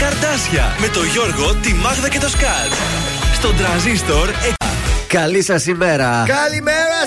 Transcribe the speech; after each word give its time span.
Καρτάσια 0.00 0.76
με 0.80 0.88
το 0.88 1.02
Γιώργο, 1.02 1.54
τη 1.54 1.74
Μάγδα 1.74 2.08
και 2.08 2.18
το 2.18 2.28
Σκάτ. 2.28 2.72
Στον 3.34 3.56
τραζίστορ 3.56 4.28
Καλή 5.12 5.42
σας 5.42 5.66
ημέρα. 5.66 6.24
Καλημέρα 6.26 7.00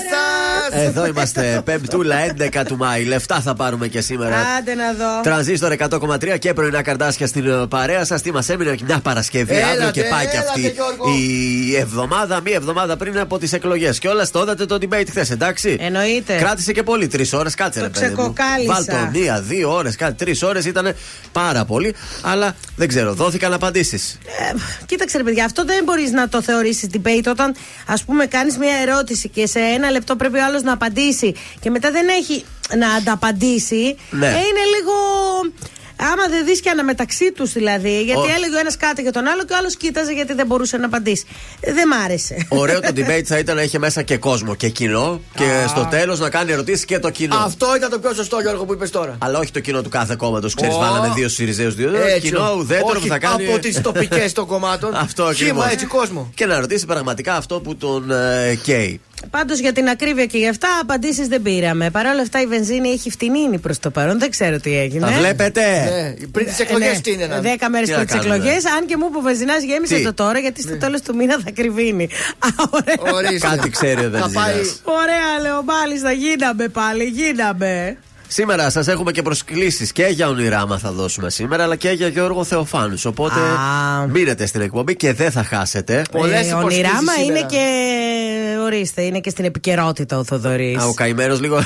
σας. 0.71 0.81
Εδώ 0.83 1.05
είμαστε. 1.05 1.61
Πεμπτούλα 1.65 2.15
11 2.54 2.63
του 2.68 2.77
Μάη. 2.77 3.04
Λεφτά 3.04 3.41
θα 3.41 3.54
πάρουμε 3.55 3.87
και 3.87 4.01
σήμερα. 4.01 4.36
Άντε 4.57 4.73
να 4.73 4.93
δω. 4.93 5.21
Τρανζίστορ 5.23 5.71
100,3 5.71 6.37
και 6.39 6.54
πρωινά 6.54 6.81
καρτάσια 6.81 7.27
στην 7.27 7.47
ε, 7.47 7.65
παρέα 7.69 8.05
σας. 8.05 8.21
Τι 8.21 8.31
μας 8.31 8.50
έμεινε 8.50 8.75
μια 8.86 9.00
Παρασκευή. 9.00 9.54
Έλατε, 9.55 9.71
Αύριο 9.71 9.91
και 9.91 10.01
πάει 10.04 10.25
και 10.25 10.31
έλατε, 10.31 10.47
αυτή 10.47 10.59
Γιώργο. 10.61 11.18
η 11.18 11.75
εβδομάδα, 11.75 12.41
μία 12.41 12.55
εβδομάδα 12.55 12.97
πριν 12.97 13.19
από 13.19 13.37
τις 13.37 13.54
εκλογές. 13.54 14.00
Και 14.00 14.07
όλα 14.07 14.27
το 14.31 14.41
είδατε 14.41 14.65
το 14.65 14.77
debate 14.81 15.07
χθες, 15.09 15.31
εντάξει. 15.31 15.78
Εννοείται. 15.79 16.36
Κράτησε 16.37 16.71
και 16.71 16.83
πολύ. 16.83 17.07
Τρεις 17.07 17.33
ώρες 17.33 17.56
κάτσε, 17.56 17.79
Το 17.79 17.86
ρε 17.86 17.92
παιδί. 17.92 18.06
μου. 18.06 18.14
ξεκοκάλισα. 18.14 18.73
Βάλτο 18.73 19.09
μία, 19.20 19.42
δύο 19.42 19.73
ώρες, 19.75 19.95
κάτι. 19.95 20.14
Τρεις 20.25 20.42
ώρες 20.43 20.65
ήταν 20.65 20.95
πάρα 21.31 21.65
πολύ. 21.65 21.95
Αλλά 22.21 22.56
δεν 22.75 22.87
ξέρω, 22.87 23.14
δόθηκαν 23.14 23.54
απαντήσεις. 23.54 24.17
Ε, 24.25 24.54
κοίταξε 24.86 25.17
ρε 25.17 25.23
παιδιά, 25.23 25.45
αυτό 25.45 25.65
δεν 25.65 25.83
μπορείς 25.83 26.11
να 26.11 26.29
το 26.29 26.42
θεωρήσεις 26.42 26.89
debate 26.93 27.25
όταν 27.28 27.56
ας 27.93 28.04
πούμε 28.04 28.25
κάνεις 28.25 28.57
μια 28.57 28.75
ερώτηση 28.75 29.29
και 29.29 29.47
σε 29.47 29.60
ένα 29.60 29.89
λεπτό 29.92 30.15
πρέπει 30.15 30.38
ο 30.38 30.43
άλλος 30.46 30.61
να 30.61 30.74
απαντήσει 30.74 31.36
και 31.60 31.70
μετά 31.70 31.92
δεν 31.92 32.08
έχει 32.08 32.45
να 32.78 32.94
ανταπαντήσει. 32.94 33.95
Ναι. 34.09 34.28
Ε, 34.28 34.30
είναι 34.30 34.64
λίγο. 34.75 34.94
Άμα 36.12 36.28
δεν 36.30 36.45
δεις 36.45 36.59
και 36.59 36.70
αναμεταξύ 36.70 37.31
τους 37.31 37.52
δηλαδή, 37.52 38.03
γιατί 38.03 38.20
Ο- 38.20 38.34
έλεγε 38.36 38.56
ο 38.56 38.59
ένας 38.59 38.78
κάτι 38.78 39.02
για 39.02 39.12
τον 39.12 39.28
άλλο 39.28 39.44
και 39.45 39.53
ο 39.53 39.58
άλλος 39.58 39.75
κοίταζε 39.78 40.12
γιατί 40.12 40.34
δεν 40.34 40.45
μπορούσε 40.45 40.78
να 40.78 40.86
απαντήσει. 40.86 41.26
Ε, 41.59 41.73
δεν 41.73 41.88
μ' 41.88 41.94
άρεσε. 42.06 42.45
Ωραίο 42.50 42.80
το 42.80 42.89
debate 42.98 43.23
θα 43.26 43.38
ήταν 43.38 43.56
να 43.56 43.62
είχε 43.62 43.80
μέσα 43.80 44.02
και 44.02 44.17
κόσμο 44.17 44.56
και 44.56 44.70
κοινό. 44.70 45.22
Και 45.36 45.66
στο 45.67 45.88
τέλος 45.89 46.20
να 46.20 46.30
κάνει 46.30 46.52
ερωτήσεις 46.52 46.86
και 46.86 47.00
το 47.00 47.10
κοινό. 47.10 47.36
Αυτό 47.36 47.76
ήταν 47.76 47.90
το 47.90 48.00
πιο 48.00 48.14
σωστό, 48.14 48.40
Γιώργο, 48.40 48.66
που 48.66 48.73
είπες 48.73 48.90
τώρα. 48.90 49.16
Αλλά 49.20 49.40
όχι 49.40 49.52
το 49.52 49.60
κοινό 49.60 49.82
του 49.82 49.90
κάθε 49.90 50.16
κόμματος. 50.16 50.54
Ξέρεις, 50.56 50.76
Ω. 50.76 50.80
βάλαμε 50.80 51.12
δύο 51.16 51.30
Σιριζέους, 51.30 51.76
δύο. 51.76 51.92
Έτσι. 51.95 52.20
κοινό 52.20 52.56
ουδέτερο 52.58 52.88
Όχι 52.88 53.00
που 53.00 53.08
θα 53.08 53.17
κάνει. 53.20 53.48
Από 53.48 53.60
τις 53.60 53.82
τοπικές 53.82 54.34
των 54.34 54.45
κομμάτων. 54.45 54.95
Αυτό 55.06 55.23
ακριβώς. 55.23 55.48
Χήμα 55.64 55.72
έτσι 55.72 55.86
κόσμο. 55.86 56.32
Και 56.36 56.45
να 56.45 56.60
ρωτήσει 56.60 56.86
πραγματικά 56.86 57.36
αυτό 57.36 57.60
που 57.60 57.76
τον 57.76 58.12
ε, 58.12 58.56
καίει. 58.64 59.02
Πάντως 59.30 59.60
για 59.60 59.72
την 59.74 59.88
ακρίβεια 59.88 60.26
και 60.26 60.38
γι' 60.38 60.48
αυτά 60.48 60.68
απαντήσεις 60.82 61.28
δεν 61.28 61.42
πήραμε. 61.42 61.90
Παρ' 61.92 62.06
όλα 62.06 62.22
αυτά 62.22 62.42
η 62.42 62.46
βενζίνη 62.46 62.90
έχει 62.90 63.10
φτηνίνει 63.10 63.58
προς 63.58 63.80
το 63.80 63.90
παρόν. 63.90 64.20
Δεν 64.20 64.30
ξέρω 64.30 64.60
τι 64.60 64.78
έγινε. 64.78 65.06
Τα 65.06 65.12
βλέπετε. 65.12 65.62
Ναι, 65.62 66.28
πριν 66.28 66.46
τις 66.46 66.60
εκλογές 66.60 67.02
τι 67.02 67.12
είναι 67.12 67.26
να 67.28 67.40
Δέκα 67.40 67.70
μέρες 67.70 67.88
Τι 67.88 67.92
να 67.94 67.98
πριν 67.98 68.10
τις 68.10 68.18
κάνουμε; 68.18 68.36
εκλογές. 68.36 68.66
Αν 68.66 68.86
και 68.86 68.98
μου 68.98 69.06
είπε 69.10 69.18
ο 69.18 69.22
βενζινάς 69.22 69.64
γέμισε 69.64 69.96
Τι; 69.96 70.04
το 70.04 70.14
τώρα, 70.14 70.40
γιατί 70.40 70.62
στο 70.62 70.78
τέλος 70.78 71.02
του 71.02 71.16
μήνα 71.16 71.38
θα 71.44 71.52
κρυβίνει. 71.52 72.04
Α, 72.40 72.48
ωραία. 72.70 73.14
Ορίστε. 73.14 73.48
Κάτι 73.48 73.70
ξέρει 73.70 74.06
ο 74.06 74.10
Θα 74.10 74.30
πάει. 74.34 74.54
Βενζινάς. 74.54 74.82
Ωραία, 74.84 75.42
λέω 75.42 75.64
μάλιστα, 75.64 76.12
γίναμε 76.12 76.68
πάλι, 76.68 77.04
γίναμε. 77.04 77.98
Σήμερα 78.28 78.70
σας 78.70 78.88
έχουμε 78.88 79.12
και 79.12 79.22
προσκλήσεις 79.22 79.92
και 79.92 80.06
για 80.06 80.28
ονειράμα 80.28 80.78
θα 80.78 80.92
δώσουμε 80.92 81.30
σήμερα, 81.30 81.64
αλλά 81.64 81.76
και 81.76 81.90
για 81.90 82.08
Γιώργο 82.08 82.44
Θεοφάνους. 82.44 83.06
Οπότε 83.06 83.40
Α. 83.40 84.08
μείνετε 84.08 84.46
στην 84.46 84.62
εκπομπή 84.62 84.96
και 84.96 85.14
δεν 85.14 85.32
θα 85.32 85.44
χάσετε. 85.44 86.02
Πολλές 86.12 86.46
Ε, 86.46 86.48
υποσχέσεις 86.48 86.64
ονειράμα 86.78 87.12
σήμερα. 87.12 87.40
είναι 87.40 87.46
και. 87.50 87.66
Ορίστε, 88.64 89.02
είναι 89.02 89.19
και 89.19 89.30
στην 89.30 89.45
επικαιρότητα 89.45 90.17
ο 90.17 90.23
Θοδωρής. 90.23 90.78
Α, 90.78 90.86
ο 90.86 90.94
καημένος 90.94 91.39
λίγο. 91.42 91.56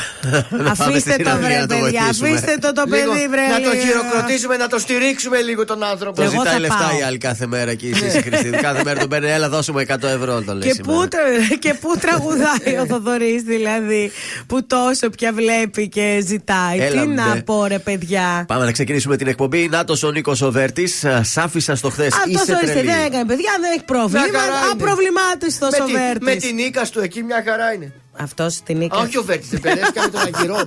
να 0.68 0.72
πάμε 0.72 0.74
στη 0.76 0.84
Αφήστε 0.84 1.10
το 1.12 1.16
συναυλία 1.18 1.48
βρε, 1.48 1.60
να 1.60 1.68
το 1.68 1.76
παιδιά. 1.76 2.00
βοηθήσουμε. 2.02 2.30
Αφήστε 2.30 2.58
το 2.62 2.72
το 2.74 2.84
Λίγο 2.88 3.12
παιδί, 3.14 3.28
βρε. 3.28 3.48
να 3.48 3.62
το 3.62 3.70
λίγο. 3.72 3.84
χειροκροτήσουμε, 3.86 4.58
να 4.58 4.68
το 4.68 4.80
στηρίξουμε 4.80 5.42
λίγο 5.42 5.66
τον 5.66 5.84
άνθρωπο. 5.84 6.16
Το 6.16 6.22
Εγώ 6.22 6.32
ζητάει 6.32 6.54
θα 6.54 6.60
λεφτά 6.60 6.88
πάω. 6.90 6.98
η 7.00 7.02
άλλη 7.02 7.18
κάθε 7.18 7.48
μέρα 7.48 7.74
και 7.74 7.86
η 7.88 7.94
Σύση 7.94 8.22
Χριστίδη. 8.22 8.58
κάθε 8.58 8.82
μέρα 8.86 9.00
τον 9.00 9.10
παίρνει, 9.10 9.30
έλα 9.30 9.50
δώσουμε 9.50 9.86
100 9.88 10.04
ευρώ 10.04 10.42
το 10.42 10.54
λέει 10.54 10.70
Και 10.70 10.74
σήμερα. 10.76 10.98
πού, 11.00 11.08
τρα- 11.08 11.58
και 11.66 11.74
πού 11.74 11.98
τραγουδάει 12.00 12.78
ο 12.82 12.86
Θοδωρής, 12.86 13.42
δηλαδή, 13.44 14.12
που 14.48 14.66
τόσο 14.66 15.10
πια 15.10 15.32
βλέπει 15.34 15.88
και 15.90 16.24
ζητάει. 16.26 16.80
Έλα, 16.80 17.02
Τι 17.02 17.08
μπε. 17.08 17.14
να 17.14 17.42
πω, 17.46 17.66
ρε 17.66 17.80
παιδιά. 17.80 18.44
Πάμε 18.48 18.66
να 18.66 18.72
ξεκινήσουμε 18.72 19.18
την 19.18 19.28
εκπομπή. 19.28 19.68
Νάτος 19.72 20.04
ο 20.04 20.12
Νίκος 20.12 20.42
Οβέρτη. 20.42 20.88
Σ' 21.22 21.38
άφησα 21.38 21.76
στο 21.76 21.90
χθες. 21.90 22.14
Αυτός 22.14 22.56
ορίστε 22.56 22.74
δεν 22.82 22.88
έκανε, 23.06 23.26
παιδιά, 23.26 23.52
δεν 23.62 23.72
έχει 23.76 23.84
πρόβλημα. 23.86 24.26
Μια 24.32 24.40
χαρά 24.40 24.54
είναι. 24.58 24.72
Απροβλημάτιστο 24.72 25.68
με, 25.72 25.78
ο 25.82 25.86
τη, 25.86 25.92
με 25.92 26.00
Βέρτη. 26.24 26.48
την 26.48 26.56
νίκα 26.56 26.86
του 26.90 27.00
εκεί 27.00 27.24
μια 27.24 27.44
χαρά 27.48 27.74
είναι. 27.74 27.94
Αυτός 28.20 28.62
την 28.64 28.76
Α, 28.76 28.80
νίκα. 28.80 28.98
όχι 28.98 29.18
ο 29.18 29.24
Βέρτη, 29.24 29.48
δεν 29.50 29.60
μπερδεύτηκα 29.60 30.02
με 30.02 30.10
τον 30.10 30.22
Αγκυρό. 30.22 30.58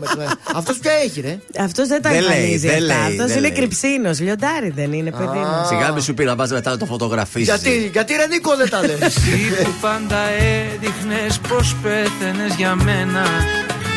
Αυτός 0.54 0.78
πια 0.78 0.92
έχει, 0.92 1.20
ρε; 1.20 1.38
Αυτός 1.58 1.88
δεν 1.88 2.02
τα 2.02 2.10
Δεν 2.10 2.20
λέει, 2.20 2.28
εμφανίζει 2.30 2.66
δεν 2.68 2.82
αυτά. 2.82 2.86
λέει, 2.86 2.96
Αυτός 2.96 3.16
δεν 3.26 3.28
είναι 3.28 3.40
λέει. 3.40 3.52
κρυψίνος. 3.52 4.20
Λιοντάρι 4.20 4.70
δεν 4.70 4.92
είναι, 4.92 5.10
παιδί 5.10 5.38
μου. 5.38 5.64
Σιγά 5.68 5.92
μη 5.92 6.00
σου 6.00 6.14
πει 6.14 6.24
να 6.24 6.36
πας 6.36 6.50
μετά 6.50 6.70
να 6.70 6.76
το 6.76 6.86
φωτογραφίσεις. 6.86 7.48
Γιατί, 7.48 7.90
γιατί 7.92 8.14
ρε 8.14 8.26
Νίκο 8.26 8.56
δεν 8.56 8.68
τα 8.70 8.80
λες; 8.80 9.00
Εσύ 9.06 9.38
που 9.64 9.70
πάντα 9.80 10.18
έδειχνες 10.28 11.38
πως 11.48 11.76
πέθαινες 11.82 12.54
για 12.56 12.74
μένα 12.74 13.22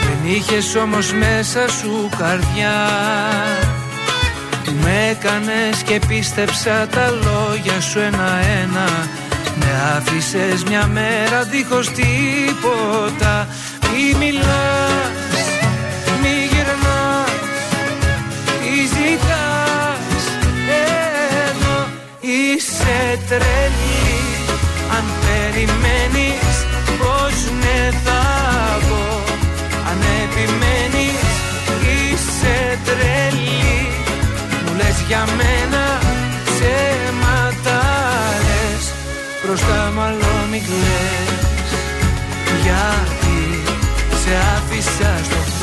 Δεν 0.05 0.31
είχες 0.33 0.75
όμως 0.75 1.13
μέσα 1.13 1.67
σου 1.69 2.09
καρδιά 2.17 2.75
Με 4.83 5.07
έκανες 5.11 5.81
και 5.85 5.99
πίστεψα 6.07 6.87
τα 6.91 7.09
λόγια 7.11 7.81
σου 7.81 7.99
ένα-ένα 7.99 8.85
Με 9.19 9.22
άφησες 9.97 10.63
μια 10.63 10.87
μέρα 10.87 11.43
δίχως 11.43 11.87
τίποτα. 11.87 13.47
Μη 13.95 14.15
μιλάς, 14.19 15.39
μη 16.21 16.35
γυρνάς 16.51 17.31
Τι 18.61 18.75
ζητάς. 18.93 20.23
Εδώ 21.47 21.87
Είσαι 22.19 23.19
τρελή 23.27 24.03
Αν 24.95 25.05
περιμένεις 25.25 26.55
πως 26.99 27.35
ναι 27.61 27.89
θα 28.03 28.23
πω 28.87 29.23
Αν 29.89 29.99
επιμένεις 30.23 31.27
είσαι 31.81 32.79
τρελή 32.85 33.87
Μου 34.65 34.73
λες 34.77 34.97
για 35.07 35.23
μένα 35.37 35.82
Μπροστά 39.55 39.91
μάλλον 39.95 40.49
μην 40.51 40.61
κλαις. 40.63 41.69
Γιατί 42.63 43.61
σε 44.23 44.35
άφησα 44.55 45.19
στο 45.23 45.62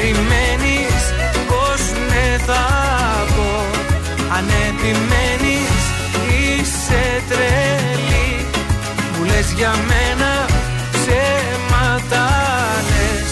περιμένεις 0.00 1.02
πως 1.48 1.82
ναι 2.08 2.36
θα 2.46 2.66
πω. 3.36 3.50
Αν 4.36 4.46
επιμένεις 4.68 5.80
είσαι 6.40 7.22
τρελή. 7.28 8.46
Μου 9.16 9.24
λες 9.24 9.52
για 9.56 9.72
μένα 9.90 10.46
ψέματα 10.92 12.26
λες 12.90 13.30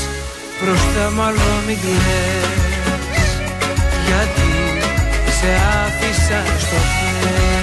Μπροστά 0.60 1.10
μάλλον 1.16 1.54
μην 1.66 1.78
κλαις. 1.80 3.30
Γιατί 4.06 4.50
σε 5.38 5.50
άφησα 5.84 6.40
στο 6.58 6.78
χέρι 6.94 7.57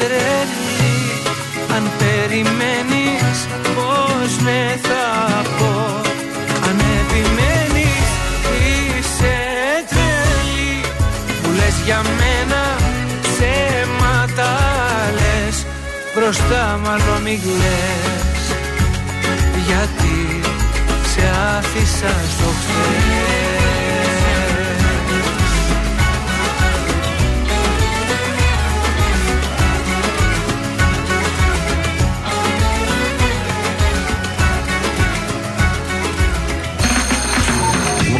τρελή 0.00 0.98
Αν 1.76 1.90
περιμένεις 1.98 3.38
πως 3.74 4.30
με 4.42 4.50
ναι 4.50 4.76
θα 4.82 5.06
πω. 5.58 6.00
Αν 6.68 6.78
επιμένεις 7.00 8.08
είσαι 8.66 9.36
τρελή. 9.90 10.80
Μου 11.42 11.50
λες 11.58 11.76
για 11.84 12.00
μένα 12.18 12.62
ψέματα 13.22 14.52
λες. 15.18 15.66
Μπροστά 16.14 16.80
μάλλον 16.84 17.22
μη 17.22 17.40
Γιατί 19.66 20.40
σε 21.12 21.22
άφησα 21.58 22.14
στο 22.34 22.48
χθες. 22.58 23.49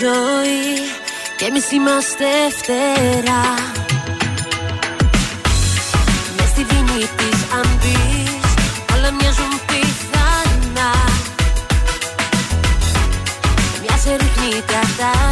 Ζωή 0.00 0.90
και 1.36 1.44
εμείς 1.44 1.70
είμαστε 1.70 2.24
φτερά. 2.56 3.44
Μες 6.36 6.48
στη 6.48 6.64
δίνη 6.64 7.00
της 7.16 7.38
αμπής 7.58 8.54
όλα 8.94 9.10
μοιάζουν 9.10 9.54
πιθανά. 9.66 10.92
Μια 13.82 13.96
σε 13.96 14.10
ρίχνει 14.10 14.62
κατά 14.66 15.27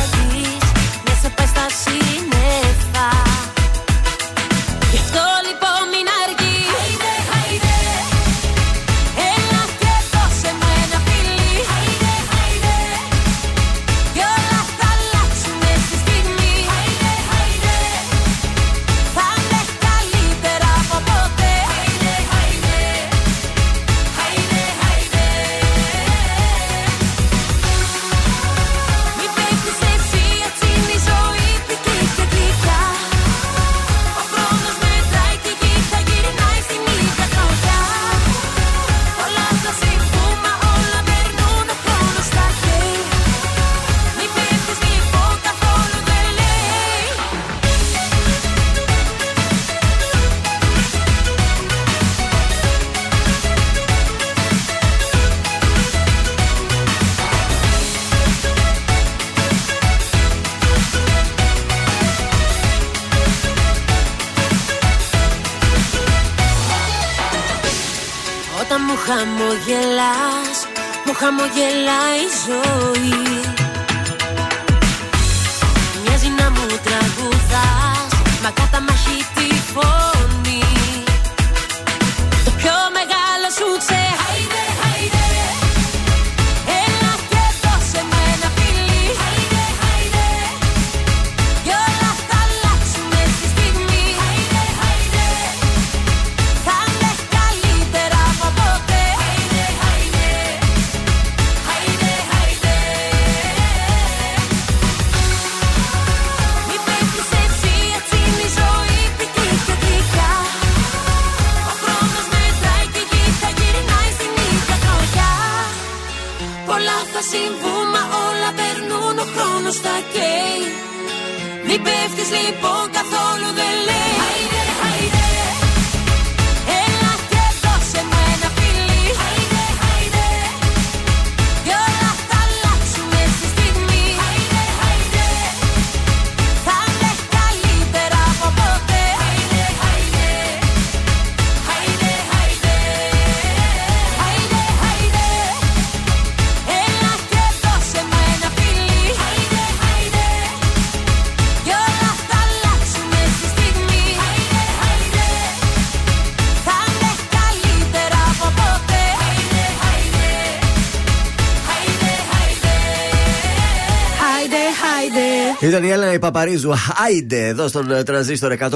Παπαρίζου. 166.32 166.72
Άιντε 167.06 167.46
εδώ 167.46 167.68
στον 167.68 167.90
ε, 167.90 168.02
τρανζίστορ 168.02 168.52
100,3. 168.60 168.68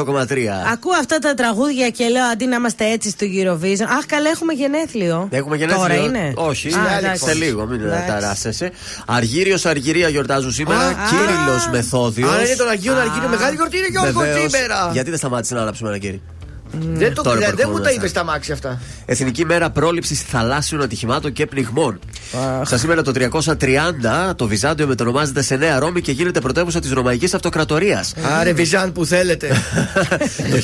Ακούω 0.72 0.92
αυτά 1.00 1.18
τα 1.18 1.34
τραγούδια 1.34 1.88
και 1.90 2.08
λέω 2.08 2.24
αντί 2.24 2.46
να 2.46 2.56
είμαστε 2.56 2.84
έτσι 2.90 3.10
στο 3.10 3.26
Eurovision. 3.26 3.86
Αχ, 3.98 4.06
καλά, 4.06 4.28
έχουμε 4.30 4.52
γενέθλιο. 4.52 5.28
Έχουμε 5.30 5.56
γενέθλιο. 5.56 5.82
Τώρα 5.82 5.94
είναι. 6.02 6.32
Όχι, 6.34 6.68
Α, 6.68 6.70
σε 6.72 6.98
εντάξει. 6.98 7.36
λίγο, 7.36 7.66
μην 7.66 7.80
Εντάξει. 7.80 8.06
ταράσεσαι. 8.06 8.70
Αργύριος 9.06 9.66
Αργυρία 9.66 10.08
γιορτάζουν 10.08 10.52
σήμερα. 10.52 10.80
Α, 10.86 10.92
Κύριλο 10.92 11.70
Μεθόδιος. 11.70 12.30
Άρα 12.32 12.46
είναι 12.46 12.56
τον 12.56 12.68
Αγίων 12.68 12.98
Αργύριο 12.98 13.28
μεγάλη 13.28 13.54
γιορτή, 13.54 13.76
είναι 13.76 13.86
Γιώργο 13.90 14.20
σήμερα. 14.48 14.90
Γιατί 14.92 15.08
δεν 15.10 15.18
σταμάτησε 15.18 15.54
να 15.54 15.60
ανάψουμε 15.60 15.88
ένα 15.88 15.98
κέρι; 15.98 16.22
Δεν, 16.72 17.14
το, 17.14 17.22
Τώρα 17.22 17.38
δεν, 17.38 17.44
δεν 17.44 17.50
μου 17.50 17.54
προχωρούμε 17.56 17.80
τα 17.80 17.88
αυτά. 17.88 17.98
είπες 17.98 18.10
στα 18.10 18.24
μάξια 18.24 18.54
αυτά. 18.54 18.80
Εθνική 19.06 19.44
μέρα 19.44 19.70
πρόληψης 19.70 20.22
θαλάσσιων 20.22 20.82
ατυχημάτων 20.82 21.32
και 21.32 21.46
πνιγμών. 21.46 21.98
Στα 22.64 22.76
σήμερα 22.78 23.02
το 23.02 23.12
330 24.30 24.34
το 24.36 24.46
Βυζάντιο 24.46 24.86
μετονομάζεται 24.86 25.42
σε 25.42 25.56
Νέα 25.56 25.78
Ρώμη 25.78 26.00
και 26.00 26.12
γίνεται 26.12 26.40
πρωτεύουσα 26.40 26.80
της 26.80 26.90
Ρωμαϊκής 26.92 27.34
Αυτοκρατορίας. 27.34 28.14
Άρε, 28.40 28.52
Βυζάν 28.52 28.92
που 28.92 29.04
θέλετε. 29.06 29.48
το 30.50 30.56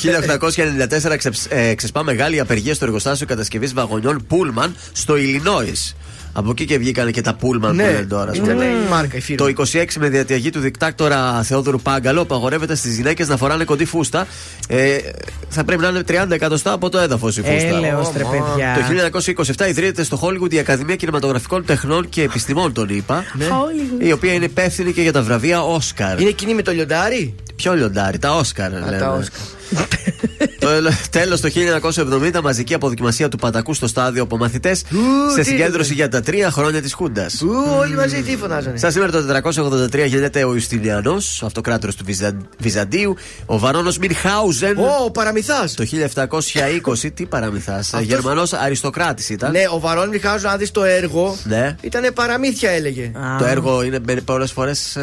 1894 1.11 1.17
ξεσ- 1.17 1.47
ε, 1.51 1.73
ξεσπά 1.75 2.03
μεγάλη 2.03 2.39
απεργία 2.39 2.73
στο 2.73 2.85
εργοστάσιο 2.85 3.25
κατασκευής 3.27 3.73
βαγονιών 3.73 4.25
Πούλμαν 4.27 4.75
στο 4.91 5.15
Ιλινόης. 5.17 5.95
Από 6.39 6.49
εκεί 6.51 6.65
και 6.65 6.77
βγήκαν 6.77 7.11
και 7.11 7.21
τα 7.21 7.33
πούλμαν 7.35 7.75
Ναι, 7.75 7.83
που 7.83 7.89
λένε 7.91 8.05
τώρα. 8.05 8.31
ας 8.31 8.37
ήταν 8.37 8.49
πούμε. 8.53 8.65
η 8.65 8.89
μάρκα, 8.89 9.17
η 9.17 9.21
φίρμα. 9.21 9.45
Το 9.53 9.63
26 9.73 9.85
με 9.99 10.09
διαταγή 10.09 10.49
του 10.49 10.59
δικτάκτορα 10.59 11.43
Θεόδωρου 11.43 11.79
Πάγκαλο 11.79 12.21
απαγορεύεται 12.21 12.75
στις 12.75 12.95
γυναίκες 12.95 13.27
να 13.27 13.37
φοράνε 13.37 13.63
κοντή 13.63 13.85
φούστα. 13.85 14.27
Ε, 14.67 14.97
θα 15.49 15.63
πρέπει 15.63 15.81
να 15.81 15.87
είναι 15.87 16.03
30 16.07 16.31
εκατοστά 16.31 16.71
από 16.71 16.89
το 16.89 16.97
έδαφος 16.97 17.37
η 17.37 17.41
φούστα. 17.41 17.53
Έλεος 17.77 18.11
ρε 18.17 18.23
παιδιά. 18.23 19.09
Το 19.11 19.21
1927 19.57 19.67
ιδρύεται 19.69 20.03
στο 20.03 20.19
Hollywood 20.23 20.53
η 20.53 20.59
Ακαδημία 20.59 20.95
Κινηματογραφικών 20.95 21.65
Τεχνών 21.65 22.09
και 22.09 22.21
Επιστημών, 22.21 22.73
τον 22.73 22.89
είπα. 22.89 23.23
Hollywood. 23.39 24.05
Η 24.05 24.11
οποία 24.11 24.33
είναι 24.33 24.45
υπεύθυνη 24.45 24.91
και 24.93 25.01
για 25.01 25.11
τα 25.11 25.21
βραβεία 25.21 25.61
Όσκαρ. 25.63 26.19
Είναι 26.19 26.29
εκείνη 26.29 26.53
με 26.53 26.61
το 26.61 26.71
λιοντάρι; 26.71 27.35
Ποιο 27.57 27.75
λιοντάρι, 27.75 28.17
τα 28.19 28.35
Όσκαρ. 28.35 28.71
λένε. 28.71 28.97
τα 28.97 29.11
Όσκαρ. 29.11 29.41
το 30.59 30.67
τέλος 31.09 31.41
το 31.41 31.49
1970 32.33 32.39
μαζική 32.43 32.73
αποδοκιμασία 32.73 33.29
του 33.29 33.37
Πατακού 33.37 33.73
στο 33.73 33.87
στάδιο 33.87 34.23
από 34.23 34.37
μαθητές 34.37 34.77
σε 35.35 35.41
τι 35.41 35.43
συγκέντρωση 35.47 35.93
για 35.93 36.09
τα 36.09 36.21
τρία 36.21 36.51
χρόνια 36.51 36.81
της 36.81 36.93
Χούντας. 36.93 37.41
Ου, 37.41 37.49
όλοι 37.79 37.95
μαζί 37.95 38.21
τι 38.21 38.37
φωνάζανε. 38.37 38.77
Στα 38.77 38.91
σήμερα 38.91 39.11
το 39.11 39.19
483 39.27 40.05
γεννιέται 40.07 40.43
ο 40.43 40.53
Ιουστινιανός, 40.53 41.43
αυτοκράτορο 41.43 41.93
του 41.93 42.03
Βυζαν- 42.05 42.45
Βυζαντίου, 42.59 43.15
ο 43.45 43.57
Βαρόνος 43.59 43.97
Μινχάουζεν. 43.97 44.77
Ω, 44.77 45.03
ο 45.05 45.11
παραμυθάς. 45.11 45.73
Το 45.73 45.83
1720, 45.85 47.11
τι 47.13 47.25
παραμυθάς. 47.25 47.93
Γερμανός 48.01 48.53
αριστοκράτης 48.53 49.29
ήταν. 49.29 49.51
Ναι, 49.51 49.63
ο 49.73 49.79
Βαρόν 49.79 50.09
Μιχάζο, 50.09 50.47
αν 50.47 50.57
δεις 50.57 50.71
το 50.71 50.83
έργο. 50.83 51.37
Ναι. 51.43 51.75
Ήταν 51.81 52.11
παραμύθια, 52.13 52.69
έλεγε. 52.71 53.11
Το 53.39 53.45
έργο 53.45 53.83
είναι 53.83 53.99
πολλές 54.25 54.51
φορές 54.51 54.97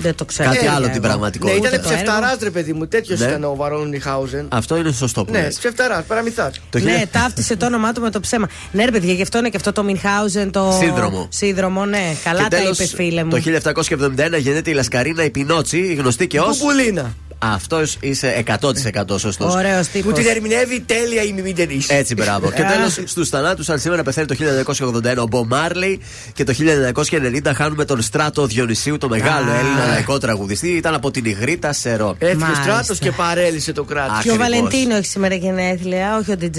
Δεν 0.00 0.14
το 0.14 0.24
ξέρω. 0.24 0.50
κάτι 0.50 0.66
Ε, 0.66 0.68
άλλο 0.68 0.86
ναι, 0.86 0.92
την 0.92 1.00
Ναι, 1.00 1.06
πραγματικότητα. 1.08 1.68
ήταν 1.68 1.80
το 1.82 1.88
ψευταράς, 1.88 2.36
ρε 2.42 2.50
παιδί 2.50 2.72
μου. 2.72 2.86
Τέτοιος 2.88 3.20
Ναι. 3.20 3.26
ήταν 3.26 3.44
ο 3.44 3.54
Βαρόν 3.54 3.88
Μιχάουζεν. 3.88 4.46
Αυτό 4.50 4.76
είναι 4.76 4.92
σωστό 4.92 5.24
που 5.24 5.32
Ναι, 5.32 5.40
λες. 5.42 5.56
ψευταράς, 5.58 6.04
παραμυθάς. 6.04 6.60
Το 6.70 6.78
Ναι, 6.78 6.84
1000 7.04 7.06
ταύτισε 7.10 7.56
το 7.56 7.66
όνομά 7.66 7.92
του 7.92 8.00
με 8.00 8.10
το 8.10 8.20
ψέμα. 8.20 8.48
Ναι, 8.72 8.84
ρε 8.84 8.90
παιδιά, 8.90 9.12
γι' 9.12 9.22
αυτό 9.22 9.38
είναι 9.38 9.48
και 9.48 9.56
αυτό 9.56 9.72
το 9.72 9.82
Μινχάουζεν 9.82 10.50
το. 10.50 10.76
Σύνδρομο. 10.80 11.28
Σύνδρομο, 11.30 11.84
ναι. 11.84 12.16
Καλά 12.24 12.42
Και 12.42 12.48
τα 12.48 12.56
τέλος, 12.56 12.78
είπε, 12.78 12.94
φίλε 12.96 13.24
μου. 13.24 13.30
Το 13.30 13.36
1771 13.36 14.38
γεννιέται 14.38 14.70
η 14.70 14.74
Λασκαρίνα 14.74 15.24
η 15.24 15.30
Πινότσι, 15.30 15.94
γνωστή 15.94 16.26
και 16.26 16.40
ω. 16.40 16.44
Κουμπουλίνα. 16.44 17.14
Αυτός 17.38 17.96
είσαι 18.00 18.42
100% 18.46 19.18
σωστός. 19.18 19.54
Ωραίος 19.54 19.86
Που 19.86 19.92
τύπος. 19.92 20.12
την 20.12 20.26
ερμηνεύει 20.26 20.80
τέλεια 20.80 21.22
η 21.22 21.32
Μιμίντερη. 21.32 21.82
Έτσι, 21.88 22.14
μπράβο. 22.14 22.50
και 22.50 22.62
τέλος, 22.62 22.98
στους 23.04 23.28
θανάτους, 23.28 23.68
αν 23.68 23.78
σήμερα 23.78 24.02
πεθαίνει 24.02 24.26
το 24.26 24.34
1981 24.34 25.22
ο 25.22 25.26
Μπο 25.26 25.44
Μάρλεϊ 25.44 26.00
και 26.32 26.44
το 26.44 26.52
1990 26.52 27.52
χάνουμε 27.54 27.84
τον 27.84 28.02
Στράτο 28.02 28.46
Διονυσίου, 28.46 28.98
το 28.98 29.08
μεγάλο 29.08 29.50
Α. 29.50 29.54
Έλληνα 29.58 29.83
λαϊκό 29.86 30.18
τραγουδιστή. 30.18 30.68
Ήταν 30.68 30.94
από 30.94 31.10
την 31.10 31.24
Ιγρήτα 31.24 31.72
Σερών. 31.72 32.16
Έφυγε 32.18 32.36
ο 32.36 32.46
Μάλιστα. 32.46 32.62
στράτος 32.62 32.98
και 32.98 33.10
παρέλυσε 33.10 33.72
το 33.72 33.84
κράτος. 33.84 34.22
Και 34.22 34.30
ο 34.30 34.34
Ακριβώς. 34.34 34.58
Βαλεντίνο 34.60 34.94
έχεις 34.96 35.10
σήμερα 35.10 35.34
γενέθλια, 35.34 36.16
όχι 36.16 36.30
ο 36.32 36.36
DJ. 36.40 36.58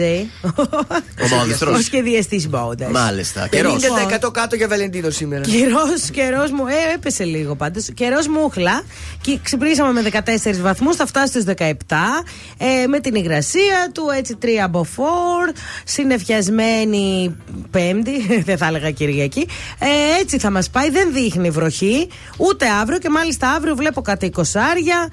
Ο 1.23 1.27
Μαουδιστρός. 1.35 1.79
Ο 1.79 1.81
σχεδιαστής 1.81 2.49
μπόντας. 2.49 2.91
Μάλιστα. 2.91 3.47
Καιρός. 3.47 3.83
50% 4.27 4.31
κάτω 4.31 4.55
για 4.55 4.67
Βαλεντίνο 4.67 5.09
σήμερα. 5.09 5.41
Καιρός, 5.41 6.09
καιρός 6.11 6.51
μου. 6.51 6.67
Ε, 6.67 6.93
έπεσε 6.95 7.23
λίγο 7.23 7.55
πάντως. 7.55 7.87
Καιρός 7.93 8.27
μούχλα. 8.27 8.83
Και 9.21 9.39
ξυπνήσαμε 9.43 9.91
με 9.91 10.01
14 10.01 10.61
βαθμούς, 10.61 10.95
θα 10.95 11.05
φτάσει 11.05 11.27
στους 11.27 11.43
17. 11.43 12.23
Ε, 12.57 12.87
με 12.87 12.99
την 12.99 13.15
υγρασία 13.15 13.91
του, 13.93 14.03
έτσι 14.17 14.37
3 14.41 14.47
από 14.63 14.85
4. 14.95 15.53
Συνεφιασμένη 15.83 17.35
Πέμπτη, 17.71 18.27
δεν 18.47 18.57
θα 18.57 18.65
έλεγα 18.65 18.91
Κυριακή. 18.91 19.47
Ε, 19.79 20.19
έτσι 20.21 20.39
θα 20.39 20.49
μας 20.51 20.69
πάει. 20.69 20.89
Δεν 20.89 21.13
δείχνει 21.13 21.49
βροχή. 21.49 22.07
Ούτε 22.37 22.65
αύριο 22.81 22.97
και 22.99 23.09
μάλιστα 23.15 23.49
αύριο 23.49 23.75
βλέπω 23.75 24.01
κάτι 24.01 24.25
εικοσάρια. 24.25 25.09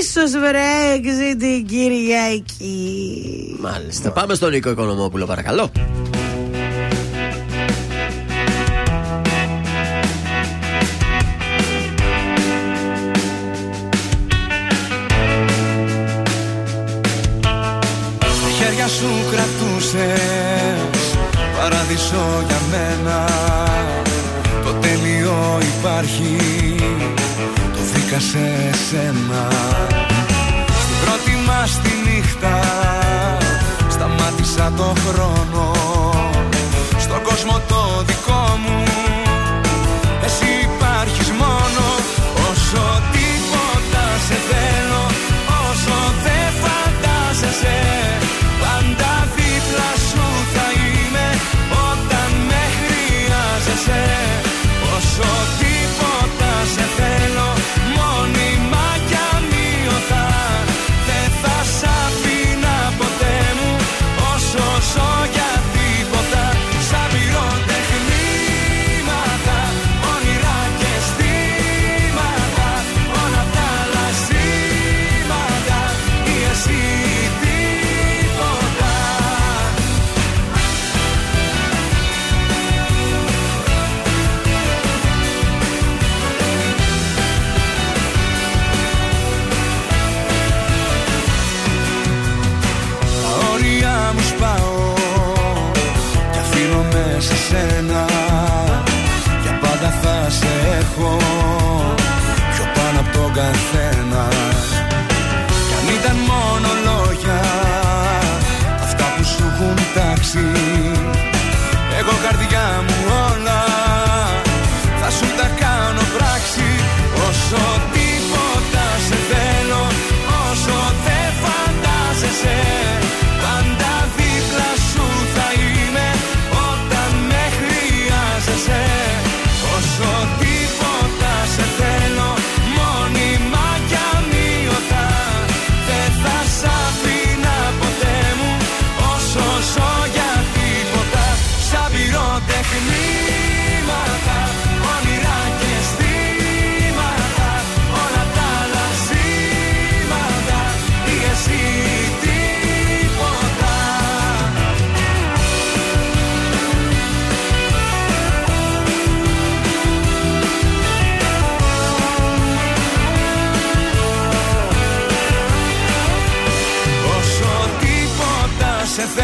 Ίσως 0.00 0.30
βρέξει 0.30 1.36
την 1.36 1.66
Κυριακή. 1.66 3.56
Μάλιστα. 3.60 4.10
Πάμε 4.10 4.34
στον 4.34 4.50
Νίκο 4.50 4.70
Οικονομόπουλο, 4.70 5.26
παρακαλώ. 5.26 5.70
Στα 18.20 18.50
χέρια 18.58 18.88
σου 18.88 19.06
κρατούσες 19.30 20.98
Παράδεισο 21.58 22.44
για 22.46 22.58
μένα 22.70 23.24
Το 24.64 24.72
τέλειο 24.72 25.58
υπάρχει 25.78 26.36
Το 28.08 28.14
βρήκα 28.14 28.26
σε 28.26 28.70
σένα. 28.88 29.48
Στην 30.82 30.96
πρώτη 31.04 31.36
μας 31.46 31.80
τη 31.82 32.10
νύχτα 32.10 32.60
Σταμάτησα 33.88 34.72
το 34.76 34.94
χρόνο. 35.06 35.72
Στον 36.98 37.22
κόσμο 37.22 37.60
το 37.68 38.02
δικό 38.06 38.17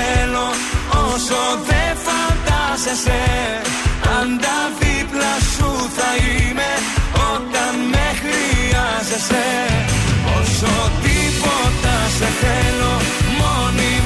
θέλω 0.04 0.46
Όσο 1.04 1.40
δεν 1.68 1.92
φαντάζεσαι. 2.06 3.23
Πάντα 4.04 4.56
δίπλα 4.78 5.34
σου 5.54 5.70
θα 5.96 6.11
είμαι 6.25 6.70
Όταν 7.32 7.73
με 7.92 8.06
χρειάζεσαι. 8.20 9.46
Όσο 10.38 10.73
τίποτα 11.04 11.96
σε 12.18 12.28
θέλω 12.40 12.94
Μόνιμα 13.38 14.03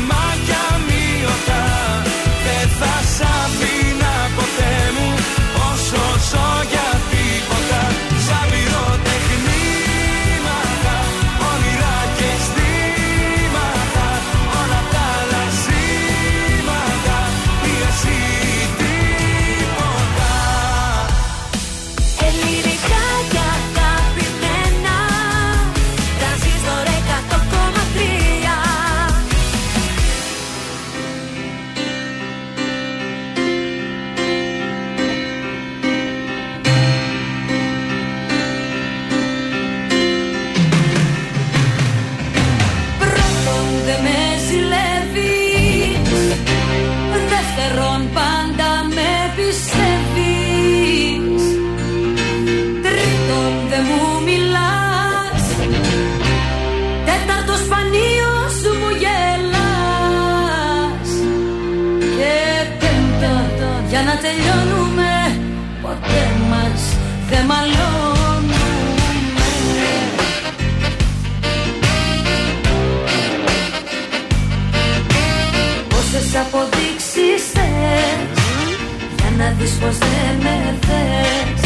Για 79.69 79.77
να 79.77 79.91
δεις 79.91 79.99
πως 79.99 79.99
δεν 79.99 80.37
με 80.43 80.79
θες. 80.87 81.61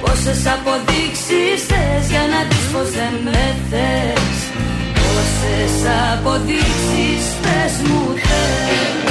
Πόσες 0.00 0.46
αποδείξεις 0.46 1.60
θες 1.68 2.10
Για 2.10 2.24
να 2.32 2.40
δεις 2.48 2.66
πως 2.72 2.90
δεν 2.90 3.14
με 3.24 3.56
θες. 3.70 4.38
Πόσες 4.94 5.76
αποδείξεις 6.12 7.24
θες 7.42 7.88
μου 7.88 8.14
θες 8.14 9.07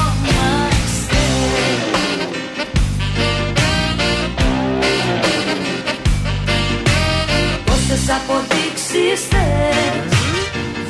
Πόσες 7.65 8.05
αποδείξεις 8.17 9.19
θες 9.29 10.17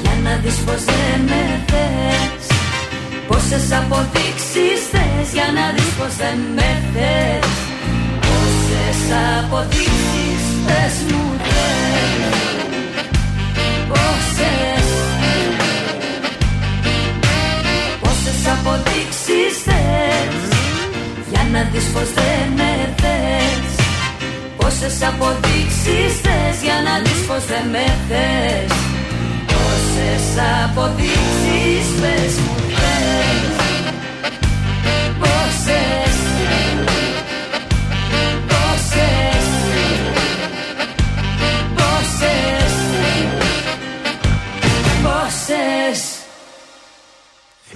Για 0.02 0.16
να 0.24 0.36
δεις 0.44 0.56
πως 0.66 0.84
δεν 0.84 1.20
με 1.26 1.64
θες. 1.68 2.46
Πόσες 3.28 3.72
αποδείξεις 3.72 4.80
θες 4.92 5.28
Για 5.34 5.48
να 5.58 5.66
δεις 5.76 5.92
πως 5.98 6.16
δεν 6.16 6.40
με 6.56 6.70
θες. 6.94 7.52
Πόσες 8.26 9.02
αποδείξεις 9.40 10.44
θες 10.66 10.96
μου 11.10 11.24
θες. 11.44 12.44
Πόσες 13.90 14.34
Πόσες 14.38 14.83
να 21.54 21.64
δεις 21.72 21.88
πως 21.94 22.10
δεν 22.18 22.46
με 22.60 22.72
θες. 23.02 23.72
Πόσες 24.58 24.98
αποδείξεις 25.10 26.14
θες 26.24 26.58
για 26.66 26.78
να 26.86 26.94
δεις 27.04 27.22
πως 27.28 27.44
δεν 27.52 27.66
με 27.74 27.86
θες. 28.08 28.72
Πόσες 29.52 30.26
αποδείξεις 30.64 31.86
πες 32.02 32.34
μου 32.44 32.56
θες 32.78 33.33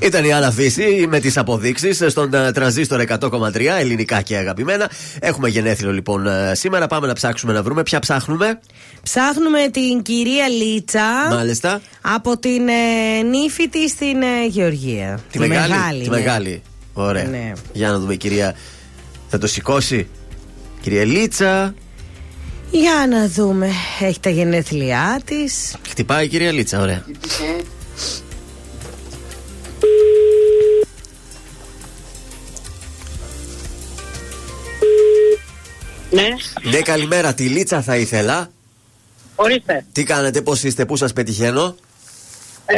Ήταν 0.08 0.26
η 0.26 0.34
Άννα 0.34 0.52
Φύση 0.52 1.06
με 1.10 1.20
τις 1.20 1.38
αποδείξεις 1.38 2.04
στον 2.08 2.34
ε, 2.34 2.52
τρανζίστορ 2.52 3.04
100,3 3.08 3.62
ελληνικά 3.80 4.22
και 4.22 4.38
αγαπημένα. 4.38 4.90
Έχουμε 5.20 5.50
γενέθλιο 5.50 5.92
λοιπόν 5.92 6.28
ε, 6.28 6.56
σήμερα. 6.56 6.88
Πάμε 6.88 7.08
να 7.08 7.14
ψάξουμε 7.14 7.54
να 7.54 7.64
βρούμε. 7.64 7.84
Ποια 7.84 8.00
ψάχνουμε; 8.00 8.60
Ψάχνουμε 9.04 9.70
την 9.72 10.02
κυρία 10.02 10.48
Λίτσα 10.48 11.28
Μάλιστα. 11.30 11.82
από 12.02 12.38
την 12.38 12.68
ε, 12.68 13.22
νύφη 13.24 13.70
της 13.70 13.92
στην 13.92 14.22
ε, 14.22 14.46
Γεωργία. 14.50 15.20
Τη, 15.32 15.40
μεγάλη. 15.40 16.04
Τη 16.04 16.10
ναι. 16.10 16.16
μεγάλη. 16.16 16.62
Ωραία. 16.94 17.24
Ναι. 17.24 17.52
Για 17.74 17.90
να 17.90 18.00
δούμε, 18.00 18.16
κυρία. 18.16 18.56
Θα 19.30 19.38
το 19.38 19.48
σηκώσει. 19.48 20.08
Κυρία 20.82 21.06
Λίτσα. 21.06 21.74
Για 22.72 23.08
να 23.10 23.28
δούμε. 23.28 23.70
Έχει 24.00 24.20
τα 24.20 24.30
γενέθλιά 24.30 25.22
της. 25.26 25.76
Χτυπάει 25.90 26.26
η 26.26 26.28
κυρία 26.28 26.52
Λίτσα, 26.52 26.82
ωραία. 26.82 27.04
Ναι, 36.12 36.28
Ναι, 36.72 36.82
καλημέρα. 36.82 37.34
Τη 37.34 37.44
Λίτσα 37.44 37.82
θα 37.82 37.96
ήθελα. 37.98 38.50
ορίστε. 39.36 39.86
Τι 39.92 40.04
κάνετε, 40.04 40.42
πώς 40.42 40.64
είστε, 40.64 40.86
πού 40.86 40.96
σας 40.96 41.14
πετυχαίνω; 41.14 41.76
Ε, 42.66 42.76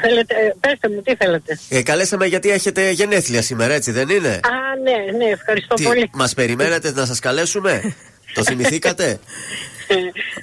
θέλετε, 0.00 0.34
ε, 0.34 0.54
πέστε 0.60 0.88
μου, 0.88 1.02
τι 1.02 1.14
θέλετε; 1.16 1.58
Ε, 1.68 1.82
καλέσαμε 1.82 2.26
γιατί 2.26 2.50
έχετε 2.50 2.90
γενέθλια 2.90 3.42
σήμερα, 3.42 3.74
έτσι 3.74 3.90
δεν 3.90 4.08
είναι; 4.08 4.28
Α, 4.28 4.40
ναι, 4.82 5.18
ναι, 5.18 5.24
ευχαριστώ 5.30 5.74
Τι, 5.74 5.82
πολύ. 5.82 6.10
μας 6.12 6.34
περιμένετε 6.34 6.92
να 6.92 7.06
σας 7.06 7.18
καλέσουμε; 7.18 7.94
Το 8.34 8.42
θυμηθήκατε; 8.44 9.18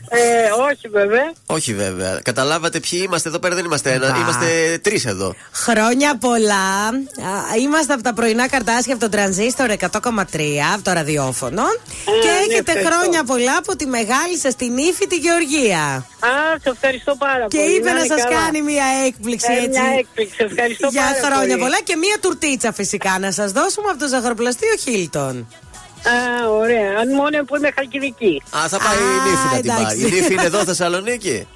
Ε, 0.09 0.49
όχι 0.71 0.87
βέβαια. 0.91 1.31
Όχι 1.45 1.73
βέβαια. 1.73 2.19
Καταλάβατε 2.23 2.79
ποιοι 2.79 3.01
είμαστε 3.05 3.29
εδώ 3.29 3.39
πέρα, 3.39 3.55
δεν 3.55 3.65
είμαστε 3.65 3.91
ένα. 3.91 4.11
Μπα. 4.11 4.17
Είμαστε 4.17 4.79
τρεις 4.83 5.05
εδώ. 5.05 5.35
Χρόνια 5.51 6.17
πολλά. 6.17 6.85
Α, 6.87 7.55
Είμαστε 7.61 7.93
από 7.93 8.03
τα 8.03 8.13
πρωινά 8.13 8.47
καρτάσια 8.49 8.93
από 8.93 9.03
το 9.03 9.09
τρανζίστορ 9.09 9.69
100,3 9.69 9.83
από 10.73 10.83
το 10.83 10.91
ραδιόφωνο. 10.91 11.63
και 12.05 12.27
ναι, 12.27 12.33
έχετε 12.53 12.71
ευχαριστώ. 12.71 12.95
χρόνια 12.99 13.23
πολλά 13.23 13.57
από 13.57 13.75
τη 13.75 13.85
μεγάλη 13.85 14.37
σας 14.37 14.55
την 14.55 14.77
ύφη 14.77 15.07
τη 15.07 15.15
Γεωργία. 15.15 15.83
Α, 16.19 16.29
σε 16.63 16.69
ευχαριστώ 16.69 17.15
πάρα 17.15 17.45
Και 17.47 17.57
πολύ. 17.57 17.75
είπε 17.75 17.91
να 17.91 17.99
είναι 17.99 18.07
σας 18.15 18.23
καλά. 18.23 18.35
κάνει 18.41 18.61
μια 18.61 18.85
έκπληξη 19.07 19.47
Ε, 19.51 19.55
έτσι. 19.57 19.69
Μια 19.69 19.93
έκπληξη, 19.99 20.35
ευχαριστώ 20.49 20.87
Για 20.91 21.01
πάρα 21.01 21.25
χρόνια 21.25 21.47
πολύ. 21.57 21.59
πολλά 21.61 21.79
και 21.83 21.95
μια 21.95 22.17
τουρτίτσα 22.21 22.73
φυσικά 22.73 23.19
να 23.19 23.31
σας 23.31 23.51
δώσουμε 23.51 23.87
από 23.89 23.99
το 23.99 24.07
ζαχαροπλαστείο 24.07 24.75
Χίλτον. 24.83 25.47
Α, 26.13 26.49
ωραία. 26.61 26.89
Αν 27.01 27.07
μόνο 27.15 27.43
που 27.47 27.55
είμαι 27.55 27.69
χαλκιδική. 27.75 28.43
Α, 28.57 28.67
θα 28.67 28.77
πάει 28.77 28.95
η 28.97 29.19
Α, 29.19 29.23
νύφη 29.29 29.45
να 29.55 29.59
την 29.61 29.69
εντάξει. 29.71 29.83
πάει. 30.01 30.11
Η 30.11 30.13
νύφη 30.15 30.33
είναι 30.33 30.43
εδώ 30.43 30.63
Θεσσαλονίκη; 30.63 31.47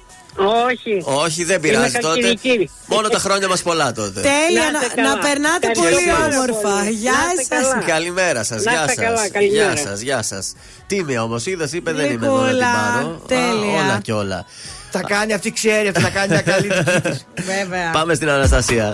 Όχι. 0.66 1.02
Όχι, 1.04 1.44
δεν 1.44 1.60
πειράζει 1.60 1.98
τότε. 1.98 2.22
χαλκιδική. 2.22 2.70
Μόνο 2.86 3.08
τα 3.08 3.18
χρόνια 3.18 3.48
μας 3.48 3.62
πολλά 3.62 3.92
τότε. 3.92 4.20
Τέλεια, 4.20 4.62
Να 4.64 4.70
να, 4.70 4.78
είστε 4.78 4.94
καλά. 4.94 5.08
να 5.14 5.18
περνάτε 5.18 5.66
Ευχαριστώ 5.70 5.96
πολύ 6.00 6.18
πάρα 6.18 6.36
όμορφα. 6.36 6.78
πολύ. 6.78 6.90
Γεια 6.90 7.12
Να 7.12 7.40
είστε 7.42 7.56
σα. 7.62 7.70
καλά. 7.70 7.84
Καλημέρα 7.84 8.42
σας, 8.44 8.62
Να 8.62 8.72
γεια 8.72 8.84
είστε 8.88 9.02
καλά, 9.04 9.16
σας. 9.18 9.30
καλημέρα. 9.30 9.72
Γεια 9.72 9.76
σας, 9.86 10.00
γεια 10.00 10.22
σας. 10.22 10.52
Τίμια 10.86 11.22
όμως, 11.22 11.46
είδες, 11.46 11.72
είπε 11.72 11.92
δεν 11.92 12.10
είμαι 12.10 12.26
εδώ 12.26 12.36
να 12.36 12.46
την 12.46 12.54
Νικόλα, 12.56 12.72
πάρω. 12.94 13.22
τέλεια. 13.26 13.80
Α, 13.80 13.84
όλα 13.84 14.00
και 14.02 14.12
όλα. 14.12 14.44
Τα 14.90 15.00
κάνει 15.00 15.32
αυτή, 15.32 15.52
ξέρει 15.52 15.88
αυτή, 15.88 16.00
θα 16.00 16.08
κάνει 16.10 16.28
μια 16.28 16.40
καλή 16.42 16.68
δική 16.76 17.00
της. 17.00 17.26
Βέβαια. 17.44 17.90
Πάμε 17.92 18.14
στην 18.14 18.28
Αναστασία. 18.30 18.90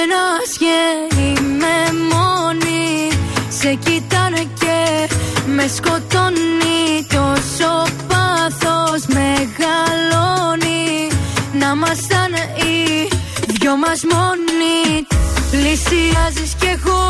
Τριγυρνάς 0.00 0.52
και 0.58 0.76
είμαι 1.20 1.76
μόνη. 2.12 3.08
Σε 3.48 3.74
κοιτάνε 3.74 4.44
και 4.60 5.08
με 5.46 5.66
σκοτώνει. 5.66 7.06
Τόσο 7.08 7.70
πάθος 8.08 9.02
μεγαλώνει. 9.16 11.08
Να 11.52 11.74
μαζαν 11.74 12.32
οι 12.60 13.08
δυο 13.46 13.76
μας 13.76 14.00
μόνοι. 14.12 15.06
Πλησιάζεις 15.50 16.52
κι 16.60 16.66
εγώ 16.66 17.08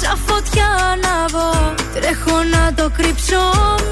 σαν 0.00 0.18
φωτιά 0.26 0.68
ανάβω 0.92 1.74
Τρέχω 1.94 2.36
να 2.54 2.74
το 2.74 2.90
κρύψω 2.96 3.42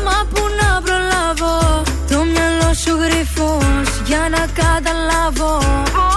μα 0.05 0.27
που 0.33 0.43
να 0.61 0.81
προλάβω. 0.83 1.83
Το 2.11 2.25
μυαλό 2.25 2.75
σου 2.83 2.97
γρυφός 3.03 3.89
για 4.07 4.29
να 4.31 4.47
καταλάβω 4.63 6.10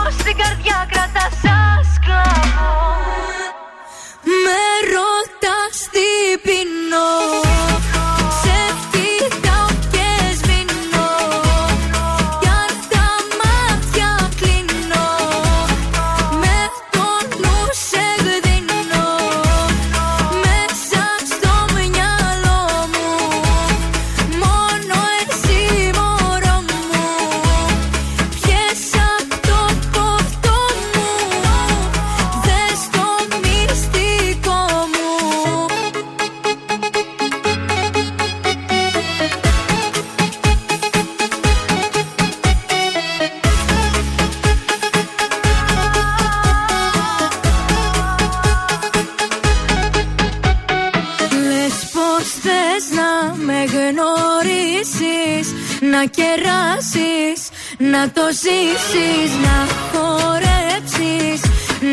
Να 57.93 58.09
το 58.11 58.21
ζήσεις 58.43 59.31
Να 59.45 59.57
χορέψεις 59.91 61.41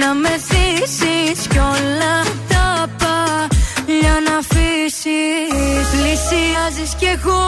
Να 0.00 0.14
με 0.14 0.34
θύσεις 0.48 1.46
Κι 1.46 1.58
όλα 1.58 2.16
τα 2.48 2.86
παλιά 3.00 4.16
να 4.26 4.34
αφήσεις. 4.42 5.86
Πλησιάζεις 5.92 6.94
κι 6.98 7.06
εγώ 7.16 7.42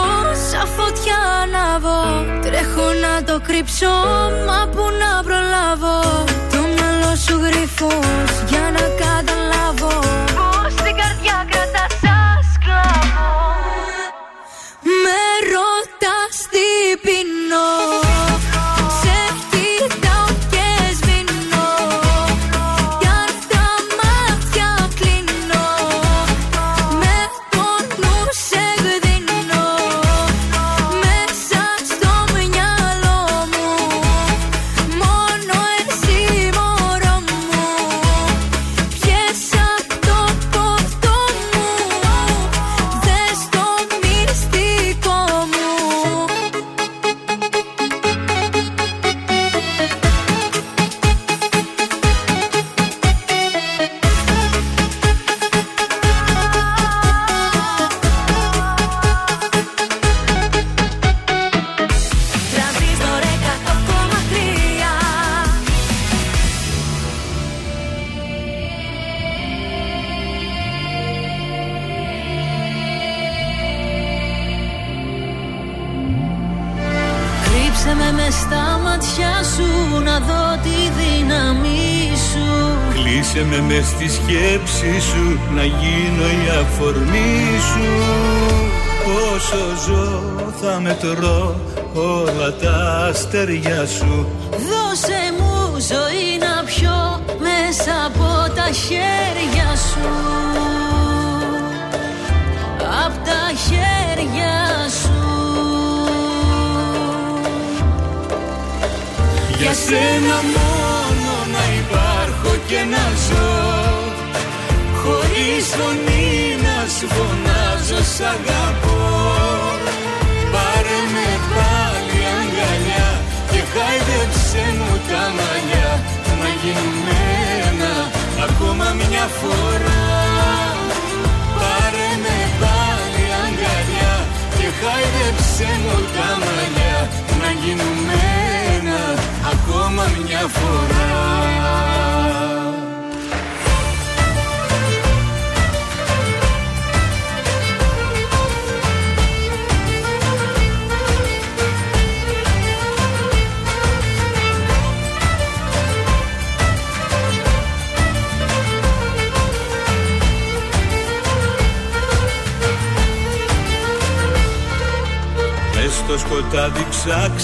Σαν 0.51 0.67
φωτιά 0.77 1.19
ανάβω 1.43 2.01
Τρέχω 2.43 2.87
να 3.05 3.25
το 3.25 3.41
κρύψω 3.47 3.95
Μα 4.47 4.69
που 4.73 4.85
να 5.03 5.23
προλάβω. 5.23 6.25
Το 6.53 6.61
μυαλό 6.75 7.17
σου 7.25 7.37
γρυφός 7.45 8.33
Για 8.51 8.65
να 8.77 8.85
καταλάβω 9.01 9.42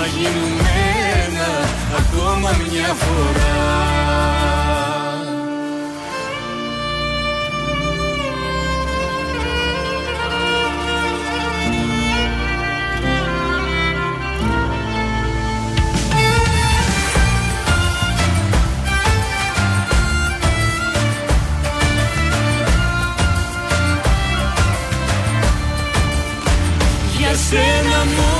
Να 0.00 0.06
γίνουμε 0.06 0.70
ένα 1.26 1.68
ακόμα 1.98 2.50
μια 2.70 2.94
φορά. 2.94 3.68
Για 27.18 27.34
σένα 27.34 28.04
μόνο 28.04 28.39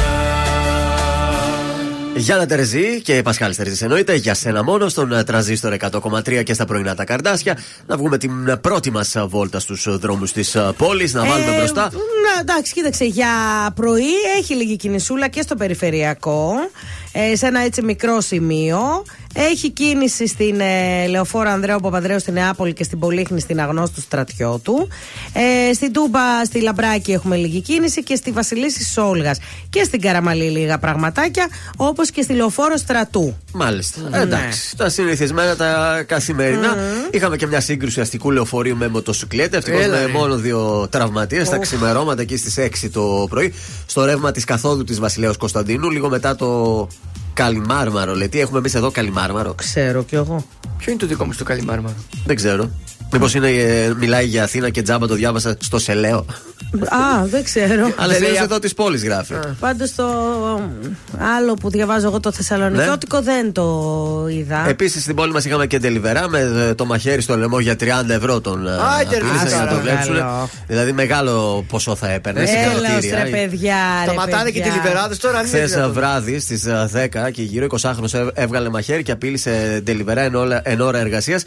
Γιάννα 2.21 2.45
Τερζή 2.45 3.01
και 3.01 3.21
Πασχάλης 3.21 3.57
Τερζής 3.57 3.81
εννοείται 3.81 4.15
για 4.15 4.33
σένα 4.33 4.63
μόνο 4.63 4.89
στον 4.89 5.11
ε, 5.13 5.23
τραζίστορ 5.23 5.75
100,3 5.91 6.43
και 6.43 6.53
στα 6.53 6.65
πρωινά 6.65 6.95
τα 6.95 7.03
καρδάσια. 7.03 7.57
Να 7.87 7.97
βγούμε 7.97 8.17
την 8.17 8.47
ε, 8.47 8.55
πρώτη 8.55 8.91
μας 8.91 9.15
βόλτα 9.27 9.59
στους 9.59 9.97
δρόμους 9.99 10.31
της 10.31 10.57
πόλης, 10.77 11.13
να 11.13 11.25
βάλουμε 11.25 11.55
Ε, 11.55 11.57
μπροστά. 11.57 11.81
Να, 11.91 12.39
εντάξει, 12.41 12.73
κοίταξε. 12.73 13.05
Για 13.05 13.27
πρωί 13.75 14.13
έχει 14.37 14.55
λίγη 14.55 14.75
κινησούλα 14.75 15.27
και 15.27 15.41
στο 15.41 15.55
περιφερειακό. 15.55 16.53
Ε, 17.13 17.35
σε 17.35 17.45
ένα 17.47 17.59
έτσι 17.59 17.81
μικρό 17.81 18.21
σημείο. 18.21 18.79
Έχει 19.33 19.69
κίνηση 19.69 20.27
στην 20.27 20.59
ε, 20.59 21.07
Λεωφόρο 21.07 21.49
Ανδρέου 21.49 21.79
Παπανδρέου 21.79 22.19
στην 22.19 22.33
Νεάπολη 22.33 22.73
και 22.73 22.83
στην 22.83 22.99
Πολύχνη 22.99 23.39
στην 23.39 23.59
Αγνώστου 23.61 24.01
Στρατιώτου. 24.01 24.87
Ε, 25.33 25.73
στην 25.73 25.93
Τούμπα, 25.93 26.45
στη 26.45 26.61
Λαμπράκη 26.61 27.11
έχουμε 27.11 27.35
λίγη 27.35 27.61
κίνηση 27.61 28.03
και 28.03 28.15
στη 28.15 28.31
Βασιλίση 28.31 28.83
Σόλγας. 28.85 29.39
Και 29.69 29.83
στην 29.83 30.01
Καραμαλή 30.01 30.49
λίγα 30.49 30.77
πραγματάκια, 30.77 31.47
όπως 31.77 32.09
και 32.11 32.21
στη 32.21 32.33
Λεωφόρο 32.33 32.77
Στρατού. 32.77 33.37
Μάλιστα. 33.53 34.01
Ναι. 34.09 34.17
Εντάξει. 34.17 34.77
Τα 34.77 34.89
συνηθισμένα 34.89 35.55
τα 35.55 36.03
καθημερινά. 36.07 36.75
Είχαμε 37.11 37.35
και 37.35 37.47
μια 37.47 37.59
σύγκρουση 37.61 38.01
αστικού 38.01 38.31
λεωφορείου 38.31 38.75
με 38.77 38.87
μοτοσυκλέτα. 38.87 39.57
Ευτυχώς 39.57 39.81
Έλα, 39.81 39.97
με 39.99 40.05
ρε. 40.05 40.11
μόνο 40.11 40.35
δύο 40.35 40.87
τραυματίες. 40.91 41.49
Τα 41.49 41.55
Οφ. 41.55 41.61
ξημερώματα 41.61 42.21
εκεί 42.21 42.37
στις 42.37 42.57
6 42.57 42.89
το 42.89 43.27
πρωί. 43.29 43.53
Στο 43.85 44.05
ρεύμα 44.05 44.31
της 44.31 44.43
καθόδου 44.43 44.83
της 44.83 44.99
Βασιλέως 44.99 45.37
Κωνσταντίνου. 45.37 45.89
Λίγο 45.89 46.09
μετά 46.09 46.35
το 46.35 46.87
Καλιμάρμαρο. 47.33 48.15
Λέει, 48.15 48.29
τι 48.29 48.39
έχουμε 48.39 48.59
εμείς 48.59 48.75
εδώ, 48.75 48.91
Καλιμάρμαρο. 48.91 49.53
Ξέρω 49.53 50.03
κι 50.03 50.15
εγώ. 50.15 50.45
Ποιο 50.77 50.91
είναι 50.91 51.01
το 51.01 51.07
δικό 51.07 51.25
μου 51.25 51.31
στο 51.33 51.43
Καλιμάρμαρο. 51.43 51.95
Δεν 52.25 52.35
ξέρω. 52.35 52.69
Μήπως 53.11 53.35
μιλάει 53.99 54.25
για 54.25 54.43
Αθήνα 54.43 54.69
και 54.69 54.81
τζάμπα 54.81 55.07
το 55.07 55.13
διάβασα 55.15 55.55
στο 55.59 55.79
Σελαίο. 55.79 56.25
Α, 56.89 57.25
δεν 57.25 57.43
ξέρω. 57.43 57.91
Αλλά 58.01 58.07
λέει 58.07 58.17
συνήθω 58.17 58.39
α- 58.39 58.43
εδώ 58.43 58.59
της 58.59 58.73
πόλης 58.73 59.03
γράφει. 59.03 59.33
Πάντως 59.59 59.95
το 59.95 60.05
άλλο 61.37 61.53
που 61.53 61.69
διαβάζω 61.69 62.07
εγώ 62.07 62.19
το 62.19 62.31
Θεσσαλονικιώτικο 62.31 63.21
δεν 63.21 63.51
το 63.51 64.27
είδα. 64.29 64.65
Επίσης 64.69 65.01
στην 65.03 65.15
πόλη 65.15 65.31
μας 65.31 65.45
είχαμε 65.45 65.67
και 65.67 65.79
ντελιβερά 65.79 66.29
με 66.29 66.39
ε, 66.69 66.73
το 66.73 66.85
μαχαίρι 66.85 67.21
στο 67.21 67.37
λαιμό 67.37 67.59
για 67.59 67.73
30 67.79 67.85
ευρώ 68.09 68.41
τον 68.41 68.67
ε, 68.67 68.71
Άντε, 68.71 69.17
ρε, 69.17 69.25
απείλησαν 69.25 69.47
για 69.47 69.57
να 69.57 69.67
το 69.67 69.75
παρακαλώ. 69.75 70.11
βλέψουν. 70.13 70.49
Δηλαδή 70.67 70.91
μεγάλο 70.91 71.65
ποσό 71.67 71.95
θα 71.95 72.11
έπαιρνε. 72.11 72.41
Έλα, 72.41 72.49
Συγχαρητήρια. 73.01 73.23
ρε 73.23 73.29
παιδιά. 73.29 73.75
ρε, 74.05 74.11
Σταματάνε 74.11 74.49
και 74.49 74.59
παιδιά. 74.59 74.71
τη 74.73 74.77
λιβεράδε 74.77 75.15
τώρα. 75.15 75.37
αν 75.37 75.45
είναι 75.45 75.57
Χθε 75.57 75.65
δυνατόν. 75.65 75.93
βράδυ 75.93 76.39
στις 76.39 76.65
10 77.25 77.31
και 77.31 77.41
γύρω 77.41 77.67
20χρονο 77.81 78.29
έβγαλε 78.33 78.69
μαχαίρι 78.69 79.03
και 79.03 79.11
απείλησε 79.11 79.81
ντελιβερά 79.83 80.21
εν, 80.21 80.35
όλα- 80.35 80.61
εν 80.63 80.81
ώρα 80.81 80.99
εργασίας 80.99 81.43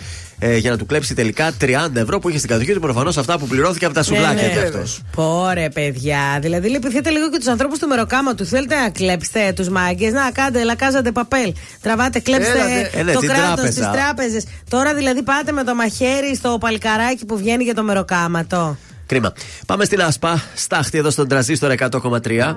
για 0.59 0.71
να 0.71 0.77
του 0.77 0.87
κλέψει 0.87 1.15
τελικά 1.15 1.53
30 1.61 1.67
ευρώ 1.95 2.19
που 2.19 2.29
είχε 2.29 2.39
στην 2.39 2.51
κατοχή 2.51 2.73
του. 2.73 2.81
Προφανώς 2.81 3.17
αυτά 3.17 3.39
που 3.39 3.47
πληρώθηκε 3.47 3.85
από 3.85 3.95
τα 3.95 4.03
σουβλάκια 4.03 4.47
ναι. 4.47 4.53
κι 4.53 4.59
αυτός. 4.59 5.03
Πόρε, 5.17 5.69
παιδιά. 5.69 6.39
Δηλαδή, 6.41 6.69
λυπηθείτε 6.69 7.11
λίγο 7.11 7.31
και 7.31 7.39
τους 7.39 7.47
ανθρώπους 7.47 7.79
του 7.79 7.89
μεροκάμα 7.89 8.35
του. 8.35 8.45
Θέλετε 8.45 8.75
να 8.75 8.91
κλέψετε 8.91 9.53
τους 9.53 9.69
μάγκες. 9.69 10.13
Να 10.13 10.31
κάντε, 10.31 10.65
λακάζατε 10.65 11.13
παπέλ. 11.13 11.53
Τραβάτε, 11.81 12.19
κλέψτε 12.19 12.53
Έλατε. 12.53 12.91
Ε, 12.95 13.03
ναι, 13.03 13.13
το 13.13 13.19
την 13.19 13.29
κράτος, 13.29 13.55
τράπεζα. 13.55 13.91
τι 13.91 13.97
τράπεζες. 13.97 14.45
Τώρα 14.69 14.95
δηλαδή 14.95 15.23
πάτε 15.23 15.53
με 15.53 15.65
το 15.65 15.75
μαχαίρι 15.75 16.37
στο 16.37 16.57
παλικαράκι 16.61 17.25
που 17.25 17.37
βγαίνει 17.37 17.65
για 17.65 17.75
το 17.75 17.83
μεροκάματο. 17.83 18.77
Κρίμα. 19.07 19.33
Πάμε 19.67 19.85
στην 19.85 20.03
Άσπα. 20.03 20.43
Στάχτη 20.55 20.99
εδώ 20.99 21.11
στον 21.11 21.29
τραζίστορ 21.29 21.75
100,3. 21.79 22.57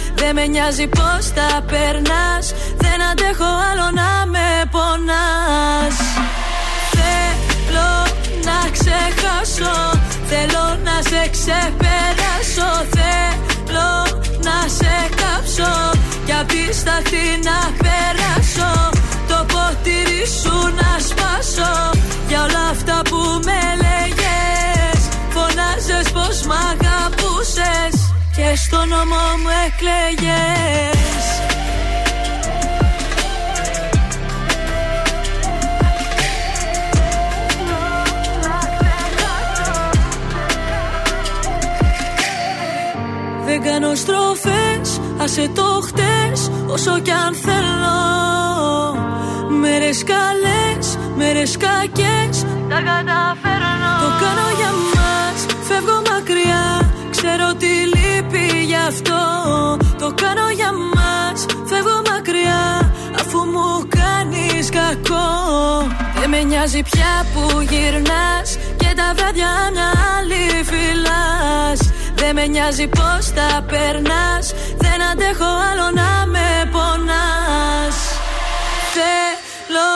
Δεν 0.23 0.35
με 0.35 0.45
νοιάζει 0.47 0.87
πως 0.87 1.23
τα 1.37 1.63
περνάς. 1.71 2.45
Δεν 2.77 3.01
αντέχω 3.11 3.49
άλλο 3.69 3.87
να 3.99 4.11
με 4.33 4.47
πονάς. 4.71 5.97
Θέλω 6.97 7.91
να 8.47 8.59
ξεχάσω 8.75 9.75
Θέλω 10.31 10.65
να 10.87 10.95
σε 11.09 11.21
ξεπεράσω. 11.35 12.69
Θέλω 12.95 13.91
να 14.47 14.57
σε 14.77 14.95
κάψω 15.21 15.73
Κι 16.25 16.33
απ' 16.39 16.47
τη 16.47 16.73
σταχτή 16.73 17.27
να 17.49 17.59
περάσω. 17.81 18.89
Το 19.27 19.45
ποτήρι 19.51 20.23
σου 20.41 20.55
να 20.81 20.91
σπάσω 21.07 21.73
Για 22.27 22.43
όλα 22.43 22.63
αυτά 22.71 23.01
που 23.09 23.19
με 23.47 23.61
λέγες. 23.83 24.99
Φωνάζες 25.33 26.11
πως 26.11 26.41
μ' 26.47 26.57
αγαπούσες 26.71 28.00
Και 28.41 28.55
στο 28.55 28.77
νόμο 28.77 29.21
μου 29.41 29.49
εκλέγες. 29.67 31.25
Δεν 43.45 43.63
κάνω 43.63 43.95
στροφές, 43.95 44.99
άσε 45.17 45.49
το 45.55 45.81
χτες 45.83 46.51
Όσο 46.67 46.99
κι 46.99 47.11
αν 47.11 47.35
θέλω. 47.35 47.99
Μέρες 49.59 50.03
καλές, 50.03 50.97
μέρες 51.15 51.57
κακές 51.57 52.45
Τα 52.69 52.75
καταφέρνω. 52.75 53.93
Το 54.01 54.09
κάνω 54.21 54.47
για 54.57 54.71
μας, 54.93 55.45
φεύγω 55.67 56.01
μακριά 56.11 56.91
Ξέρω 57.11 57.53
τι 57.53 58.00
λείπει 58.21 58.63
γι' 58.65 58.81
αυτό. 58.87 59.21
Το 59.99 60.13
κάνω 60.21 60.49
για 60.55 60.71
μας, 60.95 61.45
φεύγω 61.65 62.01
μακριά 62.11 62.93
Αφού 63.19 63.37
μου 63.37 63.87
κάνεις 63.99 64.69
κακό. 64.69 65.29
Δεν 66.19 66.29
με 66.29 66.41
νοιάζει 66.41 66.81
πια 66.91 67.25
που 67.33 67.61
γυρνάς 67.61 68.57
Και 68.77 68.93
τα 68.95 69.13
βράδια 69.15 69.51
μια 69.73 69.89
άλλη 70.17 70.63
φυλάς 70.69 71.79
δεν 72.15 72.35
με 72.35 72.45
νοιάζει 72.47 72.87
πως 72.87 73.31
τα 73.35 73.63
περνάς 73.67 74.53
Δεν 74.77 75.01
αντέχω 75.11 75.49
άλλο 75.69 75.87
να 75.93 76.25
με 76.33 76.69
πονάς. 76.71 77.97
Θέλω 78.95 79.91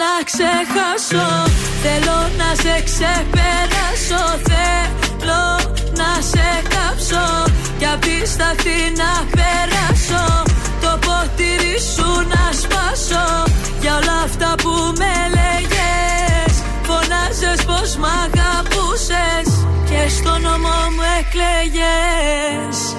να 0.00 0.12
ξεχάσω 0.28 1.28
Θέλω 1.82 2.18
να 2.40 2.48
σε 2.62 2.82
ξεπεράσω. 2.88 4.22
Θέλω 4.46 5.42
να 5.96 6.20
σε 6.20 6.46
κάψω 6.68 7.44
Κι 7.78 7.86
απ' 7.86 8.00
τη 8.00 8.28
σταχτή 8.28 8.80
να 8.96 9.12
περάσω 9.36 10.42
Το 10.80 10.98
ποτήρι 11.06 11.76
σου 11.94 12.08
να 12.32 12.52
σπάσω. 12.52 13.26
Για 13.80 13.96
όλα 13.96 14.18
αυτά 14.24 14.54
που 14.62 14.72
με 14.98 15.14
λέγες 15.36 16.54
Φωνάζες 16.82 17.64
πως 17.64 17.96
μ' 17.96 18.04
αγαπούσες. 18.24 19.66
Και 19.88 20.08
στο 20.08 20.38
νόμο 20.38 20.74
μου 20.94 21.04
εκλέγες 21.20 22.94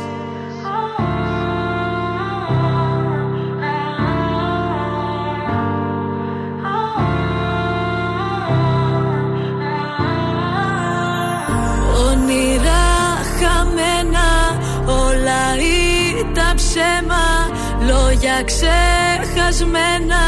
Λόγια 18.15 18.43
ξεχασμένα. 18.51 20.23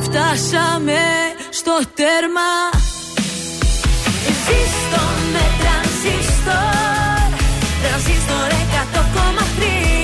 Φτάσαμε 0.00 1.00
στο 1.50 1.80
τέρμα. 1.94 2.50
Ζήστο 4.44 5.02
με 5.32 5.44
τρανζίστορ. 5.60 7.28
Τρανζίστορ 7.82 8.50
100,3 8.92 9.99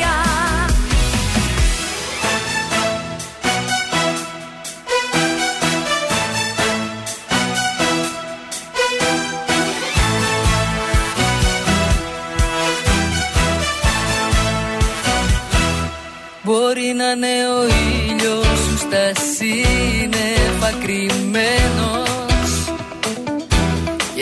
Μπορεί 16.87 16.99
να 16.99 17.11
είναι 17.11 17.49
ο 17.59 17.63
ήλιος 17.67 18.59
σου 18.59 18.77
στα 18.79 19.05
σύννεφα 19.35 20.71
κρυμμένος. 20.83 22.51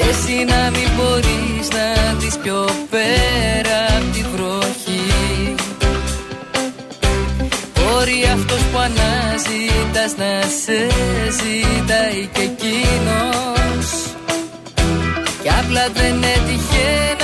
Εσύ 0.08 0.44
να 0.44 0.70
μην 0.70 0.88
μπορείς 0.96 1.68
να 1.76 2.14
δεις 2.18 2.36
πιο 2.42 2.64
πέρα 2.90 3.78
απ' 3.96 4.12
τη 4.12 4.22
βροχή. 4.32 5.54
Μπορεί 7.74 8.18
αυτός 8.34 8.60
που 8.72 8.78
αναζητάς 8.78 10.12
να 10.16 10.32
σε 10.62 10.78
ζητάει 11.38 12.28
και 12.32 12.42
εκείνος. 12.42 13.86
Κι 15.42 15.48
απλά 15.60 15.88
δεν 15.94 16.22
έτυχε 16.22 16.88
να 17.20 17.23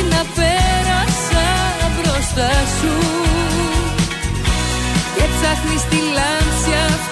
σαν 0.00 0.08
λάμψη 0.08 0.08
να 0.08 0.24
πέρασα 0.34 1.46
μπροστά 1.94 2.50
σου. 2.78 2.94
Και 5.16 5.24
ψάχνεις 5.34 5.82
τη 5.90 5.96
λάμψη 6.16 6.72
αυτή 6.88 7.09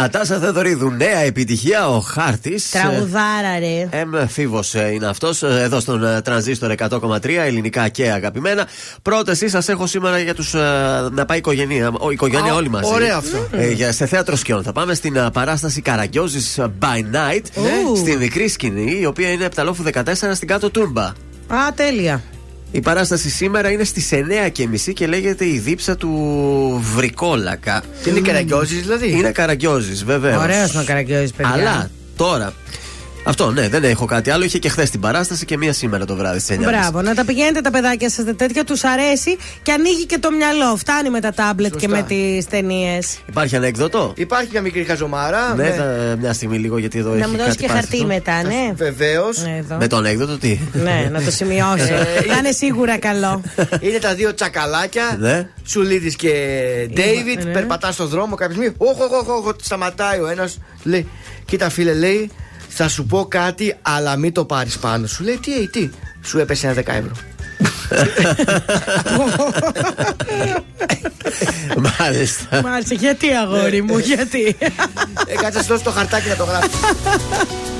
Νατάσα 0.00 0.38
Θεοδωρίδου, 0.38 0.90
νέα 0.90 1.18
επιτυχία, 1.18 1.88
ο 1.88 2.00
χάρτης. 2.00 2.70
Τραγουδάρα, 2.70 3.58
ρε. 3.58 3.88
Εμ 3.90 4.28
Φίβος 4.28 4.74
είναι 4.74 5.06
αυτός, 5.06 5.42
εδώ 5.42 5.80
στον 5.80 6.04
ε, 6.04 6.20
τρανζίστορ 6.20 6.74
100,3, 6.76 7.28
ελληνικά 7.28 7.88
και 7.88 8.10
αγαπημένα. 8.10 8.66
Πρόταση 9.02 9.48
σας 9.48 9.68
έχω 9.68 9.86
σήμερα 9.86 10.18
για 10.18 10.34
τους. 10.34 10.54
να 11.10 11.24
πάει 11.24 11.36
η 11.36 11.40
οικογένεια, 11.40 11.88
ο, 11.98 12.10
η 12.10 12.12
οικογένεια 12.12 12.52
Α, 12.52 12.54
όλοι 12.54 12.68
μαζί. 12.68 12.90
ωραίο 12.94 13.16
αυτό. 13.16 13.46
Ε, 13.52 13.70
για, 13.70 13.92
σε 13.92 14.06
θέατρο 14.06 14.36
σκιών. 14.36 14.62
Θα 14.62 14.72
πάμε 14.72 14.94
στην 14.94 15.18
α, 15.18 15.30
παράσταση 15.30 15.80
Καραγκιόζης 15.80 16.58
by 16.60 16.98
Night, 16.98 17.44
Ου. 17.88 17.96
στην 17.96 18.18
μικρή 18.18 18.48
σκηνή, 18.48 18.98
η 19.00 19.06
οποία 19.06 19.30
είναι 19.30 19.44
Επταλόφου 19.44 19.82
14 19.94 20.12
στην 20.34 20.48
κάτω 20.48 20.70
τούρμπα. 20.70 21.04
Α, 21.04 21.14
τέλεια. 21.74 22.22
Η 22.72 22.80
παράσταση 22.80 23.30
σήμερα 23.30 23.70
είναι 23.70 23.84
στις 23.84 24.08
9.30 24.12 24.92
και 24.94 25.06
λέγεται 25.06 25.44
Η 25.46 25.58
δίψα 25.58 25.96
του 25.96 26.10
Βρικόλακα. 26.94 27.82
Τι 28.02 28.10
είναι 28.10 28.20
καραγκιόζης 28.20 28.82
δηλαδή; 28.82 29.10
Είναι 29.10 29.30
Καραγκιόζης, 29.30 30.04
βεβαίως. 30.04 30.42
Ωραίος 30.42 30.74
να 30.74 30.84
καραγκιόζης, 30.84 31.32
παιδιά. 31.32 31.52
Αλλά 31.52 31.90
τώρα. 32.16 32.52
Αυτό, 33.24 33.50
ναι, 33.50 33.68
δεν 33.68 33.84
έχω 33.84 34.04
κάτι 34.04 34.30
άλλο. 34.30 34.44
Είχε 34.44 34.58
και 34.58 34.68
χθες 34.68 34.90
την 34.90 35.00
παράσταση 35.00 35.44
και 35.44 35.56
μία 35.56 35.72
σήμερα 35.72 36.04
το 36.04 36.16
βράδυ 36.16 36.38
στις 36.38 36.56
9. 36.56 36.60
Μπράβο, 36.62 37.02
να 37.02 37.14
τα 37.14 37.24
πηγαίνετε 37.24 37.60
τα 37.60 37.70
παιδάκια 37.70 38.10
σας 38.10 38.24
τέτοια, 38.36 38.64
τους 38.64 38.84
αρέσει 38.84 39.36
και 39.62 39.72
ανοίγει 39.72 40.06
και 40.06 40.18
το 40.18 40.30
μυαλό. 40.30 40.76
Φτάνει 40.76 41.10
με 41.10 41.20
τα 41.20 41.32
τάμπλετ 41.32 41.76
και 41.76 41.88
Σωστά. 41.88 41.96
με 41.96 42.02
τις 42.02 42.46
ταινίες. 42.46 43.18
Υπάρχει 43.28 43.56
ανέκδοτο; 43.56 44.12
Υπάρχει 44.16 44.48
μια 44.52 44.60
μικρή 44.60 44.84
χαζομάρα. 44.84 45.54
Ναι, 45.54 45.70
θα- 45.70 46.16
μια 46.20 46.32
στιγμή 46.32 46.58
λίγο 46.58 46.78
γιατί 46.78 46.98
εδώ 46.98 47.10
Να 47.10 47.16
έχει 47.16 47.30
μου 47.30 47.36
δώσεις 47.36 47.46
κάτι 47.46 47.56
και 47.56 47.66
πάθει 47.66 47.78
χαρτί 47.80 47.96
αυτό. 47.96 48.06
μετά, 48.06 48.42
ναι. 48.42 48.72
Βεβαίως. 48.74 49.42
Ναι, 49.42 49.56
εδώ. 49.58 49.76
Με 49.76 49.86
το 49.86 49.96
ανέκδοτο 49.96 50.38
τι; 50.38 50.58
Ναι, 50.72 51.08
να 51.12 51.22
το 51.22 51.30
σημειώσει. 51.30 51.90
Να 52.28 52.36
είναι 52.38 52.52
σίγουρα 52.52 52.98
καλό. 52.98 53.42
Είναι 53.80 53.98
τα 53.98 54.14
δύο 54.14 54.34
τσακαλάκια. 54.34 55.16
Ναι. 55.18 55.48
Σουλίδης 55.64 56.16
και 56.16 56.30
Ντέιβιτ. 56.92 57.44
ναι. 57.44 57.52
Περπατάς 57.52 57.94
στον 57.94 58.06
δρόμο 58.08 58.34
κάποια 58.34 58.54
στιγμή. 58.56 58.74
Όχι, 58.78 59.02
όχι, 59.02 59.14
όχι, 59.14 59.30
όχι. 59.48 59.56
Σταματάει 59.62 60.20
ο 60.20 60.26
ένας. 60.28 60.58
Λέει, 60.82 61.08
κοίτα 61.44 61.68
φίλε, 61.68 61.94
λέει, 61.94 62.30
θα 62.72 62.88
σου 62.88 63.06
πω 63.06 63.24
κάτι, 63.24 63.76
αλλά 63.82 64.16
μην 64.16 64.32
το 64.32 64.44
πάρεις 64.44 64.78
πάνω. 64.78 65.06
Σου 65.06 65.24
λέει, 65.24 65.38
τι, 65.42 65.54
ε, 65.54 65.66
τι. 65.66 65.90
Σου 66.24 66.38
έπεσε 66.38 66.66
ένα 66.66 66.76
10 66.76 66.86
ευρώ. 66.86 67.12
Μάλιστα. 71.98 72.62
Μάλιστα, 72.62 72.94
γιατί 72.94 73.30
αγόρι 73.30 73.82
μου, 73.82 73.98
γιατί; 73.98 74.56
ε, 75.26 75.34
κάτσε 75.34 75.58
να 75.58 75.62
σου 75.62 75.68
δώσω 75.68 75.84
το 75.84 75.90
χαρτάκι 75.90 76.28
να 76.28 76.36
το 76.36 76.44
γράψει. 76.44 76.70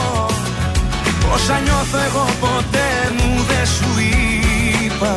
Όσα 1.33 1.59
νιώθω 1.59 1.97
εγώ 2.07 2.25
ποτέ 2.39 2.89
μου 3.17 3.29
δεν 3.49 3.65
σου 3.75 3.89
είπα. 4.83 5.15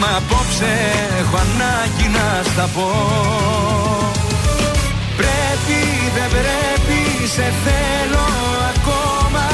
Μα 0.00 0.10
απόψε 0.16 0.72
έχω 1.20 1.36
ανάγκη 1.46 2.08
να 2.16 2.42
στα 2.50 2.66
πω. 2.74 2.90
Πρέπει 5.16 5.80
δεν 6.16 6.28
πρέπει 6.34 7.00
σε 7.34 7.46
θέλω 7.64 8.26
ακόμα. 8.72 9.46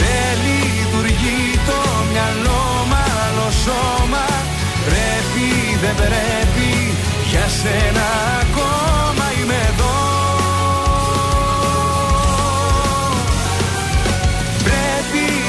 Δεν 0.00 0.32
λειτουργεί 0.46 1.42
το 1.68 1.80
μυαλό 2.10 2.64
μάλλον 2.92 3.52
σώμα. 3.64 4.26
Πρέπει 4.88 5.46
δεν 5.82 5.94
πρέπει 5.94 6.70
για 7.30 7.46
σένα 7.60 8.06
ακόμα 8.42 9.03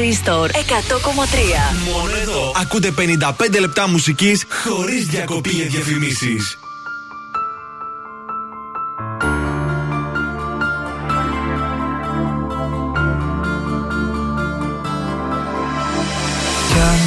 Τρανζίστορ 0.00 0.50
100,3 0.50 0.58
Μόνο 1.92 2.16
εδώ. 2.22 2.52
Ακούτε 2.60 2.92
55 3.50 3.60
λεπτά 3.60 3.88
μουσικής 3.88 4.44
χωρίς 4.48 5.06
διακοπή 5.06 5.50
για 5.50 5.66
διαφημίσεις. 5.66 6.58
Κι 16.68 16.78
αν 16.78 16.98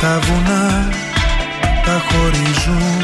τα 0.00 0.20
βουνά 0.20 0.88
τα 1.84 2.02
χωρίζουν 2.08 3.00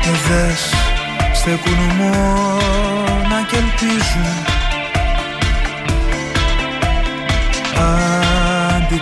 Και 0.00 0.10
δες 0.28 0.74
στεκούν 1.34 1.78
μόνα 1.96 3.46
και 3.50 3.56
ελπίζουν 3.56 4.53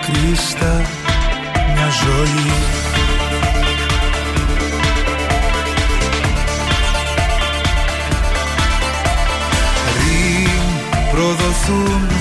Αντικρίστα 0.03 0.81
μια 1.75 1.89
ζωή. 2.05 2.53
Πριν 9.95 10.51
προδοθούν 11.13 12.12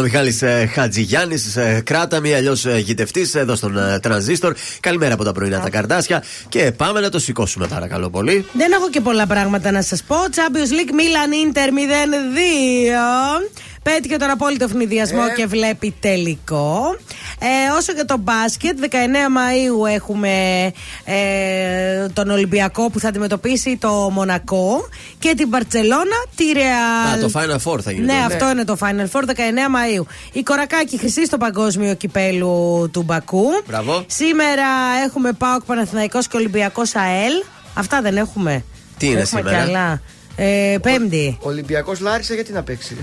ο 0.00 0.02
Μιχάλης 0.02 0.42
ε, 0.42 0.70
Χατζηγιάννης, 0.72 1.56
ε, 1.56 1.82
κράταμι, 1.84 2.34
αλλιώς 2.34 2.64
ε, 2.66 2.78
γητευτής 2.78 3.34
εδώ 3.34 3.54
στον 3.54 3.78
ε, 3.78 3.98
Τρανζίστορ. 3.98 4.54
Καλημέρα 4.80 5.14
από 5.14 5.24
τα 5.24 5.32
πρωινά 5.32 5.60
τα 5.60 5.70
καρδάσια. 5.70 6.22
Και 6.48 6.72
πάμε 6.76 7.00
να 7.00 7.08
το 7.08 7.18
σηκώσουμε, 7.18 7.66
παρακαλώ 7.66 8.10
πολύ. 8.10 8.46
Δεν 8.52 8.72
έχω 8.72 8.90
και 8.90 9.00
πολλά 9.00 9.26
πράγματα 9.26 9.70
να 9.70 9.82
σας 9.82 10.02
πω. 10.02 10.16
Champions 10.16 10.70
League 10.72 10.92
Milan 10.92 11.54
Inter 11.54 11.68
0-2. 11.68 13.50
Πέτυχε 13.82 14.16
τον 14.16 14.30
απόλυτο 14.30 14.64
ευνηδιασμό 14.64 15.22
Ε. 15.30 15.34
και 15.34 15.46
βλέπει 15.46 15.94
τελικό. 16.00 16.96
Ε, 17.42 17.70
όσο 17.76 17.92
και 17.92 18.04
το 18.04 18.16
μπάσκετ, 18.18 18.78
19 18.80 18.86
Μαΐου 18.86 19.92
έχουμε 19.94 20.64
ε, 21.04 22.06
τον 22.12 22.30
Ολυμπιακό 22.30 22.90
που 22.90 23.00
θα 23.00 23.08
αντιμετωπίσει 23.08 23.76
το 23.76 24.10
Μονακό 24.12 24.88
και 25.18 25.34
την 25.36 25.48
Μπαρτσελώνα, 25.48 26.24
τη 26.36 26.44
Ρεάλ. 26.52 27.18
Α, 27.18 27.28
το 27.28 27.30
Final 27.34 27.72
Four 27.72 27.80
θα 27.80 27.92
γίνει. 27.92 28.04
Ναι, 28.04 28.12
τώρα. 28.12 28.24
αυτό 28.24 28.50
είναι 28.50 28.64
το 28.64 28.76
Final 28.80 29.18
Four, 29.20 29.22
19 29.22 29.30
Μαΐου. 29.30 30.04
Η 30.32 30.42
Κορακάκη 30.42 30.98
χρυσή 30.98 31.26
στο 31.26 31.36
παγκόσμιο 31.36 31.94
κυπέλου 31.94 32.88
του 32.92 33.02
Μπακού. 33.02 33.46
Μπράβο. 33.66 34.04
Σήμερα 34.06 34.66
έχουμε 35.04 35.32
ΠΑΟΚ 35.32 35.64
Παναθηναϊκός 35.64 36.28
και 36.28 36.36
Ολυμπιακός 36.36 36.94
ΑΕΛ. 36.94 37.32
Αυτά 37.74 38.00
δεν 38.00 38.16
έχουμε. 38.16 38.64
Τι 38.98 39.06
είναι 39.06 39.20
έχουμε 39.20 39.40
σήμερα; 39.40 39.64
Κι 39.64 39.70
άλλα. 39.70 40.00
Ε, 40.36 40.76
πέμπτη. 40.82 41.38
Ολυμπιακός 41.40 42.00
Λάρισα 42.00 42.34
γιατί 42.34 42.52
να 42.52 42.62
παίξει. 42.62 42.96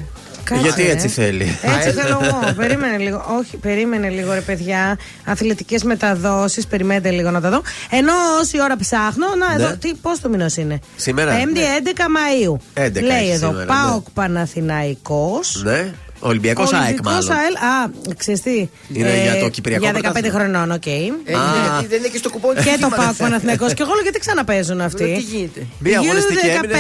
Ρε; 0.50 0.56
Κάτσε, 0.56 0.68
Γιατί 0.68 0.90
ε. 0.90 0.92
έτσι 0.92 1.08
θέλει. 1.08 1.58
Έτσι 1.78 1.92
θέλω 1.92 2.20
εγώ. 2.24 2.54
περίμενε 2.56 2.98
λίγο. 2.98 3.26
Όχι, 3.40 3.58
περίμενε 3.58 4.10
λίγο, 4.10 4.34
ρε 4.34 4.40
παιδιά. 4.42 4.98
Αθλητικές 5.26 5.84
μεταδόσεις. 5.84 6.68
Περιμένετε 6.68 7.10
λίγο 7.10 7.32
να 7.32 7.42
τα 7.42 7.50
δω. 7.50 7.62
Ενώ 7.90 8.14
όση 8.42 8.62
ώρα 8.62 8.78
ψάχνω. 8.78 9.26
Να, 9.36 9.58
Ναι. 9.58 9.64
εδώ. 9.64 9.76
Τι, 9.76 9.94
πώς 9.94 10.20
το 10.20 10.30
μηνός 10.30 10.56
είναι; 10.58 10.80
Σήμερα. 10.96 11.36
Πέμπτη 11.36 11.60
11 11.62 12.06
Μαΐου. 12.10 12.60
11 12.74 12.92
Λέει 13.02 13.18
έχει 13.18 13.30
εδώ. 13.32 13.48
σήμερα, 13.48 13.66
Πάοκ 13.74 14.06
Παναθηναϊκός 14.14 15.62
Ναι. 15.66 15.94
Ολυμπιακός 16.20 16.74
ΑΕΚ 16.74 16.84
Ολυμπιακός 16.84 17.28
μάλλον. 17.28 17.44
ΑΕΛ. 17.44 17.56
Α, 17.56 17.90
ξέρεις 18.18 18.42
τι. 18.42 18.68
Είναι 18.94 19.22
για 19.24 19.40
το 19.40 19.50
Κυπριακό 19.50 19.84
Για 19.84 19.94
15 19.94 20.02
πρωτάθλημα. 20.02 20.40
χρονών, 20.40 20.72
οκ. 20.72 20.86
Ε, 20.86 20.92
γιατί 21.72 21.86
δεν 21.88 22.04
έχει 22.06 22.18
στο 22.18 22.30
κουπόνι 22.30 22.56
Και 22.56 22.64
το 22.64 22.70
τίποτα. 22.76 22.96
Πάοκ 22.96 23.16
Παναθηναϊκός 23.16 23.74
και 23.74 23.82
εγώ 23.82 23.94
λέω 23.94 24.02
γιατί 24.04 24.20
ξαναπαίζουν 24.20 24.78
Ρε, 24.78 24.84
αυτοί. 24.84 25.04
Τι 25.04 25.20
γίνεται; 25.38 25.66
Μία 25.80 26.00
αγωνιστική 26.00 26.48
έμεινε 26.48 26.74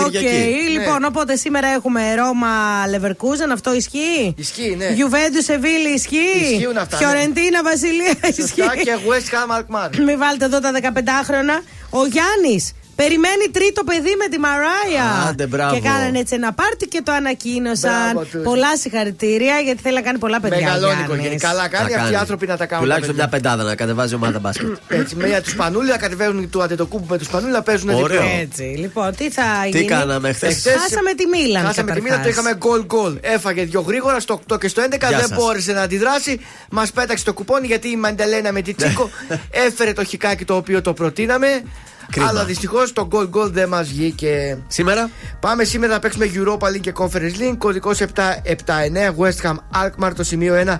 U15, 0.00 0.04
OK. 0.04 0.10
Κυριακή. 0.10 0.68
Λοιπόν, 0.70 1.00
Ναι. 1.00 1.06
οπότε 1.06 1.36
σήμερα 1.36 1.68
έχουμε 1.68 2.14
Ρώμα 2.14 2.48
Leverkusen, 2.92 3.50
αυτό 3.52 3.74
ισχύει; 3.74 4.34
Ισχύει, 4.36 4.74
ναι. 4.78 4.86
Juventus 4.98 5.42
Σεβίλη 5.44 5.88
ισχύει; 5.94 6.52
Ισχύουν 6.52 6.76
αυτά, 6.76 6.98
ναι. 6.98 7.04
Φιωρεντίνα 7.06 7.62
Βασιλεία 7.62 8.14
ισχύει; 8.22 8.40
Σωστά 8.40 8.72
και 8.82 8.94
West 9.08 9.28
Ham 9.34 9.58
Alkmaar. 9.58 9.96
Μην 10.06 10.18
βάλετε 10.18 10.44
εδώ 10.44 10.60
τα 10.60 10.70
15χρονα. 10.82 11.56
Ο 11.90 12.06
Γιάννης 12.06 12.72
περιμένει 12.96 13.44
τρίτο 13.52 13.84
παιδί 13.84 14.14
με 14.22 14.26
τη 14.32 14.38
Μαράια. 14.38 15.06
Άντε, 15.28 15.46
μπράβο. 15.46 15.74
Και 15.74 15.80
κάνανε 15.80 16.18
έτσι 16.18 16.34
ένα 16.34 16.52
πάρτι 16.52 16.86
και 16.86 17.00
το 17.04 17.12
ανακοίνωσαν. 17.12 17.92
Μπράβο 18.12 18.24
τους. 18.30 18.42
Πολλά 18.42 18.76
συγχαρητήρια 18.76 19.58
γιατί 19.58 19.80
θέλει 19.82 19.94
να 19.94 20.00
κάνει 20.02 20.18
πολλά 20.18 20.40
παιδιά. 20.40 20.56
Μεγαλώνει 20.58 20.92
η 20.92 20.94
Γιάννης. 20.96 21.14
οικογένεια. 21.14 21.38
Καλά 21.48 21.62
Θα 21.62 21.68
κάνει 21.68 21.84
αυτοί 21.84 21.98
οι 22.00 22.02
κάνει. 22.04 22.16
άνθρωποι 22.16 22.46
να 22.46 22.56
τα 22.56 22.66
κάνουν. 22.66 22.84
Τουλάχιστον 22.84 23.16
τα 23.16 23.20
μια 23.22 23.30
παιδιά. 23.30 23.48
πεντάδα 23.50 23.68
να 23.68 23.74
κατεβάζει 23.76 24.14
ομάδα 24.14 24.38
μπάσκετ. 24.38 24.66
Έτσι, 25.00 25.16
με 25.16 25.40
τους 25.44 25.54
Πανούλια 25.54 25.96
κατεβαίνουν 25.96 26.50
του 26.50 26.62
Αντετοκούμπου 26.62 27.06
με 27.08 27.18
τους 27.18 27.28
Πανούλια 27.28 27.62
παίζουν 27.62 27.88
Ωραίο. 27.88 28.06
διπλό. 28.06 28.38
Έτσι, 28.40 28.62
λοιπόν, 28.62 29.14
τι 29.16 29.30
θα 29.30 29.42
Τι 29.62 29.68
γίνει; 29.68 29.84
κάναμε 29.84 30.32
χθες; 30.32 30.50
Εχθές- 30.50 30.76
Χάσαμε 30.80 31.12
τη 31.14 31.26
Μίλαν. 31.26 31.64
Χάσαμε 31.66 31.92
τη 31.92 32.00
Μίλαν, 32.00 32.18
το 32.22 32.24
καταρχάς. 32.28 32.44
είχαμε 32.44 32.56
γκολ 32.56 32.84
γκολ. 32.84 33.18
Έφαγε 33.20 33.62
δύο 33.64 33.80
γρήγορα 33.80 34.20
στο 34.20 34.40
8 34.48 34.58
και 34.58 34.68
στο 34.68 34.82
11. 34.82 35.08
Γεια 35.08 35.18
δεν 35.18 35.28
σας. 35.28 35.38
μπόρεσε 35.38 35.72
να 35.72 35.80
αντιδράσει. 35.82 36.40
Μας 36.70 36.90
πέταξε 36.92 37.24
το 37.24 37.32
κουπόνι 37.32 37.66
γιατί 37.66 37.88
η 37.88 37.96
Μαντελένα 37.96 38.52
με 38.52 38.62
τη 38.62 38.74
Τσίκο 38.74 39.10
έφερε 39.66 39.92
το 39.92 40.04
χικάκι 40.04 40.44
το 40.44 40.56
οποίο 40.56 40.82
το 40.82 40.92
προτείναμε. 40.92 41.62
Κρίμα. 42.10 42.28
Αλλά 42.28 42.44
δυστυχώς 42.44 42.92
το 42.92 43.06
γκολ 43.06 43.28
γκολ 43.28 43.50
δεν 43.50 43.68
μας 43.68 43.88
βγήκε. 43.88 44.58
Σήμερα; 44.66 45.10
Πάμε 45.40 45.64
σήμερα 45.64 45.92
να 45.92 45.98
παίξουμε 45.98 46.30
Europa 46.34 46.66
League 46.66 46.80
και 46.80 46.92
Conference 46.96 47.38
League. 47.38 47.56
Κωδικός 47.58 48.00
779 48.00 49.14
West 49.18 49.42
Ham 49.42 49.56
Alkmaar 49.84 50.12
το 50.16 50.22
σημείο 50.22 50.54
1 50.66 50.78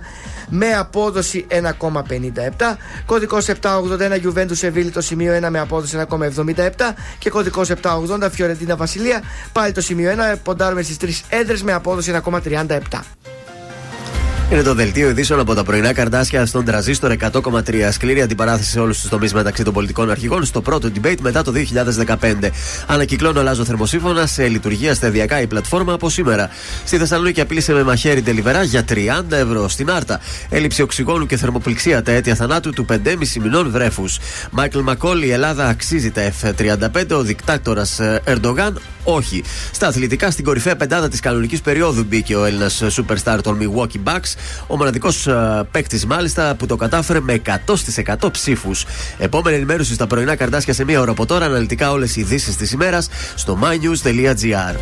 με 0.48 0.74
απόδοση 0.74 1.46
1,57. 1.48 2.76
Κωδικός 3.06 3.48
781 3.48 4.20
Juventus 4.24 4.58
Seville 4.60 4.90
το 4.92 5.00
σημείο 5.00 5.40
1 5.44 5.48
με 5.48 5.58
απόδοση 5.58 6.06
1,77. 6.08 6.68
Και 7.18 7.30
κωδικός 7.30 7.70
780 7.82 8.30
Fiorentina 8.38 8.76
Βασιλεία 8.76 9.22
πάλι 9.52 9.72
το 9.72 9.80
σημείο 9.80 10.10
1. 10.34 10.36
Ποντάρουμε 10.42 10.82
στις 10.82 10.96
τρεις 10.96 11.22
έδρες 11.28 11.62
με 11.62 11.72
απόδοση 11.72 12.20
1,37. 12.24 12.78
Είναι 14.51 14.62
το 14.62 14.74
δελτίο 14.74 15.09
ειδήσεων 15.09 15.40
από 15.40 15.55
τα 15.55 15.64
πρωινά 15.64 15.92
καρδάσια 15.92 16.47
στον 16.47 16.64
τραζίστορ 16.64 17.16
100,3. 17.20 17.88
Σκληρή 17.90 18.22
αντιπαράθεση 18.22 18.70
σε 18.70 18.80
όλους 18.80 19.01
τους 19.01 19.11
τομείς 19.11 19.34
μεταξύ 19.34 19.64
των 19.64 19.72
πολιτικών 19.72 20.11
αρχηγών 20.11 20.45
στο 20.45 20.61
πρώτο 20.61 20.90
debate 20.95 21.16
μετά 21.20 21.42
το 21.42 21.53
2015. 21.53 22.51
Ανακυκλώνω 22.86 23.40
αλλάζω 23.40 23.64
θερμοσύμφωνα 23.64 24.26
σε 24.26 24.49
λειτουργία 24.49 24.95
σταδιακά 24.95 25.40
η 25.40 25.47
πλατφόρμα 25.47 25.92
από 25.92 26.11
σήμερα. 26.11 26.51
Στη 26.84 26.97
Θεσσαλονίκη 26.97 27.40
απείλησε 27.40 27.72
με 27.72 27.82
μαχαίρι 27.82 28.22
τελιβερά 28.22 28.62
για 28.62 28.84
30 28.88 28.97
ευρώ. 29.28 29.68
Στην 29.68 29.90
Άρτα 29.90 30.20
έλλειψη 30.49 30.82
οξυγόνου 30.82 31.26
και 31.26 31.36
θερμοπληξία 31.36 32.03
τα 32.03 32.12
αίτια 32.12 32.34
θανάτου 32.34 32.70
του 32.70 32.86
5,5 32.88 32.97
μηνών 33.42 33.70
βρέφους. 33.70 34.18
Μάικλ 34.51 34.78
Μακόλ, 34.78 35.22
η 35.22 35.30
Ελλάδα 35.30 35.68
αξίζει 35.68 36.11
τα 36.11 36.32
F35. 36.42 37.11
Ο 37.11 37.22
δικτάκτορας 37.22 38.01
Ερντογάν, 38.24 38.80
όχι. 39.05 39.45
Στα 39.72 39.86
αθλητικά, 39.86 40.30
στην 40.30 40.45
κορυφαία 40.45 40.76
πεντάδα 40.76 41.09
της 41.09 41.20
κανονικής 41.20 41.61
περίοδου 41.61 42.05
μπήκε 42.05 42.36
ο 42.36 42.45
Έλληνας 42.45 42.82
superstar 42.97 43.38
των 43.42 43.59
Milwaukee 43.61 44.12
Bucks. 44.12 44.34
Ο 44.66 44.76
μοναδικός 44.76 45.28
παίκτης, 45.70 46.07
μάλιστα, 46.07 46.55
που 46.55 46.66
το 46.66 46.76
κατάφερε 46.76 47.20
με 47.20 47.32
100% 47.32 48.30
ψήφους. 48.30 48.85
Επόμενη 49.18 49.57
ενημέρωση 49.57 49.95
στα 49.95 50.07
πρωινά 50.07 50.37
καρτάσια 50.37 50.72
σε 50.72 50.85
μία 50.85 51.01
ώρα 51.01 51.11
από 51.11 51.26
τώρα. 51.26 51.45
Αναλυτικά 51.45 51.91
όλες 51.91 52.16
οι 52.16 52.20
ειδήσεις 52.20 52.57
της 52.57 52.72
ημέρας 52.72 53.09
στο 53.35 53.59
mynews.gr. 53.62 54.76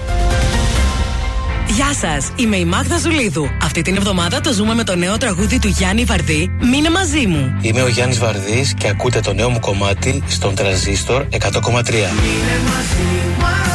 Γεια 1.68 1.94
σας, 2.00 2.32
είμαι 2.36 2.56
η 2.56 2.64
Μάγδα 2.64 2.98
Ζουλίδου. 2.98 3.48
Αυτή 3.62 3.82
την 3.82 3.96
εβδομάδα 3.96 4.40
το 4.40 4.52
ζούμε 4.52 4.74
με 4.74 4.84
το 4.84 4.96
νέο 4.96 5.16
τραγούδι 5.16 5.58
του 5.58 5.68
Γιάννη 5.68 6.04
Βαρδί. 6.04 6.50
Μείνε 6.70 6.90
μαζί 6.90 7.26
μου. 7.26 7.58
Είμαι 7.60 7.82
ο 7.82 7.88
Γιάννης 7.88 8.18
Βαρδής 8.18 8.74
και 8.78 8.88
ακούτε 8.88 9.20
το 9.20 9.32
νέο 9.32 9.50
μου 9.50 9.60
κομμάτι 9.60 10.22
στον 10.26 10.54
Τραζίστορ 10.54 11.26
100,3. 11.30 12.10
στην 12.88 13.71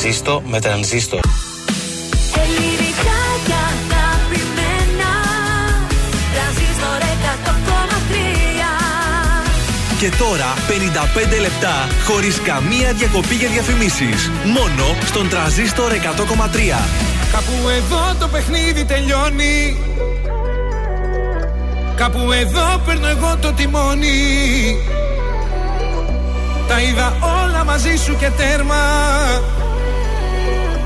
Ζήστο 0.00 0.42
με 0.46 0.60
τρανζίστορ. 0.60 1.20
Ελληνικά 2.34 3.20
και 3.46 3.52
αγαπημένα 3.52 5.12
Τρανζίστορ 6.34 7.00
100,3 7.22 7.24
Και 9.98 10.10
τώρα 10.18 10.54
55 11.36 11.40
λεπτά 11.40 11.88
χωρίς 12.04 12.40
καμία 12.40 12.92
διακοπή 12.92 13.34
για 13.34 13.48
διαφημίσεις. 13.48 14.30
Μόνο 14.44 14.96
στον 15.04 15.28
τραζίστορ 15.28 15.92
100,3. 15.92 15.96
Κάπου 17.32 17.68
εδώ 17.68 18.14
το 18.20 18.28
παιχνίδι 18.28 18.84
τελειώνει 18.84 19.76
Κάπου 21.96 22.32
εδώ 22.32 22.80
παίρνω 22.86 23.06
εγώ 23.06 23.36
το 23.40 23.52
τιμόνι 23.52 24.76
Τα 26.68 26.80
είδα 26.80 27.16
όλα 27.44 27.64
μαζί 27.64 27.96
σου 27.96 28.16
και 28.16 28.30
τέρμα 28.36 28.76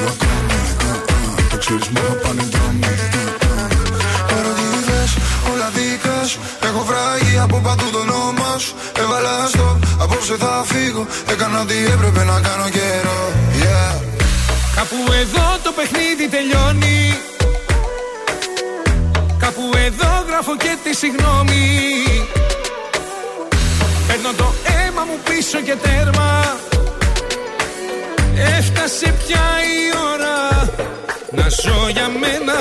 ξέρεις 1.77 1.89
μόνο 1.95 2.13
πάνε 2.23 2.43
δρόμοι 2.53 2.95
Παρότι 4.29 4.63
είδες 4.77 5.11
όλα 5.51 5.69
δικά 5.75 6.27
σου 6.27 6.39
Έχω 6.67 6.85
βράγει 6.89 7.37
από 7.39 7.57
παντού 7.63 7.89
το 7.91 7.99
όνομα 7.99 8.57
σου. 8.57 8.73
Έβαλα 9.01 9.47
στο 9.47 9.79
απόψε 9.99 10.35
θα 10.35 10.63
φύγω. 10.65 11.05
Έκανα 11.31 11.61
ό,τι 11.61 11.75
έπρεπε 11.93 12.23
να 12.23 12.39
κάνω 12.47 12.69
καιρό. 12.69 13.19
Yeah. 13.61 14.01
Κάπου 14.75 14.97
εδώ 15.21 15.47
το 15.63 15.71
παιχνίδι 15.71 16.27
τελειώνει. 16.35 17.17
Κάπου 19.39 19.63
εδώ 19.85 20.11
γράφω 20.27 20.57
και 20.57 20.77
τη 20.83 20.95
συγγνώμη 20.95 21.65
Παίρνω 24.07 24.31
το 24.37 24.53
αίμα 24.63 25.03
μου 25.07 25.17
πίσω 25.23 25.59
και 25.61 25.75
τέρμα. 25.83 26.57
Έφτασε 28.57 29.13
πια 29.25 29.45
η 29.73 29.77
ώρα 29.85 29.90
να 29.90 29.90
ζω 31.59 31.77
για 31.95 32.07
μένα. 32.21 32.57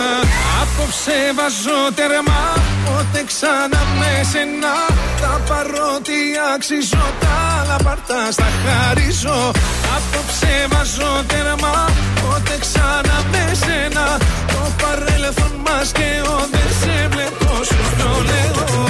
Απόψε 0.62 1.18
βάζω 1.36 1.80
τέρμα 1.94 2.40
Πότε 2.84 3.20
ξανά 3.30 3.82
με 3.98 4.12
σένα. 4.30 4.74
Θα 5.20 5.32
πάρω 5.48 5.90
τι 6.06 6.20
αξίζω 6.54 7.04
Τα 7.22 7.32
άλλα 7.58 7.76
πάρτα 7.84 8.20
στα 8.36 8.48
χαρίζω. 8.62 9.38
Απόψε 9.96 10.54
βάζω 10.72 11.12
τέρμα 11.30 11.74
Πότε 12.20 12.54
ξανά 12.64 13.16
με 13.32 13.44
σένα. 13.62 14.04
Το 14.52 14.62
παρέλθον 14.80 15.54
μας 15.64 15.88
και 15.92 16.10
ο 16.34 16.36
Δεν 16.52 16.70
σε 16.80 17.08
βλέπω 17.12 17.50
σου 17.68 17.82
το 17.98 18.10
λέω 18.28 18.89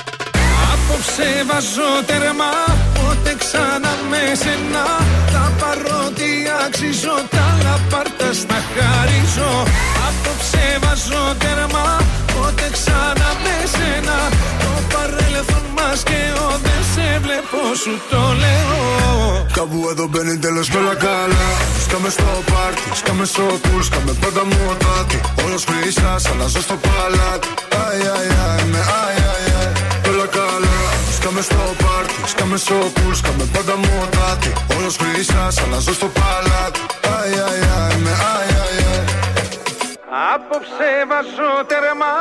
Απόψε 0.91 1.29
βάζω 1.49 1.89
τέρμα 2.05 2.51
Πότε 2.97 3.31
ξανά 3.41 3.93
με 4.11 4.23
σένα. 4.41 4.85
Θα 5.33 5.45
πάρω 5.59 5.99
τι 6.17 6.31
αξίζω 6.65 7.15
Τα 7.35 7.45
λαπάρτα 7.63 8.29
στα 8.41 8.59
χαρίζω. 8.73 9.51
Απόψε 10.07 10.65
βάζω 10.83 11.23
τέρμα 11.41 11.85
Πότε 12.33 12.67
ξανά 12.77 13.29
με 13.43 13.55
σένα. 13.73 14.17
Το 14.61 14.71
παρέλθον 14.91 15.65
μας 15.77 15.99
και 16.09 16.21
ο 16.45 16.47
Δεν 16.65 16.81
σε 16.93 17.07
βλέπω 17.25 17.59
σου 17.81 17.93
το 18.11 18.21
λέω. 18.43 18.79
Κάπου 19.57 19.79
εδώ 19.91 20.05
μπαίνει 20.11 20.37
τέλος 20.37 20.67
και 20.69 20.77
όλα 20.77 20.95
καλά. 21.05 21.47
Σκάμε 21.85 22.09
στο 22.09 22.29
πάρτι, 22.51 22.83
σκάμε 22.99 23.25
στο 23.25 23.45
πουλ 23.63 23.81
Σκάμε 23.89 24.13
πάντα 24.21 24.43
μοτάτι 24.51 25.17
Όλος 25.45 25.63
χρυσάς, 25.69 26.23
αλλάζω 26.31 26.61
στο 26.67 26.75
παλάτι. 26.85 27.47
Αι, 27.73 27.83
αι, 28.03 28.23
αι, 28.31 28.65
με 28.71 28.77
αι, 28.77 29.01
αι, 29.17 29.37
αι. 29.37 29.40
Όλα 29.40 29.40
καλά 29.40 29.40
Σκάμε 31.31 31.45
στο 31.45 31.85
πάρτι, 31.85 32.29
σκάμε 32.29 32.57
στο 32.57 32.73
πουλ 32.73 33.13
Σκάμε 33.13 33.49
πάντα 33.53 33.75
μοτάτι. 33.75 34.53
Όλος 34.77 34.97
χρυσάς, 34.97 35.57
αλλάζω 35.57 35.93
στο 35.93 36.07
παλάτι. 36.07 36.79
Αι, 37.01 37.29
αι, 37.29 37.59
αι, 37.63 37.97
με 38.03 38.09
αι, 38.09 38.53
αι, 38.53 38.81
αι. 38.81 39.05
Απόψε 40.33 40.89
βάζω 41.09 41.51
τέρμα 41.67 42.13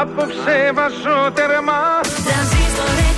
Απόψε 0.00 0.72
βάζω 0.74 1.30
τέρμα 1.34 1.80
Τρανζίστορ 2.24 3.11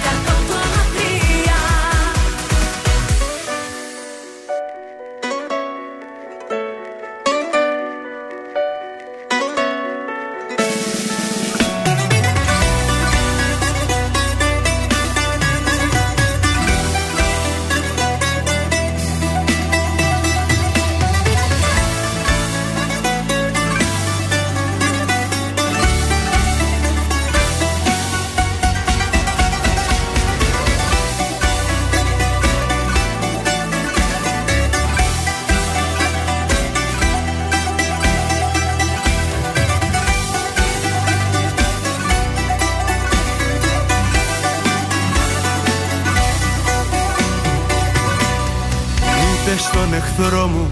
εχθρό 50.05 50.46
μου 50.46 50.68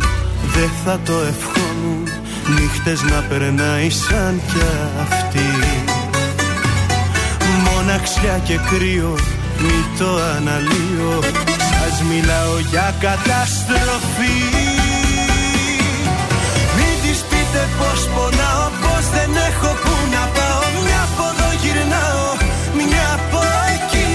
δεν 0.55 0.70
θα 0.85 0.99
το 1.05 1.12
ευχόμουν. 1.12 2.09
Νύχτες 2.55 3.03
να 3.03 3.18
περνάει 3.28 3.91
σαν 3.91 4.41
κι 4.47 4.62
αυτή. 5.03 5.51
Μοναξιά 7.64 8.41
και 8.45 8.59
κρύο 8.70 9.14
μη 9.62 9.78
το 9.99 10.11
αναλύω. 10.37 11.14
Σας 11.70 12.03
μιλάω 12.11 12.59
για 12.70 12.95
καταστροφή. 13.01 14.39
Μην 16.76 16.95
της 17.03 17.20
πείτε 17.28 17.62
πως 17.78 18.01
πονάω 18.14 18.66
Πως 18.83 19.05
δεν 19.14 19.30
έχω 19.49 19.70
που 19.83 19.95
να 20.14 20.24
πάω. 20.37 20.64
Μια 20.85 21.03
από 21.09 21.24
εδώ 21.33 21.49
γυρνάω 21.62 22.28
Μια 22.78 23.07
από 23.18 23.41
εκεί. 23.72 24.11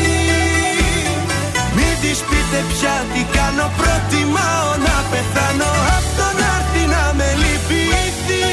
Μην 1.76 1.94
της 2.02 2.20
πείτε 2.28 2.60
πια 2.72 2.96
τι 3.12 3.22
κάνω 3.36 3.68
Προτιμάω 3.80 4.72
να 4.86 4.87
πεθάνω 5.18 5.72
Απ' 5.98 6.10
το 6.18 6.28
να 6.40 6.50
έρθει 6.60 6.84
να 6.94 7.04
με 7.18 7.30
λυπηθεί. 7.42 8.46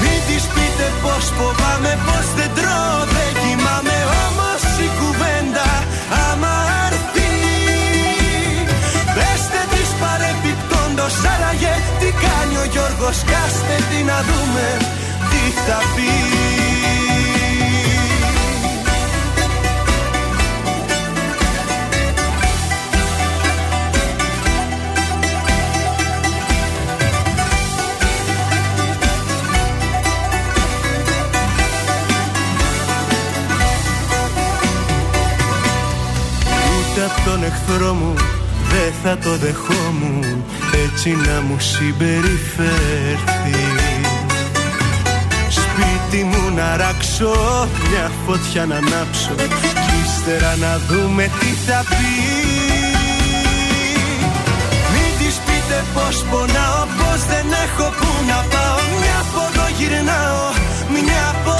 Μην 0.00 0.18
της 0.26 0.44
πείτε 0.54 0.86
πως 1.02 1.24
φοβάμαι 1.36 1.92
Πως 2.06 2.26
δεν 2.38 2.50
τρώω 2.58 2.98
δεν 3.14 3.30
κοιμάμαι 3.40 3.98
Όμως 4.24 4.62
η 4.86 4.88
κουβέντα 4.98 5.68
άμα 6.26 6.54
έρθει. 6.86 7.30
Πεστε 9.16 9.60
της 9.72 9.90
παρεπιπτόντος 10.00 11.14
άραγε 11.32 11.74
Τι 12.00 12.08
κάνει 12.24 12.54
ο 12.62 12.66
Γιώργος 12.72 13.18
Κάστε 13.30 13.76
τι 13.88 13.98
να 14.10 14.18
δούμε 14.28 14.66
Τι 15.30 15.42
θα 15.64 15.78
πει 15.94 16.10
τον 37.26 37.42
εχθρό 37.42 37.92
μου 37.92 38.14
δεν 38.72 38.92
θα 39.02 39.18
το 39.18 39.36
δεχόμουν. 39.36 40.44
Έτσι 40.84 41.10
να 41.10 41.40
μου 41.46 41.56
συμπεριφέρθεις. 41.58 42.56
Σπίτι 45.58 46.24
μου 46.24 46.54
να 46.56 46.76
ράξω, 46.76 47.34
μια 47.88 48.10
φωτιά 48.26 48.66
να 48.66 48.76
ανάψω 48.76 49.32
κι 49.36 49.94
ύστερα 50.04 50.56
να 50.56 50.72
δούμε 50.88 51.30
τι 51.40 51.50
θα 51.66 51.84
πει. 51.88 52.08
Μην 54.92 55.10
της 55.18 55.36
πείτε 55.46 55.78
πως 55.94 56.16
πονάω, 56.30 56.82
πως 56.98 57.20
δεν 57.30 57.46
έχω 57.64 57.86
που 57.98 58.10
να 58.30 58.38
πάω. 58.52 58.80
Μια 59.00 59.18
από 59.24 59.40
εδώ 59.48 59.66
γυρνάω, 59.78 60.44
μια 60.94 61.22
από 61.34 61.52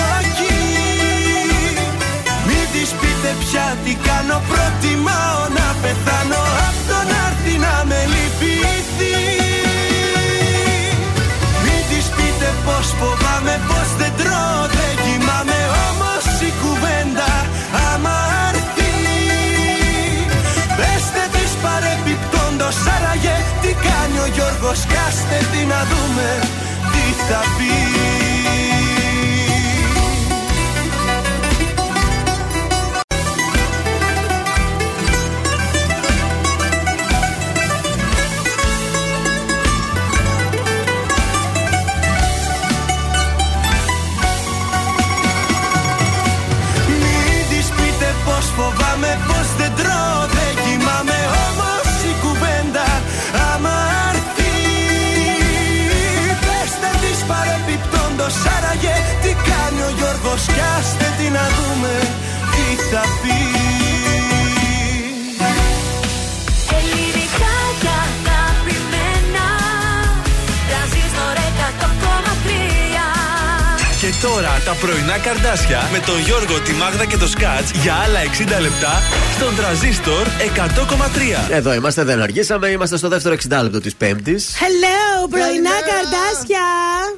πια 3.51 3.67
τι 3.85 3.95
κάνω, 4.07 4.39
προτιμάω 4.51 5.43
να 5.59 5.67
πεθάνω 5.83 6.43
Απ' 6.69 6.81
το 6.89 6.99
να 7.11 7.19
έρθει 7.29 7.55
να 7.67 7.75
με 7.89 8.01
λυπηθεί. 8.13 9.17
Μην 11.65 11.83
της 11.91 12.07
πείτε 12.17 12.51
πως 12.67 12.87
φοβάμαι, 12.99 13.55
πως 13.69 13.89
δεν 14.01 14.13
τρώω, 14.21 14.61
δεν 14.77 14.95
κοιμάμαι. 15.05 15.59
Όμως 15.87 16.25
η 16.49 16.51
κουβέντα 16.63 17.31
άμα 17.89 18.17
έρθει. 18.49 18.93
Πεστε 20.79 21.23
της 21.35 21.53
παρεπιπτόντος 21.63 22.77
άραγε. 22.95 23.37
Τι 23.63 23.71
κάνει 23.87 24.19
ο 24.25 24.29
Γιώργος 24.35 24.81
Κάστε 24.93 25.39
τι 25.51 25.61
να 25.73 25.81
δούμε 25.91 26.29
τι 26.93 27.05
θα 27.29 27.41
πει 27.57 27.86
καρδάσια 75.47 75.89
με 75.93 75.99
τον 75.99 76.19
Γιώργο, 76.21 76.61
τη 76.61 76.73
Μάγδα 76.73 77.05
και 77.05 77.17
το 77.17 77.29
Σκάτς 77.29 77.71
για 77.71 77.95
άλλα 77.95 78.21
60 78.59 78.61
λεπτά 78.61 79.03
στον 79.37 79.57
τραζίστορ 79.57 80.27
100,3. 81.49 81.51
Εδώ 81.51 81.75
είμαστε, 81.75 82.05
δεν 82.05 82.23
αργήσαμε. 82.23 82.69
Είμαστε 82.69 82.97
στο 82.97 83.09
δεύτερο 83.09 83.35
60 83.35 83.63
λεπτό 83.63 83.81
της 83.81 83.95
Πέμπτης. 83.95 84.55
Hello, 84.55 85.29
πρωινά 85.31 85.71
καρδάσια. 85.71 86.67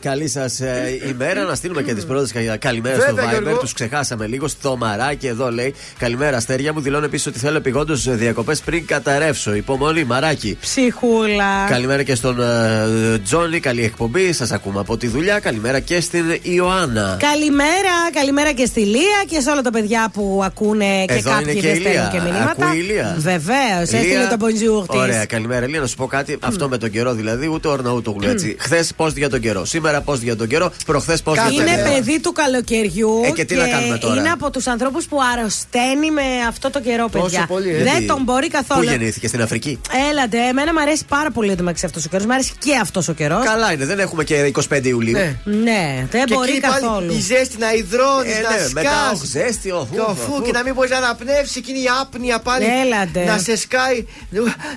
Καλή 0.00 0.28
σας 0.28 0.60
ημέρα. 1.08 1.42
Να 1.42 1.54
στείλουμε 1.54 1.82
και 1.82 1.94
τις 1.94 2.06
πρώτες 2.06 2.58
καλημέρα 2.58 3.00
στο 3.00 3.14
Βέβαια, 3.14 3.30
Viber. 3.30 3.42
Γιώργο. 3.42 3.58
Τους 3.58 3.72
ξεχάσαμε 3.72 4.26
λίγο. 4.26 4.48
Στο 4.48 4.76
μαράκι 4.76 5.26
εδώ 5.26 5.50
λέει 5.50 5.74
Καλημέρα, 5.98 6.36
αστέρια 6.36 6.72
μου. 6.72 6.80
Δηλώνω 6.80 7.04
επίσης 7.04 7.26
ότι 7.26 7.38
θέλω 7.38 7.56
επιγόντως 7.56 8.16
διακοπές 8.16 8.60
πριν 8.60 8.86
καταρρεύσω. 8.86 9.54
Υπομονή, 9.54 10.04
μαράκι. 10.04 10.58
Ψυχούλα. 10.60 11.66
Καλημέρα 11.68 12.02
και 12.02 12.14
στον 12.14 12.40
ε, 12.40 13.18
Τζόνι, 13.18 13.60
καλή 13.60 13.84
εκπομπή. 13.84 14.32
Σας 14.32 14.52
ακούμε 14.52 14.80
από 14.80 14.96
τη 14.96 15.06
δουλειά. 15.06 15.38
Καλημέρα 15.38 15.80
και 15.80 16.00
στην 16.00 16.38
Ιωάννα. 16.42 17.16
Καλημέρα, 17.20 18.10
καλημέρα 18.18 18.52
και 18.52 18.66
στη 18.66 18.80
Λία 18.80 19.20
και 19.30 19.40
σε 19.40 19.50
όλα 19.50 19.62
τα 19.62 19.70
παιδιά 19.70 20.10
που 20.12 20.40
ακούνε 20.44 21.04
και 21.06 21.12
Εδώ 21.12 21.30
είναι 21.30 21.38
κάποιοι 21.40 21.54
και 21.54 21.66
δεν 21.66 21.76
η 21.76 21.78
Λία. 21.78 21.90
στέλνουν 21.90 22.10
και 22.10 22.20
μηνύματα. 22.30 22.66
Ακούει 22.66 22.78
η 22.78 22.82
Λία. 22.82 23.14
Βεβαίως, 23.18 23.80
έστειλε 23.80 24.02
Λία, 24.02 24.28
το 24.28 24.46
bonjour 24.46 24.88
της. 24.88 24.98
Ωραία, 25.00 25.24
καλημέρα. 25.24 25.66
Λία, 25.66 25.80
να 25.80 25.86
σου 25.86 25.96
πω 25.96 26.06
κάτι. 26.06 26.38
Αυτό 26.42 26.68
με 26.68 26.78
τον 26.78 26.90
καιρό 26.90 27.12
δηλαδή, 27.12 27.46
ούτε 27.52 27.68
όρνα 27.68 27.90
ούτε 27.90 28.10
γλου 28.10 28.28
έτσι. 28.30 28.56
Χθες 28.58 28.92
πώς 28.96 29.12
για 29.12 29.28
τον 29.30 29.40
καιρό. 29.40 29.64
Σήμερα 29.64 30.00
πώς 30.00 30.20
για 30.20 30.36
τον 30.36 30.46
καιρό. 30.46 30.72
Προχθές 30.86 31.22
πώς 31.22 31.34
για 31.34 31.42
τον 31.44 31.52
Είναι 31.54 31.70
καιρό. 31.74 31.90
παιδί 31.92 32.20
του 32.20 32.32
καλοκαιριού 32.32 33.20
Ε, 33.24 33.30
και 33.30 33.44
τι 33.44 33.54
να 33.54 33.68
κάνουμε 33.68 33.98
τώρα; 33.98 34.20
είναι 34.20 34.30
από 34.30 34.50
τους 34.50 34.66
ανθρώπους 34.66 35.04
που 35.06 35.18
αρρωσταίνει 35.32 36.10
με 36.10 36.22
αυτό 36.48 36.70
το 36.70 36.80
καιρό, 36.80 37.08
παιδιά. 37.08 37.44
πολύ, 37.48 37.68
ε. 37.70 37.72
Δεν 37.76 37.82
Γιατί; 37.86 38.06
τον 38.06 38.22
μπορεί 38.22 38.46
Πού 38.46 38.52
καθόλου. 38.66 38.88
γεννήθηκε 38.90 39.28
στην 39.28 39.42
Αφρική; 39.42 39.80
Έλατε, 40.10 40.38
εμένα 40.50 40.72
μου 40.72 40.80
αρέσει 40.80 41.04
πάρα 41.08 41.30
πολύ 41.30 41.54
το 41.54 41.62
μεταξύ 41.62 41.84
αυτός 41.86 42.04
ο 42.04 42.08
καιρός. 42.08 42.26
Μου 42.26 42.32
αρέσει 42.32 42.52
και 42.58 42.76
αυτός 42.82 43.08
ο 43.08 43.12
καιρός. 43.12 43.44
Καλά 43.44 43.72
είναι, 43.72 43.84
δεν 43.86 43.98
έχουμε 43.98 44.24
και 44.24 44.52
25 44.70 44.84
Ιουλίου. 44.86 45.12
Ναι. 45.12 45.36
Ναι, 45.44 46.06
δεν 46.10 46.24
Και 46.24 46.34
μπορεί 46.34 46.50
εκεί 46.50 46.60
πάλι 46.60 46.74
καθόλου. 46.82 47.12
Η 47.12 47.20
ζέστη 47.20 47.58
να 47.58 47.74
υδρώνει, 48.08 48.30
Ε, 48.32 48.40
να 48.42 48.50
ναι, 48.56 48.68
μετά 48.72 48.90
σκάς. 49.08 49.20
ο 49.22 49.24
ζέστη, 49.24 49.70
ο 49.70 49.88
Και 49.92 50.00
ο 50.00 50.04
φου, 50.04 50.14
φου 50.16 50.32
φου. 50.34 50.42
και 50.42 50.52
να 50.52 50.62
μην 50.62 50.74
μπορεί 50.74 50.88
να 50.88 50.96
αναπνεύσει 50.96 51.58
εκείνη 51.58 51.78
η 51.78 51.88
άπνοια 52.00 52.38
πάλι. 52.38 52.64
Έλατε. 52.84 53.24
Να 53.24 53.38
σε 53.38 53.56
σκάει. 53.56 54.06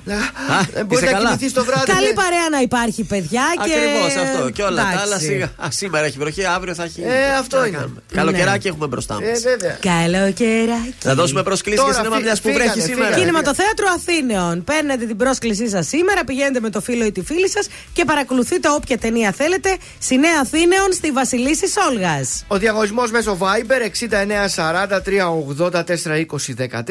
Να, 0.03 0.15
δεν 0.73 0.86
μπορεί 0.86 1.01
είσαι 1.03 1.11
να 1.11 1.17
καλά. 1.17 1.29
κοιμηθεί 1.36 1.53
το 1.53 1.63
βράδυ. 1.65 1.91
Καλή 1.91 2.07
ναι. 2.07 2.13
παρέα 2.13 2.49
να 2.51 2.59
υπάρχει, 2.61 3.03
παιδιά. 3.03 3.43
και... 3.65 3.71
Ακριβώς 3.73 4.15
αυτό. 4.23 4.49
Και 4.49 4.63
όλα 4.63 4.75
τα 4.75 4.82
Εντάξει. 4.89 5.03
άλλα 5.05 5.19
σιγά. 5.19 5.45
Α, 5.45 5.67
σήμερα 5.71 6.05
έχει 6.05 6.17
βροχή, 6.17 6.45
αύριο 6.45 6.73
θα 6.75 6.84
έχει. 6.84 7.01
Ε, 7.01 7.34
αυτό 7.39 7.55
Τι 7.55 7.61
να 7.61 7.67
είναι. 7.67 7.77
κάνουμε. 7.77 8.01
Καλοκαιράκι 8.13 8.67
έχουμε 8.67 8.88
μπροστά 8.88 9.13
μας. 9.13 9.23
Ε, 9.43 9.49
βέβαια. 9.49 9.77
Καλοκαιράκι. 9.82 10.95
Να 11.03 11.13
δώσουμε 11.13 11.43
προσκλήσει 11.43 11.77
Τώρα 11.77 11.91
για 11.91 11.97
σινέμα 11.99 12.15
φύ- 12.15 12.25
μιας 12.25 12.41
που 12.41 12.47
φύγανε, 12.47 12.63
βρέχει 12.63 12.82
φύγανε. 12.82 13.01
σήμερα. 13.03 13.15
Κίνημα 13.19 13.41
το 13.41 13.53
θέατρο 13.53 13.86
Αθήνεων. 13.95 14.63
Παίρνετε 14.63 15.05
την 15.05 15.17
πρόσκλησή 15.17 15.69
σας 15.69 15.88
σήμερα, 15.88 16.23
πηγαίνετε 16.23 16.59
με 16.59 16.69
το 16.69 16.82
φίλο 16.82 17.05
ή 17.05 17.11
τη 17.11 17.21
φίλη 17.23 17.49
σας 17.49 17.67
και 17.93 18.05
παρακολουθείτε 18.05 18.69
όποια 18.69 18.97
ταινία 18.97 19.32
θέλετε 19.32 19.77
στη 19.99 20.17
Νέα 20.17 20.39
Αθήνεων 20.41 20.93
στη 20.93 21.11
Βασιλίση 21.11 21.67
Σόλγας. 21.69 22.43
Ο 22.47 22.57
διαγωνισμός 22.57 23.11
μέσω 23.26 23.38
Viber 23.41 23.82
6943842013. 26.67 26.82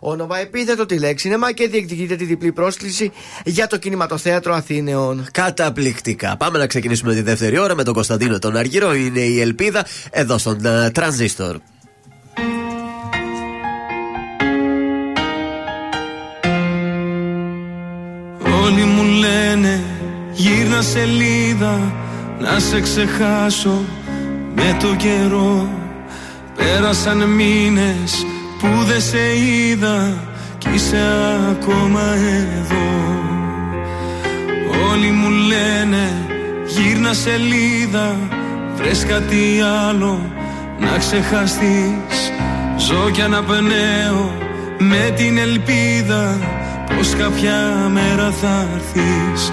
Όνομα 0.00 0.38
επίθετο 0.38 0.86
τη 0.86 0.98
λέξη 0.98 1.28
νεμά 1.28 1.52
και 1.52 1.68
διεκδικείτε 1.68 2.16
τη 2.16 2.24
διπλή 2.24 2.52
πρόσκληση 2.52 3.12
για 3.44 3.66
το 3.66 3.76
κινηματοθέατρο 3.76 4.54
Αθήνεων. 4.54 5.26
Καταπληκτικά. 5.32 6.36
Πάμε 6.36 6.58
να 6.58 6.66
ξεκινήσουμε 6.66 7.14
τη 7.14 7.22
δεύτερη 7.22 7.58
ώρα 7.58 7.74
με 7.74 7.82
τον 7.82 7.94
Κωνσταντίνο 7.94 8.38
τον 8.38 8.56
Αργύρο. 8.56 8.94
Είναι 8.94 9.20
η 9.20 9.40
ελπίδα 9.40 9.86
εδώ 10.10 10.38
στον 10.38 10.64
ε, 10.64 10.90
Τρανζίστορ. 10.90 11.56
Όλοι 18.62 18.82
μου 18.82 19.02
λένε 19.02 19.82
γύρνα 20.32 20.82
σελίδα 20.82 21.92
να 22.40 22.58
σε 22.58 22.80
ξεχάσω 22.80 23.84
με 24.54 24.76
το 24.80 24.94
καιρό 24.96 25.68
Πέρασαν 26.56 27.28
μήνες 27.28 28.26
που 28.58 28.68
δεν 28.86 29.00
σε 29.00 29.38
είδα 29.38 30.12
κι 30.58 30.68
είσαι 30.74 31.02
ακόμα 31.50 32.14
εδώ. 32.58 32.88
Όλοι 34.90 35.10
μου 35.10 35.28
λένε 35.30 36.26
γύρνα 36.66 37.12
σελίδα 37.12 38.16
Βρες 38.74 39.04
κάτι 39.04 39.60
άλλο 39.88 40.32
να 40.78 40.98
ξεχαστείς. 40.98 42.32
Ζω 42.76 43.10
κι 43.10 43.22
αναπνέω 43.22 44.32
με 44.78 45.12
την 45.16 45.38
ελπίδα 45.38 46.38
Πως 46.96 47.14
κάποια 47.14 47.88
μέρα 47.92 48.30
θα 48.30 48.66
έρθεις 48.74 49.52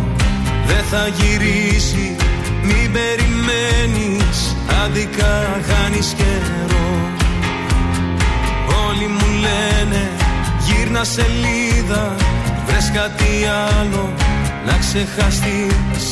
Δεν 0.71 0.83
θα 0.91 1.07
γυρίσει 1.07 2.15
μην 2.63 2.91
περιμένεις 2.91 4.55
Άδικα 4.83 5.61
χάνεις 5.67 6.13
καιρό. 6.17 6.89
Όλοι 8.87 9.07
μου 9.07 9.27
λένε 9.45 10.09
γύρνα 10.65 11.03
σελίδα 11.03 12.15
Βρες 12.65 12.91
κάτι 12.93 13.33
άλλο 13.77 14.13
να 14.65 14.77
ξεχαστείς. 14.77 16.05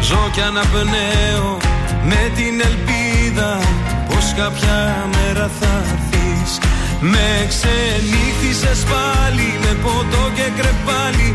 Ζω 0.00 0.30
κι 0.32 0.40
αναπνέω 0.40 1.56
με 2.04 2.30
την 2.36 2.54
ελπίδα 2.68 3.58
Πως 4.08 4.34
κάποια 4.36 5.08
μέρα 5.14 5.50
θα 5.60 5.72
έρθεις. 5.92 6.58
Με 7.00 7.46
ξενύχτησες 7.48 8.84
πάλι 8.90 9.48
Με 9.62 9.72
ποτό 9.82 10.30
και 10.34 10.46
κρεπάλι 10.58 11.34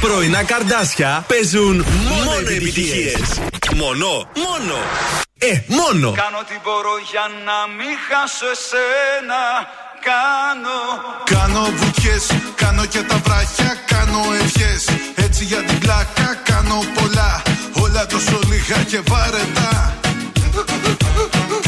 πρωινά 0.00 0.42
καρδάσια 0.42 1.24
παίζουν 1.28 1.84
μόνο 2.08 2.32
επιτυχίες. 2.38 3.28
Μόνο, 3.76 4.08
μόνο. 4.46 4.76
Ε, 5.38 5.52
μόνο. 5.66 6.08
Κάνω 6.22 6.42
τι 6.48 6.56
μπορώ 6.64 6.94
για 7.10 7.26
να 7.48 7.58
μην 7.76 7.94
χάσω 8.06 8.48
εσένα. 8.56 9.42
Κάνω. 10.08 10.78
Κάνω 11.34 11.62
βουτιές, 11.78 12.26
κάνω 12.62 12.84
και 12.92 13.02
τα 13.10 13.16
βράχια, 13.24 13.70
κάνω 13.92 14.20
ευχές. 14.42 14.82
Έτσι 15.26 15.44
για 15.44 15.62
την 15.68 15.78
πλάκα 15.78 16.28
κάνω 16.50 16.78
πολλά. 16.96 17.42
Όλα 17.84 18.06
τόσο 18.06 18.38
λίγα 18.50 18.78
και 18.90 19.00
βαρετά. 19.10 19.98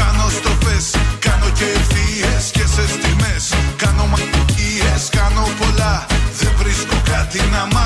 Κάνω 0.00 0.24
στροφές, 0.36 0.86
κάνω 1.26 1.48
και 1.58 1.64
ευθείες 1.78 2.44
και 2.52 2.64
σε 2.74 2.84
στιγμές. 2.94 3.44
Κάνω 3.76 4.04
μαγικές, 4.06 5.02
κάνω 5.18 5.44
πολλά. 5.60 6.06
Δεν 6.38 6.52
βρίσκω 6.58 6.96
κάτι 7.12 7.40
να 7.54 7.66
μ' 7.72 7.76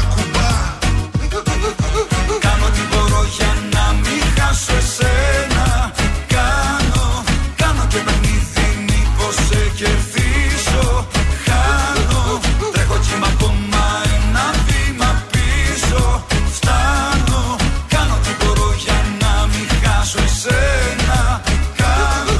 μην 4.56 4.64
χάσω 4.64 4.76
εσένα. 4.76 5.92
Κάνω, 6.34 7.24
κάνω 7.56 7.84
και 7.88 8.00
με 8.06 8.14
μη 8.22 8.46
δίνει 8.54 9.00
πως 9.16 9.34
σε 9.34 9.60
κερδίσω. 9.78 11.06
Χάνω, 11.46 12.40
τρέχω 12.72 12.96
κι 13.04 13.12
είμαι 13.14 13.26
ακόμα 13.34 13.84
ένα 14.16 14.44
βήμα 14.66 15.10
πίσω. 15.32 16.24
Φτάνω, 16.56 17.56
κάνω 17.88 18.16
τι 18.24 18.32
μπορώ 18.38 18.70
για 18.84 18.98
να 19.22 19.32
μην 19.52 19.68
χάσω 19.82 20.18
εσένα. 20.28 21.42
Κάνω, 21.82 22.38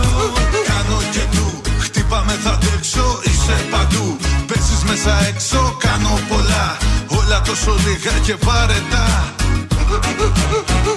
κάνω 0.68 0.98
και 1.14 1.24
του 1.36 1.60
Χτύπαμε 1.78 2.34
θα 2.44 2.58
τρέξω, 2.62 3.20
είσαι 3.28 3.56
παντού. 3.70 4.16
Παίζεις 4.46 4.82
μέσα 4.88 5.12
έξω, 5.28 5.76
κάνω 5.78 6.18
πολλά. 6.28 6.76
Όλα 7.18 7.40
τόσο 7.40 7.74
λίγα 7.84 8.12
και 8.26 8.34
βαρετά 8.44 9.35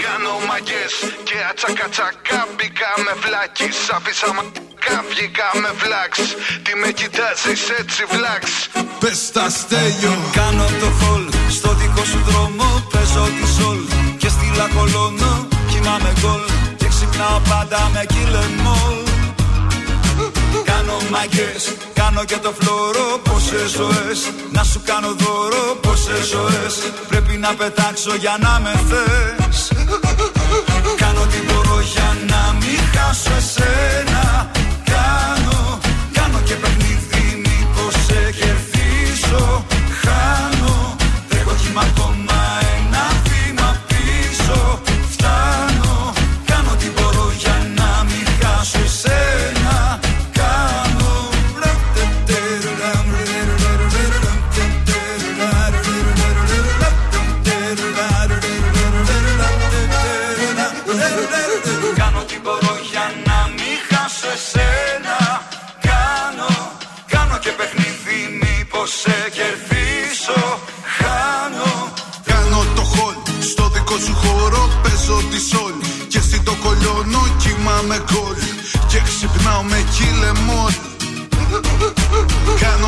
Κάνω 0.06 0.34
μαγιές 0.50 0.94
και 1.28 1.38
ατσακατσακά 1.50 2.42
Μπήκα 2.56 2.92
με 3.06 3.14
βλάκης, 3.24 3.78
άφησα 3.96 4.30
μαγικά 4.38 4.96
Βγήκα 5.10 5.48
με 5.62 5.72
βλάξ. 5.82 6.14
Τι 6.64 6.72
με 6.82 6.90
κοιτάζεις 7.00 7.64
έτσι 7.80 8.02
βλάξ. 8.14 8.44
Πες 9.00 9.32
τα 9.36 9.46
στέλιο. 9.50 10.14
Κάνω 10.40 10.68
το 10.82 10.90
χολ 11.00 11.24
στο 11.58 11.70
δικό 11.80 12.04
σου 12.12 12.22
δρόμο 12.30 12.68
Παίζω 12.92 13.26
τη 13.38 13.46
σολ. 13.56 13.80
Και 14.22 14.30
στη 14.36 14.48
λακολώνω 14.60 15.48
Κοιμάμαι 15.70 16.12
γκολ. 16.20 16.44
Και 16.80 16.88
ξυπνάω 16.94 17.40
πάντα 17.50 17.90
με 17.94 18.04
κιλεμόλ 18.14 19.09
κάνω 20.90 21.10
μαγκές 21.12 21.64
Κάνω 21.94 22.24
και 22.26 22.38
το 22.38 22.54
φλόρο 22.60 23.20
πόσες 23.24 23.70
ζωές. 23.70 24.20
Να 24.52 24.64
σου 24.64 24.82
κάνω 24.86 25.16
δώρο 25.18 25.64
πόσες 25.82 26.26
ζωές. 26.34 26.74
Πρέπει 27.10 27.38
να 27.38 27.54
πετάξω 27.54 28.16
για 28.16 28.38
να 28.40 28.60
με 28.64 28.74
θες. 28.90 29.72
Κάνω 31.04 31.24
τι 31.32 31.40
μπορώ 31.48 31.80
για 31.94 32.10
να 32.32 32.42
μην 32.60 32.80
χάσω 32.94 33.32
εσένα. 33.42 34.52
Κάνω, 34.94 35.80
κάνω 36.14 36.40
και 36.46 36.54
παιχνίδι 36.54 36.89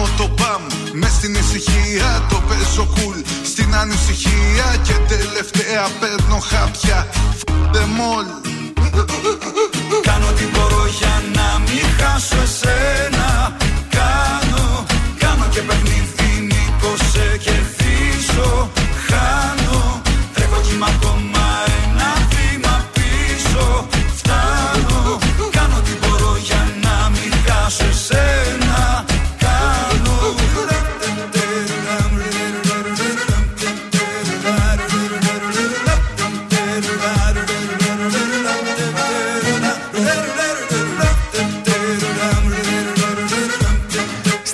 Κάνω 0.02 0.14
το 0.18 0.30
μπαμ 0.38 0.64
μες 0.94 1.12
στην 1.12 1.34
ησυχία 1.36 2.26
Το 2.30 2.42
παίζω 2.48 2.88
κουλ 2.94 3.20
στην 3.44 3.76
ανησυχία 3.76 4.76
Και 4.84 4.94
τελευταία 5.08 5.84
παίρνω 6.00 6.40
χάπια. 6.40 7.08
Φ***δε 7.38 7.86
μόλ. 7.86 8.26
Κάνω 10.02 10.32
τι 10.38 10.46
μπορώ 10.54 10.86
για 11.00 11.24
να 11.34 11.60
μην 11.60 11.86
χάσω 12.00 12.42
εσένα. 12.44 13.58
Κάνω, 13.90 14.86
κάνω 15.20 15.46
και 15.50 15.62
παιχνίδι 15.62 16.01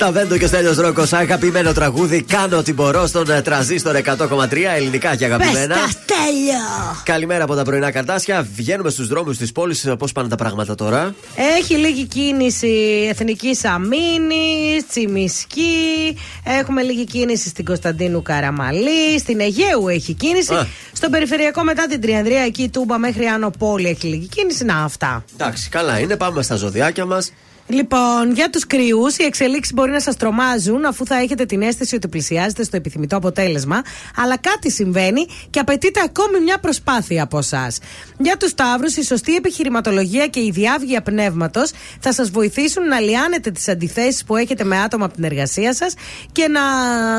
Στα 0.07 0.19
Βέντο 0.19 0.37
και 0.37 0.47
Στέλιος 0.47 0.77
Ρόκος, 0.77 1.13
αγαπημένο 1.13 1.73
τραγούδι. 1.73 2.21
Κάνω 2.21 2.57
ό,τι 2.57 2.73
μπορώ 2.73 3.07
στον 3.07 3.29
ε, 3.29 3.41
τραζίστορ 3.41 3.95
100,3 3.95 4.57
ελληνικά 4.75 5.15
και 5.15 5.25
αγαπημένα. 5.25 5.75
Πες 5.75 5.93
τα 5.93 6.01
τέλειο! 6.05 7.01
Καλημέρα 7.03 7.43
από 7.43 7.55
τα 7.55 7.63
πρωινά 7.63 7.91
καρτάσια. 7.91 8.47
Βγαίνουμε 8.55 8.89
στους 8.89 9.07
δρόμους 9.07 9.37
της 9.37 9.51
πόλης. 9.51 9.87
Πώς 9.99 10.11
πάνε 10.11 10.27
τα 10.27 10.35
πράγματα 10.35 10.75
τώρα; 10.75 11.15
Έχει 11.57 11.73
λίγη 11.73 12.05
κίνηση 12.05 13.07
Εθνική 13.09 13.57
Αμήνη, 13.63 14.81
Τσιμισκή. 14.89 16.17
Έχουμε 16.43 16.81
λίγη 16.81 17.05
κίνηση 17.05 17.49
στην 17.49 17.65
Κωνσταντίνου 17.65 18.21
Καραμαλή. 18.21 19.19
Στην 19.19 19.39
Αιγαίου 19.39 19.87
έχει 19.87 20.13
κίνηση. 20.13 20.53
Α. 20.53 20.67
Στο 20.91 21.09
περιφερειακό 21.09 21.63
μετά 21.63 21.87
την 21.87 22.01
Τριανδρία, 22.01 22.41
εκεί 22.41 22.63
η 22.63 22.69
Τούμπα 22.69 22.97
μέχρι 22.97 23.25
Άνω 23.25 23.51
Πόλη 23.57 23.87
έχει 23.87 24.07
λίγη 24.07 24.27
κίνηση. 24.27 24.63
Να, 24.65 24.83
αυτά. 24.83 25.23
Εντάξει, 25.33 25.69
καλά 25.69 25.99
είναι. 25.99 26.15
Πάμε 26.15 26.41
στα 26.41 26.55
ζωδιάκια 26.55 27.05
μας. 27.05 27.31
Λοιπόν, 27.67 28.31
για 28.33 28.49
τους 28.49 28.67
κρυού, 28.67 29.07
οι 29.17 29.23
εξελίξεις 29.23 29.73
μπορεί 29.73 29.91
να 29.91 29.99
σας 29.99 30.15
τρομάζουν 30.15 30.85
αφού 30.85 31.05
θα 31.05 31.15
έχετε 31.15 31.45
την 31.45 31.61
αίσθηση 31.61 31.95
ότι 31.95 32.07
πλησιάζετε 32.07 32.63
στο 32.63 32.75
επιθυμητό 32.75 33.15
αποτέλεσμα. 33.15 33.81
Αλλά 34.15 34.37
κάτι 34.37 34.71
συμβαίνει 34.71 35.25
και 35.49 35.59
απαιτείται 35.59 36.01
ακόμη 36.03 36.39
μια 36.39 36.57
προσπάθεια 36.57 37.23
από 37.23 37.37
εσά. 37.37 37.71
Για 38.17 38.37
τους 38.37 38.53
Ταύρου, 38.53 38.87
η 38.97 39.03
σωστή 39.03 39.35
επιχειρηματολογία 39.35 40.27
και 40.27 40.39
η 40.39 40.51
διάβγεια 40.53 41.01
πνεύματος 41.01 41.71
θα 41.99 42.13
σας 42.13 42.29
βοηθήσουν 42.29 42.87
να 42.87 42.99
λιάνετε 42.99 43.51
τις 43.51 43.67
αντιθέσεις 43.67 44.23
που 44.23 44.35
έχετε 44.35 44.63
με 44.63 44.77
άτομα 44.79 45.05
από 45.05 45.13
την 45.13 45.23
εργασία 45.23 45.73
σας 45.73 45.93
και 46.31 46.47
να 46.47 46.61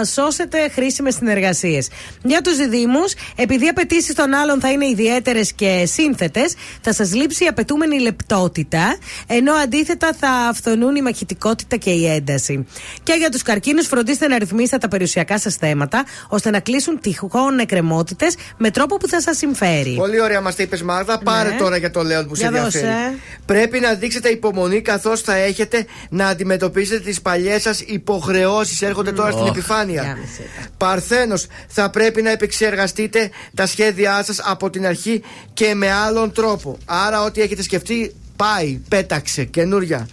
σώσετε 0.05 0.69
χρήσιμες 0.69 1.15
συνεργασίες. 1.15 1.89
Για 2.23 2.41
τους 2.41 2.57
Διδήμου, 2.57 3.05
επειδή 3.37 3.65
οι 3.65 3.69
απαιτήσεις 3.69 4.15
των 4.15 4.35
άλλων 4.35 4.61
θα 4.61 4.71
είναι 4.71 4.87
ιδιαίτερες 4.87 5.53
και 5.53 5.85
σύνθετες, 5.87 6.55
θα 6.81 6.93
σας 6.93 7.15
λείψει 7.15 7.45
η 7.45 7.47
απαιτούμενη 7.47 8.01
λεπτότητα, 8.01 8.97
ενώ 9.27 9.53
αντίθετα 9.53 10.13
θα 10.21 10.38
αυθονούν 10.39 10.97
η 10.97 11.03
μαχητικότητα 11.03 11.77
και 11.77 11.91
η 11.91 12.07
ένταση. 12.07 12.67
Και 13.03 13.13
για 13.19 13.29
τους 13.29 13.43
καρκίνους, 13.43 13.87
φροντίστε 13.87 14.29
να 14.29 14.39
ρυθμίσετε 14.39 14.79
τα 14.79 14.89
περιουσιακά 14.89 15.39
σας 15.39 15.55
θέματα, 15.55 16.05
ώστε 16.29 16.51
να 16.51 16.61
κλείσουν 16.61 17.01
τυχόν 17.01 17.59
εκκρεμότητες 17.59 18.35
με 18.57 18.71
τρόπο 18.71 18.97
που 18.97 19.09
θα 19.09 19.21
σας 19.21 19.37
συμφέρει. 19.37 19.95
Πολύ 19.97 20.21
ωραία 20.21 20.41
μας 20.41 20.55
τα 20.57 20.63
είπες 20.63 20.83
Μάγδα. 20.83 21.19
Πάρε 21.19 21.51
τώρα 21.59 21.77
για 21.77 21.91
το 21.91 22.03
Λέον 22.03 22.27
που 22.29 22.35
σε 22.35 22.45
Ναι. 22.45 22.51
Για 22.51 22.63
δώσε. 22.65 22.79
ενδιαφέρει. 22.79 23.21
Πρέπει 23.47 23.81
να 23.81 23.95
δείξετε 23.95 24.29
υπομονή 24.29 24.81
καθώς 24.81 25.21
θα 25.21 25.35
έχετε 25.35 25.87
να 26.11 26.27
αντιμετωπίσετε 26.27 27.01
τις 27.01 27.21
παλιές 27.21 27.63
σας 27.63 27.81
υποχρεώσεις. 27.81 28.83
Έρχονται 28.83 29.13
τώρα 29.13 29.31
στην 29.31 29.43
Οχ, 29.43 29.49
επιφάνεια. 29.49 30.03
γάμισε 30.03 30.43
Παρθένος, 30.77 31.47
θα 31.69 31.91
πρέπει 31.91 32.23
να 32.23 32.31
επεξεργαστείτε 32.31 33.31
τα 33.55 33.67
σχέδιά 33.67 34.23
σας 34.25 34.41
από 34.45 34.71
την 34.71 34.87
αρχή 34.87 35.23
και 35.55 35.75
με 35.75 35.93
άλλον 35.93 36.33
τρόπο. 36.33 36.79
Άρα, 36.85 37.23
ό,τι 37.23 37.41
έχετε 37.41 37.63
σκεφτεί, 37.63 38.15
πάει, 38.37 38.81
πέταξε, 38.89 39.45
καινούρια. 39.45 40.09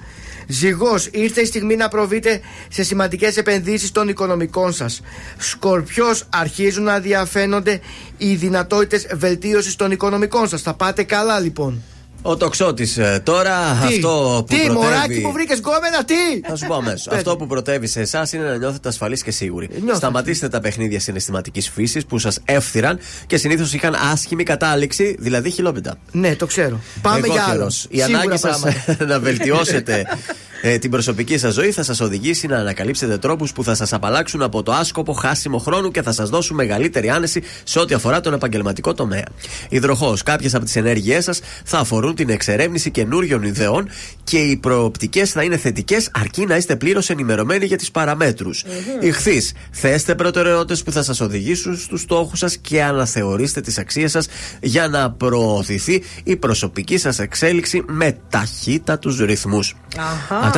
Ζυγός, 0.47 1.07
ήρθε 1.11 1.41
η 1.41 1.45
στιγμή 1.45 1.75
να 1.75 1.87
προβείτε 1.87 2.41
σε 2.69 2.83
σημαντικές 2.83 3.37
επενδύσεις 3.37 3.91
των 3.91 4.07
οικονομικών 4.07 4.73
σας. 4.73 5.01
Σκορπιός, 5.37 6.23
αρχίζουν 6.29 6.83
να 6.83 6.99
διαφαίνονται 6.99 7.79
οι 8.17 8.35
δυνατότητες 8.35 9.07
βελτίωσης 9.13 9.75
των 9.75 9.91
οικονομικών 9.91 10.47
σας. 10.47 10.61
Θα 10.61 10.73
πάτε 10.73 11.03
καλά, 11.03 11.39
λοιπόν. 11.39 11.83
Ο 12.27 12.37
τοξότης 12.37 12.99
τώρα, 13.23 13.53
Τι; 13.87 13.95
αυτό 13.95 14.43
που 14.47 14.55
Τι, 14.55 14.61
πρωτεύει. 14.65 14.73
μωράκι 14.85 15.21
που 15.21 15.31
βρήκες 15.31 15.57
γκόμενα, 15.57 16.03
τι! 16.05 16.47
Θα 16.47 16.55
σου 16.55 16.65
πω 16.67 16.73
αμέσως. 16.75 17.07
Πες. 17.07 17.17
Αυτό 17.17 17.35
που 17.35 17.47
πρωτεύει 17.47 17.87
σε 17.87 18.01
εσάς 18.01 18.33
είναι 18.33 18.43
να 18.43 18.55
νιώθετε 18.57 18.87
ασφαλείς 18.89 19.23
και 19.23 19.31
σίγουροι. 19.31 19.69
Νιώθω. 19.83 19.95
Σταματήστε 19.95 20.47
τα 20.47 20.59
παιχνίδια 20.59 20.99
συναισθηματικής 20.99 21.69
φύσης 21.69 22.05
που 22.05 22.17
σας 22.19 22.39
έφθυραν 22.45 22.99
και 23.27 23.37
συνήθως 23.37 23.73
είχαν 23.73 23.95
άσχημη 24.11 24.43
κατάληξη, 24.43 25.15
δηλαδή 25.19 25.49
χιλόπιτα. 25.51 25.95
Ναι, 26.11 26.35
το 26.35 26.45
ξέρω. 26.45 26.79
Πάμε 27.01 27.27
για 27.27 27.41
άλλο. 27.41 27.41
Εγώκερος. 27.51 27.85
Η 27.89 27.99
Σίγουρα 27.99 28.19
ανάγκη 28.19 28.37
σας 28.37 28.59
πράγματα. 28.59 29.05
να 29.13 29.19
βελτιώσετε 29.19 30.05
ε, 30.67 30.77
την 30.77 30.91
προσωπική 30.91 31.37
σας 31.37 31.53
ζωή 31.53 31.71
θα 31.71 31.83
σας 31.83 31.99
οδηγήσει 31.99 32.47
να 32.47 32.57
ανακαλύψετε 32.57 33.17
τρόπους 33.17 33.51
που 33.51 33.63
θα 33.63 33.75
σας 33.75 33.93
απαλλάξουν 33.93 34.41
από 34.41 34.63
το 34.63 34.71
άσκοπο 34.71 35.13
χάσιμο 35.13 35.57
χρόνου 35.57 35.91
και 35.91 36.01
θα 36.01 36.11
σας 36.11 36.29
δώσουν 36.29 36.55
μεγαλύτερη 36.55 37.09
άνεση 37.09 37.41
σε 37.63 37.79
ό,τι 37.79 37.93
αφορά 37.93 38.21
τον 38.21 38.33
επαγγελματικό 38.33 38.93
τομέα. 38.93 39.25
Υδροχός, 39.69 40.23
κάποιες 40.23 40.55
από 40.55 40.65
τις 40.65 40.75
ενέργειές 40.75 41.23
σας 41.23 41.41
θα 41.63 41.77
αφορούν 41.77 42.15
την 42.15 42.29
εξερεύνηση 42.29 42.91
καινούριων 42.91 43.43
ιδεών 43.43 43.89
και 44.23 44.37
οι 44.37 44.57
προοπτικές 44.57 45.31
θα 45.31 45.43
είναι 45.43 45.57
θετικές 45.57 46.09
αρκεί 46.13 46.45
να 46.45 46.55
είστε 46.55 46.75
πλήρως 46.75 47.09
ενημερωμένοι 47.09 47.65
για 47.65 47.77
τις 47.77 47.91
παραμέτρους. 47.91 48.63
Ηχθείς, 48.99 49.53
θέστε 49.71 50.15
προτεραιότητες 50.15 50.83
που 50.83 50.91
θα 50.91 51.03
σας 51.03 51.19
οδηγήσουν 51.19 51.77
στους 51.77 52.01
στόχους 52.01 52.39
σας 52.39 52.57
και 52.57 52.83
αναθεωρήστε 52.83 53.61
τις 53.61 53.77
αξίες 53.77 54.11
σας 54.11 54.27
για 54.61 54.87
να 54.87 55.11
προωθηθεί 55.11 56.03
η 56.23 56.35
προσωπική 56.35 56.97
σας 56.97 57.19
εξέλιξη 57.19 57.83
με 57.87 58.17
ταχύτατους 58.29 59.19
ρυθμούς. 59.19 59.75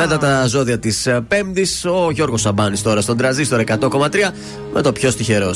Αυτά 0.00 0.14
ήταν 0.14 0.30
τα 0.30 0.46
ζώδια 0.46 0.78
της 0.78 1.08
Πέμπτης. 1.28 1.84
Ο 1.84 2.10
Γιώργος 2.10 2.40
Σαμπάνης 2.40 2.82
τώρα 2.82 3.00
στον 3.00 3.16
τραζίστορ 3.16 3.60
100,3 3.60 4.32
με 4.72 4.82
το 4.82 4.92
πιο 4.92 5.14
τυχερό. 5.14 5.50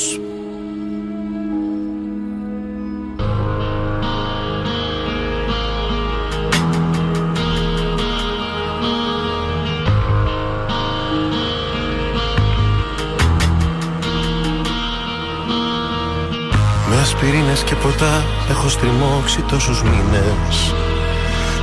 Με 16.89 17.01
ασπιρίνες 17.01 17.63
και 17.63 17.75
ποτά 17.75 18.25
έχω 18.51 18.69
στριμώξει 18.69 19.41
τόσους 19.49 19.83
μήνες 19.83 20.75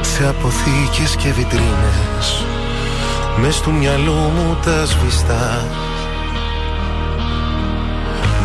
Σε 0.01 0.27
αποθήκες 0.27 1.15
και 1.15 1.31
βιτρίνες 1.31 2.43
Μες 3.41 3.61
του 3.61 3.71
μυαλού 3.71 4.13
μου 4.13 4.57
τα 4.65 4.85
σβηστά. 4.85 5.65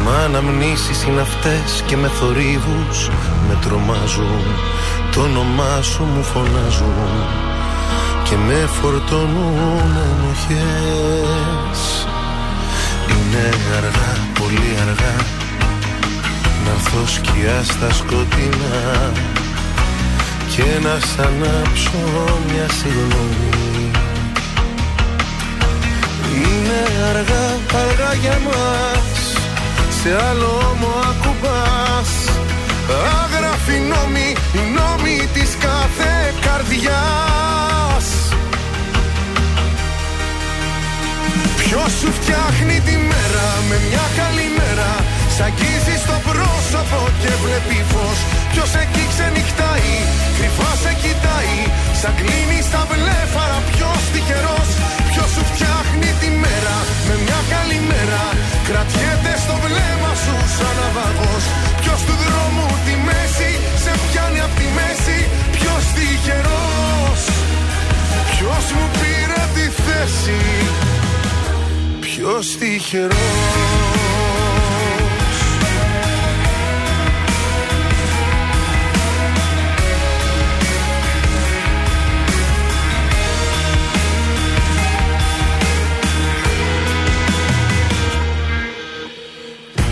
Μα 0.04 0.16
αναμνήσεις 0.24 1.04
είναι 1.04 1.20
αυτές 1.20 1.82
και 1.86 1.96
με 1.96 2.08
θορύβους 2.08 3.08
με 3.48 3.58
τρομάζουν. 3.60 4.44
Το 5.12 5.20
όνομά 5.20 5.82
σου 5.82 6.02
μου 6.02 6.22
φωνάζουν 6.22 7.44
και 8.24 8.36
με 8.36 8.68
φορτώνουν 8.80 9.96
ενοχές. 10.06 11.80
Είναι 13.10 13.48
αργά, 13.76 14.12
πολύ 14.40 14.76
αργά 14.80 15.16
να 16.64 16.70
έρθω 16.70 17.06
σκιά 17.06 17.62
στα 17.62 17.92
σκοτεινά 17.92 19.12
και 20.56 20.64
να 20.82 20.98
σ' 21.06 21.18
ανάψω 21.18 21.98
μια 22.46 22.66
συγγνώμη 22.72 23.93
Είναι 26.34 26.80
αργά, 27.10 27.46
αργά 27.82 28.14
για 28.22 28.38
μας. 28.46 29.16
Σε 30.02 30.10
άλλο 30.28 30.76
μου 30.80 30.90
ακουμπάς. 31.10 32.10
Άγραφη 33.22 33.78
νόμοι, 33.92 34.28
νόμοι 34.76 35.28
της 35.34 35.50
κάθε 35.66 36.12
καρδιάς. 36.44 38.06
Ποιος 41.56 41.92
σου 42.00 42.10
φτιάχνει 42.18 42.80
τη 42.86 42.96
μέρα 43.10 43.46
με 43.68 43.76
μια 43.88 44.06
καλή 44.18 44.48
μέρα; 44.58 44.90
Σ' 45.34 45.40
αγγίζει 45.40 45.96
στο 46.04 46.16
πρόσωπο 46.28 47.00
και 47.20 47.30
βλέπει 47.42 47.84
φως 47.90 48.18
Ποιος 48.54 48.72
εκεί 48.82 49.04
ξενυχτάει, 49.12 49.92
κρυφά 50.36 50.70
σε 50.82 50.92
κοιτάει 51.02 51.56
Σαν 52.00 52.14
κλείνει 52.18 52.58
στα 52.68 52.82
βλέφαρα 52.90 53.58
ποιος 53.70 54.02
τυχερός 54.12 54.70
Ποιος 55.10 55.28
σου 55.34 55.44
φτιάχνει 55.50 56.10
τη 56.20 56.28
μέρα 56.42 56.76
με 57.08 57.14
μια 57.24 57.40
καλή 57.52 57.80
μέρα. 57.90 58.22
Κρατιέται 58.68 59.32
στο 59.44 59.54
βλέμμα 59.64 60.12
σου 60.22 60.34
σαν 60.56 60.74
ναυαγός. 60.78 61.44
Ποιος 61.80 62.00
του 62.06 62.14
δρόμου 62.22 62.68
τη 62.86 62.94
μέση 63.06 63.50
σε 63.82 63.92
πιάνει 64.04 64.40
απ' 64.46 64.56
τη 64.60 64.66
μέση 64.78 65.18
Ποιος 65.56 65.84
τυχερός. 65.96 67.22
Ποιος 68.30 68.64
μου 68.74 68.86
πήρε 68.98 69.42
τη 69.56 69.66
θέση 69.84 70.40
Ποιος 72.00 72.46
τυχερός 72.58 74.03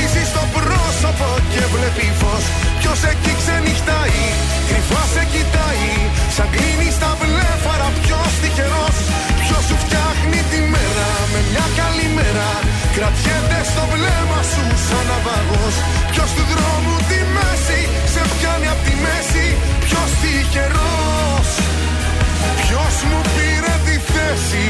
πρόσωπο 1.01 1.29
και 1.53 1.63
βλέπει 1.73 2.07
φως. 2.19 2.43
Ποιος 2.79 2.99
εκεί 3.11 3.33
ξενυχτάει, 3.41 4.21
κρυφά 4.67 5.03
σε 5.13 5.23
κοιτάει. 5.33 5.91
Σαν 6.35 6.47
κλείνει 6.53 6.89
στα 6.97 7.11
βλέφαρα 7.21 7.89
ποιος 7.99 8.31
τυχερός. 8.41 8.97
Ποιος 9.43 9.63
σου 9.67 9.77
φτιάχνει 9.83 10.39
τη 10.51 10.59
μέρα 10.73 11.09
με 11.31 11.39
μια 11.49 11.67
καλή 11.79 12.07
μέρα. 12.17 12.49
Κρατιέται 12.95 13.59
στο 13.71 13.83
βλέμμα 13.93 14.39
σου 14.51 14.63
σαν 14.85 15.03
ναυαγός. 15.09 15.75
Ποιος 16.11 16.29
του 16.35 16.43
δρόμου 16.51 16.95
τη 17.09 17.19
μέση 17.35 17.81
σε 18.13 18.21
πιάνει 18.31 18.67
απ' 18.73 18.83
τη 18.87 18.93
μέση. 19.05 19.45
Ποιος 19.85 20.09
τυχερός. 20.21 21.49
Ποιος 22.61 22.95
μου 23.07 23.19
πήρε 23.33 23.75
τη 23.85 23.95
θέση. 24.11 24.65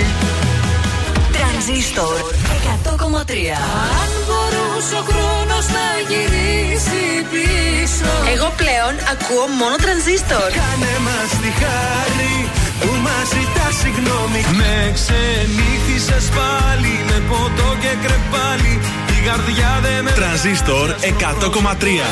Τρανζίστορ 1.36 2.18
100,3 2.64 3.58
Αν 4.02 4.12
μπορούσε 4.26 4.51
ο 5.00 5.02
χρόνος 5.10 5.66
να 5.78 5.88
γυρίσει 6.10 7.04
πίσω. 7.32 8.12
Εγώ 8.34 8.48
πλέον 8.62 8.94
ακούω 9.14 9.46
μόνο 9.62 9.76
τρανζίστορ. 9.84 10.50
Κάνε 10.60 10.94
μας 11.08 11.32
τη 11.42 11.52
χάρη 11.62 12.36
που 12.82 12.90
μας 13.06 13.26
ζητά 13.36 13.68
συγγνώμη. 13.82 14.42
Με 14.60 14.76
ξενύχτησες 14.98 16.26
πάλι 16.38 16.94
με 17.10 17.18
ποτό 17.30 17.70
και 17.84 17.94
κρεπάλι. 18.04 18.74
Η 19.16 19.20
καρδιά 19.28 19.72
δεν 19.86 20.04
με 20.04 20.12
Τρανζίστορ 20.20 20.88
100,3 20.90 22.10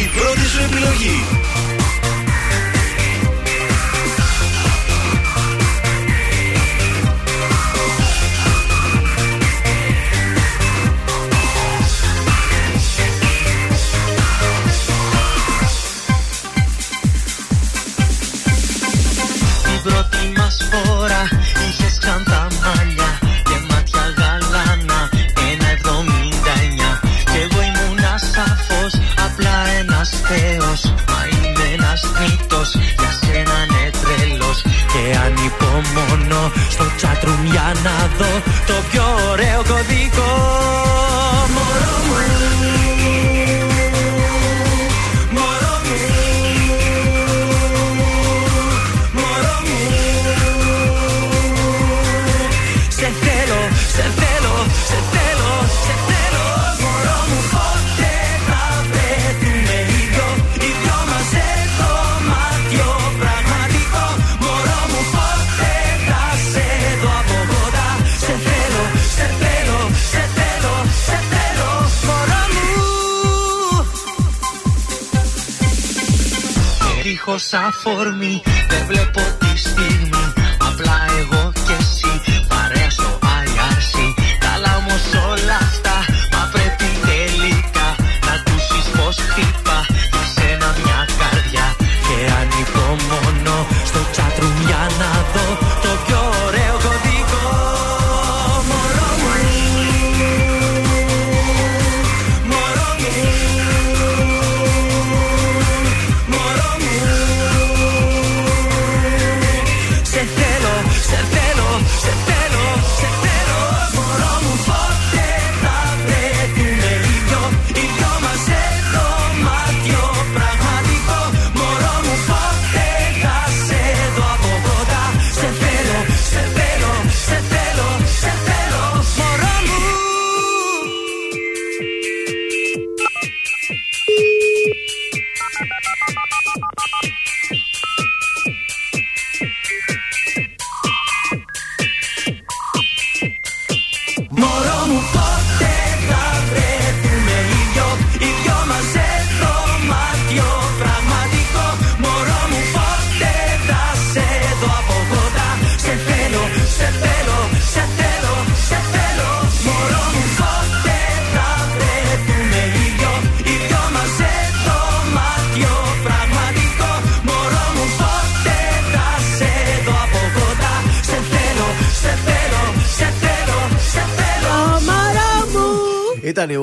Η 0.00 0.04
πρώτη 0.16 0.44
σου 0.52 0.60
επιλογή 0.68 1.37
Δίχως 77.50 77.66
αφορμή 77.68 78.42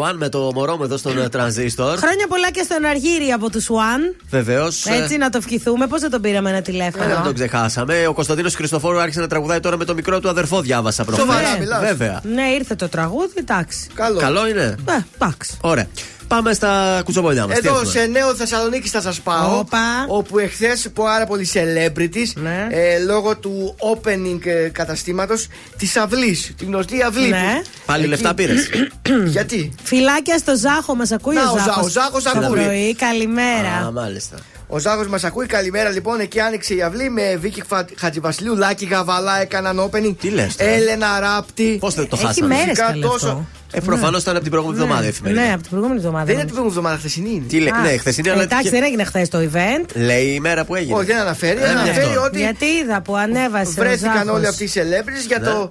One 0.10 0.16
με 0.18 0.30
το 0.30 0.52
μωρό 0.54 0.78
μου 0.78 0.84
εδώ 0.84 0.98
στον 0.98 1.18
ε, 1.20 1.30
τρανζίστορ. 1.30 1.98
Χρόνια 1.98 2.28
πολλά 2.28 2.52
και 2.52 2.62
στον 2.64 2.86
Αργύρι 2.86 3.32
από 3.32 3.50
τους 3.50 3.68
One. 3.70 4.16
Βεβαίως. 4.30 4.86
Έτσι 4.86 5.18
να 5.18 5.30
το 5.30 5.38
ευχηθούμε. 5.38 5.88
Πώς 5.88 6.02
δεν 6.02 6.10
τον 6.10 6.22
πήραμε 6.22 6.50
ένα 6.50 6.62
τηλέφωνο; 6.62 7.06
Δεν 7.06 7.24
τον 7.24 7.34
ξεχάσαμε. 7.34 8.08
Ο 8.08 8.14
Κωνσταντίνος 8.14 8.56
Χριστοφόρου 8.56 9.00
άρχισε 9.00 9.20
να 9.20 9.28
τραγουδάει 9.28 9.60
τώρα 9.60 9.78
με 9.78 9.86
το 9.86 9.94
μικρό 9.94 10.20
του 10.20 10.30
αδερφό, 10.30 10.62
διάβασα 10.62 11.04
προχθές. 11.04 11.26
Σοβαρά 11.26 11.58
μιλάς. 11.60 11.82
Βέβαια. 11.82 12.22
Ναι, 12.24 12.44
ήρθε 12.60 12.76
το 12.76 12.90
τραγούδι, 12.90 13.34
εντάξει. 13.36 13.88
Καλό. 13.94 14.20
Καλό 14.20 14.48
είναι. 14.48 14.76
Ε, 14.86 14.98
εντάξει. 15.16 15.58
Ωραία. 15.62 15.88
Πάμε 16.28 16.54
στα 16.54 17.02
κουτσομπολιά 17.06 17.48
μας. 17.48 17.58
Εδώ 17.58 17.86
σε 17.86 18.06
νέο 18.06 18.36
Θεσσαλονίκη 18.36 18.90
θα 18.90 19.02
σας 19.02 19.20
πάω. 19.22 19.58
Όπα. 19.60 19.78
Όπου 20.08 20.40
εχθές 20.40 20.88
πάρα 20.94 21.26
πολλοί 21.26 21.50
celebrities 21.54 22.32
Ναι. 22.36 22.68
ε, 22.70 23.00
λόγω 23.00 23.38
του 23.38 23.76
opening 23.94 24.46
ε, 24.46 24.68
καταστήματος 24.70 25.48
της 25.78 25.96
αυλής. 25.96 26.54
Τη 26.58 26.66
γνωστή 26.66 27.02
αυλή. 27.02 27.28
Ναι. 27.28 27.60
που- 27.64 27.70
Πάλι 27.86 28.02
εκεί- 28.02 28.10
λεφτά 28.10 28.34
πήρες; 28.34 28.70
Γιατί; 29.26 29.76
Φιλάκια 29.84 30.38
στο 30.38 30.56
Ζάχο, 30.58 30.96
μας 30.96 31.12
ακούει 31.12 31.36
Να, 31.36 31.50
ο 31.50 31.54
ο 31.54 31.58
Ζά- 31.58 31.64
Ζάχος. 31.66 31.86
ο 31.86 31.90
Ζάχος 31.90 32.26
ακούει. 32.26 32.64
πρωί, 32.64 32.96
καλημέρα. 32.96 33.86
Α, 33.88 33.92
μάλιστα. 33.92 34.38
Ο 34.68 34.80
Ζάχος 34.80 35.08
μας 35.08 35.24
ακούει. 35.24 35.46
Καλημέρα 35.46 35.90
λοιπόν. 35.90 36.20
Εκεί 36.20 36.40
άνοιξε 36.40 36.74
η 36.74 36.82
αυλή 36.82 37.10
με 37.10 37.36
Βίκυ 37.36 37.62
Φα- 37.68 37.86
Χατζηβασιλείου, 37.98 38.56
Λάκη 38.56 38.86
Γαβαλά 38.86 39.42
έκαναν 39.42 39.80
opening. 39.92 40.16
Τι 40.22 40.30
λες 40.30 40.56
τώρα; 40.56 40.70
Έλενα 40.72 41.20
Ράπτη. 41.20 41.78
Πώς 41.80 41.94
δεν 41.94 42.08
το 42.08 42.16
Έχει 42.20 42.26
χάσαμε; 42.26 42.48
μέρες 42.48 42.64
Φυσικά 42.70 42.86
καλές 42.88 43.10
τόσο- 43.10 43.28
αυτό. 43.28 43.46
Ε, 43.76 43.80
προφανώς 43.80 44.22
ήταν 44.22 44.34
από 44.34 44.42
την 44.44 44.52
προηγούμενη 44.52 44.82
εβδομάδα 44.82 45.06
η 45.06 45.10
εφημερίδα. 45.10 45.42
Ναι, 45.42 45.52
από 45.54 45.62
την 45.62 45.70
προηγούμενη 45.70 46.00
εβδομάδα. 46.00 46.26
Δεν 46.26 46.34
είναι 46.36 46.44
την 46.46 46.56
νομίζω. 46.56 46.82
προηγούμενη 46.82 46.98
εβδομάδα, 46.98 46.98
χθεσινή 46.98 47.30
είναι. 47.36 47.46
Τι 47.48 47.60
λέει, 47.60 47.70
Α, 47.70 47.92
ναι, 47.92 47.98
χθεσινή, 47.98 48.30
αλλά. 48.30 48.42
Εντάξει, 48.44 48.70
δεν 48.70 48.84
έγινε 48.84 49.04
χθες 49.04 49.30
το 49.30 49.38
event. 49.52 49.86
Λέει 49.96 50.26
η 50.26 50.40
μέρα 50.40 50.66
που 50.66 50.76
έγινε. 50.76 50.96
Όχι, 50.98 51.06
δεν 51.06 51.18
αναφέρει. 51.18 51.60
Ε, 51.62 51.68
αναφέρει 51.70 52.06
αυτό. 52.06 52.22
ότι 52.22 52.38
Γιατί 52.40 52.66
είδα 52.66 53.02
που 53.02 53.16
ανέβασε. 53.16 53.70
ο 53.80 53.84
βρέθηκαν 53.84 54.14
Ζάχος. 54.18 54.36
όλοι 54.38 54.48
αυτοί 54.48 54.64
οι 54.64 54.72
celebrities 54.74 55.28
για 55.28 55.40
Ναι. 55.40 55.46
το 55.48 55.70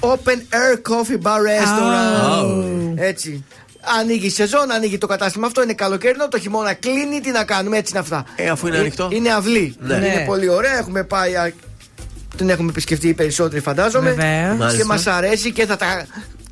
Open 0.00 0.38
Air 0.60 0.76
Coffee 0.90 1.22
Bar 1.26 1.40
Restaurant. 1.50 2.44
Oh. 2.44 2.92
Έτσι. 2.96 3.44
Ανοίγει 4.00 4.26
η 4.26 4.30
σεζόν, 4.30 4.70
ανοίγει 4.72 4.98
το 4.98 5.06
κατάστημα 5.06 5.46
αυτό, 5.46 5.62
είναι 5.62 5.72
καλοκαιρινό, 5.72 6.28
το 6.28 6.38
χειμώνα 6.38 6.72
κλείνει, 6.74 7.20
τι 7.20 7.30
να 7.30 7.44
κάνουμε, 7.44 7.76
έτσι 7.76 7.90
είναι 7.90 8.00
αυτά. 8.00 8.24
Ε, 8.36 8.48
αφού 8.48 8.66
είναι 8.66 8.76
ανοιχτό. 8.78 9.08
Είναι 9.12 9.32
αυλή. 9.32 9.74
Ναι. 9.80 9.94
Είναι 9.94 10.06
Ναι. 10.06 10.24
πολύ 10.26 10.48
ωραία, 10.48 10.78
έχουμε 10.78 11.04
πάει. 11.04 11.34
α, 11.36 11.52
Την 12.36 12.48
έχουμε 12.50 12.68
επισκεφτεί 12.70 13.08
οι 13.08 13.14
περισσότεροι, 13.14 13.60
φαντάζομαι. 13.62 14.10
Βεβαίως. 14.10 14.74
Και 14.74 14.84
Μάλιστα. 14.84 15.10
μα 15.12 15.16
αρέσει 15.16 15.52
και 15.52 15.66
θα 15.66 15.76
τα 15.76 16.06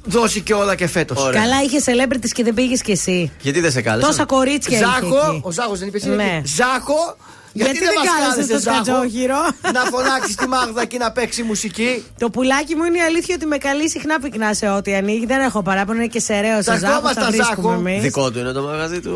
δώσει 0.09 0.41
και 0.41 0.55
όλα 0.55 0.75
και 0.75 0.87
φέτος. 0.87 1.23
Ωραία. 1.23 1.41
Καλά, 1.41 1.63
είχες 1.63 1.85
celebrities 1.87 2.31
και 2.33 2.45
δεν 2.45 2.55
πήγες 2.55 2.83
κι 2.83 2.91
εσύ. 2.91 3.33
Γιατί 3.41 3.61
δεν 3.61 3.71
σε 3.71 3.83
κάλεσε. 3.83 4.07
Τόσα 4.07 4.25
κορίτσια 4.25 4.79
είχε. 4.79 4.87
Ζάχο, 4.87 5.31
εκεί. 5.31 5.41
ο 5.45 5.51
Ζάχος 5.51 5.79
δεν 5.79 5.89
είπε 5.89 6.07
Ναι. 6.07 6.43
Ζάχο, 6.45 7.17
Γιατί 7.65 7.79
δεν 7.79 7.89
μας 7.99 8.07
κάλεσες 8.09 8.47
κάλεσες, 8.47 8.47
το 8.55 8.59
Ζάχο, 8.71 8.85
σκατζόχυρο; 8.85 9.41
Να 9.77 9.83
φωνάξεις 9.93 10.35
τη 10.41 10.47
Μάγδα 10.49 10.85
και 10.85 10.99
να 10.99 11.09
παίξει 11.17 11.43
μουσική; 11.43 11.91
Το 12.19 12.31
πουλάκι 12.31 12.75
μου 12.77 12.85
είναι 12.85 12.99
η 12.99 13.01
αλήθεια 13.01 13.35
ότι 13.39 13.47
με 13.47 13.59
καλεί 13.59 13.89
συχνά 13.91 14.15
πυκνά 14.21 14.55
σε 14.55 14.67
ό,τι 14.69 14.95
ανοίγει. 14.95 15.27
Δεν 15.27 15.41
έχω 15.41 15.63
παράπονο, 15.63 15.99
είναι 15.99 16.07
και 16.17 16.21
σεραίο 16.21 16.59
ο 16.59 16.63
Τα 16.63 16.77
Ζάχο. 16.79 16.93
χρώματα, 16.93 17.21
Τα 17.21 17.31
βρίσκουμε 17.31 17.69
Ζάχο. 17.75 17.89
εμείς. 17.89 18.03
Δικό 18.03 18.31
του 18.31 18.39
είναι 18.39 18.53
το 18.53 18.63
μαγαζί 18.63 19.01
του 19.01 19.15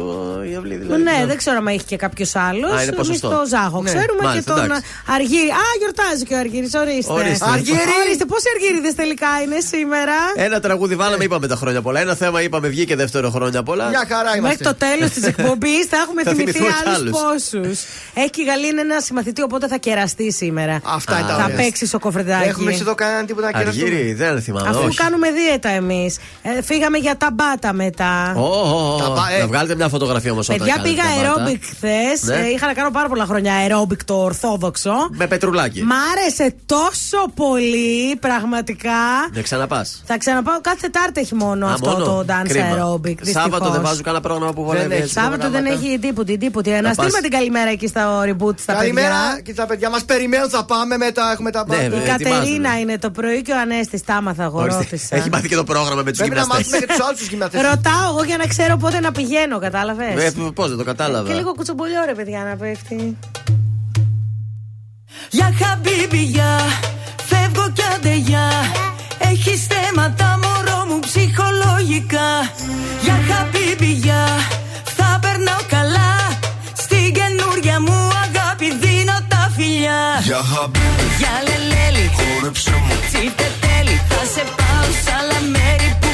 η 0.50 0.54
αυλή 0.54 0.74
δηλαδή. 0.76 1.02
Ναι, 1.02 1.24
δεν 1.26 1.36
ξέρω 1.36 1.56
αν 1.56 1.66
έχει 1.66 1.84
και 1.84 1.96
κάποιος 1.96 2.36
άλλος. 2.36 2.70
Α, 2.70 2.74
είναι 2.74 2.82
Εμείς 2.82 2.96
ποσοστό. 2.96 3.28
το 3.28 3.40
Ζάχο. 3.52 3.82
Ναι. 3.82 3.90
Ξέρουμε 3.92 4.22
Μάλιστα, 4.22 4.52
και 4.52 4.58
τον 4.60 4.64
εντάξει. 4.70 4.82
Αργύρι. 5.16 5.50
Α, 5.50 5.64
γιορτάζει 5.80 6.24
και 6.28 6.34
ο 6.34 6.38
Αργύρι, 6.38 6.68
ορίστε. 6.82 7.12
Ορίστε. 7.12 7.46
Αργύρι! 7.52 7.92
Ορίστε, 8.04 8.24
πόσοι 8.24 8.46
Αργύριδες 8.54 8.94
τελικά 8.94 9.30
είναι 9.44 9.58
σήμερα; 9.72 10.16
Ένα 10.36 10.60
τραγούδι 10.60 10.94
βάλαμε, 10.94 11.24
είπαμε 11.24 11.46
τα 11.46 11.56
χρόνια 11.56 11.82
πολλά. 11.82 12.00
Ένα 12.00 12.14
θέμα 12.14 12.42
είπαμε 12.42 12.68
βγήκε 12.68 12.96
δεύτερο 12.96 13.30
χρόνια 13.30 13.62
πολλά. 13.62 13.88
Μια 13.88 14.04
χαρά 14.08 14.22
Μέχρι 14.24 14.38
είμαστε. 14.38 14.64
το 14.64 14.74
τέλος 14.74 15.10
της 15.10 15.24
εκπομπής 15.24 15.84
θα 15.90 15.96
έχουμε 16.04 16.22
Θα 16.26 16.30
θυμηθεί 16.30 16.52
θυμηθούμε 16.52 16.74
κι 16.82 16.88
άλλους 16.88 16.98
άλλους. 16.98 17.10
πόσους. 17.20 17.78
Έχει 18.34 18.44
και 18.44 18.50
η 18.50 18.52
Γαλλία 18.54 18.68
είναι 18.68 18.80
ένα 18.80 19.00
συμμαθητή, 19.00 19.42
οπότε 19.42 19.68
θα 19.68 19.76
κεραστεί 19.76 20.32
σήμερα. 20.32 20.80
Αυτά 20.84 21.18
είναι 21.18 21.28
τα 21.28 21.34
Θα 21.36 21.44
ωραία. 21.44 21.56
παίξει 21.56 21.86
στο 21.86 21.98
κοφρετάκι. 21.98 22.48
Έχουμε 22.48 22.72
εδώ 22.72 22.94
κανέναν 22.94 23.26
τίποτα 23.26 23.46
να 23.46 23.58
κεραστούμε; 23.58 23.86
Αργύρι, 23.90 24.12
δεν 24.14 24.42
θυμάμαι. 24.42 24.68
Αφού 24.68 24.84
όχι. 24.84 24.96
κάνουμε 24.96 25.28
δίαιτα 25.30 25.68
εμείς. 25.68 26.18
φύγαμε 26.64 26.98
για 26.98 27.16
τα 27.16 27.28
μπάτα 27.32 27.72
μετά. 27.72 28.34
Ω, 28.36 28.40
ω, 28.40 28.94
ω, 28.94 28.96
Τα 28.98 29.10
πα- 29.10 29.30
ε. 29.36 29.40
Να 29.40 29.46
βγάλετε 29.46 29.74
μια 29.74 29.88
φωτογραφία 29.88 30.32
όμως 30.32 30.48
όταν 30.48 30.58
Παιδιά, 30.58 30.74
κάνετε 30.74 30.94
πήγα 30.94 31.02
τα 31.08 31.14
μπάτα. 31.16 31.28
αερόμπικ 31.40 31.64
χθες. 31.64 32.22
Ναι. 32.22 32.46
είχα 32.46 32.66
να 32.66 32.72
κάνω 32.74 32.90
πάρα 32.90 33.08
πολλά 33.08 33.24
χρόνια 33.24 33.54
αερόμπικ 33.54 34.04
το 34.04 34.14
ορθόδοξο. 34.14 34.92
Με 35.10 35.26
πετρουλάκι. 35.26 35.82
Μ' 35.82 35.92
άρεσε 36.12 36.54
τόσο 36.66 37.18
πολύ, 37.34 38.16
πραγματικά. 38.20 39.00
Να 39.32 39.42
ξαναπάς. 39.42 40.02
Θα 40.06 40.18
ξαναπάω 40.18 40.60
κάθε 40.60 40.76
Τετάρτη 40.82 41.20
έχει 41.20 41.34
μόνο 41.34 41.66
αυτό 41.66 41.94
το 41.94 42.24
dance 42.28 42.50
aerobic. 42.52 43.14
Σάββατο 43.22 43.22
δυστυχώς. 43.24 43.70
δεν 43.72 43.82
βάζουν 43.82 44.02
κανένα 44.02 44.22
πρόγραμμα 44.22 44.52
που 44.52 44.64
βολεύει. 44.64 44.82
Δεν 44.82 44.92
έχει. 44.92 45.02
έτσι. 45.02 45.12
Σάββατο 45.14 45.36
δεν 45.42 45.50
προγράμματα. 45.50 45.86
έχει 45.86 45.98
τίποτη, 45.98 46.38
τίποτη. 46.38 46.70
Να 46.70 46.82
πας. 46.82 46.92
στείλουμε 46.94 47.20
την 47.20 47.30
καλημέρα 47.30 47.70
εκεί 47.70 47.86
στο 47.86 48.21
reboot 48.28 48.58
στα 48.60 48.72
Καλημέρα 48.72 49.08
παιδιά. 49.28 49.40
και 49.44 49.54
τα 49.54 49.66
παιδιά 49.66 49.90
μας 49.90 50.04
περιμένουν, 50.04 50.48
θα 50.50 50.64
πάμε 50.64 50.96
μετά. 50.96 51.30
Έχουμε 51.32 51.50
τα 51.50 51.64
Ναι, 51.68 51.74
πάντα. 51.76 51.88
βέβαια. 51.88 52.04
Η 52.04 52.08
Κατερίνα 52.08 52.36
ετοιμάζουμε. 52.44 52.78
είναι 52.80 52.98
το 52.98 53.10
πρωί 53.10 53.42
και 53.42 53.52
ο 53.52 53.58
Ανέστη. 53.60 54.02
Τα 54.04 54.14
άμαθα, 54.14 54.42
εγώ 54.44 54.58
Ορίστε. 54.60 54.78
ρώτησα. 54.82 55.16
Έχει 55.16 55.28
μάθει 55.30 55.48
και 55.48 55.54
το 55.54 55.64
πρόγραμμα 55.64 56.02
με 56.02 56.10
τους 56.10 56.18
Πρέπει 56.18 56.34
να 56.34 56.40
γυμναστές. 56.40 56.66
μάθουμε 56.66 56.86
και 56.86 56.92
τους 56.92 57.06
άλλους 57.06 57.18
τους 57.18 57.28
γυμναστές. 57.28 57.60
Ρωτάω 57.62 58.08
εγώ 58.12 58.22
για 58.24 58.36
να 58.36 58.46
ξέρω 58.46 58.76
πότε 58.76 59.00
να 59.00 59.12
πηγαίνω, 59.12 59.58
κατάλαβες; 59.58 60.32
Πώς 60.54 60.68
δεν 60.68 60.78
το 60.78 60.84
κατάλαβα. 60.84 61.28
Και 61.28 61.34
λίγο 61.34 61.52
κουτσομπολιό 61.54 62.00
ρε 62.06 62.14
παιδιά 62.14 62.40
να 62.50 62.56
πέφτει. 62.56 63.16
Για 65.30 65.54
χαμπίμπι, 65.60 66.22
για 66.22 66.58
φεύγω 67.26 67.70
κι 67.72 67.82
άντε 67.94 68.14
για 68.14 68.46
Έχεις 69.18 69.66
θέματα 69.66 70.38
μωρό 70.42 70.84
μου 70.88 70.98
ψυχολογικά 70.98 72.28
Για 73.02 73.16
χαμπίμπι, 73.28 73.92
για 73.92 74.26
θα 74.84 75.18
περνάω 75.22 75.60
καλά 75.68 76.11
Για 80.24 80.40
χαμπίπι, 80.50 81.06
Για 81.18 81.34
λελέλη, 81.46 82.06
χόρεψε 82.18 82.70
μου. 82.84 82.94
Τσίφτε 83.08 83.48
τέλει 83.62 83.96
Θα 84.08 84.22
σε 84.34 84.42
πάω 84.58 84.86
σ' 85.02 85.10
άλλα 85.18 85.38
μέρη 85.54 85.88
που 86.00 86.08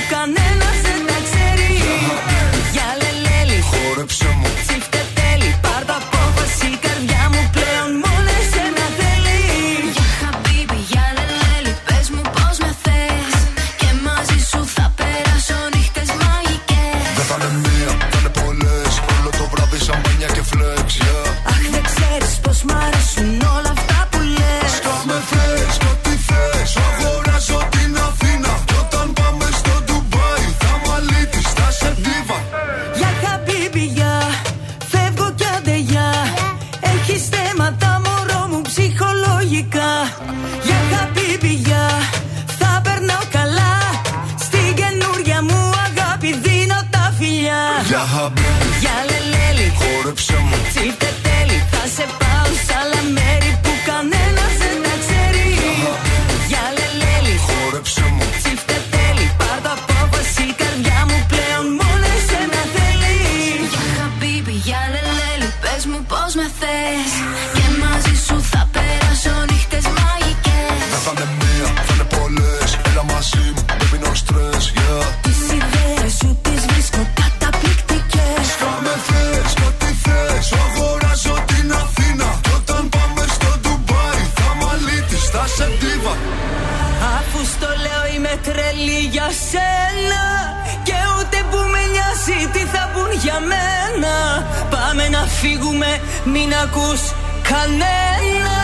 φύγουμε 95.41 96.01
μην 96.25 96.51
ακούς 96.65 97.03
κανένα. 97.51 98.57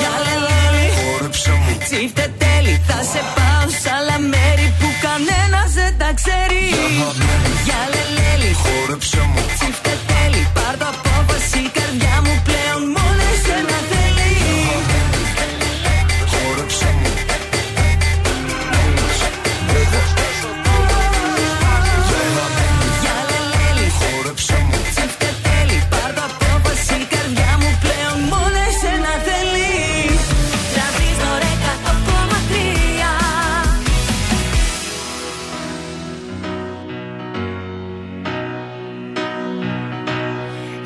Για 0.00 0.14
λελέλη 0.26 0.86
Χόρεψε 0.98 1.50
μου. 1.50 1.76
Τσίφτε 1.84 2.32
τέλει 2.38 2.82
θα 2.88 2.98
σε 3.12 3.20
πάω 3.36 3.68
σ' 3.80 3.88
άλλα 3.96 4.18
μέρη 4.32 4.66
που 4.78 4.88
κανένας 5.06 5.70
δεν 5.78 5.92
τα 6.00 6.10
ξέρει. 6.18 6.62
Για 7.66 7.80
λελέλη 7.94 8.52
Χόρεψε 8.62 9.20
μου. 9.30 9.42
Τσίφτε 9.56 9.87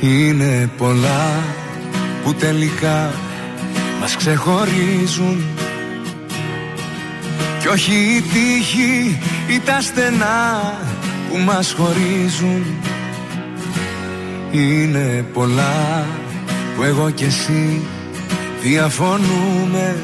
Είναι 0.05 0.71
πολλά 0.77 1.43
που 2.25 2.35
τελικά 2.35 3.11
μας 4.01 4.17
ξεχωρίζουν. 4.17 5.45
Κι 7.61 7.69
όχι 7.69 7.93
η 7.93 8.21
τύχη 8.21 9.19
ή 9.49 9.61
τα 9.65 9.81
στενά 9.81 10.75
που 11.31 11.39
μας 11.39 11.73
χωρίζουν. 11.73 12.65
Είναι 14.51 15.25
πολλά 15.33 16.07
που 16.77 16.83
εγώ 16.83 17.11
και 17.11 17.25
εσύ 17.25 17.83
διαφωνούμε. 18.63 19.97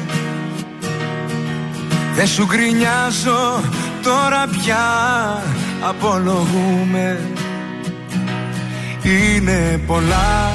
Δεν 2.15 2.27
σου 2.27 2.45
γκρινιάζω 2.45 3.61
τώρα 4.03 4.47
πια 4.47 4.85
απολογούμε 5.81 7.19
Είναι 9.09 9.79
πολλά 9.87 10.51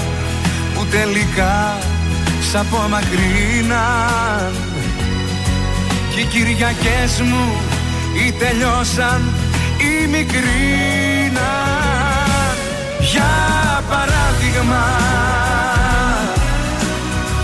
που 0.74 0.86
τελικά 0.86 1.76
σ' 2.50 2.54
απομακρύναν. 2.54 4.54
Κι 6.14 6.20
οι 6.20 6.24
Κυριακές 6.24 7.20
μου 7.20 7.60
ή 8.26 8.32
τελειώσαν 8.32 9.32
ή 9.78 10.06
μικρύναν. 10.06 11.42
Για 13.00 13.32
παράδειγμα 13.88 14.86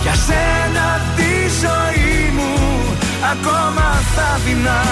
για 0.01 0.13
σένα 0.13 1.01
τη 1.15 1.31
ζωή 1.61 2.31
μου 2.35 2.53
ακόμα 3.31 4.01
θα 4.15 4.39
δεινά. 4.45 4.83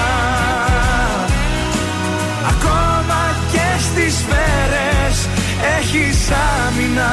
Ακόμα 2.50 3.36
και 3.52 3.68
στις 3.80 4.14
σφαίρες 4.14 5.28
έχεις 5.77 6.30
άμυνα. 6.31 7.11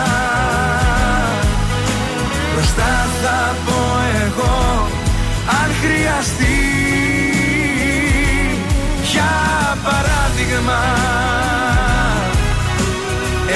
Μπροστά 2.55 3.09
θα 3.23 3.57
πω 3.67 3.81
εγώ 4.25 4.89
αν 5.61 5.71
χρειαστεί. 5.83 6.61
Για 9.13 9.79
παράδειγμα 9.85 10.81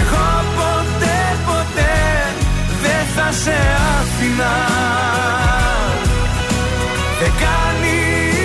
Εγώ 0.01 0.45
ποτέ 0.57 1.21
ποτέ 1.47 1.97
δεν 2.83 3.05
θα 3.15 3.33
σε 3.33 3.57
άφηνα. 3.99 4.55
Δεν 7.21 7.33
κάνει 7.45 7.97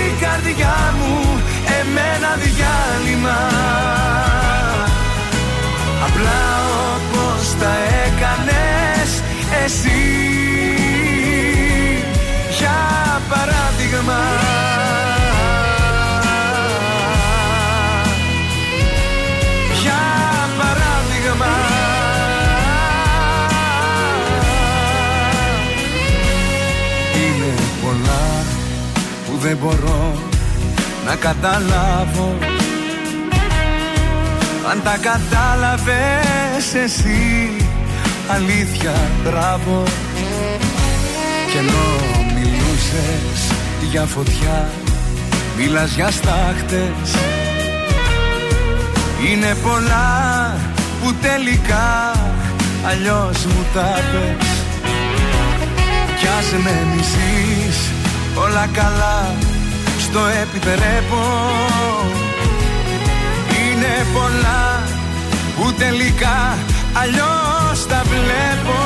η 0.07 0.15
καρδιά 0.21 0.93
μου 0.99 1.41
εμένα 1.79 2.37
διάλειμμα 2.43 4.04
τα 7.59 7.73
έκανες 8.05 9.23
εσύ. 9.63 9.89
Για 12.57 13.21
παράδειγμα. 13.29 14.19
Για 19.81 20.03
παράδειγμα. 20.57 21.53
Είναι 27.15 27.53
πολλά 27.81 28.43
που 29.25 29.37
δεν 29.37 29.57
μπορώ 29.57 30.13
να 31.05 31.15
καταλάβω 31.15 32.54
Αν 34.69 34.81
τα 34.83 34.97
κατάλαβες 35.01 36.73
εσύ 36.83 37.51
αλήθεια 38.27 38.93
μπράβο. 39.23 39.83
Κι 41.51 41.57
ενώ 41.57 41.85
μιλούσες 42.33 43.51
για 43.91 44.05
φωτιά 44.05 44.69
Μίλας 45.57 45.95
για 45.95 46.11
στάχτες. 46.11 47.15
Είναι 49.29 49.55
πολλά 49.63 50.57
που 51.03 51.13
τελικά 51.21 52.11
αλλιώς 52.87 53.45
μου 53.45 53.65
τα 53.73 53.99
πες. 54.11 54.47
Κι 56.19 56.27
ας 56.39 56.51
με 56.63 56.87
μισείς 56.95 57.77
όλα 58.35 58.67
καλά 58.73 59.33
στο 59.99 60.19
επιτρέπω 60.41 61.23
Είναι 63.85 64.05
πολλά 64.13 64.83
που 65.55 65.73
τελικά 65.73 66.57
αλλιώς 66.93 67.87
τα 67.87 68.01
βλέπω. 68.03 68.79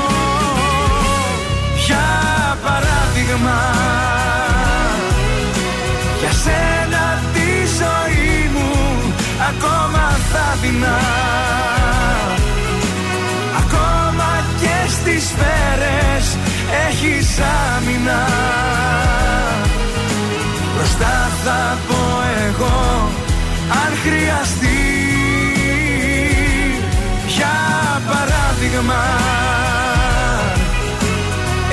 Για 1.86 2.08
παράδειγμα 2.64 3.60
Για 6.20 6.32
σένα 6.32 7.22
τη 7.34 7.50
ζωή 7.80 8.50
μου 8.54 9.14
ακόμα 9.50 10.18
θα 10.32 10.58
δεινά. 10.62 11.00
Ακόμα 13.58 14.44
και 14.62 14.90
στις 14.90 15.24
σφαίρες 15.24 16.38
έχεις 16.88 17.40
άμυνα. 17.76 18.28
Μπροστά 20.76 21.30
θα 21.44 21.78
πω 21.88 22.24
εγώ 22.48 23.28
αν 23.70 23.91
χρειαστεί 24.04 24.80
Για 27.28 27.58
παράδειγμα 28.08 29.04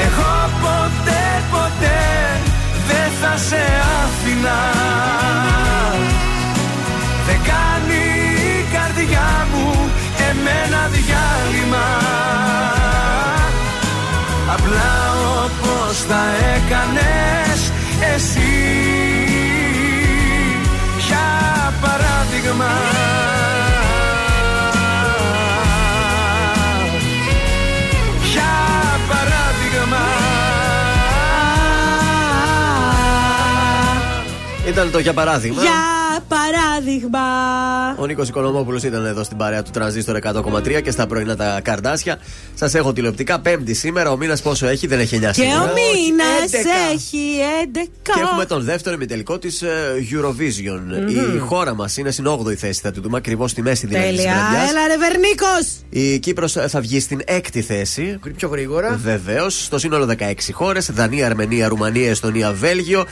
Εγώ 0.06 0.50
ποτέ 0.62 1.42
ποτέ 1.50 1.96
δεν 2.88 3.10
θα 3.20 3.36
σε 3.36 3.62
άφηνα. 4.02 4.60
Δεν 7.26 7.40
κάνει 7.52 8.02
η 8.58 8.64
καρδιά 8.74 9.46
μου 9.52 9.90
εμένα 10.30 10.88
διάλειμμα. 10.94 11.88
Απλά 14.54 14.92
όπως 15.44 16.06
τα 16.06 16.24
έκανες 16.54 17.72
εσύ 18.14 19.15
παράδειγμα 22.46 22.64
Για 28.32 28.44
παράδειγμα 29.08 30.04
Ήταν 34.66 34.90
το 34.90 34.98
για 34.98 35.12
παράδειγμα. 35.12 35.62
Για 35.62 36.05
παράδειγμα. 36.50 37.20
Ο 37.98 38.06
Νίκος 38.06 38.28
Οικονομόπουλος 38.28 38.82
ήταν 38.82 39.06
εδώ 39.06 39.24
στην 39.24 39.36
παρέα 39.36 39.62
του 39.62 39.70
Τρανζίστορ 39.70 40.16
100,3 40.22 40.80
και 40.82 40.90
στα 40.90 41.06
πρωινά 41.06 41.36
τα 41.36 41.60
καρδάσια. 41.64 42.18
Σας 42.54 42.74
έχω 42.74 42.92
τηλεοπτικά. 42.92 43.40
Πέμπτη 43.40 43.74
σήμερα. 43.74 44.10
Ο 44.10 44.16
μήνας 44.16 44.42
πόσο 44.42 44.66
έχει, 44.66 44.86
δεν 44.86 44.98
έχει 45.00 45.16
9 45.16 45.26
Και 45.26 45.32
σήμερα. 45.32 45.62
ο 45.62 45.64
μήνας 45.64 46.52
11. 46.52 46.92
έχει 46.94 47.18
11. 47.62 47.88
Και 48.02 48.20
έχουμε 48.20 48.44
τον 48.44 48.62
δεύτερο 48.62 48.94
ημιτελικό 48.94 49.38
της 49.38 49.62
Eurovision. 50.12 50.80
Μμμ. 50.86 51.36
Η 51.36 51.38
χώρα 51.38 51.74
μας 51.74 51.96
είναι 51.96 52.10
στην 52.10 52.26
8η 52.26 52.54
θέση. 52.54 52.80
Θα 52.82 52.92
του 52.92 53.00
δούμε 53.00 53.16
ακριβώς 53.16 53.50
στη 53.50 53.62
μέση 53.62 53.86
δηλαδή 53.86 54.08
της 54.08 54.16
Τέλεια. 54.16 54.34
βραδιάς. 54.34 54.70
Έλα, 54.70 54.86
ρε 54.86 54.96
Βερνίκος. 54.96 55.66
Η 55.88 56.18
Κύπρος 56.18 56.52
θα 56.52 56.80
βγει 56.80 57.00
στην 57.00 57.20
έκτη 57.24 57.62
θέση. 57.62 58.18
Πιο 58.36 58.48
γρήγορα. 58.48 59.00
Βεβαίως. 59.02 59.64
Στο 59.64 59.78
σύνολο 59.78 60.06
16 60.06 60.52
χώρες. 60.52 60.90
Δανία, 60.92 61.26
Αρμενία, 61.26 61.68
Ρουμανία, 61.68 62.10
Εστονία, 62.10 62.52
Βέλγιο. 62.52 63.04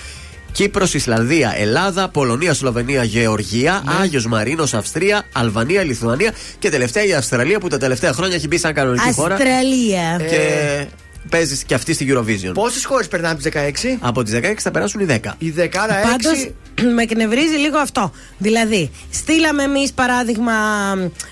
Κύπρος, 0.54 0.94
Ισλανδία, 0.94 1.54
Ελλάδα, 1.56 2.08
Πολωνία, 2.08 2.54
Σλοβενία, 2.54 3.04
Γεωργία, 3.04 3.82
Ναι. 3.84 3.92
Άγιος 4.02 4.26
Μαρίνος, 4.26 4.74
Αυστρία, 4.74 5.22
Αλβανία, 5.32 5.82
Λιθουανία 5.82 6.32
και 6.58 6.70
τελευταία 6.70 7.04
η 7.04 7.14
Αυστραλία 7.14 7.58
που 7.58 7.68
τα 7.68 7.78
τελευταία 7.78 8.12
χρόνια 8.12 8.36
έχει 8.36 8.46
μπει 8.46 8.58
σαν 8.58 8.74
κανονική 8.74 9.12
χώρα. 9.12 9.34
Αυστραλία. 9.34 10.20
Και 10.28 10.86
παίζεις 11.30 11.64
και 11.64 11.74
αυτή 11.74 11.92
στη 11.92 12.06
Eurovision. 12.12 12.50
Πόσες 12.54 12.84
χώρες 12.84 13.08
περνάνε 13.08 13.34
από 13.34 13.42
τις 13.42 13.52
16? 13.52 13.98
Από 14.00 14.22
τις 14.22 14.34
16 14.34 14.54
θα 14.58 14.70
περάσουν 14.70 15.00
οι 15.00 15.04
10. 15.04 15.34
Οι 15.38 15.54
10, 15.58 15.68
άρα 15.76 15.94
Πάντως 15.94 16.48
6. 16.74 16.82
με 16.94 17.02
εκνευρίζει 17.02 17.56
λίγο 17.56 17.78
αυτό. 17.78 18.12
Δηλαδή, 18.38 18.90
στείλαμε 19.10 19.62
εμείς 19.62 19.92
παράδειγμα, 19.92 20.52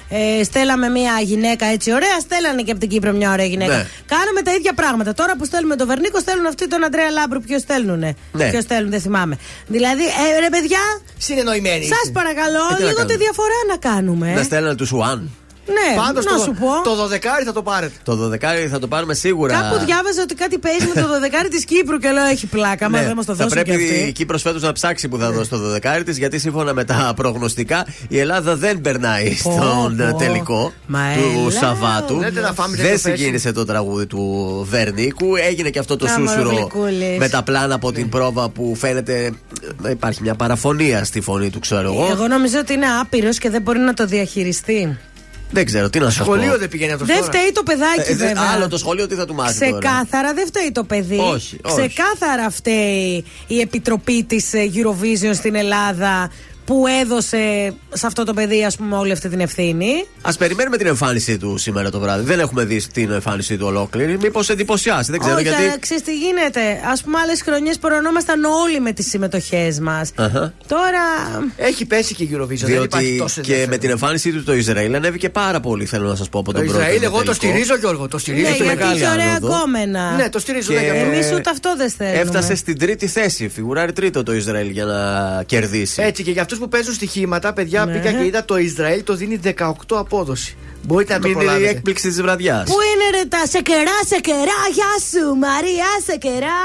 ε, 0.09 0.44
στέλναμε 0.44 0.89
μια 0.89 1.20
γυναίκα 1.23 1.66
έτσι 1.66 1.93
ωραία, 1.93 2.20
στέλνανε 2.20 2.62
και 2.62 2.70
από 2.70 2.81
την 2.81 2.89
Κύπρο 2.89 3.12
μια 3.12 3.31
ωραία 3.32 3.47
γυναίκα. 3.47 3.77
Ναι. 3.77 3.86
Κάναμε 4.06 4.43
τα 4.43 4.52
ίδια 4.52 4.73
πράγματα. 4.73 5.14
Τώρα 5.14 5.36
που 5.36 5.44
στέλνουμε 5.44 5.77
τον 5.77 5.86
Βερνίκο, 5.86 6.19
στέλνουν 6.20 6.47
αυτοί 6.47 6.69
τον 6.69 6.85
Αντρέα 6.85 7.10
Λάμπρου. 7.10 7.40
Ποιος 7.40 7.60
στέλνουνε; 7.60 8.14
Ναι. 8.32 8.51
Ποιος 8.51 8.62
στέλνουν, 8.62 8.90
δεν 8.90 9.01
θυμάμαι. 9.01 9.39
Δηλαδή, 9.66 10.02
ε, 10.02 10.40
ρε 10.40 10.48
παιδιά, 10.51 10.81
Συνεννοημένοι. 11.19 11.85
σας 11.85 12.10
παρακαλώ, 12.12 12.62
Ε, 12.73 12.77
τι 12.77 12.82
να 12.82 12.89
λίγο 12.89 13.01
τη 13.01 13.06
κάνουμε; 13.06 13.16
διαφορά 13.24 13.59
να 13.69 13.77
κάνουμε. 13.77 14.35
Να 14.35 14.43
στέλνανε 14.43 14.74
τους 14.74 14.93
Ουάν. 14.93 15.31
Ναι, 15.67 15.97
Πάντως 15.97 16.25
να 16.25 16.37
το, 16.37 16.43
σου 16.43 16.51
πω. 16.61 16.83
το 16.85 16.95
δωδεκάρι 16.95 17.45
θα 17.45 17.53
το 17.53 17.63
πάρετε. 17.63 17.93
Το 18.03 18.31
12 18.33 18.39
θα 18.71 18.79
το 18.79 18.87
πάρουμε 18.87 19.15
σίγουρα. 19.15 19.53
Κάπου 19.61 19.85
διάβαζα 19.85 20.23
ότι 20.23 20.35
κάτι 20.35 20.59
παίζει 20.59 20.87
με 20.95 21.01
το 21.03 21.07
12 21.45 21.47
της 21.51 21.65
Κύπρου 21.65 21.99
και 21.99 22.11
λέω 22.11 22.25
έχει 22.25 22.47
πλάκα. 22.47 22.91
Μα 22.91 22.99
Ναι, 23.01 23.07
δεν 23.07 23.17
μας 23.17 23.25
το 23.27 23.35
θα 23.35 23.45
δώσουν 23.47 23.63
πρέπει 23.63 23.87
και 23.87 23.93
η 23.95 23.99
αυτοί. 24.01 24.13
Κύπρος 24.13 24.43
φέτος 24.43 24.63
να 24.63 24.73
ψάξει 24.73 25.09
που 25.09 25.19
θα 25.19 25.31
δώσει 25.31 25.51
το 25.51 25.59
12 25.75 26.03
της, 26.05 26.19
γιατί 26.19 26.39
σύμφωνα 26.39 26.75
με 26.75 26.85
τα 26.85 27.13
προγνωστικά 27.17 27.87
η 28.09 28.19
Ελλάδα 28.19 28.57
δεν 28.57 28.81
περνάει 28.81 29.37
Πω, 29.43 29.51
στον 29.53 29.97
πω. 29.97 30.03
ε, 30.05 30.13
τελικό 30.19 30.73
Μα 30.87 30.99
του 31.15 31.41
έλα. 31.41 31.51
Σαββάτου. 31.51 32.19
Λέτε 32.19 32.41
να 32.41 32.53
φάμε 32.53 32.69
δεν 32.77 32.85
τέτοιο 32.85 32.93
πέσιμο. 32.97 33.17
συγκίνησε 33.17 33.53
το 33.53 33.65
τραγούδι 33.65 34.07
του 34.07 34.23
Βερνίκου. 34.71 35.37
Έγινε 35.37 35.71
και 35.71 35.79
αυτό 35.79 35.97
το 35.97 36.07
Να, 36.07 36.19
μωρό, 36.19 36.31
σούσουρο 36.33 36.51
γλυκούλης. 36.57 37.19
με 37.19 37.29
τα 37.29 37.43
πλάνα 37.43 37.75
από 37.75 37.93
την 37.93 38.09
πρόβα 38.09 38.49
που 38.49 38.75
φαίνεται 38.79 39.33
να 39.83 39.91
υπάρχει 39.91 40.23
μια 40.23 40.35
παραφωνία 40.35 41.05
στη 41.05 41.21
φωνή 41.21 41.51
του, 41.51 41.59
ξέρω 41.61 41.93
εγώ. 41.93 42.09
Εγώ 42.11 42.27
νομίζω 42.29 42.59
ότι 42.59 42.73
είναι 42.73 42.87
άπειρος 43.01 43.39
και 43.39 43.51
δεν 43.51 43.63
μπορεί 43.63 43.79
να 43.79 43.95
το 43.95 44.07
διαχειριστεί. 44.07 44.99
Δεν 45.53 45.65
ξέρω 45.65 45.91
τι 45.91 45.99
να 45.99 46.11
σα 46.11 46.24
πω. 46.24 46.33
Σχολείο 46.33 46.59
δεν 46.59 46.69
πηγαίνει 46.69 46.93
αυτός. 46.93 47.07
Δεν 47.09 47.23
φταίει 47.23 47.53
το 47.53 47.62
παιδάκι, 47.62 48.01
Ε, 48.11 48.15
δε- 48.15 48.27
βέβαια. 48.27 48.43
άλλο 48.55 48.69
το 48.69 48.79
σχολείο 48.79 49.07
τι 49.07 49.15
θα 49.15 49.27
του 49.27 49.35
μάθει 49.35 49.59
τώρα. 49.70 49.79
Ξεκάθαρα 49.79 50.35
δεν 50.35 50.47
φταίει 50.47 50.73
το 50.73 50.85
παιδί. 50.85 51.19
Όχι, 51.19 51.59
όχι. 51.62 51.89
Ξεκάθαρα 51.89 52.51
φταίει 52.51 53.24
η 53.47 53.61
επιτροπή 53.61 54.24
της 54.24 54.51
Eurovision 54.55 55.35
στην 55.35 55.55
Ελλάδα 55.55 56.31
που 56.73 56.85
έδωσε 57.01 57.74
σε 57.93 58.07
αυτό 58.07 58.24
το 58.24 58.35
παιδί, 58.35 58.65
ας 58.65 58.77
πούμε, 58.77 58.97
όλη 58.97 59.12
αυτή 59.12 59.28
την 59.28 59.40
ευθύνη. 59.40 60.07
Α 60.23 60.32
περιμένουμε 60.32 60.77
την 60.77 60.86
εμφάνισή 60.86 61.39
του 61.39 61.59
σήμερα 61.59 61.90
το 61.90 62.01
βράδυ. 62.01 62.24
Δεν 62.24 62.40
έχουμε 62.40 62.65
δει 62.65 62.86
την 62.93 63.11
εμφάνισή 63.11 63.57
του 63.57 63.66
ολόκληρη. 63.66 64.19
Μήπως 64.20 64.49
εντυπωσιάσει, 64.49 65.11
δεν 65.11 65.20
ξέρω 65.20 65.35
Όχι, 65.35 65.43
γιατί. 65.43 65.62
αλλά 65.62 65.78
ξέρεις 65.78 66.03
τι 66.03 66.16
γίνεται. 66.16 66.61
Α 66.61 67.03
πούμε, 67.05 67.19
άλλες 67.23 67.43
χρονιές 67.43 67.78
προνόμασταν 67.78 68.44
όλοι 68.44 68.81
με 68.81 68.93
τις 68.93 69.09
συμμετοχές 69.09 69.78
μας. 69.81 70.11
Αχα. 70.15 70.55
Τώρα. 70.66 71.03
Έχει 71.57 71.85
πέσει 71.85 72.15
και 72.15 72.23
η 72.23 72.31
Eurovision. 72.32 72.47
δεν 72.47 72.82
υπάρχει 72.82 73.07
Διότι 73.07 73.16
τόσο 73.19 73.40
και 73.40 73.66
με 73.69 73.77
την 73.78 73.90
εμφάνισή 73.90 74.32
του 74.32 74.43
το 74.44 74.55
Ισραήλ 74.55 74.94
ανέβηκε 74.94 75.28
πάρα 75.28 75.61
πολύ, 75.61 75.85
θέλω 75.86 76.09
να 76.09 76.15
σας 76.15 76.28
πω 76.28 76.39
από 76.39 76.53
Το 76.53 76.59
τον 76.59 76.66
πρώτο. 76.66 76.81
Ισραήλ, 76.81 77.03
εγώ 77.03 77.16
το 77.16 77.23
τελικό. 77.23 77.47
στηρίζω, 77.47 77.77
Γιώργο. 77.77 78.09
Το 78.09 78.19
στηρίζω. 78.19 78.49
Ναι, 78.49 78.55
στο 78.55 78.65
γιατί 78.65 78.78
μεγάλο. 78.78 78.97
έχει 78.97 79.11
ωραία 79.12 79.27
άνοδο. 79.36 79.47
γκόμενα. 79.55 80.15
Ναι, 80.16 80.28
το 80.28 80.39
στηρίζω. 80.39 80.69
Και- 80.73 80.74
δεν 80.78 80.85
για 80.85 80.93
αυτό. 80.93 81.12
Εμείς 81.12 81.32
ούτε 81.32 81.51
αυτό 81.51 81.74
δεν 81.77 81.90
θέλουμε. 81.90 82.19
Έφτασε 82.19 82.55
στην 82.55 82.78
τρίτη 82.78 83.07
θέση. 83.07 83.49
Φιγουράρει 83.49 83.93
τρίτο 83.93 84.23
το 84.23 84.35
Ισραήλ 84.35 84.69
για 84.70 84.85
να 84.85 85.43
κερδίσει. 85.47 86.03
Έτσι 86.03 86.23
και 86.23 86.31
για 86.31 86.43
αυτούς 86.43 86.59
που 86.63 86.69
παίζουν 86.69 86.95
στοιχήματα, 86.95 87.53
παιδιά, 87.53 87.85
Ναι. 87.85 87.93
πήγα 87.93 88.13
και 88.13 88.25
είδα 88.25 88.45
το 88.45 88.57
Ισραήλ 88.57 89.05
το 89.05 89.15
δίνει 89.15 89.41
18 89.57 89.73
απόδοση. 89.97 90.57
Μπορείτε 90.87 91.13
να 91.13 91.19
το 91.21 91.29
Μην 91.29 91.37
είναι 91.37 91.43
η 91.45 91.47
προλάβετε. 91.47 91.71
έκπληξη 91.77 92.09
της 92.09 92.23
βραδιάς. 92.23 92.65
Πού 92.65 92.73
είναι 92.73 93.19
ρε 93.19 93.25
τα 93.29 93.47
σε 93.47 93.61
κερά, 93.61 93.99
σε 94.07 94.21
κερά, 94.21 94.59
γεια 94.73 94.93
σου 95.11 95.35
Μαρία, 95.37 95.87
σε 96.07 96.17
κερά. 96.17 96.61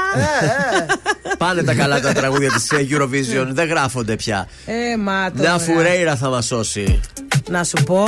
Ε, 1.30 1.34
Πάνε 1.38 1.62
τα 1.62 1.74
καλά 1.74 2.00
τα 2.00 2.12
τραγούδια 2.12 2.50
της 2.50 2.68
Eurovision. 2.72 3.46
Δεν 3.50 3.68
γράφονται 3.68 4.16
πια. 4.16 4.48
Ε, 4.66 4.96
μα 4.96 5.30
Δα 5.34 5.42
τώρα. 5.44 5.58
Φουρέιρα 5.58 6.16
θα 6.16 6.28
μας 6.28 6.46
σώσει. 6.46 7.00
Να 7.48 7.64
σου 7.64 7.82
πω. 7.86 8.06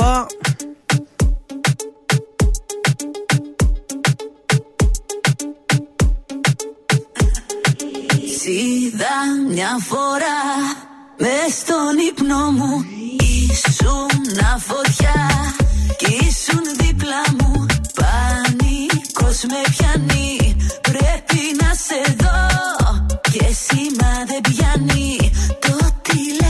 Είδα 8.45 9.15
μια 9.49 9.77
φορά 9.81 10.39
μες 11.21 11.53
στον 11.61 11.95
ύπνο 12.09 12.51
μου 12.51 12.85
Ήσουν 13.19 14.21
φωτιά 14.67 15.29
κι 15.97 16.13
ήσουν 16.27 16.63
δίπλα 16.79 17.21
μου. 17.39 17.65
Πανικός 17.99 19.39
με 19.51 19.61
πιάνει 19.77 20.55
Πρέπει 20.81 21.41
να 21.61 21.73
σε 21.85 22.15
δω. 22.19 22.39
Και 23.21 23.45
σήμα 23.65 24.13
δεν 24.27 24.41
πιάνει 24.41 25.31
Το 25.59 25.77
τηλέφωνο 26.01 26.40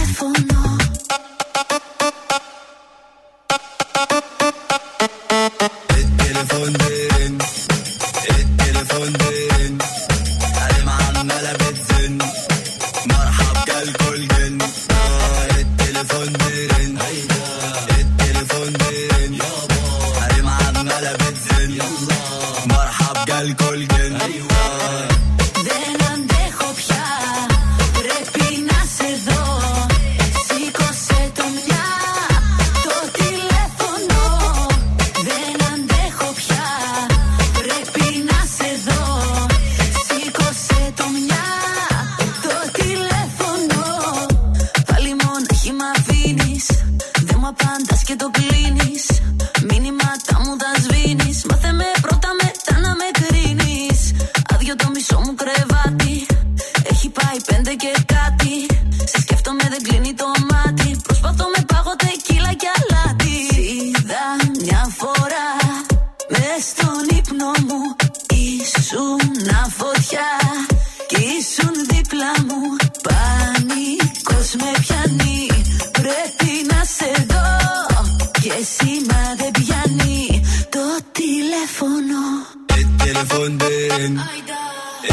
التليفون 83.32 83.58
دين 83.58 84.22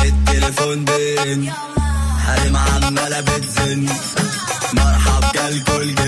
التليفون 0.04 0.84
دين 0.84 1.52
حريم 2.26 2.56
عمالة 2.56 3.20
بتزن. 3.20 3.86
مرحب 4.72 5.24
كالكل 5.34 5.94
جن 5.94 6.07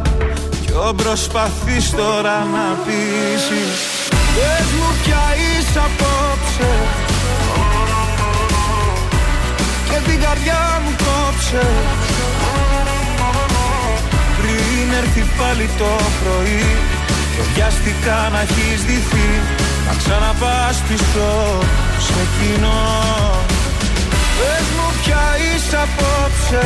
Ποιο 0.81 0.93
προσπαθείς 0.93 1.91
τώρα 1.91 2.37
να 2.53 2.65
πείσεις. 2.85 3.79
Πες 4.35 4.67
μου 4.77 4.89
πια 5.03 5.23
είσαι 5.41 5.79
απόψε. 5.87 6.71
Και 9.89 10.09
την 10.09 10.19
καρδιά 10.21 10.81
μου 10.83 10.91
κόψε. 11.05 11.65
Πριν 14.37 14.87
έρθει 15.01 15.23
πάλι 15.37 15.69
το 15.77 15.91
πρωί 16.19 16.65
Και 17.35 17.43
βιάστηκα 17.53 18.29
να 18.31 18.39
έχεις 18.41 18.83
δυθεί 18.83 19.29
Να 19.87 19.93
ξαναπάς 19.97 20.81
πίσω 20.87 21.29
σε 22.05 22.21
κοινό. 22.35 22.83
Πες 24.37 24.67
μου 24.75 24.87
πια 25.01 25.25
είσαι 25.43 25.77
απόψε 25.85 26.65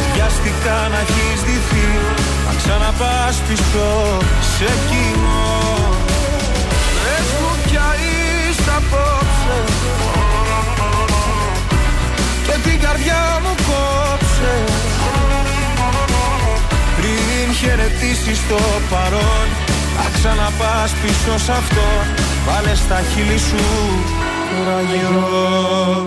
Και 0.00 0.06
βιάστηκα 0.14 0.76
να 0.92 0.98
έχεις 0.98 1.40
δυθεί 1.48 1.88
Να 2.46 2.52
ξαναπάς 2.60 3.36
πίσω 3.48 3.88
σε 4.54 4.70
κοινό. 4.88 5.58
Πες 7.02 7.28
μου 7.40 7.52
πια 7.64 7.86
είσαι 8.02 8.70
απόψε. 8.80 9.58
Και 12.46 12.56
την 12.68 12.80
καρδιά 12.80 13.22
μου 13.42 13.54
κόψε. 13.68 14.54
Πριν 16.96 17.54
χαιρετήσεις 17.60 18.40
το 18.48 18.60
παρόν 18.90 19.46
Να 19.96 20.06
ξαναπάς 20.16 20.90
πίσω 21.02 21.38
σ' 21.44 21.48
αυτό. 21.60 21.88
Βάλε 22.46 22.74
στα 22.74 22.98
χείλη 23.12 23.38
σου 23.38 23.64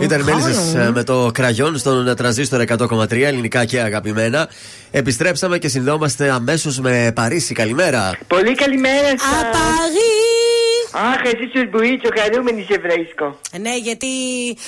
Ήταν 0.01 0.19
οι 0.19 0.23
μέλισσε 0.23 0.91
με 0.93 1.03
το 1.03 1.29
κραγιόν 1.33 1.77
στον 1.77 2.15
τραζίστορ 2.15 2.63
100,3 2.77 3.11
ελληνικά 3.11 3.65
και 3.65 3.79
αγαπημένα. 3.79 4.49
Επιστρέψαμε 4.91 5.57
και 5.57 5.67
συνδεόμαστε 5.67 6.29
αμέσως 6.31 6.79
με 6.79 7.11
Παρίσι. 7.15 7.53
Καλημέρα. 7.53 8.17
Πολύ 8.27 8.55
καλημέρα 8.55 9.07
σας. 9.07 9.41
Απαγή! 9.41 10.33
Αχ, 10.95 11.21
εσύ 11.33 11.51
σου 11.55 11.67
μπουίτσο, 11.69 12.09
χαρούμενη 12.19 12.65
σε 12.69 12.79
βρίσκω. 12.79 13.39
Ναι, 13.59 13.77
γιατί 13.77 14.07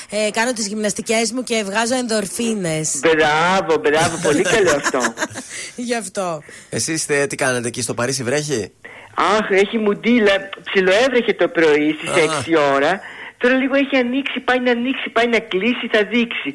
ε, 0.09 0.29
κάνω 0.31 0.53
τις 0.53 0.67
γυμναστικές 0.67 1.31
μου 1.31 1.43
και 1.43 1.63
βγάζω 1.65 1.95
ενδορφίνες. 1.95 2.99
Μπράβο, 2.99 3.77
μπράβο, 3.81 4.17
πολύ 4.23 4.41
καλό 4.41 4.69
αυτό. 4.75 4.99
Γι' 5.87 5.95
αυτό. 5.95 6.41
Εσείς 6.69 7.05
τι 7.27 7.35
κάνετε 7.35 7.67
εκεί 7.67 7.81
στο 7.81 7.93
Παρίσι, 7.93 8.23
βρέχει; 8.23 8.71
Αχ, 9.15 9.49
έχει 9.49 9.77
μουντίλα. 9.77 10.49
Ψιλοέβρεχε 10.63 11.33
το 11.33 11.47
πρωί 11.47 11.95
στις 11.97 12.09
Α. 12.09 12.43
6 12.47 12.73
ώρα. 12.75 12.99
Τώρα 13.37 13.55
λίγο 13.55 13.75
έχει 13.75 13.95
ανοίξει, 13.97 14.39
πάει 14.39 14.59
να 14.59 14.71
ανοίξει, 14.71 15.09
πάει 15.09 15.27
να 15.27 15.39
κλείσει, 15.39 15.87
θα 15.91 16.03
δειξει 16.03 16.49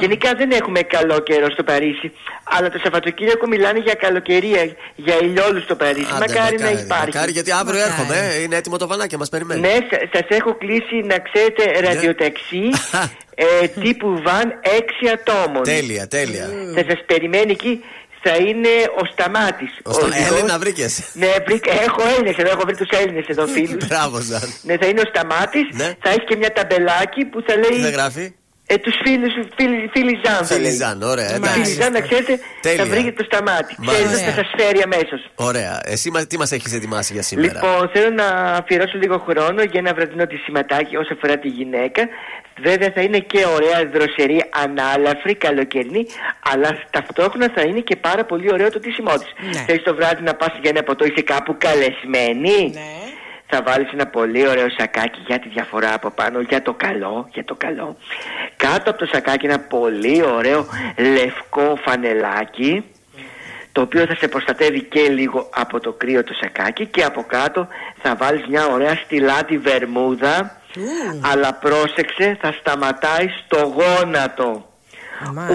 Γενικά 0.00 0.34
δεν 0.34 0.50
έχουμε 0.50 0.80
καλό 0.80 1.18
καιρό 1.20 1.50
στο 1.50 1.62
Παρίσι. 1.62 2.12
Αλλά 2.44 2.68
το 2.70 2.78
Σαββατοκύριακο 2.82 3.46
μιλάνε 3.46 3.78
για 3.78 3.94
καλοκαιρία, 3.94 4.62
για 4.96 5.16
ηλιόλους 5.22 5.62
στο 5.62 5.74
Παρίσι. 5.74 6.06
Άντε, 6.14 6.24
μακάρι, 6.34 6.56
να 6.58 6.70
υπάρχει. 6.70 7.04
Μακάρι, 7.12 7.32
γιατί 7.32 7.52
αύριο 7.52 7.80
έρχομαι. 7.80 8.16
ε, 8.38 8.42
Είναι 8.42 8.56
έτοιμο 8.56 8.76
το 8.76 8.86
βανάκι, 8.86 9.16
μας 9.16 9.28
περιμένει. 9.28 9.60
Ναι, 9.60 9.76
σα 10.12 10.34
έχω 10.34 10.54
κλείσει 10.54 10.96
να 11.04 11.16
ξέρετε 11.18 11.80
ραδιοταξί 11.80 12.62
ε, 13.62 13.68
τύπου 13.80 14.20
βαν 14.22 14.60
6 14.62 14.68
ατόμων. 15.12 15.62
Τέλεια, 15.62 16.06
τέλεια. 16.08 16.46
Θα 16.74 16.84
σας 16.88 17.00
περιμένει 17.06 17.50
εκεί. 17.50 17.84
Θα 18.24 18.34
είναι 18.36 18.68
ο 19.00 19.04
Σταμάτης. 19.12 19.78
Ο 19.82 19.92
Στα- 19.92 20.08
Έλληνα 20.28 20.58
βρήκες. 20.58 21.10
Ναι, 21.12 21.26
βρήκα, 21.46 21.72
έχω 21.72 22.02
Έλληνες 22.14 22.36
εδώ, 22.36 22.50
έχω 22.50 22.62
βρει 22.66 22.76
τους 22.76 22.88
Έλληνες 22.98 23.26
εδώ 23.26 23.46
φίλους. 23.46 23.86
Μπράβο, 23.86 24.20
Ζαν. 24.20 24.54
ναι, 24.62 24.76
θα 24.76 24.86
είναι 24.86 25.00
ο 25.00 25.04
Σταμάτης. 25.14 25.66
Θα 26.02 26.08
έχει 26.10 26.24
και 26.24 26.36
μια 26.36 26.52
ταμπελάκι 26.52 27.24
που 27.24 27.42
θα 27.46 27.54
λέει. 27.56 27.76
Τι 27.78 27.82
θα 27.82 27.90
γράφει; 27.90 28.34
Ε, 28.72 28.76
τους 28.78 28.94
φίλους, 29.04 29.32
φίλοι, 29.56 29.90
φίλοι 29.94 30.20
Ζαν. 30.24 30.34
θα 30.36 30.44
Φίλοι 30.44 30.60
λέει. 30.60 30.70
Ζαν, 30.70 31.02
ωραία, 31.02 31.34
εντάξει. 31.34 31.60
Φίλοι 31.62 31.74
Ζαν, 31.80 31.92
να 31.92 32.00
ξέρετε, 32.00 32.38
Τέλεια. 32.60 32.84
θα 32.84 32.90
βρείτε 32.90 33.12
το 33.12 33.24
Σταμάτη. 33.30 33.74
Ξέρετε, 33.86 34.04
Μάλιστα. 34.06 34.30
θα 34.32 34.44
σα 34.44 34.64
φέρει 34.64 34.80
αμέσως. 34.82 35.20
Ωραία. 35.34 35.80
Εσύ 35.84 36.10
μα- 36.10 36.26
τι 36.26 36.38
μας 36.38 36.52
έχεις 36.52 36.72
ετοιμάσει 36.72 37.12
για 37.12 37.22
σήμερα; 37.22 37.52
Λοιπόν, 37.52 37.90
θέλω 37.92 38.10
να 38.10 38.26
αφιερώσω 38.60 38.98
λίγο 38.98 39.18
χρόνο 39.28 39.62
για 39.62 39.80
ένα 39.84 39.94
βραδινό 39.94 40.26
τη 40.26 40.36
σηματάκι 40.36 40.96
όσο 40.96 41.12
αφορά 41.14 41.38
τη 41.38 41.48
γυναίκα. 41.48 42.02
Βέβαια 42.62 42.90
θα 42.94 43.00
είναι 43.00 43.18
και 43.18 43.40
ωραία 43.56 43.80
δροσερή, 43.94 44.38
ανάλαφρη, 44.64 45.34
καλοκαιρινή, 45.34 46.06
αλλά 46.52 46.68
ταυτόχρονα 46.90 47.48
θα 47.54 47.62
είναι 47.62 47.80
και 47.80 47.96
πάρα 47.96 48.24
πολύ 48.24 48.52
ωραίο 48.52 48.70
το 48.70 48.80
τίσιμό 48.80 49.14
της. 49.18 49.30
Ναι. 49.54 49.64
Θέλει 49.66 49.82
το 49.82 49.94
βράδυ 49.94 50.22
να 50.22 50.34
πας 50.34 50.52
για 50.60 50.70
ένα 50.74 50.82
ποτό, 50.82 51.04
είσαι 51.04 51.22
κάπου 51.22 51.56
καλεσμένη; 51.58 52.74
Θα 53.54 53.62
βάλεις 53.62 53.92
ένα 53.92 54.06
πολύ 54.06 54.48
ωραίο 54.48 54.70
σακάκι 54.78 55.20
για 55.26 55.38
τη 55.38 55.48
διαφορά 55.48 55.94
από 55.94 56.10
πάνω, 56.10 56.40
για 56.40 56.62
το 56.62 56.72
καλό, 56.74 57.28
για 57.32 57.44
το 57.44 57.54
καλό. 57.54 57.96
Κάτω 58.56 58.90
από 58.90 58.98
το 58.98 59.06
σακάκι 59.06 59.46
ένα 59.46 59.58
πολύ 59.58 60.24
ωραίο 60.36 60.66
λευκό 60.96 61.78
φανελάκι 61.84 62.84
το 63.72 63.80
οποίο 63.80 64.06
θα 64.06 64.14
σε 64.14 64.28
προστατεύει 64.28 64.82
και 64.82 65.00
λίγο 65.08 65.48
από 65.54 65.80
το 65.80 65.92
κρύο 65.92 66.24
το 66.24 66.32
σακάκι 66.40 66.86
και 66.86 67.04
από 67.04 67.22
κάτω 67.22 67.68
θα 68.02 68.16
βάλεις 68.16 68.46
μια 68.48 68.66
ωραία 68.66 68.94
στυλάτη 68.94 69.58
βερμούδα. 69.58 70.56
Αλλά 71.32 71.54
πρόσεξε 71.54 72.38
θα 72.40 72.54
σταματάει 72.60 73.28
στο 73.44 73.74
γόνατο. 73.76 74.66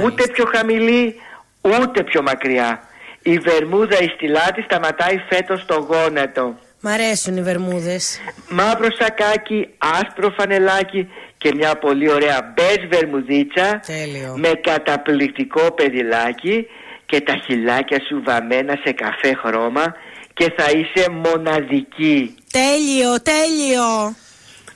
Ούτε 0.04 0.28
πιο 0.28 0.46
χαμηλή 0.56 1.22
ούτε 1.62 2.04
πιο 2.04 2.22
μακριά. 2.22 2.80
Η 3.22 3.38
βερμούδα 3.38 4.00
η 4.02 4.08
στυλάτη 4.08 4.62
σταματάει 4.62 5.18
φέτος 5.30 5.62
στο 5.62 5.76
γόνατο 5.76 6.56
Μ' 6.88 6.90
αρέσουν 6.90 7.38
οι 7.38 7.42
βερμούδες. 7.42 8.20
Μαύρο 8.50 8.88
σακάκι, 9.00 9.68
άσπρο 9.78 10.30
φανελάκι 10.38 11.08
και 11.38 11.52
μια 11.56 11.76
πολύ 11.78 12.12
ωραία 12.12 12.54
μπες 12.54 12.88
βερμουδίτσα 12.92 13.80
Τέλειο. 13.86 14.34
με 14.38 14.50
καταπληκτικό 14.64 15.72
παιδιλάκι 15.72 16.68
και 17.06 17.22
τα 17.22 17.34
χυλάκια 17.46 18.00
σου 18.08 18.22
βαμμένα 18.26 18.74
σε 18.84 18.92
καφέ 18.92 19.36
χρώμα 19.44 19.86
και 20.34 20.54
θα 20.58 20.66
είσαι 20.72 21.10
μοναδική. 21.10 22.36
Τέλειο, 22.52 23.22
τέλειο. 23.22 24.16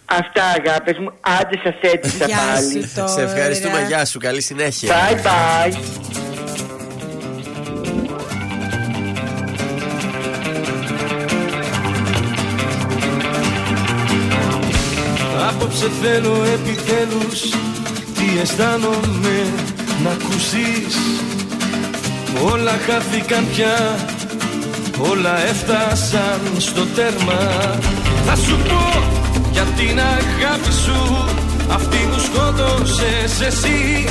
Αυτά 0.05 0.43
αγάπες 0.43 0.97
μου, 0.97 1.13
άντε 1.39 1.59
σας 1.63 1.91
έτυχα 1.93 2.25
Γεια 2.25 2.37
πάλι. 2.53 2.81
σου 2.87 2.91
τώρα. 2.95 3.07
Σε 3.07 3.21
ευχαριστούμε, 3.21 3.85
γεια 3.87 4.05
σου, 4.05 4.19
καλή 4.19 4.41
συνέχεια. 4.41 4.93
Bye 4.95 5.15
bye. 5.15 6.30
Απόψε 15.51 15.89
θέλω 16.01 16.43
επιτέλους 16.53 17.39
Τι 18.15 18.39
αισθάνομαι 18.41 19.37
να 20.03 20.09
ακούσεις 20.09 20.95
Όλα 22.51 22.75
χάθηκαν 22.87 23.47
πια 23.55 23.75
Όλα 25.09 25.39
έφτασαν 25.39 26.41
στο 26.57 26.85
τέρμα. 26.85 27.39
Θα 28.25 28.35
σου 28.35 28.57
πω 28.69 29.03
για 29.51 29.61
την 29.61 29.99
αγάπη 29.99 30.73
σου 30.85 31.25
Αυτή 31.73 31.97
που 32.11 32.19
σκότωσες 32.19 33.41
εσύ. 33.47 34.05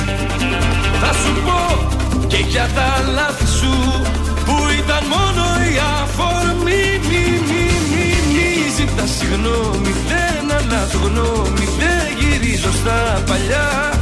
Θα 1.01 1.13
σου 1.13 1.41
πω 1.45 1.87
και 2.27 2.37
για 2.37 2.69
τα 2.75 3.11
λάθη 3.13 3.45
σου 3.45 4.01
Που 4.45 4.55
ήταν 4.79 5.03
μόνο 5.15 5.43
η 5.71 5.79
αφορμή. 6.01 6.99
Μη, 7.09 7.23
μη, 7.49 7.63
μη, 7.91 8.05
μη 8.33 8.69
ζητάς 8.77 9.09
συγγνώμη 9.17 9.91
Δεν 10.07 10.30
αλλάζω 10.71 10.97
γνώμη 10.97 11.65
Δεν 11.79 12.05
γυρίζω 12.19 12.71
στα 12.71 13.23
παλιά. 13.27 13.93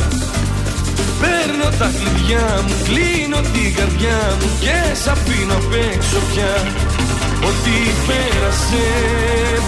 Παίρνω 1.22 1.70
τα 1.80 1.92
κλειδιά 1.98 2.64
μου, 2.66 2.74
κλείνω 2.84 3.40
την 3.54 3.76
καρδιά 3.76 4.20
μου 4.40 4.50
και 4.60 4.78
σ' 5.04 5.08
αφήνω 5.08 5.54
απ' 5.54 5.74
έξω 5.94 6.20
πια. 6.32 6.54
Ό,τι 7.50 7.76
πέρασε 8.08 8.88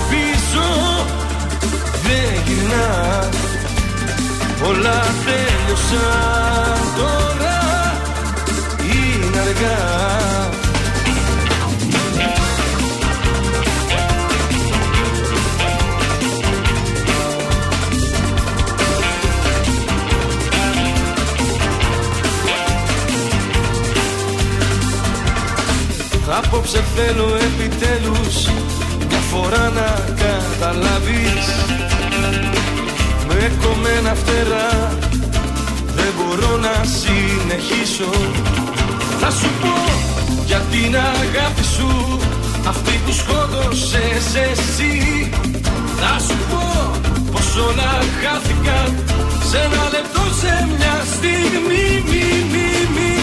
πίσω 0.09 0.67
δεν 2.03 2.41
γυρνά. 2.45 3.29
Όλα 4.67 4.99
τέλειωσαν 5.25 6.81
τώρα 6.97 7.59
είναι 8.93 9.39
αργά 9.39 10.60
Απόψε 26.37 26.83
θέλω 26.95 27.27
επιτέλους 27.35 28.35
Μια 29.09 29.19
φορά 29.31 29.69
να 29.69 29.89
καταλάβεις. 30.23 31.45
Με 33.27 33.51
κομμένα 33.63 34.13
φτερά 34.15 34.97
Δεν 35.95 36.11
μπορώ 36.17 36.57
να 36.57 36.83
συνεχίσω. 36.99 38.11
Θα 39.19 39.29
σου 39.29 39.49
πω 39.61 39.75
για 40.45 40.61
την 40.71 40.95
αγάπη 40.95 41.63
σου 41.75 42.19
Αυτή 42.67 42.99
που 43.05 43.11
σκότωσες 43.11 44.25
εσύ. 44.51 45.29
Θα 45.99 46.19
σου 46.27 46.37
πω 46.49 46.91
πως 47.31 47.55
όλα 47.67 47.91
χάθηκαν 48.21 49.03
Σε 49.49 49.57
ένα 49.57 49.83
λεπτό 49.95 50.23
σε 50.41 50.67
μια 50.77 50.95
στιγμή. 51.13 52.03
Μη, 52.09 52.25
μη, 52.51 52.65
μη, 52.95 53.20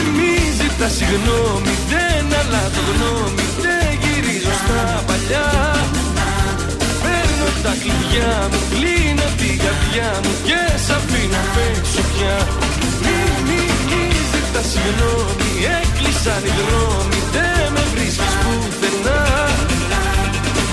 μη 0.78 0.84
ζητά 0.84 0.88
συγγνώμη 0.98 1.74
Δεν 1.92 2.24
αλλάζω 2.40 2.82
γνώμη 2.90 3.44
Δεν 3.64 3.88
γυρίζω 4.02 4.52
στα 4.62 4.82
παλιά. 5.08 5.48
Παίρνω 7.02 7.48
τα 7.64 7.72
κλειδιά 7.82 8.32
μου 8.50 8.60
Κλείνω 8.72 9.26
την 9.40 9.54
καρδιά 9.64 10.10
μου 10.22 10.32
Και 10.48 10.62
σ' 10.84 10.90
αφήνω 10.96 11.38
απ' 11.44 11.58
έξω 11.70 12.02
πια. 12.10 12.36
Μη, 13.04 13.18
μη, 13.48 13.60
μη 13.88 14.02
ζητά 14.30 14.62
συγγνώμη 14.70 15.50
Έκλεισαν 15.80 16.42
οι 16.48 16.52
δρόμοι 16.58 17.18
Δεν 17.36 17.64
με 17.74 17.82
βρίσκεις 17.92 18.34
πουθενά. 18.42 19.22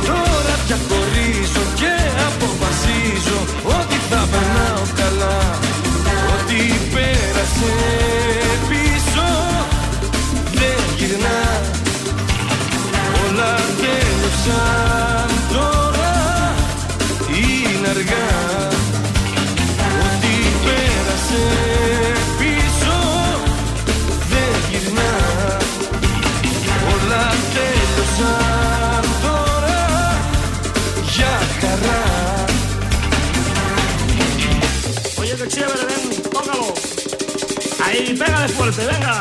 Τώρα 0.08 0.56
πια 0.64 0.78
χωρίζω 0.88 1.64
και 1.80 1.96
αποφασίζω 2.28 3.40
Ότι 3.78 3.98
θα 4.10 4.22
περνάω 4.32 4.84
καλά. 5.02 5.40
Ότι 6.34 6.60
πέρασε 6.94 7.74
πίσω 11.16 11.30
δεν 11.30 11.32
γυρνά 11.32 11.68
Όλα 13.24 13.56
τέλειωσαν 13.82 15.30
τώρα 15.54 16.14
είναι 17.36 17.88
αργά 17.88 18.30
Ό,τι 20.06 20.36
πέρασε 20.66 21.46
πίσω 22.38 22.98
δεν 24.30 24.56
γυρνά 24.70 25.14
Όλα 26.94 27.24
τέλειωσαν 27.54 29.04
τώρα 29.22 30.18
για 31.16 31.40
χαρά 31.60 32.04
Oye, 35.28 35.36
qué 35.40 35.48
chévere, 35.48 35.86
ven, 35.90 36.04
tócalo. 36.24 36.60
Ahí, 37.84 38.14
pégale 38.20 38.48
fuerte, 38.56 38.84
venga. 38.92 39.16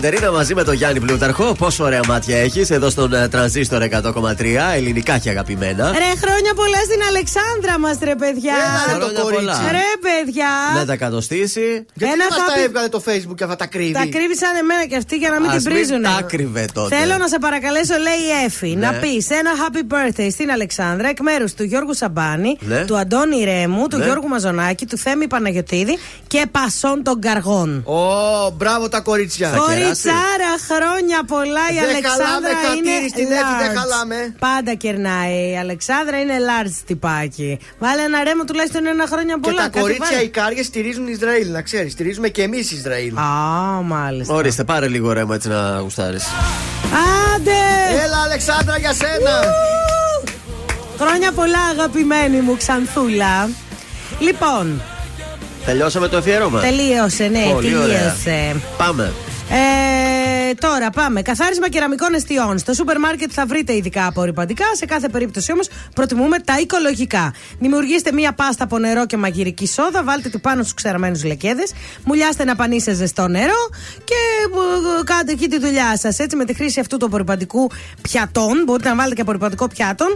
Κατερίνα 0.00 0.30
μαζί 0.32 0.54
με 0.54 0.62
τον 0.64 0.74
Γιάννη 0.74 1.00
Πλούταρχο. 1.00 1.54
Πόσο 1.58 1.84
ωραία 1.84 2.00
μάτια 2.08 2.36
έχεις 2.38 2.70
εδώ 2.70 2.90
στον 2.90 3.12
ε, 3.14 3.28
τρανζίστορ 3.28 3.82
100,3. 3.90 4.44
Ελληνικά 4.74 5.18
και 5.18 5.30
αγαπημένα. 5.30 5.84
Ρε, 5.92 6.10
χρόνια 6.22 6.52
πολλά 6.54 6.80
στην 6.88 7.00
Αλεξάνδρα 7.08 7.78
μας, 7.78 7.96
ρε 8.02 8.14
παιδιά. 8.14 8.54
Έλα, 8.54 8.84
ρε, 8.86 8.92
το 8.92 9.04
Χρόνια 9.04 9.20
κορίτσι. 9.20 9.44
πολλά. 9.44 9.70
Ρε, 9.70 9.88
παιδιά. 10.06 10.50
Να 10.74 10.84
τα 10.90 10.96
κατοστήσει. 10.96 11.66
Γιατί 11.94 12.12
Ένα 12.14 12.24
δεν 12.24 12.26
μας 12.30 12.38
τα 12.38 12.54
happy- 12.54 12.64
έβγαλε 12.66 12.88
το 12.88 13.02
facebook 13.06 13.34
και 13.36 13.44
αυτά 13.44 13.56
τα 13.56 13.66
κρύβει; 13.66 13.92
Τα 13.92 14.06
κρύβει 14.14 14.36
σαν 14.36 14.54
εμένα 14.62 14.84
και 14.90 14.96
αυτή 14.96 15.16
για 15.16 15.30
να 15.30 15.40
μην 15.40 15.50
Ας 15.50 15.62
την 15.62 15.72
μην 15.72 15.72
πρίζουν. 15.86 16.02
τα 16.02 16.22
κρύβε 16.32 16.64
τότε. 16.72 16.96
Θέλω 16.96 17.16
να 17.16 17.28
σε 17.28 17.38
παρακαλέσω, 17.38 17.94
λέει 18.06 18.20
η 18.30 18.44
Εφη, 18.44 18.68
Ναι. 18.74 18.86
να 18.86 18.92
πεις 18.92 19.30
ένα 19.30 19.50
happy 19.62 19.82
birthday 19.94 20.28
στην 20.30 20.50
Αλεξάνδρα 20.50 21.08
εκ 21.08 21.20
μέρους 21.20 21.54
του 21.54 21.62
Γιώργου 21.64 21.94
Σαμπάνη, 21.94 22.56
Ναι. 22.60 22.84
του 22.84 22.96
Αντώνη 22.96 23.44
Ρέμου, 23.44 23.88
του 23.88 23.96
Ναι. 23.96 24.04
Γιώργου 24.04 24.28
Μαζονάκη, 24.28 24.86
του 24.86 24.96
Θέμη 24.98 25.26
Παναγιοτήδη 25.26 25.98
και 26.26 26.46
Πασών 26.50 27.02
των 27.02 27.20
Καργών. 27.20 27.82
Ω, 27.86 28.50
μπράβο 28.56 28.88
τα 28.88 29.00
κορίτσια. 29.00 29.48
Κοριτσάρα, 29.66 30.50
χρόνια 30.70 31.18
πολλά 31.26 31.64
η 31.72 31.74
Δεν 31.74 31.84
Αλεξάνδρα 31.88 32.26
χαλάμε, 32.26 32.48
είναι 32.76 32.90
χατήρι 32.90 33.08
στην 33.08 33.26
Εφη, 33.40 33.52
δεν 33.62 33.70
large. 33.72 33.78
χαλάμε. 33.78 34.34
Πάντα 34.38 34.74
κερνάει. 34.74 35.50
Η 35.52 35.58
Αλεξάνδρα 35.58 36.16
είναι 36.20 36.36
large 36.50 36.74
τυπάκι. 36.86 37.58
Βάλε 37.78 38.02
ένα 38.02 38.24
ρέμο 38.24 38.44
τουλάχιστον 38.44 38.86
ένα 38.86 39.06
χρόνια 39.06 39.34
Και 39.34 39.40
πολλά. 39.40 39.62
τα 39.62 39.68
κάτι 39.68 39.95
κορίτσια 39.96 40.16
βάλε. 40.16 40.22
οι 40.22 40.28
κάριες 40.28 40.66
στηρίζουν 40.66 41.06
Ισραήλ, 41.06 41.50
να 41.50 41.62
ξέρεις. 41.62 41.92
Στηρίζουμε 41.92 42.28
και 42.28 42.42
εμείς 42.42 42.70
Ισραήλ. 42.72 43.16
Α, 43.16 43.22
μάλιστα. 43.82 44.34
Ορίστε, 44.34 44.64
πάρε 44.64 44.88
λίγο 44.88 45.12
ρέμα 45.12 45.34
έτσι 45.34 45.48
να 45.48 45.78
γουστάρεις. 45.80 46.24
Άντε! 47.34 47.50
Έλα, 48.04 48.16
Αλεξάνδρα, 48.24 48.78
για 48.78 48.92
σένα. 48.92 49.40
Χρόνια 50.98 51.32
πολλά, 51.32 51.58
αγαπημένη 51.72 52.40
μου 52.40 52.56
Ξανθούλα. 52.56 53.48
Λοιπόν, 54.18 54.82
Τελειώσαμε 55.64 56.08
το 56.08 56.16
αφιέρωμα. 56.16 56.60
τελείωσε, 56.60 57.24
ναι, 57.24 57.50
Πολύ 57.52 57.76
ωραία. 57.76 57.86
τελείωσε. 57.86 58.56
Πάμε. 58.76 59.12
Ε, 59.50 59.56
τώρα 60.58 60.90
πάμε. 60.90 61.22
Καθάρισμα 61.22 61.68
κεραμικών 61.68 62.14
εστιών. 62.14 62.58
Στο 62.58 62.72
σούπερ 62.72 62.98
μάρκετ 62.98 63.30
θα 63.34 63.46
βρείτε 63.46 63.76
ειδικά 63.76 64.06
απορριπαντικά. 64.06 64.64
Σε 64.76 64.86
κάθε 64.86 65.08
περίπτωση 65.08 65.52
όμως 65.52 65.68
προτιμούμε 65.94 66.38
τα 66.38 66.58
οικολογικά. 66.60 67.34
Δημιουργήστε 67.58 68.12
μία 68.12 68.32
πάστα 68.32 68.64
από 68.64 68.78
νερό 68.78 69.06
και 69.06 69.16
μαγειρική 69.16 69.66
σόδα. 69.66 70.04
Βάλτε 70.04 70.28
τη 70.28 70.38
πάνω 70.38 70.62
στους 70.62 70.74
ξεραμένους 70.74 71.24
λεκέδες. 71.24 71.72
Μουλιάστε 72.04 72.44
να 72.44 72.56
πανί 72.56 72.80
σε 72.80 72.94
ζεστό 72.94 73.28
νερό. 73.28 73.68
Και 74.04 74.14
ε, 75.00 75.04
κάντε 75.04 75.32
εκεί 75.32 75.48
τη 75.48 75.58
δουλειά 75.58 75.98
σας. 75.98 76.18
Έτσι 76.18 76.36
με 76.36 76.44
τη 76.44 76.54
χρήση 76.54 76.80
αυτού 76.80 76.96
του 76.96 77.06
απορριπαντικού 77.06 77.70
πιατών. 78.02 78.62
Μπορείτε 78.64 78.88
να 78.88 78.94
βάλετε 78.94 79.14
και 79.14 79.20
απορριπαντικό 79.20 79.68
πιάτων. 79.68 80.08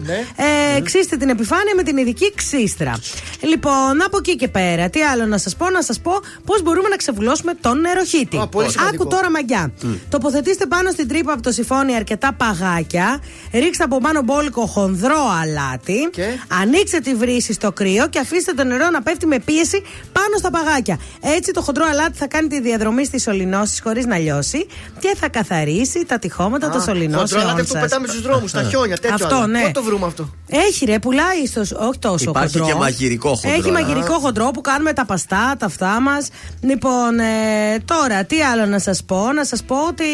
Ε, 0.77 0.81
Ξύστε 0.81 1.17
την 1.17 1.29
επιφάνεια 1.29 1.75
με 1.77 1.83
την 1.83 1.97
ειδική 1.97 2.33
ξύστρα. 2.35 2.99
Λοιπόν, 3.41 4.03
από 4.07 4.17
εκεί 4.17 4.37
και 4.37 4.49
πέρα, 4.49 4.91
τι 4.91 5.03
άλλο 5.03 5.27
να 5.27 5.39
σας 5.39 5.57
πω, 5.57 5.71
να 5.71 5.83
σας 5.83 6.01
πω 6.01 6.13
πώς 6.45 6.63
μπορούμε 6.63 6.89
να 6.89 6.97
ξεβουλώσουμε 6.97 7.55
τον 7.61 7.81
νεροχύτη. 7.81 8.39
Α, 8.39 8.47
πολύ 8.47 8.71
σημαντικό. 8.71 9.03
Άκου 9.03 9.11
τώρα 9.15 9.31
μαγιά. 9.31 9.73
Τοποθετήστε 10.23 10.67
πάνω 10.67 10.91
στην 10.91 11.09
τρύπα 11.09 11.33
από 11.33 11.43
το 11.43 11.51
σιφόνι 11.53 11.95
αρκετά 11.97 12.33
παγάκια. 12.33 13.21
Ρίξτε 13.53 13.85
από 13.85 13.99
πάνω 14.01 14.23
μπόλικο 14.23 14.67
χονδρό 14.67 15.17
αλάτι. 15.43 16.11
Ανοίξτε 16.63 16.99
τη 16.99 17.15
βρύση 17.15 17.53
στο 17.53 17.73
κρύο 17.73 18.09
και 18.09 18.19
αφήστε 18.19 18.53
το 18.53 18.65
νερό 18.65 18.91
να 18.91 19.03
πέφτει 19.03 19.27
με 19.27 19.39
πίεση 19.39 19.83
πάνω 20.13 20.37
στα 20.39 20.51
παγάκια. 20.51 20.99
Έτσι 21.21 21.51
το 21.53 21.61
χοντρό 21.63 21.85
αλάτι 21.91 22.17
θα 22.19 22.27
κάνει 22.27 22.49
τη 22.49 22.61
διαδρομή 22.61 23.05
στις 23.05 23.23
σωληνώσεις 23.23 23.81
χωρίς 23.83 24.07
να 24.07 24.19
λιώσει 24.19 24.67
και 24.99 25.15
θα 25.21 25.29
καθαρίσει 25.29 26.05
τα 26.05 26.19
τυχώματα 26.19 26.71
των 26.71 26.81
σωληνώσεων. 26.81 27.29
Χοντρόλατε 27.29 27.61
αυτό 27.61 27.73
που 27.75 27.79
σας. 27.81 27.83
πετάμε 27.89 28.07
στους 28.09 28.23
δρόμους, 28.23 28.51
στα 28.51 28.63
χιόνια, 28.63 28.97
τέτοιο. 28.99 29.15
Αυτό, 29.25 29.35
άλλο. 29.37 29.47
ναι. 29.47 29.63
Πού 29.65 29.71
το 29.73 29.83
βρούμε 29.83 30.07
αυτό; 30.07 30.31
Έχει 30.49 30.85
ρε, 30.85 30.99
πουλάει 30.99 31.47
στο. 31.47 31.61
Όχι 31.61 31.99
τόσο 31.99 32.31
Υπάρχει 32.31 32.59
χοντρό. 32.59 32.73
και 32.73 32.79
μαγειρικό 32.79 33.29
χοντρό, 33.35 33.51
Έχει 33.59 33.69
ε. 33.69 33.73
μαγειρικό 33.73 34.19
χοντρό 34.19 34.51
που 34.51 34.61
κάνουμε 34.61 34.93
τα 34.93 35.05
παστά, 35.07 35.55
τα 35.59 35.67
αυτά 35.67 36.01
μας. 36.01 36.29
Λοιπόν, 36.61 37.19
ε, 37.19 37.79
τώρα, 37.85 38.25
τι 38.25 38.41
άλλο 38.43 38.67
να 38.67 38.79
σας 38.79 39.05
πω; 39.05 39.33
Να 39.33 39.45
σας 39.45 39.63
πω 39.63 39.77
ότι 39.89 40.05
ε, 40.05 40.10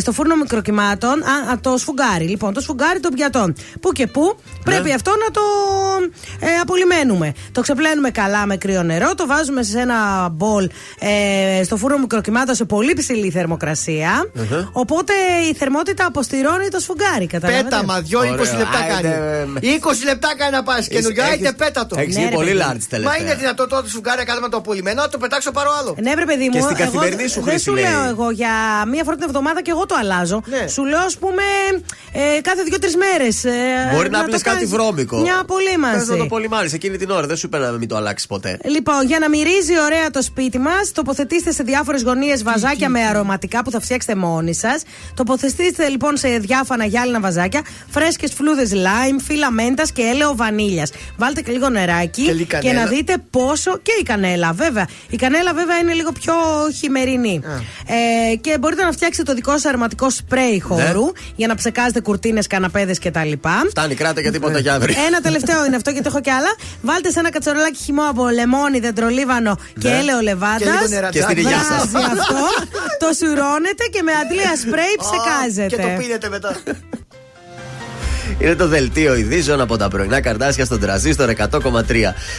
στο 0.00 0.12
φούρνο 0.12 0.36
μικροκυμάτων. 0.36 1.22
Α, 1.22 1.52
α, 1.52 1.60
το 1.60 1.76
σφουγγάρι. 1.78 2.24
Λοιπόν, 2.24 2.52
το 2.52 2.60
σφουγγάρι 2.60 3.00
των 3.00 3.10
πιατών. 3.14 3.54
Πού 3.80 3.92
και 3.92 4.06
πού 4.06 4.36
πρέπει 4.64 4.92
αυτό 4.92 5.10
να 5.10 5.30
το 5.30 5.40
ε, 6.40 6.46
απολυμμένουμε. 6.62 7.32
Το 7.52 7.60
ξεπλένουμε 7.60 8.10
καλά 8.10 8.46
με 8.46 8.56
κρύο 8.56 8.82
νερό. 8.82 9.14
Το 9.14 9.26
βάζουμε 9.26 9.62
σε 9.62 9.78
ένα 9.80 10.28
μπολ 10.32 10.68
ε, 10.98 11.62
στο 11.64 11.76
φούρνο 11.76 11.98
μικροκυμάτων 11.98 12.54
σε 12.54 12.64
πολύ 12.64 12.92
ψηλή 12.94 13.30
θερμοκρασία. 13.30 14.30
Οπότε 14.72 15.12
η 15.50 15.54
θερμότητα 15.54 16.06
αποστηρώνει 16.06 16.68
το 16.68 16.78
σφουγγάρι. 16.78 17.26
Καταλαβαίνετε. 17.26 17.68
Πέταμα, 17.76 18.00
δυο 18.00 18.20
20 18.20 18.24
λεπτά 18.36 18.80
κάνει. 18.88 19.08
20 19.60 20.04
λεπτά 20.04 20.34
κάνει 20.36 20.52
να 20.52 20.62
πας 20.62 20.88
καινούργια, 20.88 21.24
έχεις- 21.24 21.38
είτε 21.40 21.52
πέτα 21.52 21.86
το. 21.86 21.96
έχεις 21.98 22.14
Ναι, 22.14 22.20
γίνει 22.20 22.30
ρε, 22.30 22.36
πολύ 22.36 22.50
παιδί. 22.50 22.60
large 22.62 22.82
τελευταία. 22.88 23.16
Μα 23.18 23.24
είναι 23.24 23.34
δυνατό 23.34 23.66
τότε 23.66 23.88
σου 23.88 24.00
κάνει 24.00 24.24
κάτω 24.24 24.40
με 24.40 24.48
το 24.48 24.56
απολυμμένο, 24.56 25.02
να 25.02 25.08
το 25.08 25.18
πετάξω 25.18 25.50
πάρω 25.50 25.70
άλλο. 25.80 25.94
Ναι, 26.02 26.14
βρε 26.14 26.24
παιδί 26.24 26.44
μου. 26.44 26.50
Και 26.50 26.60
στην 26.60 26.76
εγώ 26.78 26.84
καθημερινή 26.84 27.28
σου 27.28 27.40
Δεν 27.40 27.48
χρήση, 27.48 27.64
σου 27.64 27.72
λέει. 27.74 27.84
λέω 27.84 28.04
εγώ 28.08 28.30
για 28.30 28.50
μία 28.94 29.04
φορά 29.04 29.16
την 29.16 29.24
εβδομάδα 29.28 29.62
και 29.62 29.70
εγώ 29.70 29.86
το 29.86 29.94
αλλάζω. 29.98 30.42
Ναι. 30.46 30.66
Σου 30.66 30.84
λέω, 30.84 30.98
ας 31.10 31.16
πούμε, 31.18 31.42
ε, 32.12 32.40
κάθε 32.40 32.62
δύο-τρεις 32.62 32.96
μέρες. 32.96 33.44
Μπορεί 33.94 34.10
να 34.10 34.24
πει 34.24 34.40
κάτι 34.40 34.64
βρώμικο. 34.66 35.16
Μια 35.20 35.32
Θες 35.34 35.42
να 35.42 35.44
το 35.44 35.44
απολύμανση. 35.54 36.26
πολυμάνεις 36.28 36.72
εκείνη 36.72 36.96
την 36.96 37.10
ώρα. 37.10 37.26
Δεν 37.26 37.36
σου 37.36 37.46
είπε 37.46 37.58
να 37.58 37.70
μην 37.70 37.88
το 37.88 37.96
αλλάξεις 37.96 38.26
ποτέ. 38.26 38.58
Λοιπόν, 38.64 39.06
για 39.06 39.18
να 39.18 39.28
μυρίζει 39.28 39.72
ωραία 39.84 40.10
το 40.10 40.22
σπίτι 40.22 40.58
μας, 40.58 40.92
τοποθετήστε 40.92 41.52
σε 41.52 41.62
διάφορες 41.62 42.02
γωνίες 42.02 42.42
βαζάκια 42.42 42.88
με 42.88 43.00
αρωματικά 43.00 43.62
που 43.64 43.70
θα 43.70 43.80
φτιάξετε 43.80 44.14
μόνοι 44.14 44.54
σας. 44.54 44.82
Τοποθετήστε 45.14 45.88
λοιπόν 45.88 46.16
σε 46.16 46.28
διάφανα 46.38 46.84
γυάλινα 46.84 47.20
βαζάκια, 47.20 47.62
φρέσκες 47.90 48.32
φλούδες 48.32 48.70
lime, 48.74 49.20
φύλλα 49.26 49.50
μέντα 49.50 49.82
και 49.94 50.02
έλαιο 50.02 50.36
βανίλιας. 50.36 50.90
Βάλτε 51.16 51.40
και 51.42 51.52
λίγο 51.52 51.68
νεράκι 51.68 52.22
Και 52.22 52.32
λίγη 52.32 52.44
και 52.44 52.56
κανέλα. 52.56 52.80
να 52.80 52.86
δείτε 52.86 53.14
πόσο. 53.30 53.78
και 53.82 53.92
η 54.00 54.02
κανέλα, 54.02 54.52
βέβαια. 54.52 54.88
Η 55.10 55.16
κανέλα, 55.16 55.54
βέβαια, 55.54 55.78
είναι 55.78 55.92
λίγο 55.92 56.12
πιο 56.12 56.34
χειμερινή. 56.80 57.40
Ε, 58.32 58.36
και 58.36 58.58
μπορείτε 58.58 58.83
να 58.84 58.92
φτιάξετε 58.92 59.22
το 59.30 59.34
δικό 59.34 59.58
σα 59.58 59.68
αρωματικό 59.68 60.10
σπρέι 60.10 60.60
χώρου 60.60 61.04
για 61.36 61.46
να 61.46 61.54
ψεκάζετε 61.54 62.00
κουρτίνες, 62.00 62.46
καναπέδες 62.46 62.98
κτλ. 62.98 63.32
Φτάνει, 63.68 63.94
κράτα 63.94 64.22
και 64.22 64.30
τίποτα 64.30 64.58
για 64.58 64.74
αύριο. 64.74 64.94
Ένα 65.06 65.20
τελευταίο 65.20 65.64
είναι 65.64 65.76
αυτό 65.76 65.90
γιατί 65.90 66.06
έχω 66.08 66.20
και 66.20 66.30
άλλα. 66.30 66.54
Βάλτε 66.82 67.10
σε 67.10 67.18
ένα 67.18 67.30
κατσαρολάκι 67.30 67.78
χυμό 67.82 68.02
από 68.08 68.28
λεμόνι, 68.28 68.78
δεντρολίβανο 68.80 69.56
και 69.78 69.88
Ναι. 69.88 69.98
έλαιο 69.98 70.16
Και 70.18 70.24
λεβάντα. 70.24 70.58
λίγο 70.64 70.86
νερατζάκι. 70.88 71.18
Και 71.18 71.22
στην 71.22 71.36
υγεία 71.36 71.62
σας. 71.62 71.82
αυτό. 71.94 72.44
το 72.98 73.08
σουρώνετε 73.18 73.84
και 73.92 74.02
με 74.02 74.12
αντλία 74.12 74.56
σπρέι 74.56 74.94
ψεκάζετε. 75.04 75.76
Και 75.76 75.82
το 75.82 75.88
πίνετε 76.02 76.28
μετά. 76.28 76.56
Είναι 78.38 78.54
το 78.54 78.68
δελτίο 78.68 79.16
ειδήσεων 79.16 79.60
από 79.60 79.76
τα 79.76 79.88
πρωινά 79.88 80.20
καρτάσια 80.20 80.64
στον 80.64 80.80
τραζίστορ 80.80 81.30
100,3. 81.30 81.50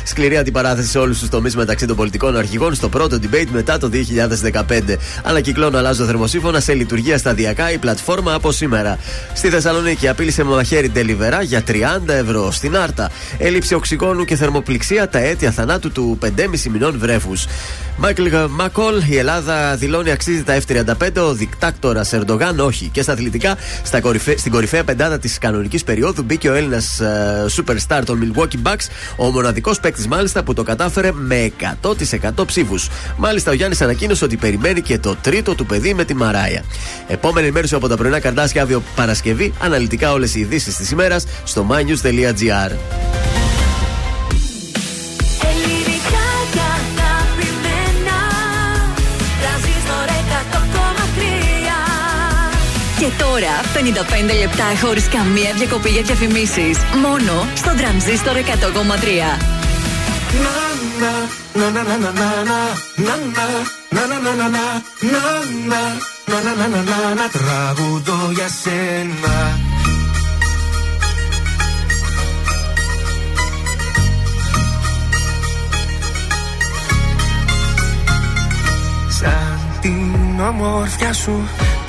Σκληρή 0.03 0.37
αντιπαράθεση 0.37 0.89
σε 0.89 0.97
όλους 0.99 1.19
τους 1.19 1.29
τομείς 1.29 1.55
μεταξύ 1.55 1.85
των 1.85 1.95
πολιτικών 1.95 2.37
αρχηγών 2.37 2.73
στο 2.75 2.89
πρώτο 2.89 3.17
debate 3.21 3.47
μετά 3.51 3.77
το 3.77 3.89
2015. 3.89 4.97
Ανακυκλώνω 5.23 5.77
αλλάζω 5.77 6.05
θερμοσύφωνα 6.05 6.59
σε 6.59 6.73
λειτουργία 6.73 7.17
σταδιακά 7.17 7.71
η 7.71 7.77
πλατφόρμα 7.77 8.33
από 8.33 8.51
σήμερα. 8.51 8.97
Στη 9.33 9.49
Θεσσαλονίκη 9.49 10.07
απείλησε 10.07 10.43
με 10.43 10.55
μαχαίρι 10.55 10.89
ντελιβερά 10.89 11.41
για 11.41 11.63
30 11.67 11.73
ευρώ. 12.07 12.51
Στην 12.51 12.77
Άρτα 12.77 13.11
έλλειψη 13.37 13.73
οξυγόνου 13.73 14.25
και 14.25 14.35
θερμοπληξία 14.35 15.09
τα 15.09 15.19
αίτια 15.19 15.51
θανάτου 15.51 15.91
του 15.91 16.17
5,5 16.21 16.29
μηνών 16.71 16.99
βρέφους. 16.99 17.45
Μάικλ 17.97 18.27
Μακόλ, 18.49 19.01
η 19.09 19.17
Ελλάδα 19.17 19.75
δηλώνει 19.75 20.11
αξίζει 20.11 20.43
τα 20.43 20.57
F35, 20.67 21.09
ο 21.17 21.33
δικτάκτορας 21.33 22.13
Ερντογάν 22.13 22.59
όχι. 22.59 22.89
Και 22.91 23.01
στα 23.01 23.11
αθλητικά, 23.11 23.55
στα 23.83 23.99
κορυφέ, 23.99 24.37
στην 24.37 24.51
κορυφαία 24.51 24.83
πεντάδα 24.83 25.19
της 25.19 25.37
κανονικής 25.37 25.74
περίοδου 25.83 26.23
μπήκε 26.23 26.49
ο 26.49 26.53
Έλληνας 26.53 27.01
superstar 27.55 28.01
των 28.05 28.19
Milwaukee 28.23 28.67
Bucks, 28.67 28.87
ο 29.17 29.31
μοναδικός 29.31 29.79
παίκτης 29.79 30.07
μάλιστα 30.07 30.43
που 30.43 30.53
το 30.53 30.63
κατάφερε 30.63 31.11
με 31.13 31.51
100% 31.81 32.45
ψήφους. 32.45 32.89
Μάλιστα, 33.17 33.51
ο 33.51 33.53
Γιάννης 33.53 33.81
ανακοίνωσε 33.81 34.23
ότι 34.23 34.37
περιμένει 34.37 34.81
και 34.81 34.97
το 34.97 35.15
τρίτο 35.21 35.55
του 35.55 35.65
παιδί 35.65 35.93
με 35.93 36.05
τη 36.05 36.13
Μαράια. 36.13 36.63
Επόμενη 37.07 37.45
ενημέρωση 37.45 37.75
από 37.75 37.87
τα 37.87 37.97
πρωινά 37.97 38.19
καρτάσια 38.19 38.61
αύριο 38.61 38.83
Παρασκευή, 38.95 39.53
αναλυτικά 39.59 40.11
όλες 40.11 40.35
οι 40.35 40.39
ειδήσεις 40.39 40.75
της 40.75 40.91
ημέρας 40.91 41.25
στο 41.43 41.67
mynews.gr. 41.69 42.71
55 53.73 54.39
λεπτά 54.39 54.63
χωρίς 54.81 55.07
καμία 55.07 55.53
διακοπή 55.57 55.89
για 55.89 56.01
διαφημίσεις. 56.01 56.77
Μόνο 57.01 57.47
στο 57.55 57.71
τρανζίστορ 57.77 58.35
100,3. 58.35 59.39
Να 67.15 67.29
τραγουδώ 67.29 68.31
για 68.33 68.47
σένα 68.47 69.59
Σαν 79.09 79.59
την 79.81 80.39
ομορφιά 80.39 81.13
σου 81.13 81.47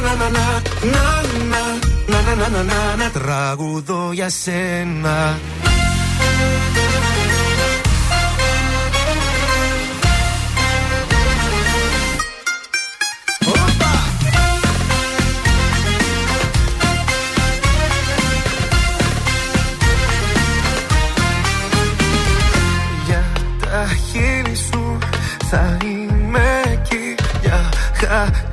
να 0.00 0.14
να 0.14 0.28
να 0.28 0.32
να 0.32 1.04
να 1.50 1.62
να 2.08 2.22
να 2.22 2.22
να 2.24 2.34
να 2.34 2.34
να 2.34 2.48
να 2.48 2.62
να 2.62 2.96
να 2.96 3.10
τραγουδώ 3.10 4.12
για 4.12 4.28
σένα 4.28 5.38
Για 23.06 23.24
τα 23.60 23.86
χείλη 24.10 24.56
σου 24.56 24.98
θα 25.50 25.76
είμαι 25.84 26.62
εκεί 26.72 27.14
Για 27.42 27.68
χατήρι 27.94 28.38
σου 28.42 28.49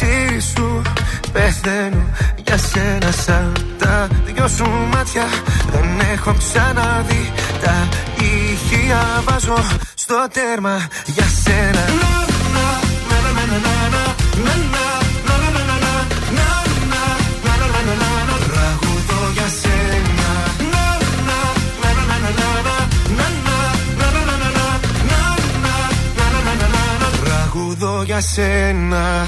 πεθαίνω 1.37 2.03
για 2.45 2.57
σένα 2.57 3.11
Σαν 3.11 3.51
τα 3.77 4.07
δυο 4.25 4.47
σου 4.47 4.69
μάτια. 4.93 5.25
Δεν 5.71 6.09
έχω 6.13 6.33
ξαναδεί 6.37 7.31
Τα 7.63 7.87
ηχεία 8.19 9.23
βάζω 9.25 9.57
στο 9.93 10.27
τέρμα 10.33 10.87
για 11.05 11.25
σένα. 11.43 11.85
Τραγουδώ 18.51 19.21
για 19.33 19.47
σένα. 19.61 20.25
Τραγουδώ 27.23 28.03
για 28.03 28.21
σένα 28.21 29.27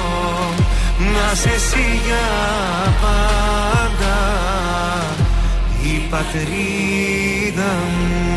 Να 1.13 1.35
σε 1.35 1.49
εσύ 1.49 2.01
για 2.05 2.27
πάντα 3.01 4.17
Η 5.83 6.07
πατρίδα 6.09 7.71
μου 7.97 8.31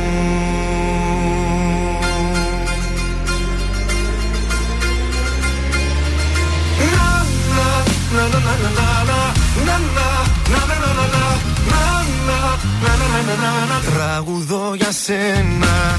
Τραγουδώ 13.95 14.75
για 14.75 14.93
σένα 14.93 15.99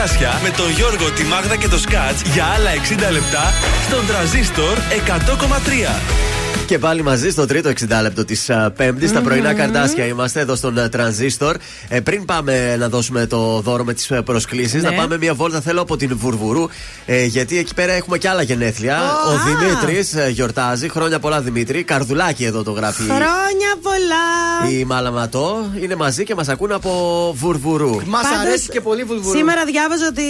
Καρδάσια 0.00 0.40
με 0.42 0.50
τον 0.50 0.70
Γιώργο, 0.70 1.10
τη 1.10 1.24
Μάγδα 1.24 1.56
και 1.56 1.68
το 1.68 1.78
Σκάτς 1.78 2.22
για 2.22 2.44
άλλα 2.44 2.70
60 2.70 3.12
λεπτά 3.12 3.52
στον 3.82 4.06
τραζίστορ 4.06 4.78
100,3. 4.78 6.29
Και 6.70 6.78
πάλι 6.78 7.02
μαζί 7.02 7.30
στο 7.30 7.46
τρίτο 7.46 7.68
60 7.68 7.72
λεπτό 8.02 8.24
της 8.24 8.50
Πέμπτης. 8.76 9.10
Στα 9.10 9.20
πρωινά 9.20 9.54
καρτάσια 9.54 10.06
είμαστε 10.06 10.40
εδώ 10.40 10.54
στον 10.54 10.90
Τρανζίστορ. 10.90 11.56
Ε, 11.88 12.00
πριν 12.00 12.24
πάμε 12.24 12.76
να 12.76 12.88
δώσουμε 12.88 13.26
το 13.26 13.60
δώρο 13.60 13.84
με 13.84 13.94
τις 13.94 14.10
προσκλήσεις, 14.24 14.82
Ναι. 14.82 14.88
να 14.88 14.94
πάμε 14.94 15.18
μια 15.18 15.34
βόλτα 15.34 15.60
θέλω 15.60 15.80
από 15.80 15.96
την 15.96 16.16
Βουρβουρού. 16.16 16.68
Ε, 17.06 17.24
γιατί 17.24 17.58
εκεί 17.58 17.74
πέρα 17.74 17.92
έχουμε 17.92 18.18
και 18.18 18.28
άλλα 18.28 18.42
γενέθλια. 18.42 18.98
Ο 19.02 19.30
Δημήτρης 19.46 20.14
γιορτάζει. 20.30 20.88
Χρόνια 20.88 21.18
πολλά 21.18 21.40
Δημήτρη. 21.40 21.82
Καρδουλάκι 21.82 22.44
εδώ 22.44 22.62
το 22.62 22.70
γράφει. 22.70 23.02
Χρόνια 23.02 23.76
πολλά! 23.82 24.70
Η 24.78 24.84
Μαλαματό 24.84 25.70
είναι 25.82 25.94
μαζί 25.96 26.24
και 26.24 26.34
μας 26.34 26.48
ακούν 26.48 26.72
από 26.72 26.90
Βουρβουρού. 27.38 28.00
Μας 28.06 28.22
Πάντως, 28.22 28.38
αρέσει 28.46 28.68
και 28.68 28.80
πολύ 28.80 29.02
βουλβουρού. 29.04 29.36
Σήμερα 29.36 29.64
διάβαζα 29.64 30.06
ότι 30.06 30.22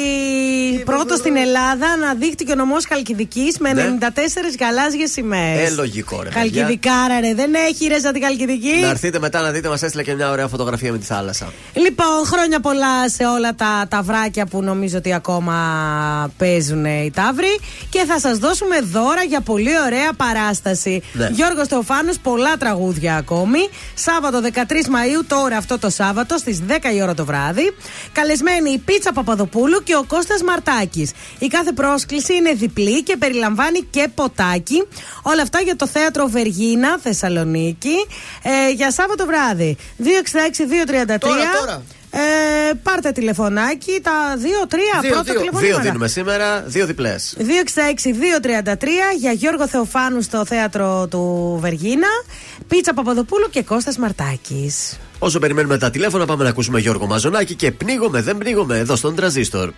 πρώτος 0.79 1.19
στην 1.19 1.37
Ελλάδα 1.37 1.87
αναδείχθηκε 1.87 2.53
ο 2.53 2.55
νομός 2.55 2.85
Χαλκιδικής 2.87 3.59
με 3.59 3.73
Ναι. 3.73 3.83
94 4.01 4.57
γαλάζιες 4.61 5.11
σημαίες. 5.11 5.71
Ε, 5.71 5.75
λογικό, 5.75 6.23
ρε. 6.23 6.29
παιδιά. 6.29 6.41
Χαλκιδικάρα, 6.41 7.21
ρε. 7.21 7.35
Δεν 7.35 7.55
έχει 7.69 7.87
ρε 7.87 7.99
σαν 7.99 8.13
τη 8.13 8.23
Χαλκιδική. 8.23 8.79
Να 8.81 8.89
έρθετε 8.89 9.19
μετά 9.19 9.41
να 9.41 9.51
δείτε, 9.51 9.69
μας 9.69 9.83
έστειλε 9.83 10.03
και 10.03 10.15
μια 10.15 10.31
ωραία 10.31 10.49
φωτογραφία 10.49 10.93
με 10.93 10.99
τη 10.99 11.05
θάλασσα. 11.07 11.53
Λοιπόν, 11.75 12.27
χρόνια 12.27 12.61
πολλά 12.61 13.09
σε 13.09 13.25
όλα 13.27 13.55
τα 13.55 13.87
ταυράκια 13.89 14.47
που 14.47 14.63
νομίζω 14.63 14.97
ότι 14.99 15.13
ακόμα 15.13 15.55
παίζουν 16.39 16.85
οι 16.85 17.11
ταύροι. 17.15 17.59
Και 17.89 18.05
θα 18.07 18.19
σας 18.21 18.39
δώσουμε 18.39 18.81
δώρα 18.81 19.23
για 19.23 19.41
πολύ 19.41 19.71
ωραία 19.87 20.13
παράσταση. 20.17 21.03
Ναι. 21.13 21.29
Γιώργος 21.33 21.67
Θεοφάνου, 21.67 22.13
πολλά 22.23 22.57
τραγούδια 22.57 23.17
ακόμη. 23.17 23.59
Σάββατο 23.95 24.41
13 24.41 24.89
Μαου, 24.91 25.25
τώρα 25.29 25.57
αυτό 25.57 25.79
το 25.79 25.91
Σάββατο 25.91 26.39
στις 26.39 26.61
10 26.69 26.73
η 26.95 27.03
ώρα 27.03 27.15
το 27.15 27.25
βράδυ. 27.25 27.75
Καλεσμένοι 28.13 28.71
η 28.71 28.79
Πίτσα 28.79 29.13
Παπαδοπούλου 29.13 29.83
και 29.83 29.97
ο 29.97 30.05
Κώστας 30.07 30.43
Μαρτάκης. 30.65 31.13
Η 31.39 31.47
κάθε 31.47 31.73
πρόσκληση 31.73 32.35
είναι 32.35 32.53
διπλή 32.53 33.03
και 33.03 33.17
περιλαμβάνει 33.17 33.83
και 33.91 34.09
ποτάκι. 34.15 34.87
Όλα 35.23 35.43
αυτά 35.43 35.61
για 35.61 35.77
το 35.77 35.87
θέατρο 35.87 36.27
Βεργίνα, 36.27 36.99
Θεσσαλονίκη. 37.03 38.07
Ε, 38.43 38.71
για 38.71 38.91
Σάββατο 38.91 39.27
βράδυ. 39.27 39.77
266-233. 39.99 41.19
Τώρα, 41.19 41.43
τώρα. 41.61 41.83
Ε, 42.13 42.19
πάρτε 42.83 43.13
τηλεφωνάκι, 43.13 44.01
τα 44.03 44.13
2-3 44.37 45.01
Δύο, 45.01 45.11
πρώτα 45.11 45.23
δύο. 45.23 45.33
Δύο 45.33 45.41
τηλεφωνήματα. 45.43 45.83
δίνουμε 45.83 46.09
σήμερα, 46.09 46.61
δύο 46.67 46.87
διπλές. 46.87 47.37
266-233 47.39 48.87
για 49.19 49.33
Γιώργο 49.33 49.69
Θεοφάνου 49.69 50.23
στο 50.23 50.45
θέατρο 50.45 51.07
του 51.11 51.57
Βεργίνα, 51.61 52.09
Πίτσα 52.69 52.95
Παπαδοπούλου 52.95 53.47
και 53.51 53.63
Κώστας 53.63 53.97
Μαρτάκης. 53.99 54.99
Όσο 55.19 55.39
περιμένουμε 55.39 55.79
τα 55.79 55.91
τηλέφωνα, 55.91 56.27
πάμε 56.27 56.43
να 56.45 56.49
ακούσουμε 56.49 56.81
Γιώργο 56.81 57.07
Μαζονάκη 57.07 57.55
και 57.55 57.71
πνίγομαι, 57.73 58.23
δεν 58.23 58.39
πνίγομαι 58.39 58.79
εδώ 58.79 58.97
στον 58.97 59.15
τραζίστορ. 59.15 59.73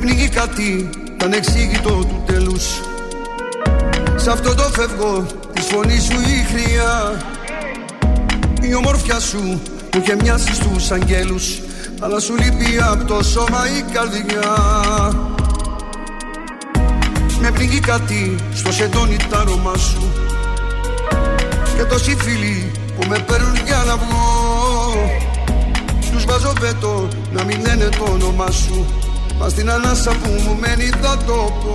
Με 0.00 0.04
πνίγει 0.04 0.28
κάτι 0.28 0.88
ανεξήγητο 1.22 1.88
του 1.88 2.22
τέλους. 2.26 2.64
Σ' 4.16 4.28
αυτό 4.28 4.54
το 4.54 4.62
φεύγω 4.62 5.26
της 5.52 5.64
φωνής 5.64 6.02
σου 6.04 6.20
η 6.20 6.46
χρειά. 6.52 7.22
Η 8.60 8.74
ομορφιά 8.74 9.20
σου 9.20 9.60
που 9.90 9.98
είχε 9.98 10.14
μοιάσει 10.14 10.54
στους 10.54 10.90
αγγέλους 10.90 11.60
Αλλά 12.00 12.20
σου 12.20 12.34
λείπει 12.36 12.78
από 12.90 13.04
το 13.04 13.22
σώμα 13.22 13.58
η 13.78 13.92
καρδιά. 13.92 14.56
Με 17.40 17.50
πνίγει 17.50 17.80
κάτι 17.80 18.36
στο 18.54 18.72
σεντόνι 18.72 19.16
τ' 19.16 19.34
άρωμά 19.34 19.76
σου. 19.76 20.12
Και 21.76 21.84
τόσοι 21.84 22.16
φίλοι 22.16 22.72
που 22.96 23.08
με 23.08 23.18
παίρνουν 23.18 23.56
για 23.66 23.82
να 23.86 23.96
βγω. 23.96 25.10
Τους 26.12 26.24
βάζω 26.24 26.52
βέτο 26.60 27.08
να 27.32 27.44
μην 27.44 27.60
λένε 27.60 27.88
το 27.98 28.12
όνομά 28.12 28.50
σου 28.50 28.86
Μα 29.38 29.48
στην 29.48 29.70
ανάσα 29.70 30.10
που 30.10 30.30
μου 30.44 30.56
μένει 30.60 30.90
θα 31.02 31.16
το 31.26 31.52
πω. 31.62 31.72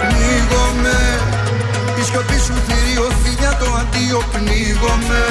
Πνίγομαι 0.00 0.98
Η 1.98 2.02
σιωπή 2.02 2.38
σου 2.38 2.54
θηρίο 2.66 3.06
φιλιά 3.22 3.56
το 3.60 3.66
αντίο 3.80 4.22
πνίγομαι. 4.32 5.24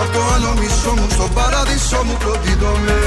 Απ' 0.00 0.12
το 0.12 0.20
άλλο 0.34 0.54
μισό 0.60 0.92
μου 0.96 1.06
στο 1.10 1.28
παράδεισο 1.34 2.02
μου 2.04 2.16
προδίδομαι 2.18 2.98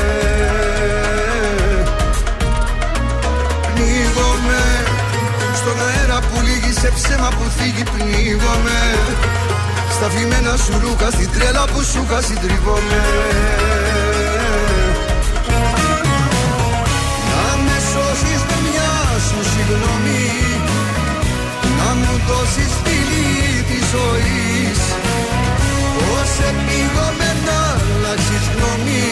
Πνίγομαι 3.68 4.62
Στον 5.56 5.78
αέρα 5.88 6.20
που 6.20 6.42
λύγει 6.42 6.74
σε 6.80 6.92
ψέμα 6.96 7.30
που 7.30 7.46
θίγει 7.58 7.84
πνίγομαι 7.84 8.80
στα 10.00 10.10
φημένα 10.10 10.56
σου 10.64 10.74
ρούχα, 10.84 11.10
στην 11.12 11.30
τρέλα 11.34 11.64
που 11.72 11.80
σου 11.92 12.02
είχα 12.06 12.20
συντριβόμαι 12.28 13.02
Να 17.32 17.48
με 17.66 17.78
σώσεις 17.92 18.42
με 18.50 18.58
μια 18.66 18.92
σου 19.28 19.40
συγγνώμη. 19.52 20.26
Να 21.78 21.90
μου 22.00 22.14
δώσεις 22.28 22.74
φίλη 22.84 23.64
της 23.70 23.84
ζωής. 23.96 24.82
Πώς 25.98 26.32
επίγομαι 26.50 27.30
να 27.48 27.60
αλλάξεις 27.82 28.46
γνώμη. 28.54 29.08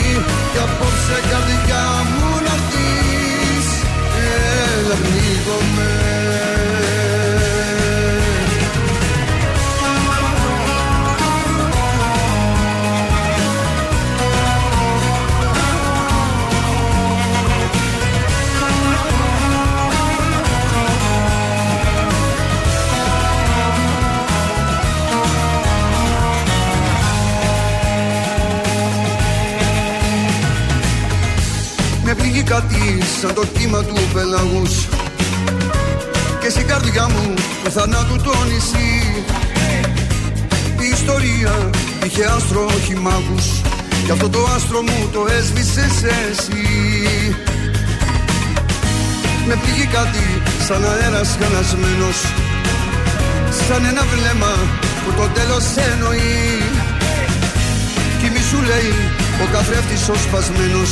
Κι 0.52 0.60
απόψε 0.66 1.18
καρδιά 1.30 1.86
μου 2.12 2.30
να 2.48 2.56
δεις 2.70 3.68
Έλα 4.76 4.96
πνίγομαι 5.04 6.07
κάτι 32.48 33.04
σαν 33.22 33.34
το 33.34 33.44
κύμα 33.58 33.84
του 33.84 33.96
πελαγούς. 34.14 34.74
Και 36.42 36.50
στην 36.50 36.68
καρδιά 36.68 37.08
μου 37.10 37.34
του 37.64 37.72
θανάτου 37.72 38.16
το 38.24 38.34
νησί. 38.50 38.92
Η 40.80 40.88
ιστορία 40.94 41.70
είχε 42.06 42.24
άστρο 42.26 42.66
όχι 42.66 42.96
μάγους. 42.96 43.48
Κι 44.06 44.12
αυτό 44.12 44.30
το 44.30 44.40
άστρο 44.56 44.82
μου 44.82 45.10
το 45.14 45.22
έσβησες 45.38 45.96
εσύ. 46.30 46.66
Με 49.48 49.56
πνίγει 49.62 49.88
κάτι 49.98 50.26
σαν 50.68 50.86
αέρας 50.86 51.38
χαλασμένος. 51.40 52.20
Σαν 53.68 53.86
ένα 53.86 54.04
βλέμμα 54.14 54.54
που 55.04 55.12
το 55.18 55.28
τέλος 55.38 55.66
εννοεί. 55.92 56.62
Κι 58.20 58.30
μη 58.34 58.42
σου 58.50 58.60
λέει 58.70 58.94
ο 59.44 59.46
καθρέφτης 59.54 60.10
ο 60.10 60.16
σπασμένος 60.16 60.92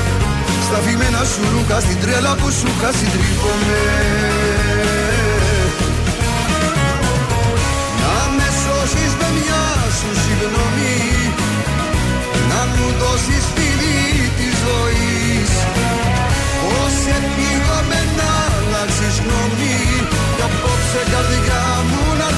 Στα 0.73 0.81
φημένα 0.87 1.23
σου 1.31 1.41
ρούχα 1.53 1.79
στην 1.79 1.97
τρέλα 2.01 2.33
που 2.39 2.49
σου 2.57 2.67
είχα 2.73 2.91
συντριβόμαι 2.97 3.83
Να 8.01 8.15
με 8.37 8.47
σώσεις 8.61 9.13
με 9.19 9.27
μια 9.37 9.63
σου 9.97 10.09
συγγνώμη 10.23 10.97
Να 12.51 12.61
μου 12.71 12.87
δώσεις 13.01 13.45
φίλη 13.53 13.99
της 14.37 14.53
ζωής. 14.65 15.51
Πώς 16.63 16.95
επίγομαι 17.17 17.99
να 18.19 18.31
αλλάξεις 18.55 19.15
γνώμη 19.23 19.77
Κι 20.35 20.43
απόψε 20.47 21.01
καρδιά 21.11 21.63
μου 21.89 22.01
να 22.21 22.29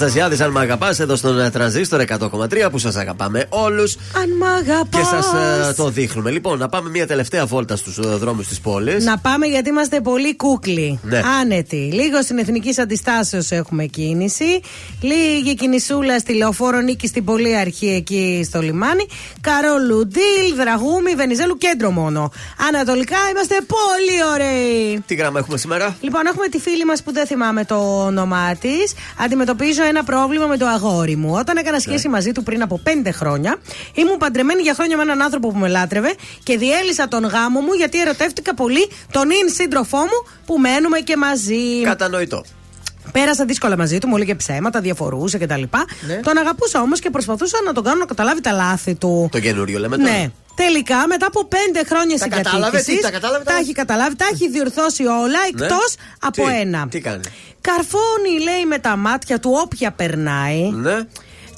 Αναστασιάδης, 0.00 0.40
αν 0.40 0.50
με 0.50 0.60
αγαπάς, 0.60 1.00
εδώ 1.00 1.16
στον 1.16 1.40
ε, 1.40 1.50
τρανζίστορ 1.50 2.00
100,3 2.00 2.68
που 2.70 2.78
σας 2.78 2.96
αγαπάμε 2.96 3.46
όλους 3.48 3.96
Αν 3.96 4.36
μ' 4.38 4.44
αγαπάς 4.44 5.00
και 5.00 5.04
σας 5.04 5.74
το 5.76 5.88
δείχνουμε. 5.88 6.30
Λοιπόν, 6.30 6.58
να 6.58 6.68
πάμε 6.68 6.90
μια 6.90 7.06
τελευταία 7.06 7.46
βόλτα 7.46 7.76
στους 7.76 8.18
δρόμους 8.18 8.46
της 8.48 8.60
πόλης. 8.60 9.04
Να 9.04 9.18
πάμε 9.18 9.46
γιατί 9.46 9.68
είμαστε 9.68 10.00
πολύ 10.00 10.36
κούκλοι. 10.36 10.98
Ναι. 11.02 11.22
Άνετοι. 11.40 11.90
Λίγο 11.92 12.22
στην 12.22 12.38
Εθνική 12.38 12.80
Αντιστάσεως 12.80 13.50
έχουμε 13.50 13.84
κίνηση. 13.84 14.60
Λίγη 15.00 15.54
κινησούλα 15.54 16.18
στη 16.18 16.32
Λεωφόρο 16.32 16.80
Νίκη 16.80 17.06
στην 17.06 17.24
Πολύ 17.24 17.56
Αρχή 17.56 17.88
εκεί 17.88 18.42
στο 18.44 18.60
λιμάνι. 18.60 19.06
Καρόλου 19.40 20.06
Ντίλ, 20.06 20.56
Δραγούμη, 20.56 21.14
Βενιζέλου 21.14 21.56
κέντρο 21.56 21.90
μόνο. 21.90 22.30
Ανατολικά 22.68 23.16
είμαστε 23.30 23.56
πολύ 23.66 24.18
ωραίοι. 24.32 25.02
Τι 25.06 25.14
γράμμα 25.14 25.38
έχουμε 25.38 25.56
σήμερα; 25.56 25.96
Λοιπόν, 26.00 26.26
έχουμε 26.26 26.48
τη 26.48 26.58
φίλη 26.58 26.84
μας 26.84 27.02
που 27.02 27.12
δεν 27.12 27.26
θυμάμαι 27.26 27.64
το 27.64 28.04
όνομά 28.04 28.54
της. 28.54 28.92
Αντιμετωπίζω 29.18 29.82
ένα 29.88 30.04
πρόβλημα 30.04 30.46
με 30.46 30.56
το 30.56 30.66
αγόρι 30.66 31.16
μου. 31.16 31.32
Όταν 31.34 31.56
έκανα 31.56 31.78
σχέση 31.78 32.08
μαζί 32.08 32.32
του 32.32 32.42
πριν 32.42 32.62
από 32.62 32.78
πέντε 32.82 33.10
χρόνια, 33.10 33.56
ήμουν 33.94 34.16
παντρεμένη 34.16 34.62
για 34.62 34.74
χρόνια 34.74 34.96
με 34.96 35.02
έναν 35.02 35.22
άνθρωπο 35.22 35.48
που 35.48 35.58
με 35.58 35.68
λάτρευε 35.68 36.14
και 36.42 36.58
διέλυσα 36.58 37.08
τον 37.08 37.24
γάμο 37.24 37.60
μου 37.60 37.72
γιατί 37.72 38.00
ερωτεύτηκα 38.00 38.54
πολύ 38.54 38.88
τον 39.10 39.30
ίν 39.30 39.48
σύντροφό 39.48 39.98
μου 39.98 40.38
που 40.46 40.58
μένουμε 40.58 40.98
και 40.98 41.16
μαζί. 41.16 41.82
Κατανοητό. 41.82 42.44
Πέρασα 43.12 43.44
δύσκολα 43.44 43.76
μαζί 43.76 43.98
του, 43.98 44.08
μου 44.08 44.16
έλεγε 44.16 44.34
ψέματα, 44.34 44.80
διαφορούσε 44.80 45.38
κτλ. 45.38 45.62
Ναι. 46.06 46.14
Τον 46.22 46.38
αγαπούσα 46.38 46.80
όμως 46.80 47.00
και 47.00 47.10
προσπαθούσα 47.10 47.56
να 47.64 47.72
τον 47.72 47.84
κάνω 47.84 47.98
να 47.98 48.04
καταλάβει 48.04 48.40
τα 48.40 48.52
λάθη 48.52 48.94
του. 48.94 49.28
Το 49.32 49.40
καινούριο 49.40 49.78
λέμε 49.78 49.96
τώρα. 49.96 50.10
Ναι. 50.10 50.30
Τελικά, 50.54 51.06
μετά 51.06 51.26
από 51.26 51.44
πέντε 51.44 51.84
χρόνια 51.86 52.18
Τα 52.18 52.28
κατάλαβε, 52.28 52.64
συγκατοίκησης, 52.64 52.96
τι, 52.96 53.02
τα 53.02 53.10
κατάλαβε, 53.10 53.44
τα- 53.44 53.54
έχει 53.56 53.72
καταλάβει, 53.72 54.16
τα 54.16 54.24
έχει 54.32 54.48
διορθώσει 54.48 55.02
όλα 55.06 55.24
Ναι. 55.54 55.64
εκτός 55.64 55.94
από 56.20 56.42
Τι, 56.44 56.52
ένα. 56.60 56.88
Τι 56.88 57.00
κάνει; 57.00 57.20
Καρφώνει, 57.60 58.42
λέει, 58.42 58.64
με 58.68 58.78
τα 58.78 58.96
μάτια 58.96 59.38
του 59.40 59.50
όποια 59.64 59.90
περνάει. 59.92 60.70
Ναι. 60.70 60.96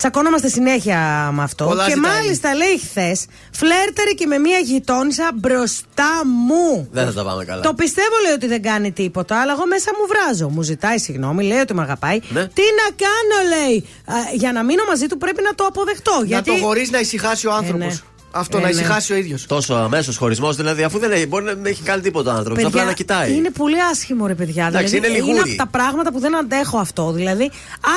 Τσακώνομαστε 0.01 0.49
συνέχεια 0.49 1.31
με 1.33 1.43
αυτό. 1.43 1.65
Πολλά 1.65 1.85
και 1.87 1.95
ζητάει. 1.95 2.13
μάλιστα 2.13 2.55
λέει 2.55 2.79
χθες, 2.79 3.27
φλέρτερε 3.53 4.11
και 4.11 4.27
με 4.27 4.39
μία 4.39 4.59
γειτόνισσα 4.59 5.31
μπροστά 5.35 6.23
μου. 6.47 6.89
Δεν 6.93 7.07
θα 7.07 7.13
τα 7.13 7.25
πάμε 7.25 7.45
καλά. 7.45 7.63
Το 7.63 7.75
πιστεύω, 7.75 8.15
λέει 8.25 8.33
ότι 8.33 8.47
δεν 8.47 8.63
κάνει 8.63 8.93
τίποτα, 8.93 9.41
αλλά 9.41 9.53
εγώ 9.53 9.67
μέσα 9.67 9.91
μου 9.99 10.07
βράζω. 10.07 10.49
Μου 10.49 10.63
ζητάει 10.63 10.99
συγγνώμη, 10.99 11.45
λέει 11.45 11.59
ότι 11.59 11.75
με 11.75 11.83
αγαπάει. 11.83 12.21
Ναι. 12.29 12.47
Τι 12.47 12.63
να 12.81 12.97
κάνω, 13.05 13.57
λέει. 13.57 13.89
Α, 14.05 14.15
για 14.35 14.53
να 14.53 14.65
μείνω 14.65 14.85
μαζί 14.89 15.07
του 15.07 15.19
πρέπει 15.19 15.43
να 15.43 15.55
το 15.55 15.65
αποδεχτώ. 15.65 16.23
γιατί... 16.25 16.51
Να 16.51 16.57
το 16.57 16.65
χωρίς 16.65 16.91
να 16.91 17.01
ησυχάσει 17.01 17.47
ο 17.47 17.53
άνθρωπο. 17.53 17.85
ναι. 17.85 17.99
Αυτό 18.31 18.57
Ε, 18.59 18.61
να 18.61 18.67
ναι. 18.67 18.73
ησυχάσει 18.73 19.13
ο 19.13 19.17
ίδιος. 19.17 19.47
Τόσο 19.47 19.75
αμέσως 19.75 20.17
χωρισμός, 20.17 20.57
δηλαδή, 20.57 20.83
αφού 20.83 20.99
δεν 20.99 21.13
έχει, 21.13 21.27
μπορεί 21.27 21.45
να 21.45 21.55
μην 21.55 21.67
έχει 21.67 21.83
κάνει 21.83 22.03
τίποτα 22.03 22.31
ο 22.35 22.37
άνθρωπος. 22.37 22.63
Παιδιά, 22.63 22.79
Απλά 22.79 22.85
να 22.91 22.93
κοιτάει. 22.97 23.33
Είναι 23.35 23.51
πολύ 23.51 23.83
άσχημο, 23.83 24.27
ρε 24.27 24.35
παιδιά. 24.35 24.67
Εντάξει, 24.67 24.89
δηλαδή, 24.99 25.09
είναι 25.09 25.17
λιγούρι. 25.27 25.39
από 25.51 25.57
τα 25.57 25.67
πράγματα 25.67 26.13
που 26.13 26.19
δεν 26.19 26.37
αντέχω 26.37 26.79
αυτό. 26.79 27.13
Δηλαδή, 27.13 27.51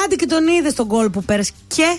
άντε 0.04 0.16
και 0.16 0.26
τον 0.26 0.48
είδες 0.48 0.74
τον 0.74 0.88
κόλ 0.88 1.10
που 1.10 1.24
πέρασε. 1.24 1.52
Και 1.68 1.98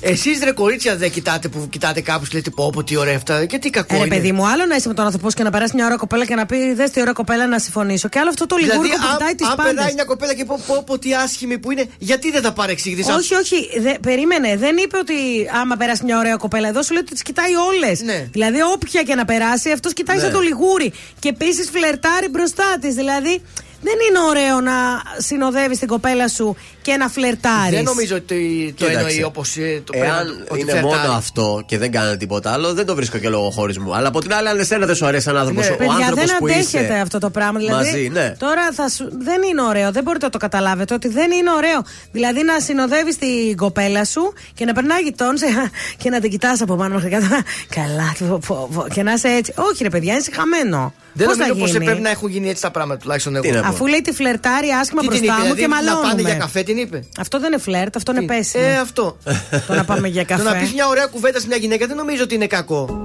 Εσείς 0.00 0.38
ρε 0.44 0.52
κορίτσια 0.52 0.96
δεν 0.96 1.10
κοιτάτε 1.10 1.48
που 1.48 1.66
κοιτάτε 1.70 2.00
κάπου 2.00 2.24
και 2.24 2.36
λέτε 2.36 2.50
πω 2.50 2.70
πω 2.70 2.84
τι 2.84 2.96
ωραία 2.96 3.16
αυτά 3.16 3.44
και 3.46 3.58
τι 3.58 3.70
κακό 3.70 3.94
Ε, 3.94 3.98
ρε 3.98 4.04
είναι. 4.06 4.14
παιδί 4.16 4.32
μου, 4.32 4.46
άλλο 4.48 4.64
να 4.66 4.74
είσαι 4.76 4.88
με 4.88 4.94
τον 4.94 5.04
άνθρωπό 5.04 5.30
σου 5.30 5.36
και 5.36 5.42
να 5.42 5.50
περάσει 5.50 5.74
μια 5.74 5.86
ώρα 5.86 5.96
κοπέλα 5.96 6.24
και 6.24 6.34
να 6.34 6.46
πει 6.46 6.72
Δες 6.74 6.90
τι 6.90 7.00
ώρα 7.00 7.12
κοπέλα 7.12 7.46
να 7.46 7.58
συμφωνήσω. 7.58 8.08
Και 8.08 8.18
άλλο 8.18 8.28
αυτό 8.28 8.46
το 8.46 8.56
Δηλαδή, 8.56 8.72
λιγούρι 8.72 8.88
που 8.88 9.06
αν, 9.10 9.16
κοιτάει 9.16 9.34
τις 9.34 9.46
αν 9.46 9.54
περνάει 9.56 9.74
πάντε. 9.74 9.92
μια 9.94 10.04
κοπέλα 10.04 10.34
και 10.34 10.44
πω, 10.44 10.60
πω, 10.66 10.82
πω 10.86 10.98
τι 10.98 11.14
άσχημη 11.14 11.58
που 11.58 11.70
είναι, 11.70 11.86
γιατί 11.98 12.30
δεν 12.30 12.42
τα 12.42 12.52
παρεξήγησε. 12.52 13.12
Όχι, 13.12 13.34
όχι, 13.34 13.68
δε, 13.80 13.92
περίμενε. 14.02 14.56
Δεν 14.56 14.76
είπε 14.76 14.96
ότι 14.96 15.14
άμα 15.60 15.76
περάσει 15.76 16.04
μια 16.04 16.18
ωραία 16.18 16.36
κοπέλα 16.36 16.68
εδώ, 16.68 16.82
σου 16.82 16.92
λέει 16.92 17.02
ότι 17.02 17.12
τις 17.12 17.22
κοιτάει 17.22 17.54
όλες. 17.54 18.00
Ναι. 18.00 18.28
Δηλαδή, 18.32 18.58
όποια 18.74 19.02
και 19.02 19.14
να 19.14 19.24
περάσει, 19.24 19.70
αυτός 19.70 19.92
κοιτάει 19.92 20.16
Ναι. 20.16 20.22
σαν 20.22 20.32
το 20.32 20.40
λιγούρι. 20.40 20.92
Και 21.18 21.28
επίσης 21.28 21.70
φλερτάρει 21.70 22.28
μπροστά 22.30 22.64
της. 22.80 22.94
Δηλαδή, 22.94 23.42
δεν 23.80 23.94
είναι 24.08 24.18
ωραίο 24.28 24.60
να 24.60 24.72
συνοδεύεις 25.18 25.78
την 25.78 25.88
κοπέλα 25.88 26.28
σου 26.28 26.56
και 26.82 26.96
να 26.96 27.08
φλερτάρεις. 27.08 27.70
Δεν 27.74 27.84
νομίζω 27.84 28.16
ότι 28.16 28.74
το 28.78 28.84
Κοίταξε. 28.84 28.98
εννοεί 29.06 29.22
όπως 29.24 29.52
το 29.84 29.92
πρέπει 29.92 30.06
Εάν 30.06 30.26
να- 30.26 30.44
ότι 30.50 30.60
είναι 30.60 30.70
φλερτάρει. 30.70 30.96
μόνο 30.98 31.12
αυτό 31.12 31.62
και 31.66 31.78
δεν 31.78 31.90
κάνει 31.90 32.16
τίποτα 32.16 32.52
άλλο, 32.52 32.74
δεν 32.74 32.86
το 32.86 32.94
βρίσκω 32.94 33.18
και 33.18 33.28
λόγω 33.28 33.50
χωρισμού. 33.50 33.94
Αλλά 33.94 34.08
από 34.08 34.20
την 34.20 34.34
άλλη, 34.34 34.48
αν 34.48 34.58
εσένα 34.58 34.86
δεν 34.86 34.94
σου 34.94 35.06
αρέσει 35.06 35.26
ένα 35.30 35.38
άνθρωπος, 35.40 35.68
Ναι. 35.68 35.74
ο 35.74 35.76
Παιδιά, 35.76 35.92
άνθρωπος 35.94 36.24
δεν 36.24 36.36
που 36.38 36.44
αντέχετε 36.46 36.84
είσαι. 36.84 36.92
αυτό 37.02 37.18
το 37.18 37.30
πράγμα. 37.30 37.58
Δηλαδή, 37.58 37.84
Μαζί, 37.90 38.08
ναι. 38.12 38.34
Τώρα 38.38 38.72
θα 38.72 38.88
σου... 38.88 39.08
δεν 39.18 39.42
είναι 39.42 39.62
ωραίο. 39.62 39.92
Δεν 39.92 40.02
μπορείτε 40.02 40.24
να 40.24 40.30
το 40.30 40.38
καταλάβετε 40.38 40.94
ότι 40.94 41.08
δεν 41.08 41.30
είναι 41.30 41.50
ωραίο. 41.56 41.82
Δηλαδή 42.12 42.42
να 42.42 42.60
συνοδεύεις 42.60 43.18
την 43.18 43.56
κοπέλα 43.56 44.04
σου 44.04 44.32
και 44.54 44.64
να 44.64 44.72
περνάει 44.72 45.00
γειτόνι 45.02 45.38
και 46.02 46.10
να 46.10 46.20
την 46.20 46.30
κοιτάς 46.30 46.60
από 46.60 46.74
πάνω 46.76 46.94
μέχρι 46.94 47.10
κάτω. 47.10 47.26
Καλά, 47.78 48.14
πω, 48.28 48.38
πω, 48.46 48.68
πω, 48.74 48.86
και 48.94 49.02
να 49.02 49.12
είσαι 49.12 49.28
έτσι. 49.28 49.52
Όχι, 49.56 49.82
ρε 49.82 49.88
παιδιά, 49.90 50.12
είναι 50.12 50.22
συχαμένο. 50.22 50.92
Δεν 51.18 51.26
Πώς 51.26 51.36
νομίζω 51.36 51.54
θα 51.54 51.60
πως 51.60 51.70
γίνει; 51.72 51.84
πρέπει 51.84 52.00
να 52.00 52.10
έχουν 52.10 52.28
γίνει 52.28 52.48
έτσι 52.48 52.62
τα 52.62 52.70
πράγματα 52.70 53.00
τουλάχιστον 53.00 53.34
εγώ. 53.36 53.44
Τι 53.44 53.50
να 53.50 53.60
πω. 53.62 53.68
Αφού 53.68 53.86
λέει 53.86 54.00
τη 54.02 54.12
φλερτάρει 54.12 54.68
άσχημα 54.80 55.00
Τι 55.00 55.08
την 55.08 55.18
μπροστά 55.18 55.24
είπε, 55.24 55.48
μου 55.48 55.54
δηλαδή, 55.54 55.60
και 55.60 55.66
να 55.68 55.74
μαλώνουμε. 55.74 56.08
πάνε 56.08 56.20
για 56.22 56.34
καφέ 56.34 56.62
την 56.62 56.76
είπε; 56.76 57.04
Αυτό 57.20 57.38
δεν 57.40 57.52
είναι 57.52 57.62
φλερτ, 57.62 57.96
αυτό 57.96 58.12
είναι 58.12 58.22
πέσιμο. 58.32 58.64
Ε, 58.66 58.76
αυτό. 58.76 59.16
Το 59.66 59.74
να 59.74 59.84
πάμε 59.84 60.08
για 60.08 60.24
Το 60.28 60.34
να 60.34 60.42
πεις 60.52 60.60
καφέ. 60.60 60.72
μια 60.74 60.86
ωραία 60.86 61.06
κουβέντα 61.06 61.40
σε 61.40 61.46
μια 61.46 61.56
γυναίκα 61.56 61.86
δεν 61.86 61.96
νομίζω 61.96 62.22
ότι 62.22 62.34
είναι 62.34 62.46
κακό. 62.46 63.02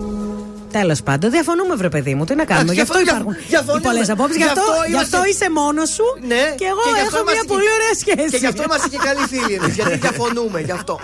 Τέλος 0.79 1.01
πάντων, 1.07 1.31
διαφωνούμε, 1.31 1.75
βρε 1.75 1.89
παιδί 1.89 2.13
μου. 2.15 2.23
Τι 2.25 2.35
να 2.35 2.45
κάνουμε. 2.45 2.71
Εντάξει, 2.73 2.75
Γι' 2.75 2.81
αυτό 2.87 2.97
διαφο- 3.03 3.11
υπάρχουν 3.13 3.33
διαφωνούμε. 3.53 3.81
οι 3.83 3.87
πολλές 3.89 4.09
απόψεις. 4.15 4.37
Γι' 4.37 4.43
Γι' 4.43 4.49
αυτό, 4.49 4.61
αυτό 4.71 4.83
γι' 4.85 4.91
είμαστε- 4.93 5.17
αυτό 5.19 5.29
είσαι 5.29 5.47
μόνος 5.59 5.89
σου. 5.97 6.05
Ναι, 6.31 6.43
Και 6.61 6.67
εγώ 6.73 6.83
γι' 6.95 7.03
αυτό 7.05 7.17
έχω 7.17 7.23
μια 7.27 7.33
είμαστε 7.33 7.51
πολύ 7.53 7.67
και- 7.69 7.75
ωραία 7.77 7.93
σχέση. 8.03 8.29
Και 8.33 8.39
γι' 8.43 8.49
αυτό 8.53 8.61
είμαστε 8.67 8.87
και 8.93 8.99
καλοί 9.07 9.23
φίλοι 9.33 9.53
εμείς, 9.59 9.73
γιατί 9.79 9.95
διαφωνούμε 10.05 10.59
γι' 10.67 10.75
αυτό. 10.79 10.95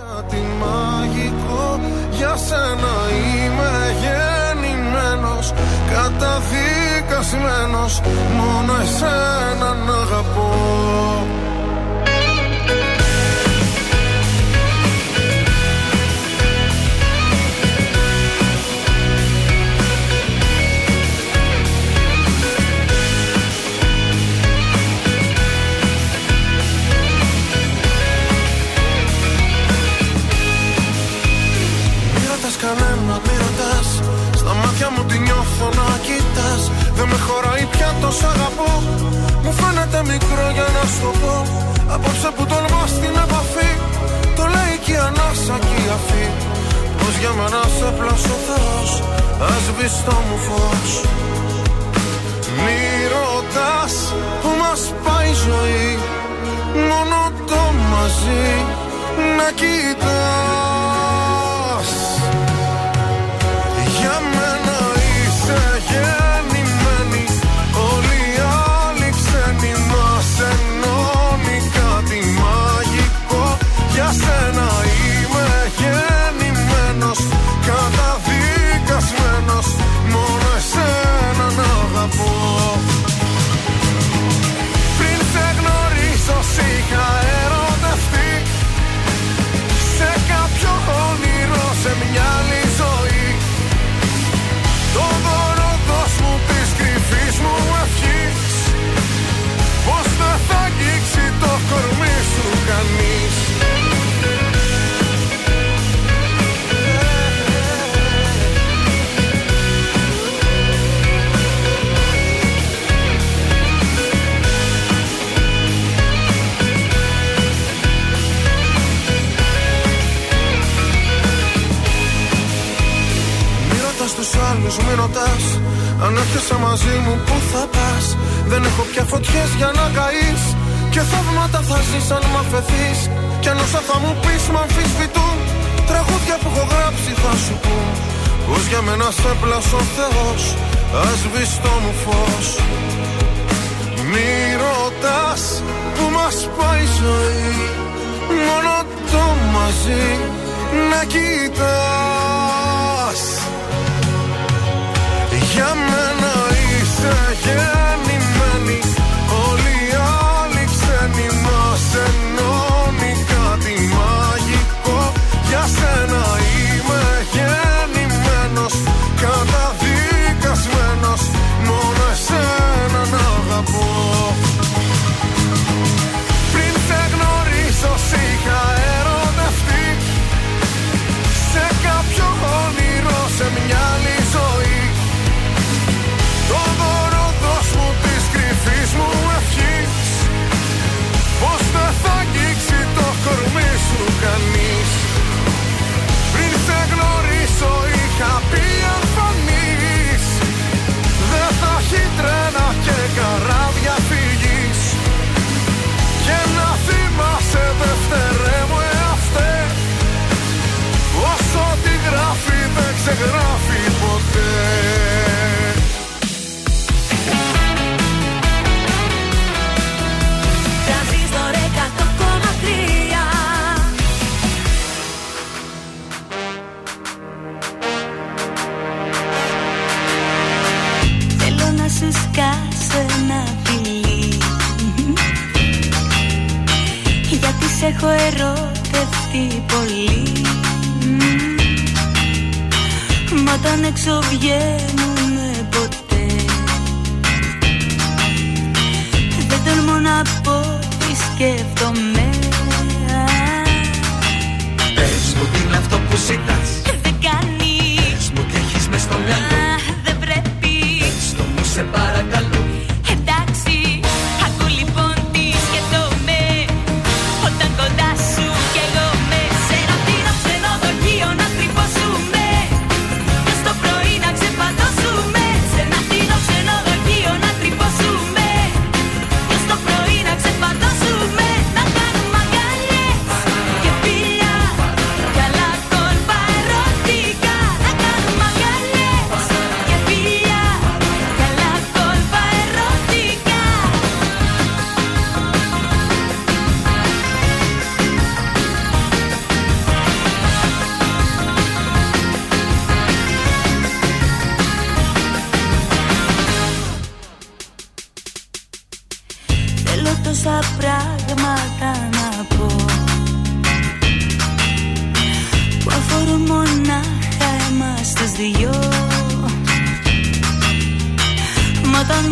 Κάτι 0.00 0.38
μαγικό 0.62 1.64
για 2.18 2.32
σένα 2.46 2.92
είμαι 3.34 3.70
γεννημένος 5.16 5.52
Καταδικασμένος 5.92 8.00
μόνο 8.36 8.72
εσένα 8.82 9.74
να 9.86 9.92
αγαπώ 9.92 10.50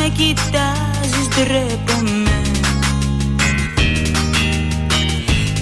με 0.05 0.11
κοιτάζεις 0.11 1.29
ντρέπομαι. 1.29 2.41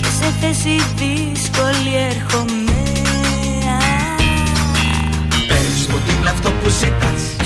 Και 0.00 0.08
σε 0.18 0.32
θέση 0.40 0.82
δύσκολη 0.96 1.96
έρχομαι. 2.10 2.82
Πες 5.48 5.86
μου 5.88 5.98
τι 6.06 6.12
είναι 6.20 6.30
αυτό 6.30 6.50
που 6.50 6.68
ζητάς. 6.68 7.41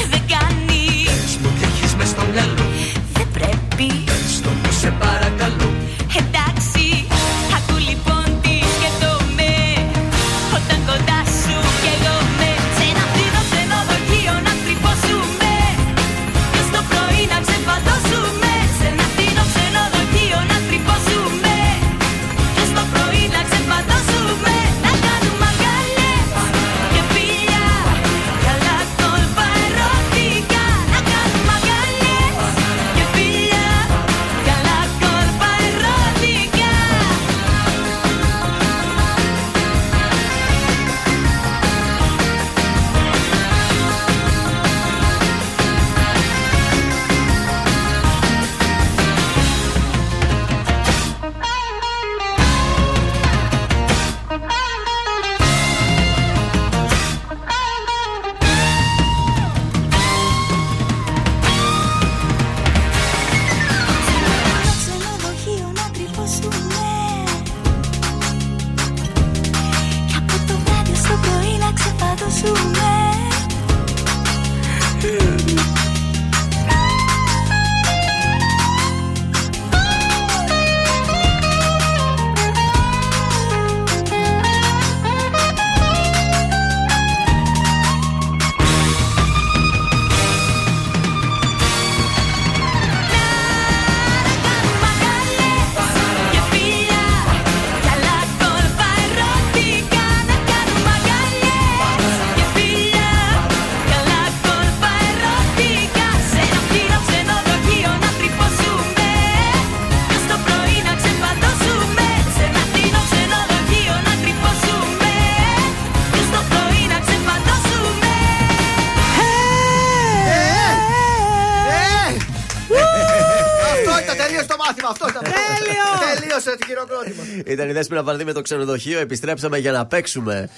Ήταν 127.76 127.88
η 127.88 127.88
Δέσποινα 127.88 128.02
Βαρδί 128.02 128.24
με 128.24 128.32
το 128.32 128.42
ξενοδοχείο. 128.42 128.98
Επιστρέψαμε 128.98 129.58
για 129.58 129.72
να 129.72 129.86
παίξουμε. 129.86 130.48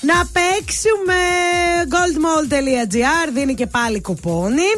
Να 0.00 0.14
παίξουμε 0.32 1.14
goldmall.gr 1.88 3.32
δίνει 3.34 3.54
και 3.54 3.66
πάλι 3.66 4.00
κουπόνι 4.00 4.70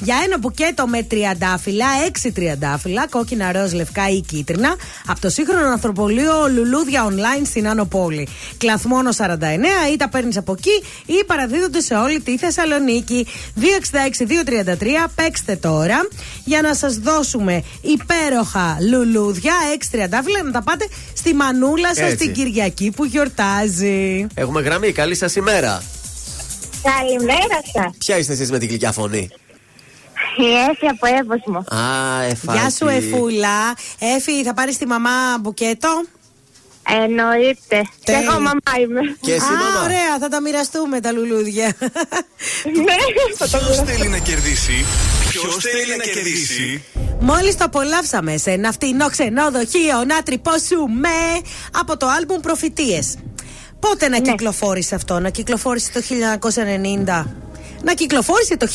για 0.00 0.16
ένα 0.24 0.38
μπουκέτο 0.38 0.86
με 0.86 1.02
τριαντάφυλλα, 1.02 1.86
έξι 2.06 2.32
τριαντάφυλλα, 2.32 3.06
κόκκινα, 3.08 3.52
ροζ, 3.52 3.72
λευκά 3.72 4.08
ή 4.08 4.20
κίτρινα 4.20 4.76
από 5.06 5.20
το 5.20 5.30
σύγχρονο 5.30 5.68
ανθρωπολείο 5.68 6.32
Λουλούδια 6.54 7.08
Online 7.08 7.46
στην 7.46 7.68
Άνω 7.68 7.84
Πόλη. 7.84 8.28
Κλαθμόνο 8.58 9.10
49 9.16 9.92
ή 9.92 9.96
τα 9.96 10.08
παίρνεις 10.08 10.36
από 10.36 10.52
εκεί 10.52 10.82
ή 11.06 11.24
παραδίδονται 11.26 11.80
σε 11.80 11.94
όλη 11.94 12.20
τη 12.20 12.38
Θεσσαλονίκη. 12.38 13.26
266-233, 13.56 15.10
παίξτε 15.14 15.56
τώρα 15.56 16.08
για 16.44 16.62
να 16.62 16.74
σας 16.74 16.96
δώσουμε 16.96 17.64
υπέροχα 17.80 18.76
λουλούδια, 18.90 19.54
έξι 19.74 19.90
τριαντάφυλλα 19.90 20.42
να 20.42 20.50
τα 20.50 20.62
πάτε 20.62 20.88
στη 21.14 21.34
μανούλα 21.34 21.94
σας 21.94 22.12
Έτσι. 22.12 22.16
την 22.16 22.32
Κυριακή 22.32 22.90
που 22.96 23.04
γιορτάζει. 23.04 24.26
Έχουμε 24.34 24.60
γραμμή. 24.60 24.92
Καλή 24.92 25.14
σας 25.14 25.34
ημέρα. 25.34 25.82
Καλημέρα 26.82 27.60
σας. 27.72 27.96
Ποια 27.98 28.18
είστε 28.18 28.32
εσείς 28.32 28.50
με 28.50 28.58
την 28.58 28.68
γλυκιά 28.68 28.92
φωνή; 28.92 29.30
Η 30.38 30.46
Έφη 30.70 30.86
από 30.86 31.06
Εύωσμο. 31.20 31.58
Α, 31.58 32.22
εφάκι. 32.22 32.58
Γεια 32.58 32.70
σου, 32.70 32.86
Εφούλα. 32.86 33.74
Έφη, 33.98 34.44
θα 34.44 34.54
πάρεις 34.54 34.78
τη 34.78 34.86
μαμά 34.86 35.10
μπουκέτο; 35.40 36.02
Εννοείται. 37.02 37.82
Και 38.04 38.12
εγώ 38.12 38.32
μαμά 38.32 38.72
είμαι. 38.80 39.00
Και 39.20 39.32
εσύ, 39.32 39.44
Α, 39.44 39.50
μαμά. 39.50 39.84
ωραία, 39.84 40.18
θα 40.20 40.28
τα 40.28 40.40
μοιραστούμε 40.40 41.00
τα 41.00 41.12
λουλούδια. 41.12 41.74
Ποιος 43.38 43.76
θέλει 43.86 44.08
να 44.08 44.18
κερδίσει; 44.18 44.84
Ποιος 45.28 45.56
θέλει 45.56 45.96
να 45.96 46.04
κερδίσει; 46.04 46.84
Μόλις 47.20 47.56
το 47.56 47.64
απολαύσαμε 47.64 48.36
σε 48.36 48.50
ένα 48.50 48.72
φτηνό 48.72 49.08
ξενοδοχείο 49.10 50.04
να 50.06 50.22
τρυπώσουμε 50.22 51.08
από 51.72 51.96
το 51.96 52.06
άλμπουμ 52.06 52.40
Προφητείες. 52.40 53.16
Πότε 53.80 54.08
να 54.08 54.18
κυκλοφόρησε 54.18 54.94
αυτό, 54.94 55.18
να 55.18 55.30
κυκλοφόρησε 55.30 55.90
το 55.92 56.00
1990. 56.00 57.26
Να 57.82 57.94
κυκλοφόρησε 57.94 58.56
το 58.56 58.66
1999, 58.66 58.70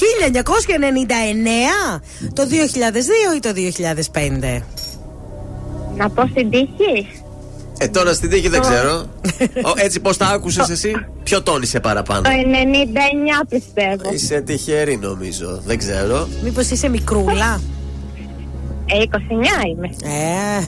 το 2.33 2.43
2002 2.43 3.35
ή 3.35 3.39
το 3.39 3.53
2005. 4.59 4.61
Να 5.97 6.09
πω 6.09 6.27
στην 6.27 6.49
τύχη. 6.49 7.07
Ε, 7.77 7.87
τώρα 7.87 8.13
στην 8.13 8.29
τύχη 8.29 8.47
δεν 8.47 8.61
ξέρω. 8.61 9.05
Ο, 9.39 9.71
έτσι 9.75 9.99
πώς 9.99 10.17
τα 10.17 10.27
άκουσες 10.27 10.69
εσύ; 10.69 11.05
Ποιο 11.23 11.41
τόνισε 11.43 11.79
παραπάνω; 11.79 12.21
Το 12.21 12.29
99 13.43 13.45
πιστεύω. 13.49 14.13
Είσαι 14.13 14.41
τυχερή 14.41 14.97
νομίζω. 14.97 15.61
Δεν 15.65 15.77
ξέρω. 15.77 16.27
Μήπως 16.43 16.69
είσαι 16.69 16.89
μικρούλα; 16.89 17.61
Ε, 18.85 19.03
29 19.03 19.07
είμαι. 19.69 19.89
Ε. 20.03 20.63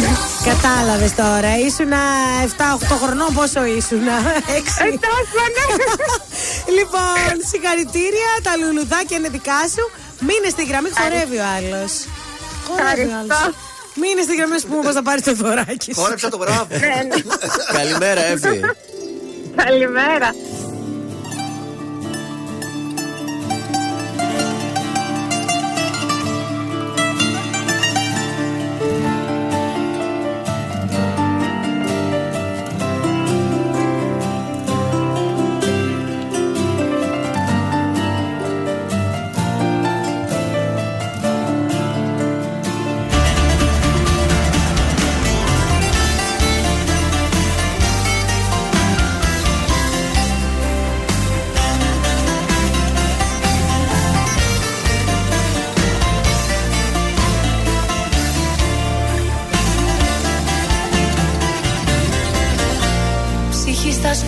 Κατάλαβες 0.50 1.14
τώρα. 1.14 1.58
Ήσουνα 1.66 2.00
7-8 2.46 2.96
χρονών. 3.02 3.34
Πόσο 3.34 3.64
ήσουνα, 3.64 4.16
6. 4.82 4.84
λοιπόν, 6.78 7.32
συγχαρητήρια. 7.50 8.30
Τα 8.42 8.56
λουλουδάκια 8.56 9.16
είναι 9.16 9.28
δικά 9.28 9.60
σου. 9.74 9.84
Μείνε 10.26 10.48
στη 10.50 10.64
γραμμή, 10.64 10.88
χορεύει 10.98 11.36
ο 11.36 11.46
άλλος. 11.56 11.92
Χορεύει 12.66 13.12
ο 13.12 13.18
άλλος. 13.20 13.54
Μείνε 13.94 14.22
στη 14.22 14.34
γραμμή, 14.36 14.58
σου 14.60 14.66
πούμε 14.66 14.82
πώς 14.82 14.94
θα 14.94 15.02
πάρεις 15.02 15.22
το 15.24 15.34
δωράκι 15.34 15.92
σου. 15.94 16.00
Χόρεψα 16.00 16.28
το 16.28 16.36
μπράβο. 16.36 16.66
Καλημέρα, 17.72 18.20
Εύη. 18.24 18.60
Καλημέρα. 19.56 20.28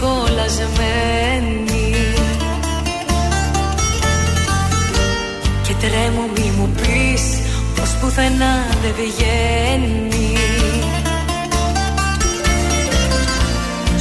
κολλασμένη. 0.00 1.56
Και 5.62 5.74
τρέμω 5.80 6.24
μη 6.34 6.52
μου 6.56 6.68
πεις 6.76 7.24
πως 7.76 7.90
πουθενά 8.00 8.54
δεν 8.82 8.94
βγαίνει 8.96 10.36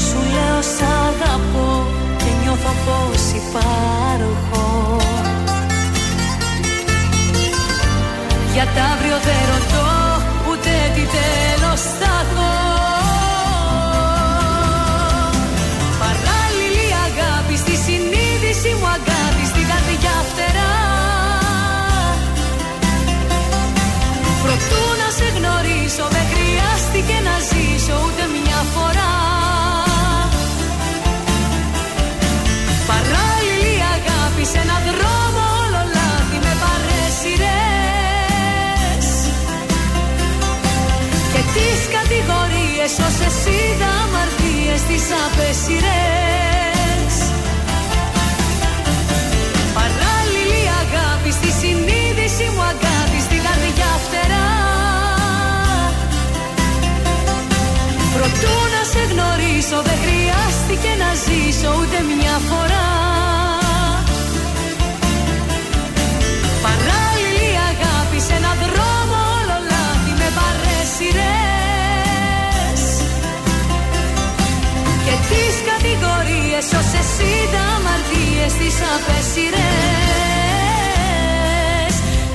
Σου 0.06 0.20
λέω 0.34 0.62
σ' 0.62 0.82
αγαπώ 0.82 1.88
και 2.18 2.32
νιώθω 2.44 2.74
πως 2.86 3.24
υπάρχω. 3.42 4.98
Για 8.54 8.66
τα 8.76 8.84
αύριο 8.84 9.18
δεν 9.24 9.42
ρωτώ 9.52 9.88
ούτε 10.50 10.70
τι 10.96 11.02
τέλος 11.02 11.65
γνωρίσω 25.96 26.08
δεν 26.16 26.26
χρειάστηκε 26.34 27.16
να 27.28 27.36
ζήσω 27.50 27.96
ούτε 28.06 28.24
μια 28.36 28.62
φορά. 28.74 29.14
Παράλληλη 32.92 33.76
αγάπη 33.96 34.44
σε 34.52 34.60
έναν 34.66 34.82
δρόμο 34.88 35.42
όλο 35.62 35.82
λάθη 35.96 36.38
με 36.46 36.54
παρέσιρες 36.64 37.48
Και 41.34 41.42
τις 41.54 41.80
κατηγορίες 41.96 42.94
όσες 43.08 43.38
είδα 43.56 43.92
αμαρτίες 44.04 44.82
τις 44.90 45.06
απέσιρες 45.24 46.45
γνωρίσω 59.66 59.82
δεν 59.90 60.00
χρειάστηκε 60.06 60.92
να 61.04 61.10
ζήσω 61.26 61.70
ούτε 61.80 61.98
μια 62.12 62.36
φορά. 62.50 62.88
Παράλληλη 66.66 67.52
αγάπη 67.72 68.20
σε 68.28 68.34
έναν 68.40 68.58
δρόμο 68.64 69.18
όλο 69.38 69.58
λάθη 69.72 70.14
με 70.22 70.30
παρέσιρες 70.38 71.22
Και 75.06 75.16
τις 75.30 75.56
κατηγορίες 75.70 76.66
όσες 76.80 77.10
είδα 77.30 77.64
αμαρτίες 77.76 78.54
τις 78.60 78.78
απέσιρες 78.94 79.64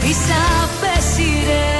Τις 0.00 0.20
απέσιρες 0.62 1.79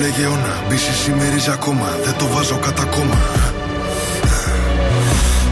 λέγε 0.00 0.22
αιώνα 0.22 0.54
Μπίση 0.68 0.92
σημερίζει 1.02 1.50
ακόμα, 1.50 1.88
δεν 2.04 2.14
το 2.18 2.26
βάζω 2.32 2.56
κατά 2.66 2.84
κόμμα 2.84 3.18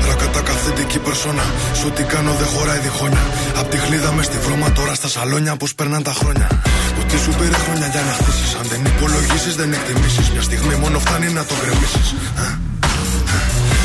Ρακατά 0.08 0.40
καθεντική 0.40 0.98
περσόνα 0.98 1.46
Σ' 1.78 1.84
ό,τι 1.84 2.02
κάνω 2.12 2.32
δεν 2.40 2.48
χωράει 2.54 2.78
διχόνια 2.78 3.24
Απ' 3.60 3.68
τη 3.70 3.76
χλίδα 3.76 4.12
μες 4.12 4.26
στη 4.26 4.38
βρώμα 4.44 4.72
τώρα 4.72 4.94
στα 4.94 5.08
σαλόνια 5.08 5.56
Πως 5.56 5.74
περνάνε 5.74 6.02
τα 6.02 6.14
χρόνια 6.20 6.48
Ότι 7.00 7.16
σου 7.22 7.30
πήρε 7.38 7.58
χρόνια 7.64 7.86
για 7.94 8.02
να 8.08 8.12
χτίσεις 8.18 8.50
Αν 8.60 8.64
δεν 8.70 8.80
υπολογίσεις 8.92 9.54
δεν 9.60 9.72
εκτιμήσεις 9.72 10.26
Μια 10.34 10.42
στιγμή 10.42 10.74
μόνο 10.84 10.98
φτάνει 10.98 11.28
να 11.38 11.44
το 11.48 11.54
γκρεμίσεις 11.60 12.08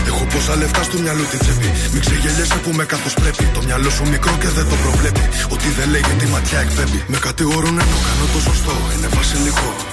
Έχω 0.09 0.24
πόσα 0.33 0.56
λεφτά 0.56 0.83
στο 0.83 0.98
μυαλό 1.03 1.24
τη 1.32 1.38
τσέπη. 1.38 1.69
Μην 1.93 2.01
ξεγελιέσαι 2.06 2.58
που 2.64 2.72
με 2.77 2.83
καθώ 2.85 3.09
πρέπει. 3.22 3.43
Το 3.56 3.61
μυαλό 3.67 3.90
σου 3.90 4.03
μικρό 4.14 4.33
και 4.42 4.50
δεν 4.58 4.66
το 4.72 4.75
προβλέπει. 4.83 5.25
Ότι 5.53 5.67
δεν 5.77 5.90
λέει 5.90 6.01
και 6.08 6.16
τη 6.19 6.25
ματιά 6.33 6.59
εκπέμπει. 6.59 7.00
Με 7.08 7.17
κατηγορούν 7.27 7.75
ενώ 7.83 7.98
κάνω 8.08 8.25
το 8.33 8.40
σωστό. 8.48 8.74
Είναι 8.95 9.09
βασιλικό. 9.17 9.92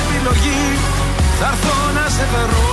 επιλογή 0.00 0.62
Θα 1.38 1.46
έρθω 1.52 1.76
να 1.96 2.04
σε 2.16 2.24
βρω 2.32 2.64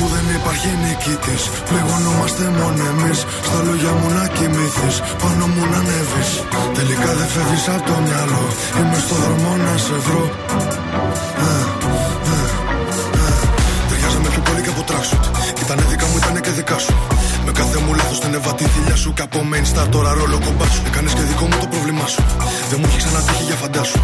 Αφού 0.00 0.06
δεν 0.14 0.26
υπάρχει 0.40 0.68
νικητής, 0.84 1.42
πληγωνόμαστε 1.68 2.44
μόνο 2.58 2.82
εμείς. 2.92 3.18
Στα 3.46 3.58
λόγια 3.66 3.92
μου 3.98 4.08
να 4.18 4.24
κοιμηθείς, 4.36 4.96
πάνω 5.22 5.44
μου 5.52 5.62
να 5.72 5.78
ανέβεις. 5.82 6.30
Τελικά 6.78 7.10
δεν 7.18 7.28
φεύγεις 7.34 7.64
από 7.74 7.84
το 7.90 7.96
μυαλό. 8.06 8.44
Είμαι 8.78 8.98
στο 9.04 9.14
δρόμο 9.22 9.50
να 9.66 9.74
σε 9.84 9.96
βρω. 10.06 10.24
Α, 11.46 11.50
α, 11.88 11.94
α. 12.34 12.36
Ταιριάζαμε 13.88 14.28
πιο 14.34 14.42
πολύ 14.46 14.60
και 14.64 14.72
από 14.74 14.82
tracksuit. 14.88 15.24
Ήτανε 15.62 15.82
δικά 15.90 16.06
μου, 16.10 16.16
ήτανε 16.22 16.40
και 16.44 16.50
δικά 16.58 16.78
σου. 16.84 16.94
Με 18.22 18.30
κάθε 18.30 18.64
μου 18.64 18.64
λάθο 18.64 18.64
την 18.64 18.64
εβατή 18.64 18.64
θηλιά 18.64 18.96
σου. 18.96 19.12
Και 19.12 19.22
από 19.22 19.38
main 19.50 19.66
star 19.72 19.86
τώρα 19.90 20.12
ρόλο 20.12 20.38
κομπάς 20.44 20.72
σου. 20.72 20.82
Έκανες 20.86 21.12
και 21.12 21.20
δικό 21.20 21.44
μου 21.44 21.56
το 21.60 21.66
πρόβλημά 21.66 22.06
σου. 22.06 22.22
Δεν 22.70 22.78
μου 22.80 22.86
έχει 22.88 22.96
ξανατύχει 22.96 23.42
για 23.42 23.54
φαντάσου. 23.54 24.00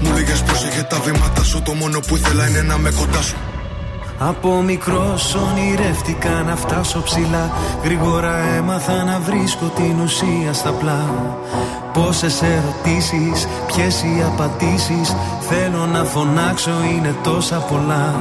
Μου 0.00 0.12
λέγες 0.12 0.42
πρόσεχε 0.42 0.82
τα 0.82 0.98
βήματα 1.00 1.42
σου. 1.44 1.62
Το 1.62 1.72
μόνο 1.74 2.00
που 2.00 2.16
ήθελα 2.16 2.48
είναι 2.48 2.62
να 2.62 2.78
με 2.78 2.90
κοντά 2.90 3.22
σου. 3.22 3.36
Από 4.18 4.62
μικρός 4.62 5.34
ονειρεύτηκα 5.34 6.42
να 6.46 6.56
φτάσω 6.56 7.02
ψηλά 7.02 7.50
Γρήγορα 7.84 8.36
έμαθα 8.56 9.04
να 9.04 9.18
βρίσκω 9.18 9.66
την 9.76 10.00
ουσία 10.00 10.52
στα 10.52 10.70
πλά 10.70 11.04
Πόσες 11.92 12.42
ερωτήσεις, 12.42 13.46
ποιες 13.66 14.02
οι 14.02 14.22
απαντήσεις 14.26 15.14
Θέλω 15.48 15.86
να 15.86 16.04
φωνάξω 16.04 16.70
είναι 16.94 17.14
τόσα 17.22 17.56
πολλά 17.56 18.14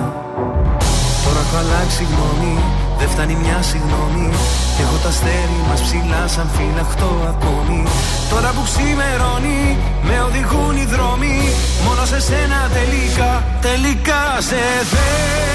Τώρα 1.23 1.39
έχω 1.39 1.57
αλλάξει 1.57 2.03
γνώμη, 2.03 2.55
Δεν 3.01 3.09
φτάνει 3.09 3.35
μια 3.43 3.61
συγγνώμη. 3.61 4.29
Κι 4.75 4.81
έχω 4.81 4.97
τα 5.03 5.09
αστέρι 5.09 5.59
μας 5.67 5.81
ψηλά 5.81 6.27
σαν 6.27 6.47
φυλαχτό 6.55 7.11
ακόμη. 7.33 7.83
Τώρα 8.29 8.49
που 8.55 8.63
ξημερώνει 8.69 9.77
με 10.07 10.15
οδηγούν 10.27 10.75
οι 10.77 10.85
δρόμοι. 10.93 11.35
Μόνο 11.85 12.05
σε 12.05 12.19
σένα 12.19 12.59
τελικά, 12.77 13.43
τελικά 13.61 14.21
σε 14.47 14.61
θέλω 14.91 15.50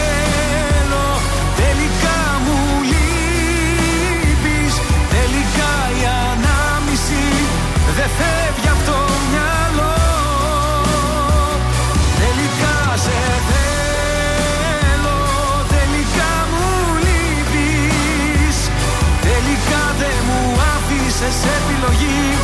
άφησες 21.16 21.50
επιλογή 21.58 22.36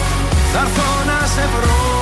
Θα 0.52 0.58
έρθω 0.58 1.04
να 1.06 1.26
σε 1.26 1.48
βρω 1.56 1.92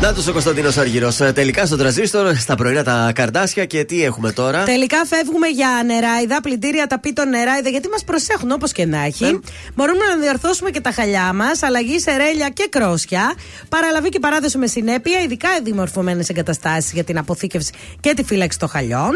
Να 0.00 0.14
τους 0.14 0.26
ο 0.26 0.32
Κωνσταντίνος 0.32 0.76
Αργυρός. 0.76 1.16
Τελικά 1.16 1.66
στο 1.66 1.76
τραζίστορ, 1.76 2.34
στα 2.34 2.54
πρωινά 2.54 2.82
τα 2.82 3.12
καρδάσια 3.14 3.64
και 3.64 3.84
τι 3.84 4.04
έχουμε 4.04 4.32
τώρα; 4.32 4.62
Τελικά 4.62 5.04
φεύγουμε 5.06 5.46
για 5.46 5.68
νεράιδα, 5.86 6.40
πλυντήρια, 6.40 6.86
ταπίτων 6.86 7.28
νεράιδα, 7.28 7.68
γιατί 7.68 7.88
μας 7.88 8.04
προσέχουν 8.04 8.50
όπως 8.50 8.72
και 8.72 8.86
να 8.86 9.04
έχει. 9.04 9.24
Ναι. 9.24 9.38
Μπορούμε 9.74 10.04
να 10.04 10.16
διορθώσουμε 10.16 10.70
και 10.70 10.80
τα 10.80 10.90
χαλιά 10.90 11.32
μας, 11.32 11.62
αλλαγή 11.62 12.00
σε 12.00 12.16
ρέλια 12.16 12.48
και 12.48 12.66
κρόσια. 12.70 13.34
Παραλαβή 13.68 14.08
και 14.08 14.18
παράδοση 14.18 14.58
με 14.58 14.66
συνέπεια, 14.66 15.20
ειδικά 15.20 15.48
δημορφωμένες 15.62 16.28
εγκαταστάσεις 16.28 16.92
για 16.92 17.04
την 17.04 17.18
αποθήκευση 17.18 17.72
και 18.00 18.14
τη 18.14 18.24
φύλαξη 18.24 18.58
των 18.58 18.68
χαλιών. 18.68 19.12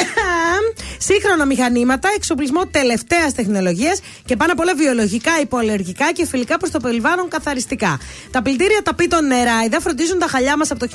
Σύγχρονα 1.08 1.46
μηχανήματα, 1.46 2.08
εξοπλισμό 2.16 2.66
τελευταίας 2.66 3.34
τεχνολογίας 3.34 4.00
και 4.24 4.36
πάνω 4.36 4.52
απ' 4.52 4.60
όλα 4.60 4.74
βιολογικά, 4.74 5.40
υποαλλεργικά 5.40 6.12
και 6.12 6.26
φιλικά 6.26 6.56
προς 6.56 6.70
το 6.70 6.80
περιβάλλον 6.80 7.28
καθαριστικά. 7.28 8.00
Τα 8.30 8.42
πλυντήρια 8.42 8.82
ταπίτων 8.82 9.26
νεράιδα 9.26 9.80
φροντίζουν 9.80 10.18
τα 10.18 10.26
χαλιά 10.26 10.56
μας 10.56 10.70
από 10.70 10.80
το 10.80 10.86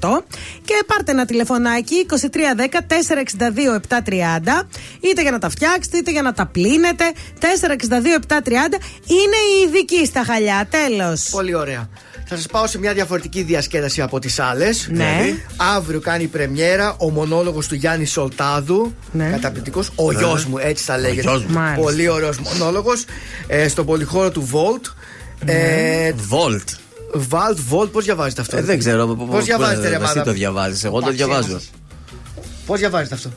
1978 0.00 0.24
και 0.64 0.82
πάρτε 0.86 1.12
ένα 1.12 1.24
τηλεφωνάκι 1.24 2.06
2310-462-730 2.10 2.16
είτε 5.00 5.22
για 5.22 5.30
να 5.30 5.38
τα 5.38 5.48
φτιάξετε 5.48 5.96
είτε 5.96 6.10
για 6.10 6.22
να 6.22 6.32
τα 6.32 6.46
πλύνετε. 6.46 7.12
462-730 7.40 7.46
είναι 9.06 9.36
η 9.56 9.60
ειδική 9.66 10.06
στα 10.06 10.24
χαλιά. 10.24 10.68
Τέλος. 10.70 11.28
Πολύ 11.30 11.54
ωραία. 11.54 11.88
Θα 12.32 12.36
σας 12.36 12.46
πάω 12.46 12.66
σε 12.66 12.78
μια 12.78 12.92
διαφορετική 12.94 13.42
διασκέδαση 13.42 14.00
από 14.00 14.18
τις 14.18 14.38
άλλες. 14.38 14.88
Ναι. 14.90 15.34
Αύριο 15.56 16.00
κάνει 16.00 16.26
πρεμιέρα 16.26 16.94
ο 16.98 17.10
μονόλογος 17.10 17.66
του 17.66 17.74
Γιάννη 17.74 18.04
Σολτάδου. 18.06 18.94
Ναι. 19.12 19.28
Καταπληκτικός. 19.30 19.90
Ο 19.94 20.12
Ναι. 20.12 20.18
γιος 20.18 20.44
μου, 20.44 20.58
έτσι 20.58 20.84
θα 20.84 20.98
λέγεται. 20.98 21.20
γιος 21.20 21.44
μου. 21.44 21.52
Μάλιστα. 21.52 21.82
Πολύ 21.82 22.08
ωραίος 22.08 22.38
μονόλογος. 22.38 23.04
Ε, 23.46 23.68
στον 23.68 23.86
πολυχώρο 23.86 24.30
του 24.30 24.48
Volt. 24.52 24.92
Ναι. 25.44 25.52
Ε, 25.52 26.14
Volt. 26.30 26.64
Βαλτ, 27.14 27.58
Volt, 27.70 27.92
πώς 27.92 28.04
διαβάζετε 28.04 28.40
αυτό; 28.40 28.56
Ε, 28.56 28.62
δεν 28.62 28.78
ξέρω. 28.78 29.06
Πώς 29.06 29.44
διαβάζετε, 29.44 29.88
ρε 29.88 29.94
Εσύ 29.94 30.04
μάνα; 30.04 30.22
το 30.22 30.32
διαβάζεις. 30.32 30.84
Εγώ 30.84 31.00
το 31.00 31.10
διαβάζω. 31.10 31.60
Πώς 32.66 32.78
διαβάζετε 32.78 33.14
αυτό; 33.14 33.30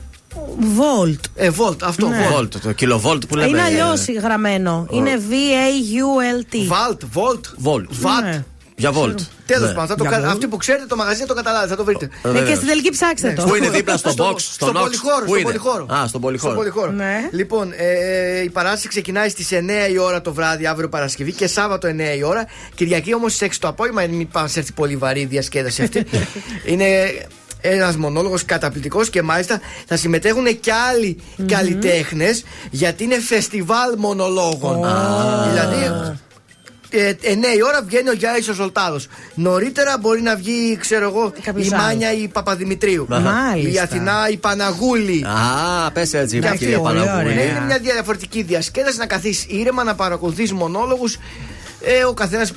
Volt. 0.60 1.20
Ε, 1.34 1.50
Volt, 1.58 1.82
αυτό. 1.82 2.08
Ναι. 2.08 2.26
Volt. 2.36 2.40
Volt, 2.40 2.48
το 2.62 2.72
κιλοβόλτ 2.72 3.24
που 3.24 3.36
λέμε. 3.36 3.48
Είναι 3.48 3.62
αλλιώς 3.62 4.06
γραμμένο. 4.22 4.86
Είναι 4.90 5.10
V-A-U-L-T. 5.28 6.66
Βαλτ, 6.66 7.02
Volt. 7.14 7.70
Volt. 7.70 7.86
Βατ. 7.90 8.42
Ναι. 8.76 8.88
Για 8.90 9.00
Volt. 9.02 9.14
Τέλο 9.46 9.66
Ναι. 9.66 9.72
πάντων, 9.72 9.86
θα 9.86 9.94
το 9.94 10.04
Για 10.04 10.10
κα- 10.18 10.24
Volt. 10.24 10.32
αυτοί 10.32 10.46
που 10.46 10.56
ξέρετε 10.56 10.86
το 10.86 10.96
μαγαζί 10.96 11.20
θα 11.20 11.26
το 11.26 11.34
καταλάβετε, 11.34 11.70
θα 11.70 11.76
το 11.76 11.84
βρείτε. 11.84 12.04
Ε, 12.04 12.08
Ε, 12.28 12.32
και 12.32 12.38
βεβαίως. 12.38 12.56
στην 12.56 12.68
τελική 12.68 12.90
ψάξτε 12.90 13.32
το. 13.32 13.42
Πού 13.44 13.54
είναι 13.54 13.68
δίπλα 13.70 13.96
στο 13.96 14.10
Στο- 14.16 14.30
box, 14.30 14.34
στο 14.40 14.52
στον 14.64 14.76
Nox. 14.76 14.80
πολυχώρο, 14.80 15.16
Πού 15.18 15.24
στον 15.24 15.34
είναι; 15.36 15.42
πολυχώρο. 15.44 15.86
Α, 15.94 16.06
στον 16.06 16.20
πολυχώρο. 16.20 16.52
Στον 16.52 16.64
πολυχώρο. 16.64 16.90
Ναι. 16.90 17.28
Λοιπόν, 17.32 17.72
ε, 17.76 18.42
η 18.42 18.48
παράσταση 18.50 18.88
ξεκινάει 18.88 19.28
στις 19.28 19.52
9 19.52 19.88
η 19.90 19.98
ώρα 19.98 20.20
το 20.20 20.32
βράδυ, 20.32 20.66
αύριο 20.66 20.88
Παρασκευή 20.88 21.32
και 21.32 21.46
Σάββατο 21.46 21.88
9 21.88 22.14
η 22.16 22.22
ώρα. 22.22 22.46
Κυριακή 22.74 23.14
όμως 23.14 23.32
στις 23.34 23.42
6 23.42 23.58
το 23.60 23.68
απόγευμα, 23.68 24.06
μην 24.10 24.28
πας 24.28 24.56
έρθει 24.56 24.72
πολύ 24.72 24.96
βαρύ 24.96 25.20
η 25.20 25.24
διασκέδαση 25.26 25.82
αυτή. 25.82 26.04
είναι 26.72 26.86
ένας 27.60 27.96
μονόλογος 27.96 28.44
καταπληκτικός 28.44 29.10
και 29.10 29.22
μάλιστα 29.22 29.60
θα 29.86 29.96
συμμετέχουν 29.96 30.60
και 30.60 30.72
άλλοι 30.72 31.18
καλλιτέχνε 31.46 32.30
γιατί 32.70 33.04
είναι 33.04 33.18
φεστιβάλ 33.20 33.94
μονολόγων. 33.96 34.76
Δηλαδή. 35.52 36.16
Ε, 36.96 37.16
9 37.22 37.56
η 37.56 37.62
ώρα 37.62 37.82
βγαίνει 37.82 38.08
ο 38.08 38.12
Γιάννη 38.12 38.44
ο 38.50 38.52
Ζολτάδο. 38.52 39.00
Νωρίτερα 39.34 39.98
μπορεί 40.00 40.20
να 40.20 40.36
βγει, 40.36 40.76
ξέρω 40.80 41.04
εγώ, 41.04 41.32
Κάποιος 41.42 41.66
η 41.66 41.74
άλλος. 41.74 41.86
Μάνια 41.86 42.12
η 42.12 42.28
Παπαδημητρίου. 42.28 43.06
Μάλιστα. 43.08 43.70
Η 43.70 43.78
Αθηνά 43.78 44.28
η 44.30 44.36
Παναγούλη. 44.36 45.24
Α, 45.24 45.90
πες 45.90 46.14
έτσι, 46.14 46.38
Και 46.38 46.48
κυρία 46.56 46.76
αυτή, 46.76 46.88
Παναγούλη. 46.88 47.34
Ναι, 47.34 47.42
είναι 47.42 47.64
μια 47.66 47.78
διαφορετική 47.78 48.42
διασκέδαση 48.42 48.98
να 48.98 49.06
καθίσεις 49.06 49.46
ήρεμα, 49.48 49.84
να 49.84 49.94
παρακολουθείς 49.94 50.52
μονόλογους. 50.52 51.18
Ε, 51.80 52.04
ο 52.04 52.12
καθένας 52.12 52.52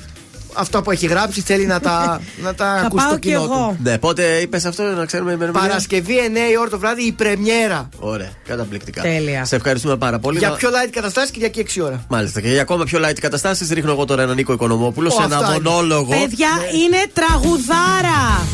αυτό 0.52 0.82
που 0.82 0.90
έχει 0.90 1.06
γράψει 1.06 1.40
θέλει 1.40 1.66
να 1.66 1.80
τα, 1.80 2.20
να 2.44 2.54
τα 2.54 2.64
Θα 2.80 2.86
ακούσει 2.86 3.04
πάω 3.04 3.12
το 3.12 3.18
κι 3.18 3.28
κοινό 3.28 3.42
εγώ. 3.42 3.48
του. 3.54 3.76
Ναι, 3.82 3.98
πότε 3.98 4.22
είπες 4.36 4.64
αυτό 4.64 4.82
να 4.82 5.04
ξέρουμε 5.04 5.30
η 5.30 5.34
ημερομηνία. 5.36 5.68
Παρασκευή 5.68 6.14
9 6.48 6.52
η 6.52 6.58
ώρα 6.58 6.68
το 6.70 6.78
βράδυ 6.78 7.02
η 7.06 7.12
πρεμιέρα. 7.12 7.88
Ωραία, 7.98 8.30
καταπληκτικά. 8.46 9.02
Τέλεια. 9.02 9.44
Σε 9.44 9.56
ευχαριστούμε 9.56 9.96
πάρα 9.96 10.18
πολύ. 10.18 10.38
Για 10.38 10.48
Να- 10.48 10.54
πιο 10.54 10.68
light 10.68 10.90
καταστάσεις 10.90 11.30
Κυριακή 11.30 11.60
6 11.60 11.80
ώρα. 11.84 12.04
Μάλιστα. 12.08 12.40
Και 12.40 12.48
για 12.48 12.60
ακόμα 12.60 12.84
πιο 12.84 13.00
light 13.08 13.18
καταστάσεις 13.20 13.70
ρίχνω 13.70 13.90
εγώ 13.92 14.04
τώρα 14.04 14.22
έναν 14.22 14.34
Νίκο 14.36 14.52
Οικονομόπουλο 14.52 15.08
Ω, 15.08 15.10
σε 15.10 15.22
ένα 15.22 15.36
αυτά 15.36 15.54
είναι. 15.54 15.62
μονόλογο. 15.70 16.08
Παιδιά, 16.10 16.48
είναι 16.84 16.96
τραγουδάρα. 17.12 18.46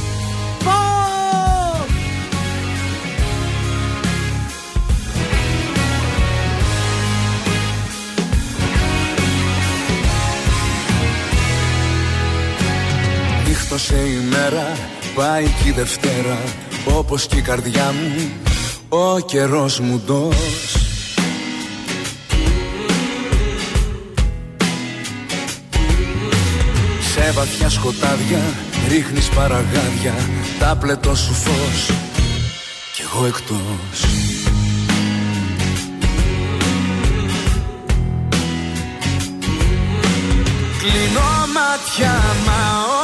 Πω! 13.89 13.95
Νύχτωσε 13.95 14.09
η 14.09 14.29
μέρα, 14.31 14.77
πάει 15.15 15.45
και 15.45 15.69
η 15.69 15.73
Δευτέρα. 15.73 16.39
Όπως 16.97 17.27
και 17.27 17.37
η 17.37 17.41
καρδιά 17.41 17.93
μου, 17.93 18.31
ο 18.89 19.21
καιρός 19.21 19.81
μου 19.81 20.03
ντός. 20.07 20.77
Σε 27.15 27.33
βαθιά 27.33 27.69
σκοτάδια 27.69 28.43
ρίχνεις 28.89 29.29
παραγάδια 29.29 30.15
Τα 30.59 30.77
πλετό 30.81 31.15
σου 31.15 31.33
φως. 31.33 31.91
Κι 32.95 33.03
εγώ 33.03 33.27
εκτός. 33.27 34.01
Κλείνω 40.79 41.47
μάτια 41.55 42.23
μα 42.47 42.83
ο 42.89 42.95
ύπνος 42.95 43.04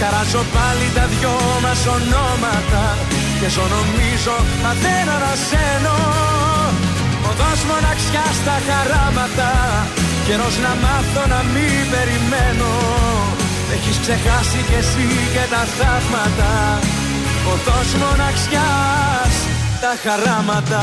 Καράζω 0.00 0.42
πάλι 0.54 0.86
τα 0.96 1.04
δυο 1.12 1.34
μας 1.64 1.80
ονόματα 1.96 2.84
Και 3.40 3.48
ζω 3.54 3.64
νομίζω 3.76 4.36
μα 4.62 4.72
δεν 4.84 5.04
ανασένω 5.16 5.98
Οδός 7.28 7.60
μοναξιάς 7.70 8.34
στα 8.42 8.56
χαράματα 8.66 9.50
Καιρός 10.26 10.56
να 10.64 10.72
μάθω 10.84 11.22
να 11.34 11.40
μην 11.52 11.82
περιμένω. 11.92 12.72
Έχεις 13.74 13.96
ξεχάσει 14.04 14.60
κι 14.68 14.76
εσύ 14.82 15.08
και 15.34 15.44
τα 15.52 15.62
θαύματα 15.76 16.52
Οδός 17.52 17.88
μοναξιάς 18.02 19.34
τα 19.82 19.92
χαράματα 20.02 20.82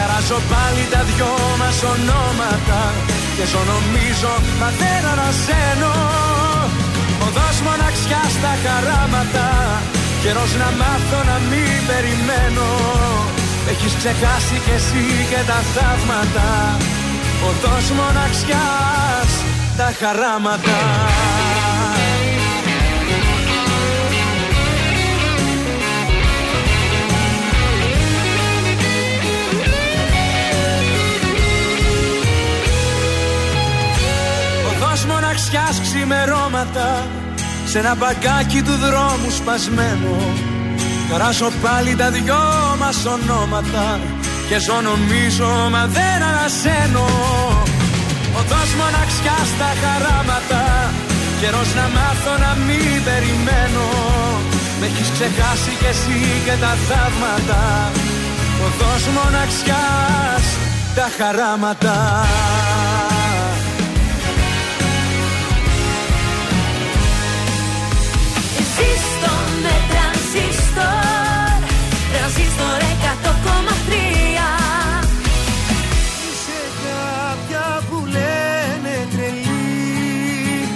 Χαράζω 0.00 0.38
πάλι 0.52 0.84
τα 0.92 1.00
δυο 1.08 1.32
μας 1.60 1.78
ονόματα 1.92 2.80
Και 3.36 3.44
ζω 3.50 3.62
νομίζω 3.72 4.32
μα 4.60 4.68
δεν 4.80 5.02
ανασένω 5.12 5.94
Οδός 7.26 7.56
μοναξιάς 7.66 8.30
στα 8.38 8.52
χαράματα 8.62 9.46
Καιρός 10.22 10.52
να 10.60 10.68
μάθω 10.80 11.20
να 11.30 11.36
μην 11.50 11.78
περιμένω. 11.88 12.68
Έχεις 13.72 13.94
ξεχάσει 14.00 14.56
κι 14.64 14.74
εσύ 14.78 15.04
και 15.30 15.40
τα 15.50 15.58
θαύματα 15.74 16.48
Οδός 17.48 17.86
μοναξιάς 17.98 19.30
τα 19.78 19.88
χαράματα 20.00 20.78
μοναξιάς 35.38 35.80
ξημερώματα 35.80 37.06
Σε 37.70 37.78
ένα 37.78 37.94
μπαγκάκι 37.94 38.62
του 38.62 38.76
δρόμου 38.84 39.30
σπασμένο. 39.38 40.16
Καράσω 41.10 41.48
πάλι 41.62 41.96
τα 41.96 42.10
δυο 42.10 42.42
μας 42.78 42.98
ονόματα 43.14 43.86
Και 44.48 44.58
ζω 44.58 44.80
νομίζω 44.90 45.48
μα 45.74 45.82
δεν 45.96 46.18
ανασένω. 46.30 47.08
Οδός 48.38 48.70
μοναξιά 48.80 49.38
στα 49.52 49.70
χαράματα 49.80 50.62
Καιρός 51.40 51.70
να 51.78 51.86
μάθω 51.96 52.34
να 52.44 52.52
μην 52.66 52.96
περιμένω. 53.08 53.86
Με 54.80 54.86
έχεις 54.86 55.08
ξεχάσει 55.14 55.72
κι 55.80 55.88
εσύ 55.92 56.20
και 56.46 56.56
τα 56.62 56.72
θαύματα. 56.88 57.62
Οδός 58.66 59.02
μοναξιάς 59.16 60.46
τα 60.96 61.06
χαράματα 61.18 61.96
Ζήστο 68.78 69.34
με 69.62 69.74
τρανζίστορ. 69.90 71.58
Τρανζίστορ 72.12 72.80
100,3 73.04 73.92
Είσαι 76.26 76.60
κάποια 76.84 77.66
που 77.88 77.98
λένε 78.14 78.94
τρελή. 79.12 80.68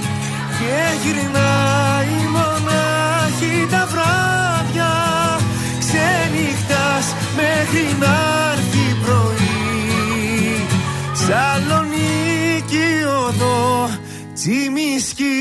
Και 0.59 0.77
γυρνάει 1.03 2.17
μονάχη 2.37 3.55
τα 3.71 3.83
βράδια. 3.93 4.93
Ξενυχτάς 5.79 7.07
μέχρι 7.37 7.85
να 8.01 8.15
έρθει 8.53 8.87
πρωί. 9.05 10.67
Σαλονίκη 11.23 12.89
οδό 13.27 13.91
Τσιμισκή 14.35 15.41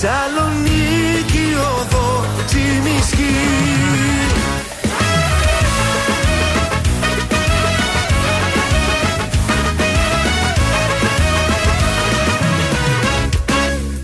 Σαλονίκη 0.00 1.46
οδό 1.78 2.24
Τσιμισκή. 2.46 3.36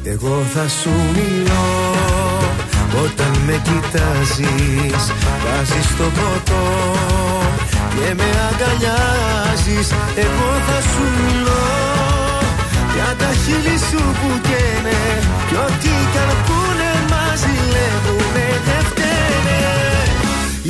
Εγώ 0.04 0.42
θα 0.54 0.68
σου 0.68 0.90
μιλώ 1.14 1.94
όταν 3.04 3.42
με 3.46 3.60
κοιτάζεις. 3.62 5.12
Βάζεις 5.44 5.96
το 5.96 6.04
ποτό 6.04 6.94
και 7.94 8.14
με 8.14 8.24
αγκαλιάζεις. 8.48 9.90
Εγώ 10.16 10.50
θα 10.66 10.80
σου 10.80 11.02
μιλώ 11.24 12.01
για 12.94 13.10
τα 13.20 13.30
χείλη 13.42 13.76
σου 13.88 14.02
που 14.20 14.30
καίνε 14.48 15.00
Κι 15.48 15.56
ό,τι 15.66 15.92
κι 16.12 16.18
αν 16.24 16.30
πούνε 16.46 16.92
μας 17.10 17.38
ζηλεύουνε 17.42 18.48
δεν 18.66 18.82
φταίνε. 18.88 19.60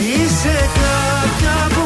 Είσαι 0.09 0.57
κάποια 0.79 1.57
που 1.75 1.85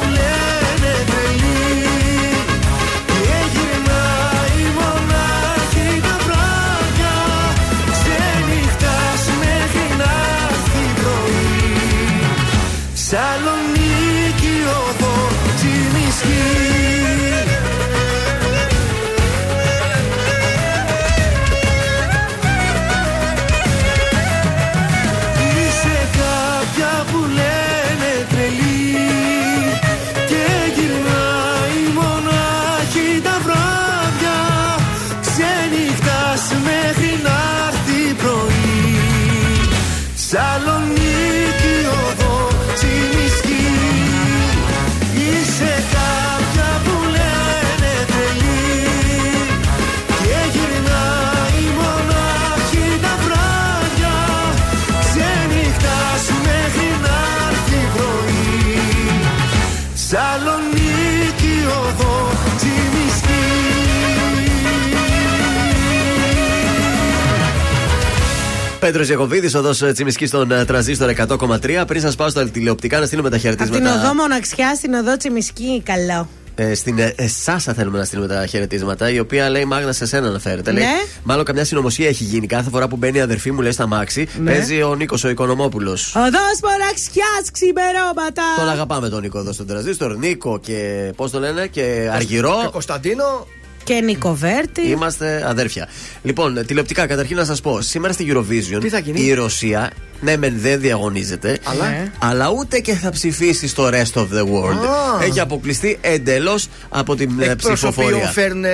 Πέτρος 68.87 69.07
Γιακοβίδης, 69.07 69.55
οδός 69.55 69.83
Τσιμισκής 69.93 70.29
στον 70.29 70.51
ε, 70.51 70.65
τραζίστορ 70.65 71.11
100,3. 71.29 71.85
Πριν 71.87 72.01
σας 72.01 72.15
πάω 72.15 72.29
στα 72.29 72.49
τηλεοπτικά 72.51 72.99
να 73.01 73.07
στείλουμε 73.07 73.31
τα 73.31 73.37
Από 73.37 73.45
την 73.47 73.55
χαιρετίσματα. 73.57 74.01
οδό 74.01 74.15
Μοναξιά 74.15 74.75
στην 74.75 74.95
οδό 74.95 75.17
Τσιμισκή, 75.17 75.83
καλό. 75.85 76.29
Ε, 76.55 76.75
στην 76.75 76.99
ε, 76.99 77.13
ε, 77.17 77.29
Σάσα 77.29 77.73
θέλουμε 77.75 77.99
να 77.99 78.05
στείλουμε 78.05 78.29
τα 78.29 78.47
χαιρετίσματα, 78.47 79.11
η 79.11 79.19
οποία 79.19 79.51
λέει 79.51 79.65
Μάγνα 79.65 79.93
σε 79.93 80.07
σένα 80.07 80.27
αναφέρεται. 80.29 80.73
Ναι. 80.73 80.79
Λέει, 80.79 80.89
μάλλον 81.23 81.45
καμιά 81.45 81.65
συνωμοσία 81.65 82.09
έχει 82.09 82.25
γίνει. 82.25 82.47
Κάθε 82.47 82.71
φορά 82.71 82.89
που 82.89 82.97
μπαίνει 82.97 83.19
η 83.19 83.21
αδερφή 83.21 83.51
μου, 83.53 83.61
λέει 83.61 83.73
στα 83.73 83.87
μάξι, 83.87 84.29
Ναι. 84.43 84.51
παίζει 84.51 84.83
ο 84.83 84.95
Νίκος 84.95 85.25
ο 85.25 85.29
Οικονομόπουλος. 85.29 86.15
Οδός 86.17 86.59
Μοναξιάς, 86.63 87.51
ξημερώματα. 87.53 88.43
Τον 88.59 88.69
αγαπάμε 88.69 89.09
τον 89.09 89.21
Νίκο 89.21 89.39
εδώ 89.39 89.53
στον 89.53 89.67
τραζίστορ. 89.67 90.17
Νίκο 90.17 90.59
και 90.61 91.13
πώς 91.17 91.31
το 91.31 91.39
λένε, 91.39 91.67
και 91.67 92.11
Αργυρό. 92.13 92.69
Κωνσταντίνο. 92.73 93.47
Και 93.87 94.01
Νικοβέρτη. 94.01 94.89
Είμαστε 94.89 95.43
αδέρφια. 95.47 95.89
Λοιπόν, 96.23 96.67
τηλεοπτικά, 96.67 97.07
καταρχήν 97.07 97.37
να 97.37 97.45
σας 97.45 97.61
πω. 97.61 97.81
Σήμερα 97.81 98.13
στη 98.13 98.27
Eurovision 98.29 98.79
Τι 98.81 98.89
θα 98.89 98.99
γίνει; 98.99 99.21
η 99.21 99.33
Ρωσία, 99.33 99.91
ναι, 100.21 100.37
μεν 100.37 100.55
δεν 100.57 100.81
διαγωνίζεται, 100.81 101.59
Αλλά; 101.65 101.89
Ναι. 101.89 102.11
αλλά 102.19 102.51
ούτε 102.59 102.79
και 102.79 102.93
θα 102.93 103.11
ψηφίσει 103.11 103.69
στο 103.69 103.89
rest 103.89 104.13
of 104.21 104.23
the 104.23 104.43
world. 104.43 104.87
Α. 105.21 105.25
Έχει 105.25 105.41
αποκλειστεί 105.41 105.99
εντελώς 106.01 106.69
από 106.89 107.17
την 107.17 107.31
ε, 107.41 107.45
Εκπροσωπείων 107.45 107.75
ψηφοφορία. 107.75 108.29
φέρνουν 108.29 108.65
ε, 108.65 108.71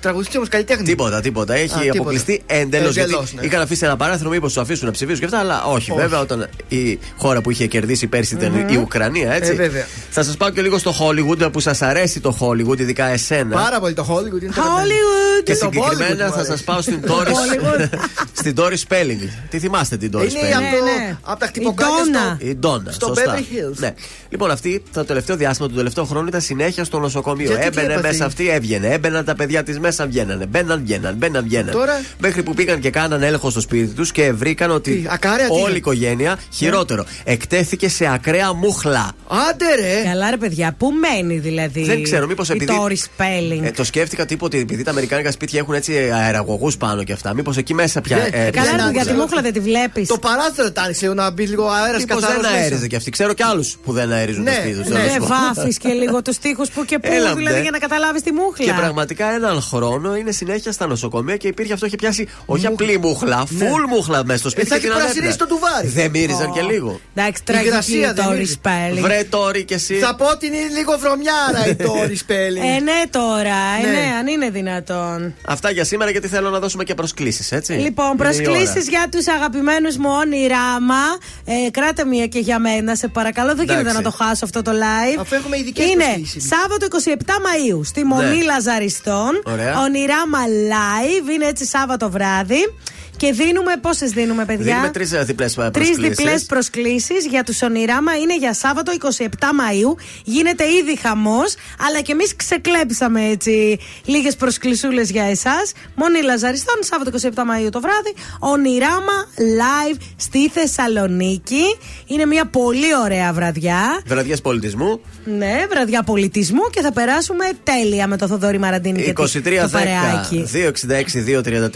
τραγουδιστή 0.00 0.36
όμως 0.36 0.48
καλλιτέχνη. 0.48 0.84
Τίποτα, 0.84 1.20
τίποτα. 1.20 1.54
Έχει 1.54 1.74
Α, 1.74 1.78
τίποτα. 1.80 1.98
αποκλειστεί 2.00 2.42
εντελώς. 2.46 2.94
Γιατί 2.94 3.10
Εντελώς, 3.10 3.32
ναι. 3.34 3.42
είχαν 3.46 3.60
αφήσει 3.60 3.84
ένα 3.84 3.96
παράθυρο, 3.96 4.30
μήπως 4.30 4.52
τους 4.52 4.62
αφήσουν 4.62 4.86
να 4.86 4.92
ψηφίσουν 4.92 5.18
και 5.18 5.24
αυτά, 5.24 5.38
αλλά 5.38 5.64
όχι. 5.64 5.90
Όχι. 5.90 6.00
Βέβαια, 6.00 6.18
όταν 6.20 6.48
η 6.68 6.98
χώρα 7.16 7.40
που 7.40 7.50
είχε 7.50 7.66
κερδίσει 7.66 8.06
πέρσι 8.06 8.34
ήταν 8.34 8.66
η 8.68 8.76
Ουκρανία, 8.76 9.32
έτσι. 9.32 9.50
Ε, 9.50 9.54
βέβαια. 9.54 9.86
Θα 10.10 10.22
σας 10.22 10.36
πάω 10.36 10.50
και 10.50 10.62
λίγο 10.62 10.78
στο 10.78 10.94
Hollywood 11.00 11.52
που 11.52 11.60
σας 11.60 11.82
αρέσει 11.82 12.20
το 12.20 12.36
Hollywood, 12.40 12.78
ειδικά 12.80 13.06
εσένα. 13.06 13.56
Πάρα 13.56 13.80
πολύ 13.80 13.94
το 13.94 14.06
Hollywood. 14.10 14.42
Είναι 14.42 14.52
το 14.54 14.62
Hollywood. 14.62 15.42
Και 15.44 15.56
το 15.56 15.58
συγκεκριμένα 15.72 16.26
Bollywood 16.26 16.28
μου 16.28 16.32
θα 16.34 16.40
αρέσει. 16.40 16.56
σα 16.58 16.64
πάω 16.64 16.80
στην 16.80 17.00
Doris, 17.06 17.88
στην 18.40 18.54
Doris 18.58 18.82
Spelling. 18.88 19.28
Τι 19.50 19.58
θυμάστε 19.58 19.96
την 19.96 20.10
Doris 20.14 20.20
Είναι 20.20 20.30
Spelling; 20.42 20.61
Από, 20.66 20.76
το, 20.76 20.84
ναι. 20.84 21.16
από 21.22 21.38
τα 21.38 21.44
Η 21.46 21.48
χτυποκάκια 21.48 21.94
Ντόνα. 22.04 22.36
στο... 22.38 22.46
Η 22.48 22.54
Ντόνα. 22.54 22.90
Στο 22.92 23.06
σωστά. 23.06 23.34
Beverly 23.34 23.38
Hills. 23.38 23.76
Ναι. 23.76 23.94
Λοιπόν, 24.28 24.50
αυτή 24.50 24.82
το 24.92 25.04
τελευταίο 25.04 25.36
διάστημα, 25.36 25.68
του 25.68 25.74
τελευταίο 25.74 26.04
χρόνο 26.04 26.26
ήταν 26.28 26.40
συνέχεια 26.40 26.84
στο 26.84 26.98
νοσοκομείο. 26.98 27.46
Γιατί, 27.46 27.60
τι 27.60 27.66
Έμπαινε 27.66 27.92
έπαθε; 27.92 28.08
μέσα 28.08 28.24
αυτή, 28.24 28.48
έβγαινε. 28.50 28.88
Έμπαιναν 28.88 29.24
τα 29.24 29.34
παιδιά 29.34 29.62
της 29.62 29.78
μέσα, 29.78 30.06
βγαίνανε. 30.06 30.46
Μπαίναν, 30.46 30.80
βγαίναν, 30.84 31.14
μπαίναν, 31.14 31.44
βγαίναν. 31.44 31.70
Τώρα; 31.72 32.00
Μέχρι 32.18 32.42
που 32.42 32.54
πήγαν 32.54 32.80
και 32.80 32.90
κάναν 32.90 33.22
έλεγχο 33.22 33.50
στο 33.50 33.60
σπίτι 33.60 33.92
τους 33.94 34.12
και 34.12 34.32
βρήκαν 34.32 34.70
ότι 34.70 34.90
Τι, 34.92 35.06
ακάραια, 35.10 35.46
τι 35.46 35.52
όλη 35.52 35.60
είναι; 35.62 35.72
η 35.72 35.76
οικογένεια, 35.76 36.38
χειρότερο, 36.52 37.04
εκτέθηκε 37.24 37.88
σε 37.88 38.06
ακραία 38.12 38.52
μούχλα. 38.52 39.10
Άντε 39.50 39.74
ρε. 39.80 40.02
Καλά, 40.10 40.30
ρε 40.30 40.36
παιδιά, 40.36 40.74
πού 40.78 40.90
μένει 40.92 41.38
δηλαδή. 41.38 41.84
Δεν 41.84 42.02
ξέρω, 42.02 42.26
μήπως 42.26 42.48
η 42.48 42.52
επειδή. 42.52 42.72
Doris 42.80 42.92
Spelling; 43.22 43.62
Ε, 43.64 43.70
το 43.70 43.84
σκέφτηκα 43.84 44.26
τύπο 44.26 44.44
ότι 44.44 44.58
επειδή 44.58 44.82
τα 44.82 44.90
Αμερικάνικα 44.90 45.30
σπίτια 45.30 45.58
έχουν 45.58 45.74
έτσι 45.74 45.92
αεραγωγούς 46.14 46.76
πάνω 46.76 47.04
και 47.04 47.12
αυτά. 47.12 47.34
Μήπως 47.34 47.56
εκεί 47.56 47.74
μέσα 47.74 48.00
πια. 48.00 48.16
Ναι, 48.16 48.22
ε, 48.22 48.50
Καλά, 48.50 48.70
ρε 48.70 48.76
δεν 48.76 48.86
παιδιά, 48.86 48.90
τη 48.90 48.98
άκουσα. 49.00 49.14
μούχλα 49.14 49.40
δεν 49.42 49.52
τη 49.52 49.60
βλέπεις. 49.60 50.08
Το 50.08 50.18
παράθυρο 50.52 50.72
τα 50.72 50.82
άνοιξε 50.82 51.08
να 51.08 51.30
μπει 51.30 51.46
λίγο 51.46 51.66
αέρας 51.68 52.00
Μήπως 52.00 52.20
καθαρός. 52.22 52.42
δεν 52.46 52.52
αέριζε 52.52 52.86
κι 52.86 52.96
αυτή. 52.96 53.10
Ξέρω 53.10 53.32
κι 53.32 53.42
άλλους 53.42 53.76
που 53.84 53.92
δεν 53.92 54.12
αερίζουν 54.12 54.42
Ναι, 54.42 54.50
τα 54.50 54.56
σπίτια 54.60 54.82
τους. 54.82 54.88
ναι. 54.92 55.00
Δεν 55.02 55.26
βάφεις 55.54 55.78
και 55.78 55.88
λίγο 55.88 56.22
τους 56.22 56.38
τοίχου 56.38 56.64
που 56.74 56.84
και 56.84 56.98
πού, 56.98 57.08
Έλα, 57.12 57.34
δηλαδή 57.34 57.56
ντε. 57.56 57.62
για 57.62 57.70
να 57.70 57.78
καταλάβεις 57.78 58.22
τη 58.22 58.32
μούχλα. 58.32 58.64
Και 58.66 58.72
πραγματικά 58.72 59.34
έναν 59.34 59.60
χρόνο 59.62 60.16
είναι 60.16 60.32
συνέχεια 60.32 60.72
στα 60.72 60.86
νοσοκομεία 60.86 61.36
και 61.36 61.48
υπήρχε 61.48 61.72
αυτό, 61.72 61.86
είχε 61.86 61.96
πιάσει 61.96 62.28
όχι 62.46 62.66
απλή 62.66 62.98
μούχλα, 62.98 63.44
Ναι. 63.48 63.66
full 63.70 63.84
μούχλα 63.88 64.24
μέσα 64.24 64.38
στο 64.38 64.50
σπίτι. 64.50 64.66
Ε, 64.66 64.70
θα 64.70 64.74
και 64.74 64.80
την 64.80 64.90
έχει 64.90 65.00
πρασινίσει 65.00 65.26
ανέπνεε. 65.28 65.46
το 65.48 65.54
τουβάρι. 65.54 65.88
Δεν 65.88 66.10
μύριζαν 66.10 66.52
και 66.52 66.60
λίγο. 66.60 67.00
Εντάξει, 67.14 67.42
υγρασία 67.50 68.14
τραγική 68.14 68.14
δεν 68.14 68.26
Doris 68.26 68.32
μυρίζει. 68.32 68.60
Spelling. 68.62 69.00
Βρε 69.02 69.24
τόρι 69.30 69.64
και 69.64 69.74
εσύ. 69.74 69.94
Θα 69.94 70.14
πω 70.14 70.26
ότι 70.26 70.46
είναι 70.46 70.56
λίγο 70.78 70.98
βρωμιάρα 70.98 71.66
η 71.70 71.76
Doris 71.78 72.18
Spelling. 72.30 72.64
Ε, 72.76 72.80
ναι, 72.80 73.00
τώρα. 73.10 73.58
Ε, 73.82 73.86
Ναι. 73.86 73.90
ναι, 73.92 74.06
αν 74.18 74.26
είναι 74.26 74.50
δυνατόν. 74.50 75.34
Αυτά 75.46 75.70
για 75.70 75.84
σήμερα 75.84 76.10
γιατί 76.10 76.28
θέλω 76.28 76.50
να 76.50 76.58
δώσουμε 76.58 76.84
και 76.84 76.94
προσκλήσεις, 76.94 77.52
έτσι. 77.52 77.72
Λοιπόν, 77.72 78.04
Είναι 78.06 78.14
η 78.14 78.16
προσκλήσεις 78.16 78.70
ώρα. 78.70 78.84
για 78.88 79.06
τους 79.10 79.26
αγαπημένους 79.28 79.96
μου 79.96 80.10
όνειράμα. 80.42 81.02
Ε, 81.44 81.70
κράτε 81.70 82.04
μία 82.04 82.26
και 82.26 82.38
για 82.38 82.58
μένα, 82.58 82.94
σε 82.94 83.08
παρακαλώ. 83.08 83.54
Δεν 83.54 83.64
γίνεται 83.64 83.80
Εντάξει. 83.80 83.96
να 83.96 84.02
το 84.02 84.10
χάσω 84.10 84.44
αυτό 84.44 84.62
το 84.62 84.70
live. 84.70 85.20
Αφού 85.20 85.34
έχουμε 85.34 85.58
ειδικές 85.58 85.86
Είναι 85.86 86.04
προσκλήσεις. 86.04 86.44
Σάββατο 86.46 86.86
27 86.86 87.32
Μαου 87.42 87.84
στη 87.84 88.04
Μονή 88.04 88.42
Λαζαριστών. 88.42 89.42
Ωραία. 89.44 89.80
Ονειράμα 89.80 90.38
live. 90.72 91.30
Είναι 91.34 91.46
έτσι 91.46 91.64
Σάββατο 91.66 92.10
βράδυ. 92.10 92.74
Και 93.22 93.32
δίνουμε, 93.32 93.76
πόσε 93.80 94.06
δίνουμε, 94.06 94.44
παιδιά; 94.44 94.64
Δίνουμε 94.64 94.90
τρεις 94.90 95.10
διπλές 95.10 95.54
Τρεις 95.54 95.70
προσκλήσεις. 95.72 96.16
διπλές 96.16 96.44
προσκλήσεις 96.44 97.26
για 97.26 97.42
τους 97.42 97.62
Ονειράμα. 97.62 98.16
Είναι 98.16 98.36
για 98.36 98.52
Σάββατο 98.54 98.92
27 98.92 99.52
Μαου. 99.54 99.96
Γίνεται 100.24 100.64
ήδη 100.64 100.96
χαμός. 100.96 101.54
Αλλά 101.86 102.00
και 102.00 102.12
εμείς 102.12 102.36
ξεκλέψαμε 102.36 103.24
έτσι 103.24 103.78
λίγες 104.04 104.36
προσκλησούλες 104.36 105.10
για 105.10 105.24
εσάς. 105.24 105.72
Μόνη 105.94 106.22
Λαζαριστών, 106.22 106.76
Σάββατο 106.80 107.10
27 107.10 107.44
Μαου 107.44 107.68
το 107.70 107.80
βράδυ. 107.80 108.14
Ονειράμα 108.38 109.16
live 109.60 109.96
στη 110.16 110.48
Θεσσαλονίκη. 110.48 111.76
Είναι 112.06 112.26
μια 112.26 112.46
πολύ 112.46 112.96
ωραία 113.04 113.32
βραδιά. 113.32 114.02
Βραδιέ 114.06 114.36
πολιτισμού. 114.36 115.00
Ναι, 115.24 115.66
βραδιά 115.70 116.02
πολιτισμού 116.02 116.60
και 116.70 116.80
θα 116.80 116.92
περάσουμε 116.92 117.44
τέλεια 117.64 118.06
με 118.06 118.16
το 118.16 118.26
Θοδόρη 118.26 118.58
Μαραντίνη 118.58 119.02
και 119.02 119.12
23 119.16 119.24
το 119.62 119.68
παρεάκι. 119.72 120.44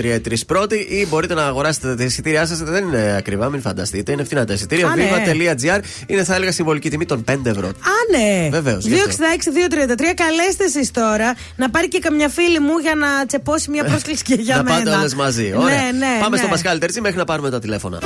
266-233 0.01 0.05
οι 0.05 0.21
τρεις 0.21 0.45
πρώτοι 0.45 0.77
ή 0.77 1.07
μπορείτε 1.09 1.35
να 1.35 1.43
αγοράσετε 1.47 1.95
τα 1.95 2.05
εισιτήριά 2.05 2.47
σας. 2.47 2.59
Δεν 2.59 2.85
είναι 2.87 3.15
ακριβά, 3.19 3.49
μην 3.49 3.61
φανταστείτε. 3.61 4.13
Είναι 4.13 4.25
φθηνά 4.25 4.45
τα 4.45 4.53
εισιτήρια. 4.53 4.87
Α, 4.89 4.97
ναι. 4.97 5.11
Viva.gr 5.27 5.81
είναι, 6.07 6.25
θα 6.25 6.35
έλεγα, 6.35 6.53
συμβολική 6.53 6.91
τιμή 6.91 7.05
των 7.07 7.25
5 7.31 7.37
ευρώ. 7.45 7.69
Α, 7.69 8.19
ναι. 8.19 8.49
Βεβαίως, 8.51 8.85
γι' 8.85 8.95
αυτό. 8.95 9.11
266-233. 9.11 10.15
Καλέστε 10.15 10.65
εσείς 10.65 10.91
τώρα 10.91 11.35
να 11.57 11.71
πάρει 11.71 11.89
και 11.89 11.99
καμιά 11.99 12.29
φίλη 12.29 12.61
μου 12.61 12.79
για 12.79 12.95
να 12.95 13.27
τσεπώσει 13.27 13.71
μια 13.71 13.85
πρόσκληση 13.85 14.23
και 14.23 14.35
για 14.35 14.57
να 14.57 14.63
μένα. 14.63 14.77
πάτε 14.79 14.97
όλες 14.97 15.15
μαζί. 15.15 15.53
Ωραία. 15.57 15.77
Ναι, 15.77 15.91
ναι, 15.99 16.07
Πάμε 16.21 16.29
ναι. 16.37 16.37
στο 16.37 16.49
Πασκάλι 16.49 16.79
Τερτζή 16.81 17.01
μέχρι 17.01 17.17
να 17.17 17.25
πάρουμε 17.25 17.51
τα 17.51 17.59
τηλέφωνα. 17.59 17.99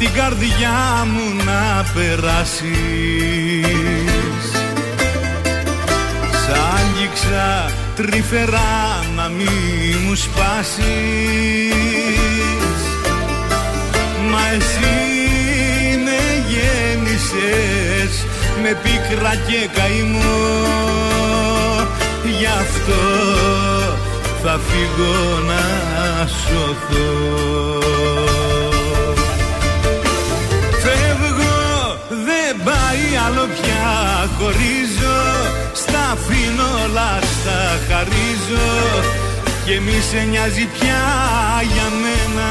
Την 0.00 0.12
καρδιά 0.12 1.06
μου 1.12 1.44
να 1.44 1.84
περάσεις. 1.94 2.70
Σ' 6.42 6.50
άγγιξα 6.74 7.72
τρυφερά 7.96 9.04
να 9.16 9.28
μη 9.28 9.96
μου 10.06 10.14
σπάσεις. 10.14 10.84
Μα 14.30 14.42
εσύ 14.56 14.98
με 16.04 16.20
γέννησες 16.48 18.12
με 18.62 18.78
πίκρα 18.82 19.34
και 19.46 19.68
καημό. 19.76 20.48
Γι' 22.38 22.46
αυτό 22.60 23.02
θα 24.42 24.60
φύγω 24.68 25.38
να 25.46 25.62
σωθώ 26.26 27.40
δεν 32.90 32.98
πάει 32.98 33.16
άλλο 33.26 33.46
πια 33.46 34.28
Χωρίζω, 34.38 35.18
στα 35.72 36.02
αφήνω 36.12 36.68
όλα 36.84 37.18
στα 37.20 37.60
χαρίζω. 37.88 38.68
Και 39.64 39.80
μη 39.80 40.02
σε 40.10 40.26
νοιάζει 40.30 40.66
πια 40.78 41.02
για 41.72 41.88
μένα. 42.02 42.50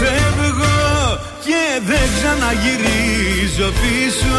Φεύγω 0.00 1.20
και 1.44 1.62
δεν 1.86 2.06
ξαναγυρίζω 2.16 3.68
πίσω. 3.82 4.38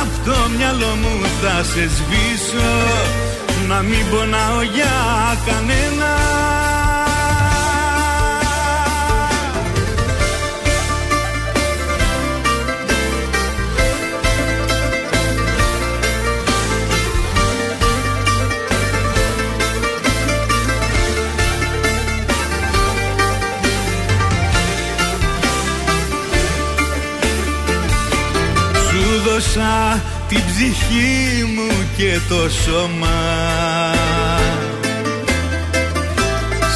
Απ' 0.00 0.24
το 0.26 0.36
μυαλό 0.56 0.94
μου 1.02 1.26
θα 1.42 1.62
σε 1.62 1.90
σβήσω. 1.96 2.72
Να 3.68 3.82
μην 3.82 4.04
πονάω 4.10 4.62
για 4.62 4.94
κανένα 5.46 6.10
Σου 29.40 29.46
δώσα 29.46 30.02
την 30.28 30.40
ψυχή 30.46 31.44
μου 31.54 31.88
και 31.96 32.18
το 32.28 32.50
σώμα. 32.50 33.08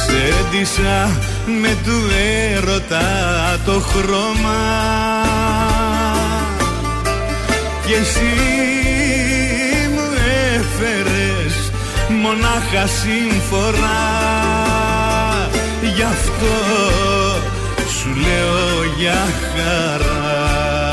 Σε 0.05 0.33
ντύσα 0.49 1.19
με 1.61 1.77
του 1.83 2.01
έρωτα 2.53 3.59
το 3.65 3.71
χρώμα. 3.71 4.61
Και 7.85 7.93
εσύ 7.93 8.33
μου 9.93 10.09
έφερες 10.55 11.71
μονάχα 12.21 12.87
σύμφορα 12.87 14.03
Γι' 15.95 16.01
αυτό 16.01 16.55
σου 17.99 18.09
λέω 18.15 18.83
για 18.97 19.27
χαρά 19.53 20.84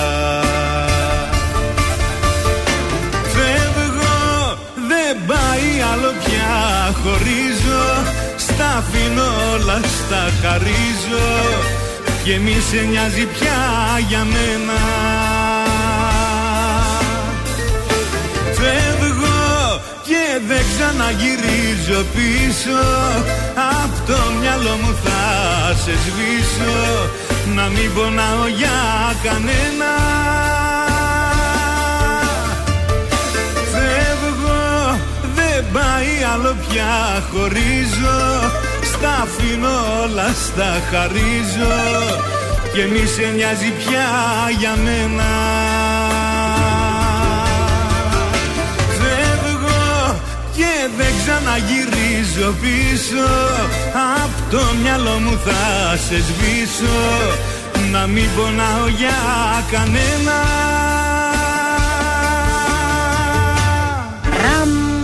δεν 5.52 5.60
πάει 5.60 5.82
άλλο 5.92 6.12
πια 6.24 6.94
Χωρίζω, 7.02 7.84
στα 8.36 8.68
αφήνω 8.78 9.22
όλα, 9.52 9.80
στα 9.98 10.22
χαρίζω 10.42 11.28
Και 12.24 12.38
μη 12.38 12.56
σε 12.70 12.86
νοιάζει 12.90 13.26
πια 13.26 13.58
για 14.08 14.24
μένα. 14.24 14.78
Φεύγω 18.58 19.80
και 20.02 20.40
δεν 20.48 20.64
ξαναγυρίζω 20.70 22.04
πίσω 22.14 22.82
Απ' 23.82 24.06
το 24.06 24.18
μυαλό 24.40 24.78
μου 24.82 24.96
θα 25.04 25.74
σε 25.84 25.92
σβήσω 26.04 27.08
Να 27.54 27.62
μην 27.62 27.94
πονάω 27.94 28.46
για 28.58 28.80
κανένα 29.22 29.90
πάει 35.72 36.12
άλλο 36.32 36.56
πια 36.68 37.22
χωρίζω 37.32 38.20
Στα 38.92 39.12
αφήνω 39.22 40.02
όλα, 40.02 40.34
στα 40.46 40.82
χαρίζω. 40.90 41.76
Και 42.74 42.84
μη 42.92 43.06
σε 43.06 43.32
νοιάζει 43.36 43.72
πια 43.78 44.08
για 44.58 44.74
μένα. 44.84 45.30
Φεύγω 48.98 50.20
και 50.56 50.72
δεν 50.96 51.12
ξαναγυρίζω 51.20 52.54
πίσω. 52.60 53.28
Απ' 54.22 54.50
το 54.50 54.62
μυαλό 54.82 55.18
μου 55.24 55.40
θα 55.44 55.96
σε 55.96 56.16
σβήσω. 56.16 57.00
Να 57.92 58.06
μην 58.06 58.28
πονάω 58.36 58.86
για 58.98 59.18
κανένα 59.70 60.38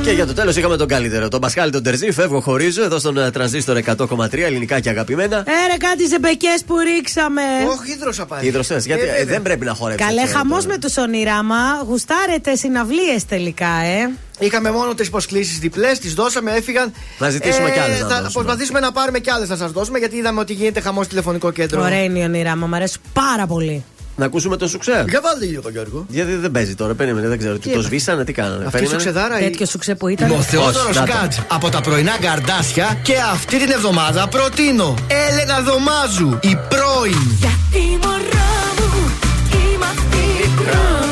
Και 0.09 0.15
για 0.15 0.27
το 0.27 0.33
τέλος 0.35 0.57
είχαμε 0.57 0.77
τον 0.77 0.89
καλύτερο. 0.89 1.29
Τον 1.29 1.41
Πασχάλη 1.41 1.71
τον 1.73 1.83
Τερζή. 1.83 2.11
Φεύγω, 2.13 2.41
χωρίζω 2.41 2.83
εδώ 2.83 2.99
στον 2.99 3.19
ε, 3.19 3.31
τρανζίστορ 3.31 3.79
100,3 3.87 4.33
ελληνικά 4.39 4.81
και 4.81 4.89
αγαπημένα. 4.89 5.37
Έρε 5.37 5.77
κάτι 5.79 6.07
ζεμπεκέ 6.07 6.49
που 6.67 6.75
ρίξαμε. 6.79 7.43
Όχι, 7.79 7.93
ίδρωσα 7.93 8.27
πάλι. 8.27 8.47
Υδροσέ, 8.47 8.77
γιατί 8.85 9.03
Ε, 9.03 9.05
ε, 9.05 9.09
βέβαια. 9.09 9.25
δεν 9.25 9.43
πρέπει 9.43 9.65
να 9.65 9.75
χορέψει. 9.75 10.05
Καλέ, 10.05 10.21
έτσι, 10.21 10.35
χαμός 10.35 10.65
τώρα. 10.65 10.77
με 10.83 10.87
του 10.87 10.93
ονειράμα. 10.99 11.57
Γουστάρετε 11.87 12.55
συναυλίες 12.57 13.25
τελικά, 13.29 13.69
ε. 13.85 14.11
Είχαμε 14.39 14.71
μόνο 14.71 14.95
τρει 14.95 15.09
προσκλήσεις 15.11 15.59
διπλές, 15.59 15.99
τις 15.99 16.15
δώσαμε, 16.15 16.53
έφυγαν. 16.53 16.93
Να 17.19 17.31
ζητήσουμε 17.31 17.71
κι 17.71 17.79
άλλες 17.79 18.01
να 18.01 18.09
Θα 18.09 18.15
δώσουμε. 18.23 18.31
προσπαθήσουμε 18.45 18.81
να 18.81 18.93
πάρουμε 18.93 19.19
κι 19.19 19.31
άλλες 19.31 19.49
να 19.49 19.57
σας 19.57 19.73
δώσουμε, 19.73 19.99
γιατί 19.99 20.17
είδαμε 20.17 20.41
ότι 20.41 20.53
γίνεται 20.53 20.81
χαμός 20.81 21.07
τηλεφωνικό 21.07 21.51
κέντρο. 21.51 21.81
Ωραία 21.83 22.03
είναι 22.03 22.19
η 22.19 22.23
ονειράμα, 22.23 22.67
μου 22.67 22.75
αρέσει 22.77 22.99
πάρα 23.13 23.47
πολύ. 23.47 23.85
Να 24.19 24.25
ακούσουμε 24.25 24.57
το 24.57 24.69
σουξέ. 24.69 25.05
Για 25.09 25.21
βάλτε 25.21 25.45
λίγο 25.45 25.63
τον 25.63 25.73
Γιώργο. 25.73 26.07
Γιατί 26.09 26.35
δεν 26.35 26.51
παίζει 26.51 26.75
τώρα, 26.75 26.95
περίμενε, 26.95 27.29
δεν 27.29 27.39
ξέρω. 27.39 27.55
Τι 27.55 27.61
Τι 27.61 27.65
το 27.65 27.71
έπαθε; 27.73 27.87
σβήσανε, 27.89 28.25
τι 28.25 28.33
κάνανε. 28.33 28.57
Αυτή 28.65 28.71
Περίμενε. 28.71 28.99
σου 29.01 29.05
ξεδάρα 29.05 29.41
ή. 29.41 29.43
Τέτοιο 29.43 29.67
σου 29.67 29.79
ξέ 29.79 29.95
που 29.95 30.09
ήταν. 30.09 30.31
Ο 30.31 30.41
Θεόδωρος 30.43 30.87
Όχι, 30.89 30.99
να 30.99 31.07
το. 31.07 31.13
Κάτ 31.13 31.33
από 31.49 31.69
τα 31.69 31.81
πρωινά 31.81 32.17
καρδάσια 32.21 32.99
και 33.03 33.15
αυτή 33.33 33.59
την 33.59 33.71
εβδομάδα 33.71 34.29
προτείνω 34.29 34.95
Έλενα 35.29 35.61
Δωμάζου, 35.61 36.39
η 36.43 36.59
πρώην. 36.69 37.37
Γιατί 37.39 37.99
μωρό 38.03 38.59
μου 38.79 39.11
είμαι 39.53 39.85
αυτή 39.85 40.19
η 40.45 40.49
πρώην 40.57 41.08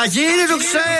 Θα 0.00 0.04
γίνει 0.06 0.44
το 0.52 0.56
ξέ! 0.64 0.90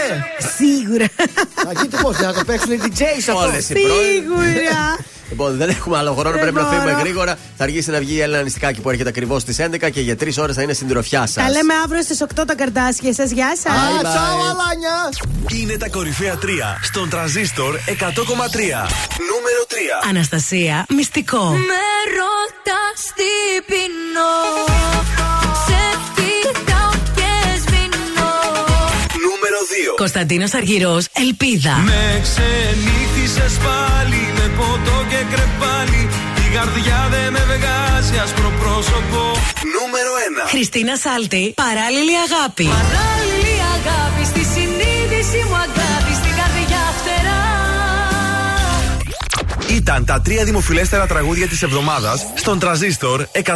Σίγουρα. 0.56 1.06
Θα 1.54 1.72
γίνει 1.72 2.02
πώς, 2.02 2.18
να 2.18 2.32
το 2.32 2.44
παίξουν 2.44 2.72
οι 2.72 2.78
DJs 2.84 3.02
αυτό. 3.18 3.38
Όλες 3.38 3.70
οι 3.70 3.72
πρώην. 3.72 4.12
Σίγουρα. 4.12 4.96
Λοιπόν, 5.30 5.56
δεν 5.56 5.68
έχουμε 5.68 5.96
άλλο 5.98 6.12
χρόνο, 6.12 6.30
Δεν 6.30 6.40
πρέπει 6.40 6.56
να 6.56 6.64
φύγουμε 6.66 6.90
μπορώ. 6.90 7.02
γρήγορα. 7.02 7.38
Θα 7.56 7.64
αργήσει 7.64 7.90
να 7.90 7.98
βγει 7.98 8.14
η 8.14 8.20
Έλληνα 8.20 8.42
Νηστικάκη 8.42 8.80
που 8.80 8.90
έρχεται 8.90 9.08
ακριβώς 9.08 9.42
στις 9.42 9.56
11 9.60 9.90
και 9.90 10.00
για 10.00 10.14
3 10.20 10.28
ώρες 10.38 10.56
θα 10.56 10.62
είναι 10.62 10.72
στην 10.72 10.88
τροφιά 10.88 11.26
σας. 11.26 11.34
Τα 11.44 11.50
λέμε 11.50 11.74
αύριο 11.84 12.02
στις 12.02 12.22
8 12.22 12.44
τα 12.46 12.54
καρτάσια 12.54 13.12
σας. 13.14 13.30
Γεια 13.30 13.52
σας. 13.62 13.72
Α, 13.72 13.98
τσάου, 13.98 14.40
αλάνια! 14.40 14.96
Είναι 15.60 15.76
τα 15.76 15.88
κορυφαία 15.88 16.38
3 16.42 16.46
στον 16.82 17.08
τραζίστορ 17.08 17.74
100,3. 17.74 18.86
Νούμερο 19.30 19.62
3. 19.68 20.08
Αναστασία, 20.08 20.86
μυστικό. 20.88 21.44
Με 21.50 21.84
ρωτάς 22.18 23.00
τι 23.16 23.62
πεινώ 23.66 24.34
Σε 25.66 25.80
Κωνσταντίνος 29.96 30.54
Αργυρός, 30.54 31.06
Ελπίδα. 31.12 31.74
Με 31.90 32.20
ξενύχτησες 32.26 33.54
πάλι 33.66 34.22
με 34.36 34.46
ποτό 34.56 34.96
και 35.10 35.20
κρεπάλι 35.32 36.02
Η 36.44 36.46
καρδιά 36.56 37.00
δεν 37.10 37.32
με 37.32 37.42
βγάζει 37.52 38.16
άσπρο 38.24 38.50
πρόσωπο 38.62 39.20
Νούμερο 39.76 40.12
1. 40.46 40.48
Χριστίνα 40.54 40.96
Σάλτη, 40.96 41.44
παράλληλη 41.64 42.14
αγάπη. 42.26 42.66
Παράλληλη 42.80 43.56
αγάπη 43.76 44.22
στη 44.32 44.42
συνείδηση 44.54 45.38
μου 45.48 45.56
αγάπη 45.66 46.12
Στην 46.20 46.34
καρδιά 46.40 46.82
φτερά 46.98 47.42
Ήταν 49.76 50.04
τα 50.04 50.20
τρία 50.20 50.44
δημοφιλέστερα 50.44 51.06
τραγούδια 51.06 51.46
της 51.48 51.62
εβδομάδας 51.62 52.26
στον 52.34 52.58
τραζίστορ 52.58 53.26
100,3. 53.32 53.48